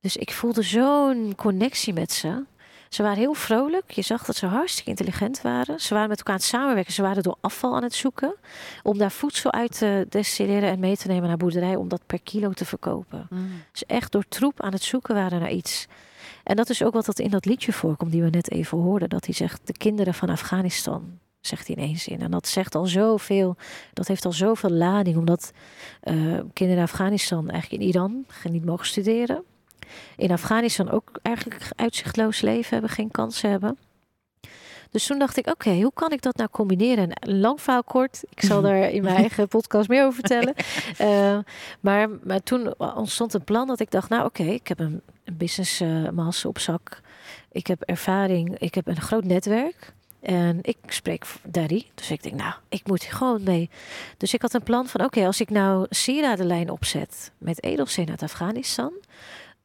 Dus 0.00 0.16
ik 0.16 0.32
voelde 0.32 0.62
zo'n 0.62 1.32
connectie 1.36 1.92
met 1.92 2.12
ze. 2.12 2.44
Ze 2.88 3.02
waren 3.02 3.18
heel 3.18 3.34
vrolijk. 3.34 3.90
Je 3.90 4.02
zag 4.02 4.24
dat 4.24 4.36
ze 4.36 4.46
hartstikke 4.46 4.90
intelligent 4.90 5.42
waren. 5.42 5.80
Ze 5.80 5.94
waren 5.94 6.08
met 6.08 6.18
elkaar 6.18 6.34
aan 6.34 6.40
het 6.40 6.48
samenwerken. 6.48 6.92
Ze 6.92 7.02
waren 7.02 7.22
door 7.22 7.36
afval 7.40 7.74
aan 7.74 7.82
het 7.82 7.94
zoeken. 7.94 8.34
Om 8.82 8.98
daar 8.98 9.10
voedsel 9.10 9.52
uit 9.52 9.78
te 9.78 10.06
destilleren 10.08 10.70
en 10.70 10.78
mee 10.78 10.96
te 10.96 11.06
nemen 11.06 11.28
naar 11.28 11.36
boerderij. 11.36 11.76
Om 11.76 11.88
dat 11.88 12.06
per 12.06 12.22
kilo 12.22 12.52
te 12.52 12.64
verkopen. 12.64 13.26
Mm. 13.30 13.50
Ze 13.72 13.84
echt 13.86 14.12
door 14.12 14.24
troep 14.28 14.62
aan 14.62 14.72
het 14.72 14.82
zoeken 14.82 15.14
waren 15.14 15.40
naar 15.40 15.50
iets. 15.50 15.86
En 16.44 16.56
dat 16.56 16.70
is 16.70 16.82
ook 16.82 16.92
wat 16.92 17.06
dat 17.06 17.18
in 17.18 17.30
dat 17.30 17.44
liedje 17.44 17.72
voorkomt, 17.72 18.12
die 18.12 18.22
we 18.22 18.30
net 18.30 18.50
even 18.50 18.78
hoorden. 18.78 19.08
Dat 19.08 19.24
hij 19.24 19.34
zegt, 19.34 19.60
de 19.66 19.72
kinderen 19.72 20.14
van 20.14 20.28
Afghanistan, 20.28 21.18
zegt 21.40 21.66
hij 21.66 21.76
in 21.76 21.82
één 21.82 21.96
zin. 21.96 22.20
En 22.20 22.30
dat 22.30 22.48
zegt 22.48 22.74
al 22.74 22.86
zoveel, 22.86 23.56
dat 23.92 24.08
heeft 24.08 24.24
al 24.24 24.32
zoveel 24.32 24.70
lading. 24.70 25.16
Omdat 25.16 25.52
eh, 26.00 26.14
kinderen 26.52 26.82
in 26.82 26.88
Afghanistan 26.88 27.50
eigenlijk 27.50 27.82
in 27.82 27.88
Iran 27.88 28.24
niet 28.50 28.64
mogen 28.64 28.86
studeren. 28.86 29.44
In 30.16 30.30
Afghanistan 30.30 30.90
ook 30.90 31.10
eigenlijk 31.22 31.70
uitzichtloos 31.76 32.40
leven 32.40 32.70
hebben, 32.70 32.90
geen 32.90 33.10
kansen 33.10 33.50
hebben. 33.50 33.78
Dus 34.90 35.06
toen 35.06 35.18
dacht 35.18 35.36
ik, 35.36 35.46
oké, 35.46 35.70
hoe 35.70 35.92
kan 35.94 36.12
ik 36.12 36.22
dat 36.22 36.36
nou 36.36 36.48
combineren? 36.50 37.12
En 37.12 37.38
lang 37.38 37.60
verhaal 37.60 37.82
kort, 37.82 38.22
ik 38.30 38.42
zal 38.42 38.62
daar 38.66 38.90
in 38.90 39.02
mijn 39.02 39.16
eigen 39.16 39.48
podcast 39.48 39.88
meer 39.88 40.04
over 40.04 40.20
vertellen. 40.20 40.54
Eh, 40.98 41.38
maar, 41.80 42.08
maar 42.22 42.42
toen 42.42 42.74
ontstond 42.78 43.34
een 43.34 43.44
plan 43.44 43.66
dat 43.66 43.80
ik 43.80 43.90
dacht, 43.90 44.08
nou 44.08 44.24
oké, 44.24 44.42
ik 44.42 44.68
heb 44.68 44.78
een, 44.78 45.00
een 45.24 45.36
business 45.36 45.80
eh, 45.80 46.08
master 46.08 46.48
op 46.48 46.58
zak. 46.58 47.00
Ik 47.52 47.66
heb 47.66 47.82
ervaring, 47.82 48.58
ik 48.58 48.74
heb 48.74 48.86
een 48.86 49.00
groot 49.00 49.24
netwerk. 49.24 49.92
En 50.20 50.58
ik 50.62 50.76
spreek 50.86 51.26
Daddy. 51.42 51.84
Dus 51.94 52.10
ik 52.10 52.22
denk, 52.22 52.34
nou, 52.34 52.54
ik 52.68 52.86
moet 52.86 53.02
hier 53.02 53.12
gewoon 53.12 53.42
mee. 53.42 53.70
Dus 54.16 54.34
ik 54.34 54.42
had 54.42 54.54
een 54.54 54.62
plan 54.62 54.86
van, 54.86 55.04
oké, 55.04 55.26
als 55.26 55.40
ik 55.40 55.50
nou 55.50 55.86
sieradenlijn 55.90 56.70
opzet 56.70 57.32
met 57.38 57.62
edelstenen 57.62 58.10
uit 58.10 58.22
Afghanistan. 58.22 58.92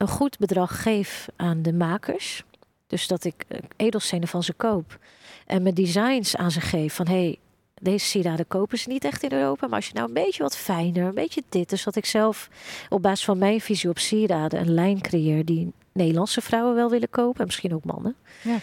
Een 0.03 0.09
goed 0.09 0.37
bedrag 0.37 0.81
geef 0.81 1.27
aan 1.35 1.61
de 1.61 1.73
makers. 1.73 2.43
Dus 2.87 3.07
dat 3.07 3.23
ik 3.23 3.45
eh, 3.47 3.59
edelstenen 3.75 4.27
van 4.27 4.43
ze 4.43 4.53
koop. 4.53 4.99
En 5.45 5.63
mijn 5.63 5.75
designs 5.75 6.35
aan 6.35 6.51
ze 6.51 6.61
geef 6.61 6.93
van, 6.93 7.07
hey, 7.07 7.37
deze 7.81 8.05
sieraden 8.05 8.47
kopen 8.47 8.77
ze 8.77 8.89
niet 8.89 9.03
echt 9.03 9.23
in 9.23 9.31
Europa. 9.31 9.67
Maar 9.67 9.75
als 9.75 9.87
je 9.87 9.93
nou 9.93 10.07
een 10.07 10.13
beetje 10.13 10.43
wat 10.43 10.57
fijner, 10.57 11.07
een 11.07 11.13
beetje 11.13 11.43
dit. 11.49 11.69
Dus 11.69 11.83
dat 11.83 11.95
ik 11.95 12.05
zelf 12.05 12.49
op 12.89 13.01
basis 13.01 13.25
van 13.25 13.37
mijn 13.37 13.61
visie 13.61 13.89
op 13.89 13.99
sieraden 13.99 14.59
een 14.59 14.73
lijn 14.73 15.01
creëer 15.01 15.45
die 15.45 15.73
Nederlandse 15.93 16.41
vrouwen 16.41 16.75
wel 16.75 16.89
willen 16.89 17.09
kopen. 17.09 17.39
En 17.39 17.45
misschien 17.45 17.73
ook 17.73 17.85
mannen. 17.85 18.15
Ja. 18.41 18.57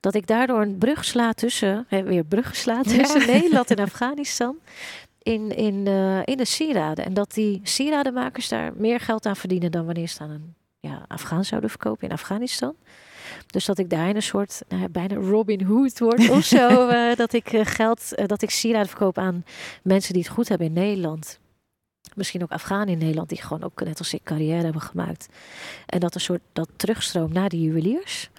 Dat 0.00 0.14
ik 0.14 0.26
daardoor 0.26 0.60
een 0.60 0.78
brug 0.78 1.04
sla 1.04 1.32
tussen, 1.32 1.84
hè, 1.88 2.02
weer 2.02 2.24
bruggen 2.24 2.56
sla 2.56 2.82
tussen 2.82 3.26
Nederland 3.34 3.70
en 3.70 3.84
Afghanistan. 3.84 4.56
In, 5.22 5.56
in, 5.56 5.86
eh, 5.86 6.20
in 6.24 6.36
de 6.36 6.44
sieraden. 6.44 7.04
En 7.04 7.14
dat 7.14 7.34
die 7.34 7.60
sieradenmakers 7.62 8.48
daar 8.48 8.72
meer 8.76 9.00
geld 9.00 9.26
aan 9.26 9.36
verdienen 9.36 9.70
dan 9.70 9.84
wanneer 9.84 10.08
ze 10.08 10.20
aan 10.20 10.30
een 10.30 10.54
ja, 10.80 11.04
Afghaan 11.08 11.44
zouden 11.44 11.70
verkopen 11.70 12.08
in 12.08 12.14
Afghanistan. 12.14 12.74
Dus 13.46 13.64
dat 13.64 13.78
ik 13.78 13.90
daar 13.90 14.08
in 14.08 14.16
een 14.16 14.22
soort 14.22 14.62
nou, 14.68 14.88
bijna 14.88 15.14
Robin 15.14 15.62
Hood 15.62 15.98
word 15.98 16.28
of 16.28 16.44
zo. 16.44 16.68
eh, 16.88 17.16
dat 17.16 17.32
ik 17.32 17.52
eh, 17.52 17.66
geld, 17.66 18.14
eh, 18.14 18.26
dat 18.26 18.42
ik 18.42 18.50
sieraden 18.50 18.88
verkoop 18.88 19.18
aan 19.18 19.44
mensen 19.82 20.12
die 20.12 20.22
het 20.22 20.32
goed 20.32 20.48
hebben 20.48 20.66
in 20.66 20.72
Nederland. 20.72 21.38
Misschien 22.14 22.42
ook 22.42 22.50
Afghanen 22.50 22.88
in 22.88 22.98
Nederland 22.98 23.28
die 23.28 23.42
gewoon 23.42 23.62
ook 23.62 23.84
net 23.84 23.98
als 23.98 24.14
ik 24.14 24.22
carrière 24.22 24.64
hebben 24.64 24.82
gemaakt. 24.82 25.28
En 25.86 26.00
dat 26.00 26.14
een 26.14 26.20
soort 26.20 26.40
dat 26.52 26.68
terugstroomt 26.76 27.32
naar 27.32 27.48
de 27.48 27.60
juweliers. 27.60 28.30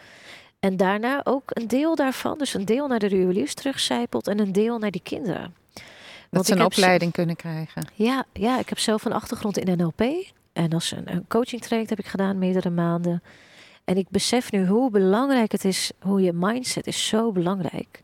En 0.60 0.78
daarna 0.78 1.22
ook 1.24 1.44
een 1.46 1.68
deel 1.68 1.96
daarvan, 1.96 2.38
dus 2.38 2.54
een 2.54 2.66
deel 2.66 2.88
naar 2.88 3.00
de 3.00 3.08
juweliers 3.10 3.54
terugcijpelt 3.54 4.28
en 4.28 4.40
een 4.40 4.52
deel 4.52 4.78
naar 4.78 4.92
die 4.92 5.02
kinderen. 5.02 5.56
Dat 6.30 6.46
ze 6.46 6.54
een 6.54 6.66
opleiding 6.66 7.12
kunnen 7.12 7.36
krijgen. 7.36 7.88
ja, 7.94 8.26
ja, 8.34 8.60
ik 8.60 8.70
heb 8.70 8.80
zelf 8.80 9.06
een 9.06 9.14
achtergrond 9.14 9.58
in 9.58 9.78
NLP. 9.78 10.02
En 10.58 10.70
is 10.70 10.91
een, 10.91 11.12
een 11.14 11.26
coaching 11.28 11.62
traject 11.62 11.89
heb 11.89 11.99
ik 11.99 12.05
gedaan, 12.05 12.38
meerdere 12.38 12.70
maanden. 12.70 13.24
En 13.86 13.97
ik 13.97 14.10
besef 14.10 14.51
nu 14.51 14.68
hoe 14.68 14.89
belangrijk 14.89 15.51
het 15.51 15.66
is, 15.66 15.91
hoe 15.99 16.22
je 16.22 16.34
mindset 16.34 16.88
is 16.88 17.08
zo 17.08 17.32
belangrijk. 17.32 18.03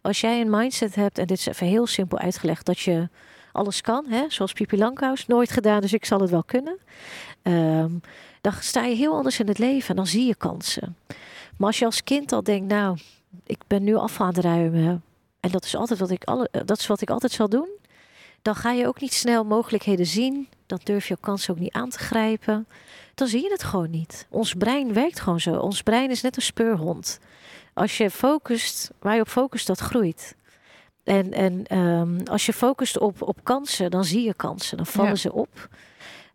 Als 0.00 0.20
jij 0.20 0.40
een 0.40 0.50
mindset 0.50 0.94
hebt, 0.94 1.18
en 1.18 1.26
dit 1.26 1.38
is 1.38 1.46
even 1.46 1.66
heel 1.66 1.86
simpel 1.86 2.18
uitgelegd, 2.18 2.66
dat 2.66 2.78
je 2.78 3.08
alles 3.52 3.80
kan, 3.80 4.06
hè? 4.08 4.24
zoals 4.28 4.52
Pipi 4.52 4.78
Langkous, 4.78 5.26
nooit 5.26 5.50
gedaan, 5.50 5.80
dus 5.80 5.92
ik 5.92 6.04
zal 6.04 6.20
het 6.20 6.30
wel 6.30 6.44
kunnen. 6.44 6.78
Ehm, 7.42 7.90
dan 8.40 8.52
sta 8.60 8.84
je 8.84 8.94
heel 8.94 9.14
anders 9.14 9.40
in 9.40 9.48
het 9.48 9.58
leven 9.58 9.88
en 9.88 9.96
dan 9.96 10.06
zie 10.06 10.26
je 10.26 10.34
kansen. 10.34 10.96
Maar 11.56 11.66
als 11.66 11.78
je 11.78 11.84
als 11.84 12.04
kind 12.04 12.32
al 12.32 12.42
denkt, 12.42 12.72
nou, 12.72 12.98
ik 13.46 13.60
ben 13.66 13.84
nu 13.84 13.94
af 13.94 14.20
aan 14.20 14.26
het 14.26 14.38
ruimen 14.38 15.02
en 15.40 15.50
dat 15.50 15.64
is 15.64 15.76
altijd 15.76 15.98
wat 15.98 16.10
ik, 16.10 16.24
alle, 16.24 16.48
dat 16.64 16.78
is 16.78 16.86
wat 16.86 17.00
ik 17.00 17.10
altijd 17.10 17.32
zal 17.32 17.48
doen, 17.48 17.68
dan 18.42 18.54
ga 18.54 18.70
je 18.72 18.86
ook 18.86 19.00
niet 19.00 19.14
snel 19.14 19.44
mogelijkheden 19.44 20.06
zien. 20.06 20.48
Dan 20.66 20.80
durf 20.84 21.08
je 21.08 21.16
kansen 21.20 21.54
ook 21.54 21.60
niet 21.60 21.72
aan 21.72 21.88
te 21.90 21.98
grijpen. 21.98 22.66
Dan 23.14 23.28
zie 23.28 23.42
je 23.42 23.50
het 23.50 23.62
gewoon 23.64 23.90
niet. 23.90 24.26
Ons 24.30 24.54
brein 24.54 24.92
werkt 24.92 25.20
gewoon 25.20 25.40
zo. 25.40 25.54
Ons 25.54 25.82
brein 25.82 26.10
is 26.10 26.22
net 26.22 26.36
een 26.36 26.42
speurhond. 26.42 27.18
Als 27.74 27.96
je 27.96 28.10
focust, 28.10 28.90
waar 29.00 29.14
je 29.14 29.20
op 29.20 29.28
focust, 29.28 29.66
dat 29.66 29.78
groeit. 29.78 30.36
En, 31.04 31.32
en 31.32 31.66
ehm, 31.66 32.20
als 32.24 32.46
je 32.46 32.52
focust 32.52 32.98
op, 32.98 33.22
op 33.22 33.38
kansen, 33.42 33.90
dan 33.90 34.04
zie 34.04 34.22
je 34.22 34.34
kansen. 34.34 34.76
Dan 34.76 34.86
vallen 34.86 35.10
Ja. 35.10 35.16
ze 35.16 35.32
op. 35.32 35.68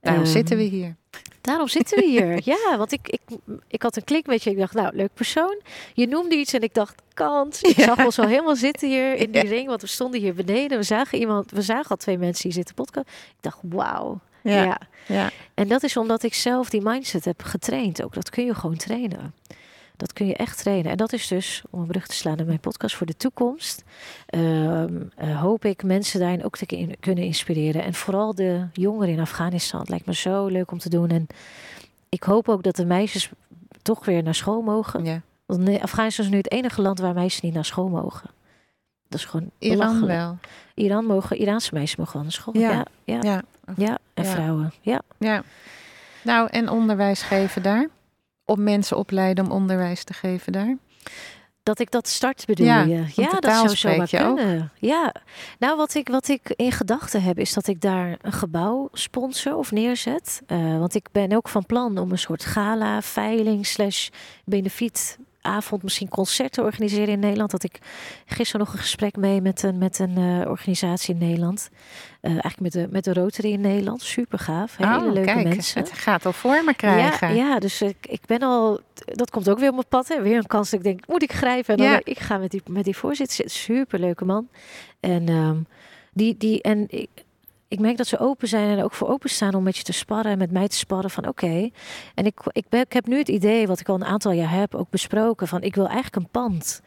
Daarom 0.07 0.23
Ehm, 0.23 0.31
zitten 0.33 0.57
we 0.57 0.63
hier. 0.63 0.95
Daarom 1.41 1.67
zitten 1.67 1.97
we 1.99 2.05
hier. 2.05 2.39
ja, 2.53 2.77
want 2.77 2.91
ik, 2.91 3.07
ik, 3.09 3.21
ik 3.67 3.81
had 3.81 3.95
een 3.95 4.03
klik 4.03 4.25
met 4.27 4.43
je. 4.43 4.49
Ik 4.49 4.57
dacht, 4.57 4.73
nou, 4.73 4.95
leuk 4.95 5.13
persoon. 5.13 5.61
Je 5.93 6.07
noemde 6.07 6.35
iets 6.35 6.53
en 6.53 6.61
ik 6.61 6.73
dacht, 6.73 7.01
kans. 7.13 7.61
Ik 7.61 7.75
Ja. 7.77 7.83
zag 7.85 8.05
ons 8.05 8.19
al 8.19 8.27
helemaal 8.27 8.55
zitten 8.55 8.89
hier 8.89 9.13
in 9.15 9.31
die 9.31 9.43
Ja. 9.43 9.49
ring. 9.49 9.67
Want 9.67 9.81
we 9.81 9.87
stonden 9.87 10.19
hier 10.19 10.33
beneden. 10.33 10.77
We 10.77 10.83
zagen 10.83 11.19
iemand, 11.19 11.51
we 11.51 11.61
zagen 11.61 11.89
al 11.89 11.95
twee 11.97 12.17
mensen 12.17 12.43
die 12.43 12.51
zitten 12.53 12.75
podcast. 12.75 13.07
Ik 13.09 13.35
dacht, 13.41 13.57
wauw. 13.61 14.19
Ja. 14.43 14.63
Ja. 14.63 14.79
Ja. 15.07 15.29
En 15.53 15.67
dat 15.67 15.83
is 15.83 15.97
omdat 15.97 16.23
ik 16.23 16.33
zelf 16.33 16.69
die 16.69 16.81
mindset 16.81 17.25
heb 17.25 17.43
getraind 17.43 18.03
ook. 18.03 18.13
Dat 18.13 18.29
kun 18.29 18.45
je 18.45 18.53
gewoon 18.55 18.77
trainen. 18.77 19.33
Dat 19.97 20.13
kun 20.13 20.27
je 20.27 20.35
echt 20.35 20.57
trainen. 20.57 20.91
En 20.91 20.97
dat 20.97 21.13
is 21.13 21.27
dus, 21.27 21.63
om 21.69 21.79
een 21.81 21.87
brug 21.87 22.07
te 22.07 22.15
slaan 22.15 22.37
naar 22.37 22.45
mijn 22.45 22.59
podcast 22.59 22.95
voor 22.95 23.05
de 23.07 23.17
toekomst, 23.17 23.83
ehm, 24.25 24.95
eh, 25.15 25.41
hoop 25.41 25.65
ik 25.65 25.83
mensen 25.83 26.19
daarin 26.19 26.43
ook 26.45 26.57
te 26.57 26.65
kun- 26.65 26.95
kunnen 26.99 27.23
inspireren. 27.23 27.83
En 27.83 27.93
vooral 27.93 28.35
de 28.35 28.67
jongeren 28.73 29.13
in 29.13 29.19
Afghanistan. 29.19 29.79
Het 29.79 29.89
lijkt 29.89 30.05
me 30.05 30.13
zo 30.15 30.45
leuk 30.47 30.71
om 30.71 30.77
te 30.79 30.89
doen. 30.89 31.09
En 31.09 31.27
ik 32.09 32.23
hoop 32.23 32.49
ook 32.49 32.63
dat 32.63 32.75
de 32.75 32.85
meisjes 32.85 33.29
toch 33.81 34.05
weer 34.05 34.23
naar 34.23 34.35
school 34.35 34.61
mogen. 34.61 35.05
ja. 35.05 35.21
Want 35.45 35.81
Afghanistan 35.81 36.25
is 36.25 36.31
nu 36.31 36.37
het 36.37 36.51
enige 36.51 36.81
land 36.81 36.99
waar 36.99 37.13
meisjes 37.13 37.41
niet 37.41 37.53
naar 37.53 37.65
school 37.65 37.87
mogen. 37.87 38.29
Dat 39.09 39.19
is 39.19 39.25
gewoon 39.25 39.51
Iran 39.59 40.05
wel. 40.05 40.37
Iran 40.73 41.05
mogen, 41.05 41.37
Iraanse 41.37 41.73
meisjes 41.73 41.95
mogen 41.97 42.13
wel 42.13 42.21
naar 42.23 42.31
school. 42.31 42.57
Ja. 42.57 42.71
Ja, 42.71 42.85
ja, 43.03 43.19
ja. 43.23 43.41
Ja. 43.75 43.97
en 44.13 44.25
vrouwen. 44.25 44.73
Ja. 44.81 45.01
Ja. 45.17 45.43
Nou, 46.23 46.47
en 46.51 46.69
onderwijs 46.69 47.21
geven 47.21 47.61
daar? 47.61 47.87
Op 48.49 48.57
mensen 48.57 48.97
opleiden 48.97 49.45
om 49.45 49.51
onderwijs 49.51 50.03
te 50.03 50.13
geven 50.13 50.51
daar? 50.51 50.77
Dat 51.63 51.79
ik 51.79 51.91
dat 51.91 52.07
start 52.07 52.45
bedoel 52.45 52.65
Ja, 52.65 52.81
je? 52.81 53.05
Ja, 53.15 53.29
dat 53.39 53.53
zou 53.53 53.75
zomaar 53.75 54.07
je 54.09 54.23
ook. 54.23 54.35
kunnen. 54.37 54.71
Ja, 54.79 55.13
nou 55.59 55.77
wat 55.77 55.93
ik, 55.93 56.07
wat 56.07 56.27
ik 56.27 56.53
in 56.55 56.71
gedachten 56.71 57.23
heb 57.23 57.39
is 57.39 57.53
dat 57.53 57.67
ik 57.67 57.81
daar 57.81 58.17
een 58.21 58.31
gebouw 58.31 58.89
sponsor 58.91 59.55
of 59.55 59.71
neerzet. 59.71 60.41
Eh, 60.45 60.77
want 60.79 60.95
ik 60.95 61.07
ben 61.11 61.33
ook 61.33 61.49
van 61.49 61.65
plan 61.65 61.97
om 61.97 62.11
een 62.11 62.17
soort 62.19 62.45
gala, 62.45 63.01
veiling, 63.01 63.65
slash 63.65 64.09
benefiet 64.45 65.17
avond, 65.47 65.83
misschien 65.83 66.09
concerten 66.09 66.63
organiseren 66.63 67.07
in 67.07 67.19
Nederland. 67.19 67.51
Dat 67.51 67.63
ik 67.63 67.79
gisteren 68.25 68.65
nog 68.65 68.73
een 68.73 68.79
gesprek 68.79 69.15
mee 69.15 69.41
met 69.41 69.63
een, 69.63 69.77
met 69.77 69.99
een 69.99 70.17
eh, 70.17 70.49
organisatie 70.49 71.13
in 71.13 71.19
Nederland. 71.19 71.69
Eh, 72.21 72.31
eigenlijk 72.31 72.59
met 72.59 72.71
de, 72.71 72.87
met 72.89 73.03
de 73.03 73.13
Rotary 73.13 73.51
in 73.51 73.61
Nederland. 73.61 74.01
Super 74.01 74.39
gaaf. 74.39 74.77
Hele 74.77 74.97
oh, 74.97 75.13
leuke 75.13 75.33
kijk, 75.33 75.47
mensen. 75.47 75.81
het 75.81 75.91
gaat 75.91 76.25
al 76.25 76.33
vormen 76.33 76.75
krijgen. 76.75 77.35
Ja, 77.35 77.49
ja, 77.49 77.59
dus 77.59 77.81
ik, 77.81 77.97
ik 78.01 78.21
ben 78.25 78.39
al. 78.39 78.79
Dat 79.05 79.29
komt 79.29 79.49
ook 79.49 79.59
weer 79.59 79.69
op 79.69 79.73
mijn 79.73 79.87
pad. 79.89 80.07
Hè. 80.07 80.21
Weer 80.21 80.37
een 80.37 80.47
kans 80.47 80.69
dat 80.69 80.79
ik 80.79 80.85
denk, 80.85 81.07
moet 81.07 81.23
ik 81.23 81.33
grijpen? 81.33 81.75
En 81.75 81.83
dan 81.83 81.91
Ja. 81.91 82.01
ik, 82.03 82.19
ga 82.19 82.37
met 82.37 82.51
die, 82.51 82.61
met 82.69 82.83
die 82.83 82.97
voorzitter 82.97 83.35
zitten. 83.35 83.55
Superleuke 83.55 84.25
man. 84.25 84.47
En 84.99 85.29
ehm, 85.29 85.57
die, 86.13 86.37
die 86.37 86.61
en 86.61 86.85
ik, 86.89 87.09
ik 87.67 87.79
merk 87.79 87.97
dat 87.97 88.07
ze 88.07 88.19
open 88.19 88.47
zijn 88.47 88.77
en 88.77 88.83
ook 88.83 88.93
voor 88.93 89.07
openstaan 89.07 89.53
om 89.53 89.63
met 89.63 89.77
je 89.77 89.83
te 89.83 89.91
sparren 89.91 90.31
en 90.31 90.37
met 90.37 90.51
mij 90.51 90.67
te 90.67 90.75
sparren 90.75 91.09
van 91.09 91.27
oké. 91.27 91.69
En 92.13 92.25
ik, 92.25 92.39
ik, 92.51 92.65
heb 92.93 93.07
nu 93.07 93.17
het 93.17 93.29
idee, 93.29 93.67
wat 93.67 93.79
ik 93.79 93.89
al 93.89 93.95
een 93.95 94.05
aantal 94.05 94.31
jaar 94.31 94.51
heb, 94.51 94.75
ook 94.75 94.89
besproken 94.89 95.47
van 95.47 95.61
ik 95.61 95.75
wil 95.75 95.85
eigenlijk 95.85 96.15
een 96.15 96.29
pand 96.31 96.81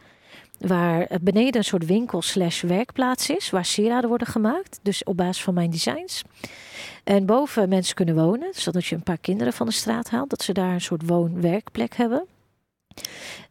waar 0.59 1.07
beneden 1.21 1.55
een 1.55 1.63
soort 1.63 1.85
winkel 1.85 2.21
slash 2.21 2.61
werkplaats 2.61 3.29
is, 3.29 3.49
waar 3.49 3.65
sieraden 3.65 4.09
worden 4.09 4.27
gemaakt, 4.27 4.79
dus 4.81 5.03
op 5.03 5.17
basis 5.17 5.43
van 5.43 5.53
mijn 5.53 5.69
designs. 5.69 6.23
En 7.03 7.25
boven 7.25 7.69
mensen 7.69 7.95
kunnen 7.95 8.15
wonen, 8.15 8.49
zodat 8.51 8.85
je 8.85 8.95
een 8.95 9.03
paar 9.03 9.17
kinderen 9.17 9.53
van 9.53 9.65
de 9.65 9.73
straat 9.73 10.09
haalt, 10.09 10.29
dat 10.29 10.43
ze 10.43 10.53
daar 10.53 10.73
een 10.73 10.81
soort 10.81 11.07
woon-werkplek 11.07 11.95
hebben. 11.95 12.25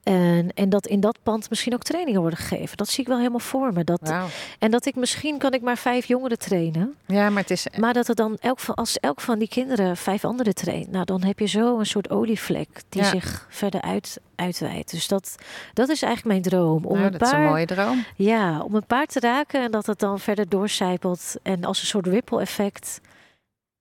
En, 0.03 0.53
en 0.55 0.69
dat 0.69 0.87
in 0.87 1.01
dat 1.01 1.19
pand 1.23 1.51
misschien 1.51 1.75
ook 1.75 1.83
trainingen 1.83 2.21
worden 2.21 2.39
gegeven. 2.39 2.77
Dat 2.77 2.89
zie 2.89 3.01
ik 3.01 3.09
wel 3.09 3.17
helemaal 3.19 3.39
voor 3.39 3.73
me. 3.73 3.85
Dat. 3.85 4.13
En 4.59 4.71
dat 4.71 4.87
ik 4.87 4.95
misschien 4.97 5.39
kan 5.39 5.53
ik 5.53 5.63
maar 5.63 5.77
vijf 5.79 6.07
jongeren 6.07 6.39
trainen. 6.39 6.95
Ja, 7.07 7.31
maar 7.31 7.43
het 7.43 7.51
is... 7.51 7.67
Maar 7.79 7.93
dat 7.93 8.09
er 8.09 8.15
dan 8.15 8.37
elk 8.41 8.59
van, 8.61 8.75
als 8.75 8.99
elk 8.99 9.21
van 9.21 9.39
die 9.39 9.49
kinderen 9.49 9.97
vijf 9.97 10.25
anderen 10.25 10.55
traint, 10.55 10.91
nou 10.91 11.05
dan 11.05 11.23
heb 11.23 11.39
je 11.39 11.47
zo 11.47 11.79
een 11.79 11.87
soort 11.87 12.11
olievlek 12.11 12.69
die 12.89 13.03
Ja. 13.03 13.09
zich 13.09 13.47
verder 13.51 13.81
uit, 13.81 14.21
uitweidt. 14.37 14.91
Dus 14.91 15.09
dat, 15.09 15.35
dat 15.73 15.89
is 15.89 16.03
eigenlijk 16.03 16.41
mijn 16.41 16.55
droom. 16.55 16.85
Om 16.85 16.93
nou, 16.95 17.05
een 17.07 17.13
dat 17.13 17.23
is 17.23 17.31
paar, 17.31 17.41
een 17.41 17.47
mooie 17.49 17.67
droom. 17.67 18.05
ja, 18.17 18.61
om 18.63 18.75
een 18.75 18.87
paar 18.87 19.07
te 19.07 19.21
raken 19.21 19.63
en 19.63 19.71
dat 19.71 19.87
het 19.87 19.99
dan 19.99 20.19
verder 20.21 20.49
doorcijpelt 20.49 21.35
en 21.43 21.65
als 21.65 21.81
een 21.81 21.87
soort 21.87 22.07
ripple 22.07 22.41
effect 22.41 23.01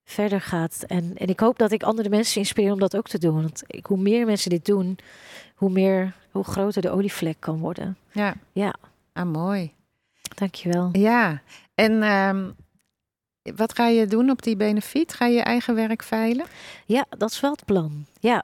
verder 0.03 0.41
gaat. 0.41 0.83
En, 0.87 1.11
en 1.15 1.27
ik 1.27 1.39
hoop 1.39 1.57
dat 1.57 1.71
ik 1.71 1.83
andere 1.83 2.09
mensen 2.09 2.39
inspireer 2.39 2.71
om 2.71 2.79
dat 2.79 2.97
ook 2.97 3.07
te 3.07 3.17
doen. 3.19 3.33
Want 3.41 3.63
ik, 3.67 3.85
hoe 3.85 3.97
meer 3.97 4.25
mensen 4.25 4.49
dit 4.49 4.65
doen, 4.65 4.97
hoe 5.59 5.69
meer, 5.69 6.13
hoe 6.31 6.43
groter 6.43 6.81
de 6.81 6.89
olievlek 6.89 7.35
kan 7.39 7.57
worden. 7.57 7.97
Ja. 8.11 8.35
Ja. 8.51 8.75
Ah, 9.13 9.31
mooi. 9.31 9.73
Dankjewel. 10.35 10.89
Ja, 10.91 11.41
en 11.75 12.03
ehm, 12.03 12.49
wat 13.55 13.75
ga 13.75 13.87
je 13.87 14.07
doen 14.07 14.29
op 14.29 14.41
die 14.41 14.55
benefiet? 14.55 15.13
Ga 15.13 15.25
je 15.25 15.35
je 15.35 15.41
eigen 15.41 15.75
werk 15.75 16.03
veilen? 16.03 16.45
Ja, 16.85 17.05
dat 17.17 17.31
is 17.31 17.39
wel 17.39 17.51
het 17.51 17.65
plan. 17.65 18.05
Ja. 18.19 18.43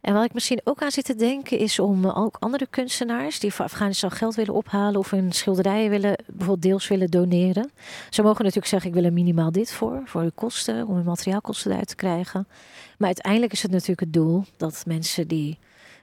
En 0.00 0.14
wat 0.14 0.24
ik 0.24 0.32
misschien 0.32 0.60
ook 0.64 0.82
aan 0.82 0.90
zit 0.90 1.04
te 1.04 1.14
denken 1.14 1.58
is 1.58 1.78
om 1.78 2.04
eh, 2.04 2.18
ook 2.18 2.36
andere 2.38 2.66
kunstenaars 2.70 3.40
die 3.40 3.52
voor 3.52 3.64
Afghanistan 3.64 4.10
geld 4.10 4.34
willen 4.34 4.54
ophalen 4.54 4.98
of 4.98 5.10
hun 5.10 5.32
schilderijen 5.32 5.90
willen, 5.90 6.16
bijvoorbeeld 6.26 6.62
deels 6.62 6.88
willen 6.88 7.10
doneren. 7.10 7.70
Ze 8.10 8.22
mogen 8.22 8.38
natuurlijk 8.38 8.70
zeggen, 8.70 8.88
ik 8.88 8.94
wil 8.94 9.04
er 9.04 9.12
minimaal 9.12 9.52
dit 9.52 9.72
voor, 9.72 10.02
voor 10.04 10.22
de 10.22 10.32
kosten, 10.34 10.86
om 10.86 10.94
hun 10.94 11.04
materiaalkosten 11.04 11.70
eruit 11.70 11.88
te 11.88 11.96
krijgen. 11.96 12.46
Maar 12.98 13.06
uiteindelijk 13.06 13.52
is 13.52 13.62
het 13.62 13.70
natuurlijk 13.70 14.00
het 14.00 14.12
doel 14.12 14.44
dat 14.56 14.82
mensen 14.86 15.28
die 15.28 15.58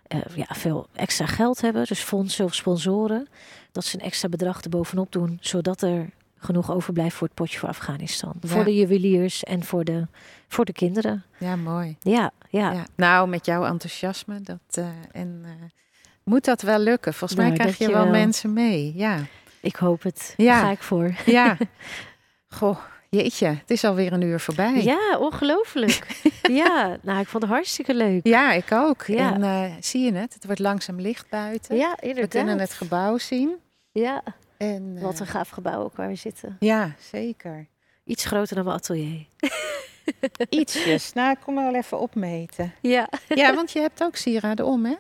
eh, 0.10 0.20
ja, 0.36 0.46
veel 0.50 0.88
extra 0.94 1.26
geld 1.26 1.62
hebben, 1.62 1.86
dus 1.86 2.00
fondsen 2.00 2.46
of 2.46 2.56
sponsoren, 2.56 3.28
dat 3.72 3.86
ze 3.86 3.96
een 4.00 4.06
extra 4.06 4.30
bedrag 4.30 4.62
erbovenop 4.62 5.12
doen, 5.12 5.38
zodat 5.42 5.82
er 5.82 6.10
genoeg 6.38 6.72
overblijft 6.72 7.16
voor 7.16 7.28
het 7.28 7.36
potje 7.36 7.60
voor 7.60 7.70
Afghanistan. 7.70 8.34
Ja. 8.42 8.48
Voor 8.48 8.64
de 8.64 8.76
juweliers 8.76 9.44
en 9.44 9.64
voor 9.64 9.84
de, 9.84 10.08
voor 10.48 10.66
de 10.66 10.74
kinderen. 10.74 11.24
Ja, 11.38 11.56
mooi. 11.56 11.98
Ja, 12.00 12.32
ja. 12.50 12.72
Ja. 12.72 12.86
Nou, 12.96 13.28
met 13.28 13.46
jouw 13.46 13.66
enthousiasme 13.66 14.42
dat, 14.42 14.60
eh, 14.72 14.88
en 15.12 15.42
eh, 15.46 15.52
moet 16.24 16.46
dat 16.46 16.62
wel 16.62 16.80
lukken. 16.80 17.14
Volgens 17.14 17.40
mij 17.40 17.50
Nou, 17.50 17.60
krijg 17.60 17.78
je 17.78 17.92
wel 17.92 18.08
mensen 18.08 18.54
mee. 18.54 18.94
Ja, 18.96 19.20
ik 19.60 19.76
hoop 19.76 20.04
het. 20.04 20.34
Ja. 20.38 20.54
Daar 20.54 20.64
ga 20.64 20.72
ik 20.72 20.84
voor. 20.84 21.16
ja. 21.26 21.58
Goh, 22.58 22.78
jeetje, 23.10 23.48
het 23.48 23.70
is 23.72 23.84
alweer 23.84 24.14
een 24.14 24.22
uur 24.22 24.40
voorbij. 24.40 24.84
Ja, 24.84 25.18
ongelooflijk. 25.18 26.22
ja, 26.64 26.98
nou, 27.02 27.20
ik 27.20 27.28
vond 27.28 27.44
het 27.44 27.52
hartstikke 27.52 27.94
leuk. 27.94 28.20
Ja, 28.28 28.52
ik 28.52 28.72
ook. 28.72 29.04
Ja. 29.06 29.34
En 29.34 29.44
eh, 29.44 29.74
zie 29.80 30.02
je 30.06 30.14
het? 30.14 30.34
Het 30.34 30.46
wordt 30.46 30.60
langzaam 30.60 31.00
licht 31.02 31.30
buiten. 31.30 31.76
Ja, 31.76 31.96
We 32.00 32.08
inderdaad. 32.08 32.32
kunnen 32.32 32.60
het 32.60 32.74
gebouw 32.74 33.18
zien. 33.18 33.56
Ja, 33.92 34.24
En, 34.58 34.94
eh, 34.98 35.04
wat 35.04 35.20
een 35.20 35.28
gaaf 35.28 35.50
gebouw 35.50 35.84
ook 35.84 35.96
waar 35.96 36.08
we 36.08 36.16
zitten. 36.16 36.56
Ja, 36.60 36.96
zeker. 37.12 37.68
Iets 38.06 38.26
groter 38.26 38.56
dan 38.56 38.64
mijn 38.66 38.78
atelier. 38.78 39.26
Ietsjes. 40.50 41.14
nou, 41.14 41.32
ik 41.32 41.38
kom 41.44 41.58
er 41.58 41.64
wel 41.64 41.76
even 41.76 42.00
opmeten. 42.00 42.74
Ja. 42.82 43.10
Ja, 43.28 43.54
want 43.56 43.72
je 43.72 43.80
hebt 43.80 44.04
ook 44.04 44.16
sieraden 44.16 44.66
om, 44.66 44.86
hè? 44.86 44.96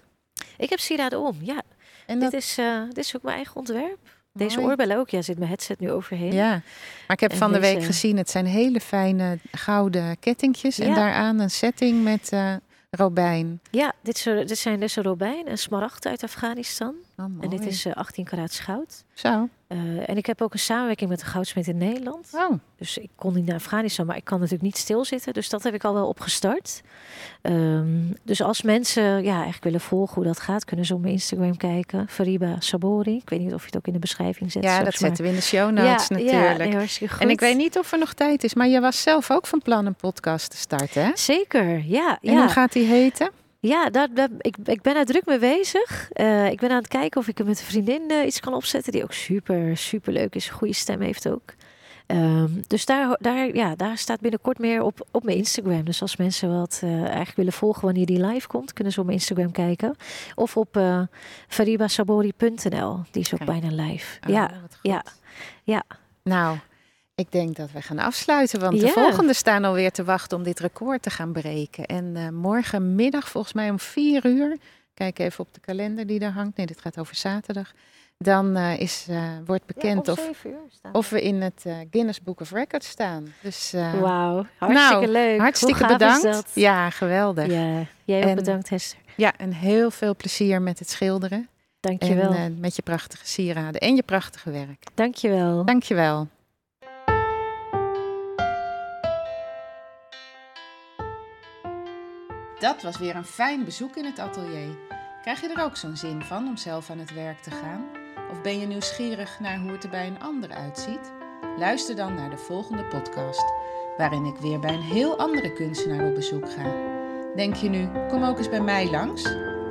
Ik 0.57 0.69
heb 0.69 0.79
sieraden 0.79 1.19
om, 1.19 1.37
ja. 1.41 1.61
En 2.05 2.19
Dit, 2.19 2.33
is, 2.33 2.57
eh, 2.57 2.81
dit 2.87 2.97
is 2.97 3.15
ook 3.15 3.21
mijn 3.21 3.35
eigen 3.35 3.55
ontwerp. 3.55 3.99
Deze 4.39 4.59
oorbellen 4.59 4.97
ook. 4.97 5.09
Ja, 5.09 5.21
zit 5.21 5.37
mijn 5.37 5.49
headset 5.49 5.79
nu 5.79 5.91
overheen. 5.91 6.33
Ja, 6.33 6.49
maar 6.49 6.61
ik 7.15 7.19
heb 7.19 7.31
En 7.31 7.37
van 7.37 7.51
de 7.51 7.59
week 7.59 7.83
gezien, 7.83 8.17
het 8.17 8.29
zijn 8.29 8.45
hele 8.45 8.79
fijne 8.79 9.37
gouden 9.51 10.19
kettingjes. 10.19 10.79
En 10.79 10.93
daaraan 10.93 11.39
een 11.39 11.49
setting 11.49 12.03
met 12.03 12.29
eh, 12.31 12.53
robijn. 12.89 13.59
Ja, 13.71 13.93
dit, 14.01 14.23
dit 14.23 14.57
zijn 14.57 14.79
dus 14.79 14.95
een 14.95 15.03
robijn 15.03 15.47
en 15.47 15.57
smaragd 15.57 16.07
uit 16.07 16.23
Afghanistan. 16.23 16.95
Oh. 17.19 17.25
En 17.43 17.49
dit 17.49 17.65
is 17.65 17.85
eh, 17.85 17.93
18 17.93 18.23
karaats 18.25 18.59
goud. 18.59 19.03
Zo. 19.13 19.47
Eh, 19.67 20.09
en 20.09 20.17
ik 20.17 20.25
heb 20.25 20.41
ook 20.41 20.53
een 20.53 20.59
samenwerking 20.59 21.09
met 21.09 21.21
een 21.21 21.27
goudsmid 21.27 21.67
in 21.67 21.77
Nederland. 21.77 22.29
Oh, 22.33 22.51
Dus 22.77 22.97
ik 22.97 23.09
kon 23.15 23.33
niet 23.33 23.45
naar 23.45 23.55
Afghanistan, 23.55 24.05
maar 24.05 24.15
ik 24.17 24.23
kan 24.23 24.37
natuurlijk 24.37 24.63
niet 24.63 24.77
stilzitten. 24.77 25.33
Dus 25.33 25.49
dat 25.49 25.63
heb 25.63 25.73
ik 25.73 25.83
al 25.83 25.93
wel 25.93 26.07
opgestart. 26.07 26.81
Ehm, 27.41 27.87
dus 28.23 28.41
als 28.41 28.61
mensen 28.61 29.03
ja, 29.23 29.33
eigenlijk 29.33 29.63
willen 29.63 29.81
volgen 29.81 30.15
hoe 30.15 30.23
dat 30.23 30.39
gaat, 30.39 30.65
kunnen 30.65 30.85
ze 30.85 30.93
op 30.93 31.01
mijn 31.01 31.13
Instagram 31.13 31.57
kijken. 31.57 32.07
Fariba 32.09 32.55
Sabori. 32.59 33.15
Ik 33.15 33.29
weet 33.29 33.39
niet 33.39 33.53
of 33.53 33.59
je 33.59 33.65
het 33.65 33.77
ook 33.77 33.87
in 33.87 33.93
de 33.93 33.99
beschrijving 33.99 34.51
zet. 34.51 34.63
ja, 34.63 34.75
dat 34.75 34.83
maar- 34.83 34.93
zetten 34.93 35.23
we 35.23 35.29
in 35.29 35.35
de 35.35 35.41
show 35.41 35.71
notes 35.71 36.07
ja, 36.07 36.15
natuurlijk. 36.15 36.71
Ja, 36.71 36.79
nee, 36.79 37.09
en 37.19 37.29
ik 37.29 37.39
weet 37.39 37.57
niet 37.57 37.77
of 37.77 37.91
er 37.91 37.99
nog 37.99 38.13
tijd 38.13 38.43
is, 38.43 38.53
maar 38.53 38.67
je 38.67 38.79
was 38.79 39.01
zelf 39.01 39.31
ook 39.31 39.47
van 39.47 39.61
plan 39.61 39.85
een 39.85 39.95
podcast 39.95 40.49
te 40.49 40.57
starten, 40.57 41.03
hè? 41.03 41.11
Zeker, 41.13 41.83
ja. 41.85 42.17
En 42.21 42.33
ja. 42.33 42.39
hoe 42.39 42.49
gaat 42.49 42.73
die 42.73 42.85
heten? 42.85 43.31
Ja, 43.61 43.89
daar, 43.89 44.13
daar- 44.13 44.29
ik, 44.37 44.55
ik 44.63 44.81
ben 44.81 44.93
daar 44.93 45.05
druk 45.05 45.25
mee 45.25 45.39
bezig. 45.39 46.09
Eh, 46.11 46.49
ik 46.51 46.59
ben 46.59 46.69
aan 46.69 46.77
het 46.77 46.87
kijken 46.87 47.21
of 47.21 47.27
ik 47.27 47.39
er 47.39 47.45
met 47.45 47.59
een 47.59 47.65
vriendin 47.65 48.09
eh, 48.09 48.25
iets 48.25 48.39
kan 48.39 48.53
opzetten 48.53 48.91
die 48.91 49.03
ook 49.03 49.13
super, 49.13 49.77
super 49.77 50.13
leuk 50.13 50.35
is. 50.35 50.47
Een 50.47 50.53
goede 50.55 50.73
stem 50.73 51.01
heeft 51.01 51.29
ook. 51.29 51.53
Ehm, 52.05 52.47
dus 52.67 52.85
daar, 52.85 53.17
daar, 53.19 53.55
ja, 53.55 53.75
daar 53.75 53.97
staat 53.97 54.19
binnenkort 54.19 54.59
meer 54.59 54.81
op, 54.81 55.07
op 55.11 55.23
mijn 55.23 55.37
Instagram. 55.37 55.83
Dus 55.83 56.01
als 56.01 56.15
mensen 56.17 56.59
wat 56.59 56.79
eh, 56.83 57.01
eigenlijk 57.03 57.35
willen 57.35 57.53
volgen 57.53 57.81
wanneer 57.85 58.05
die 58.05 58.25
live 58.25 58.47
komt, 58.47 58.73
kunnen 58.73 58.93
ze 58.93 58.99
op 58.99 59.05
mijn 59.05 59.17
Instagram 59.17 59.51
kijken. 59.51 59.95
Of 60.35 60.57
op 60.57 60.77
eh 60.77 61.01
faribasabori.nl. 61.47 62.99
Die 63.11 63.21
is 63.21 63.33
ook 63.33 63.45
bijna 63.45 63.83
live. 63.83 64.19
Oh, 64.27 64.33
ja, 64.33 64.51
ja, 64.81 65.03
ja. 65.63 65.83
Nou, 66.23 66.57
ik 67.19 67.31
denk 67.31 67.55
dat 67.55 67.71
we 67.71 67.81
gaan 67.81 67.99
afsluiten, 67.99 68.59
want 68.59 68.79
de 68.79 68.85
Ja. 68.85 68.91
volgende 68.91 69.33
staan 69.33 69.63
alweer 69.63 69.91
te 69.91 70.03
wachten 70.03 70.37
om 70.37 70.43
dit 70.43 70.59
record 70.59 71.01
te 71.01 71.09
gaan 71.09 71.31
breken. 71.31 71.85
En 71.85 72.15
eh, 72.15 72.29
morgenmiddag, 72.29 73.29
volgens 73.29 73.53
mij 73.53 73.69
om 73.69 73.79
vier 73.79 74.25
uur, 74.25 74.57
kijk 74.93 75.19
even 75.19 75.39
op 75.39 75.53
de 75.53 75.59
kalender 75.59 76.07
die 76.07 76.19
daar 76.19 76.31
hangt. 76.31 76.57
Nee, 76.57 76.65
dit 76.65 76.81
gaat 76.81 76.99
over 76.99 77.15
zaterdag. 77.15 77.71
Dan 78.17 78.55
eh, 78.55 78.79
is, 78.79 79.05
eh, 79.09 79.23
wordt 79.45 79.65
bekend 79.65 80.05
Ja, 80.05 80.11
of, 80.11 80.45
of 80.91 81.09
we 81.09 81.21
in 81.21 81.41
het 81.41 81.65
Guinness 81.91 82.21
Book 82.21 82.41
of 82.41 82.51
Records 82.51 82.87
staan. 82.89 83.33
Dus 83.41 83.71
Wauw, 84.01 84.45
hartstikke 84.57 84.93
nou, 84.99 85.07
leuk. 85.07 85.39
Hartstikke 85.39 85.87
bedankt. 85.87 86.51
Ja, 86.53 86.89
geweldig. 86.89 87.45
Ja. 87.45 87.53
Ja, 87.79 87.85
jij 88.03 88.21
ook 88.23 88.29
En- 88.29 88.35
bedankt 88.35 88.69
Hester. 88.69 88.99
en 89.37 89.53
heel 89.53 89.91
veel 89.91 90.15
plezier 90.15 90.61
met 90.61 90.79
het 90.79 90.89
schilderen. 90.89 91.49
Dankjewel. 91.79 92.33
En 92.33 92.59
met 92.59 92.75
je 92.75 92.81
prachtige 92.81 93.27
sieraden 93.27 93.81
en 93.81 93.95
je 93.95 94.03
prachtige 94.03 94.51
werk. 94.51 94.83
Dankjewel. 94.93 95.65
Dankjewel. 95.65 96.27
Dat 102.59 102.81
was 102.81 102.97
weer 102.97 103.15
een 103.15 103.25
fijn 103.25 103.63
bezoek 103.63 103.95
in 103.95 104.05
het 104.05 104.19
atelier. 104.19 104.77
Krijg 105.21 105.41
je 105.41 105.53
er 105.53 105.63
ook 105.63 105.75
zo'n 105.75 105.97
zin 105.97 106.21
van 106.21 106.47
om 106.47 106.57
zelf 106.57 106.89
aan 106.89 106.99
het 106.99 107.13
werk 107.13 107.41
te 107.41 107.51
gaan? 107.51 107.85
Of 108.31 108.41
ben 108.41 108.59
je 108.59 108.67
nieuwsgierig 108.67 109.39
naar 109.39 109.59
hoe 109.59 109.71
het 109.71 109.83
er 109.83 109.89
bij 109.89 110.07
een 110.07 110.21
ander 110.21 110.51
uitziet? 110.51 111.11
Luister 111.57 111.95
dan 111.95 112.13
naar 112.13 112.29
de 112.29 112.37
volgende 112.37 112.85
podcast, 112.85 113.53
waarin 113.97 114.25
ik 114.25 114.35
weer 114.35 114.59
bij 114.59 114.73
een 114.73 114.81
heel 114.81 115.17
andere 115.17 115.53
kunstenaar 115.53 116.07
op 116.07 116.15
bezoek 116.15 116.51
ga. 116.51 116.75
Denk 117.35 117.55
je 117.55 117.69
nu, 117.69 117.89
kom 118.07 118.23
ook 118.23 118.37
eens 118.37 118.49
bij 118.49 118.61
mij 118.61 118.89
langs? 118.89 119.23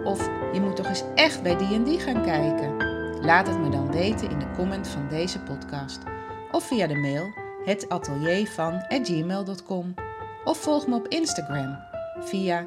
Of 0.04 0.28
je 0.52 0.60
moet 0.60 0.76
toch 0.76 0.86
eens 0.86 1.04
echt 1.14 1.42
bij 1.42 1.56
die 1.56 1.74
en 1.74 1.84
die 1.84 2.00
gaan 2.00 2.22
kijken? 2.22 2.76
Laat 3.24 3.46
het 3.46 3.58
me 3.58 3.68
dan 3.68 3.92
weten 3.92 4.30
in 4.30 4.38
de 4.38 4.50
comment 4.56 4.88
van 4.88 5.08
deze 5.08 5.40
podcast. 5.40 6.02
Of 6.50 6.66
via 6.66 6.86
de 6.86 6.96
mail 6.96 7.32
hetateliervan@gmail.com 7.64 9.94
Of 10.44 10.58
volg 10.58 10.86
me 10.86 10.94
op 10.94 11.08
Instagram 11.08 11.78
via 12.20 12.66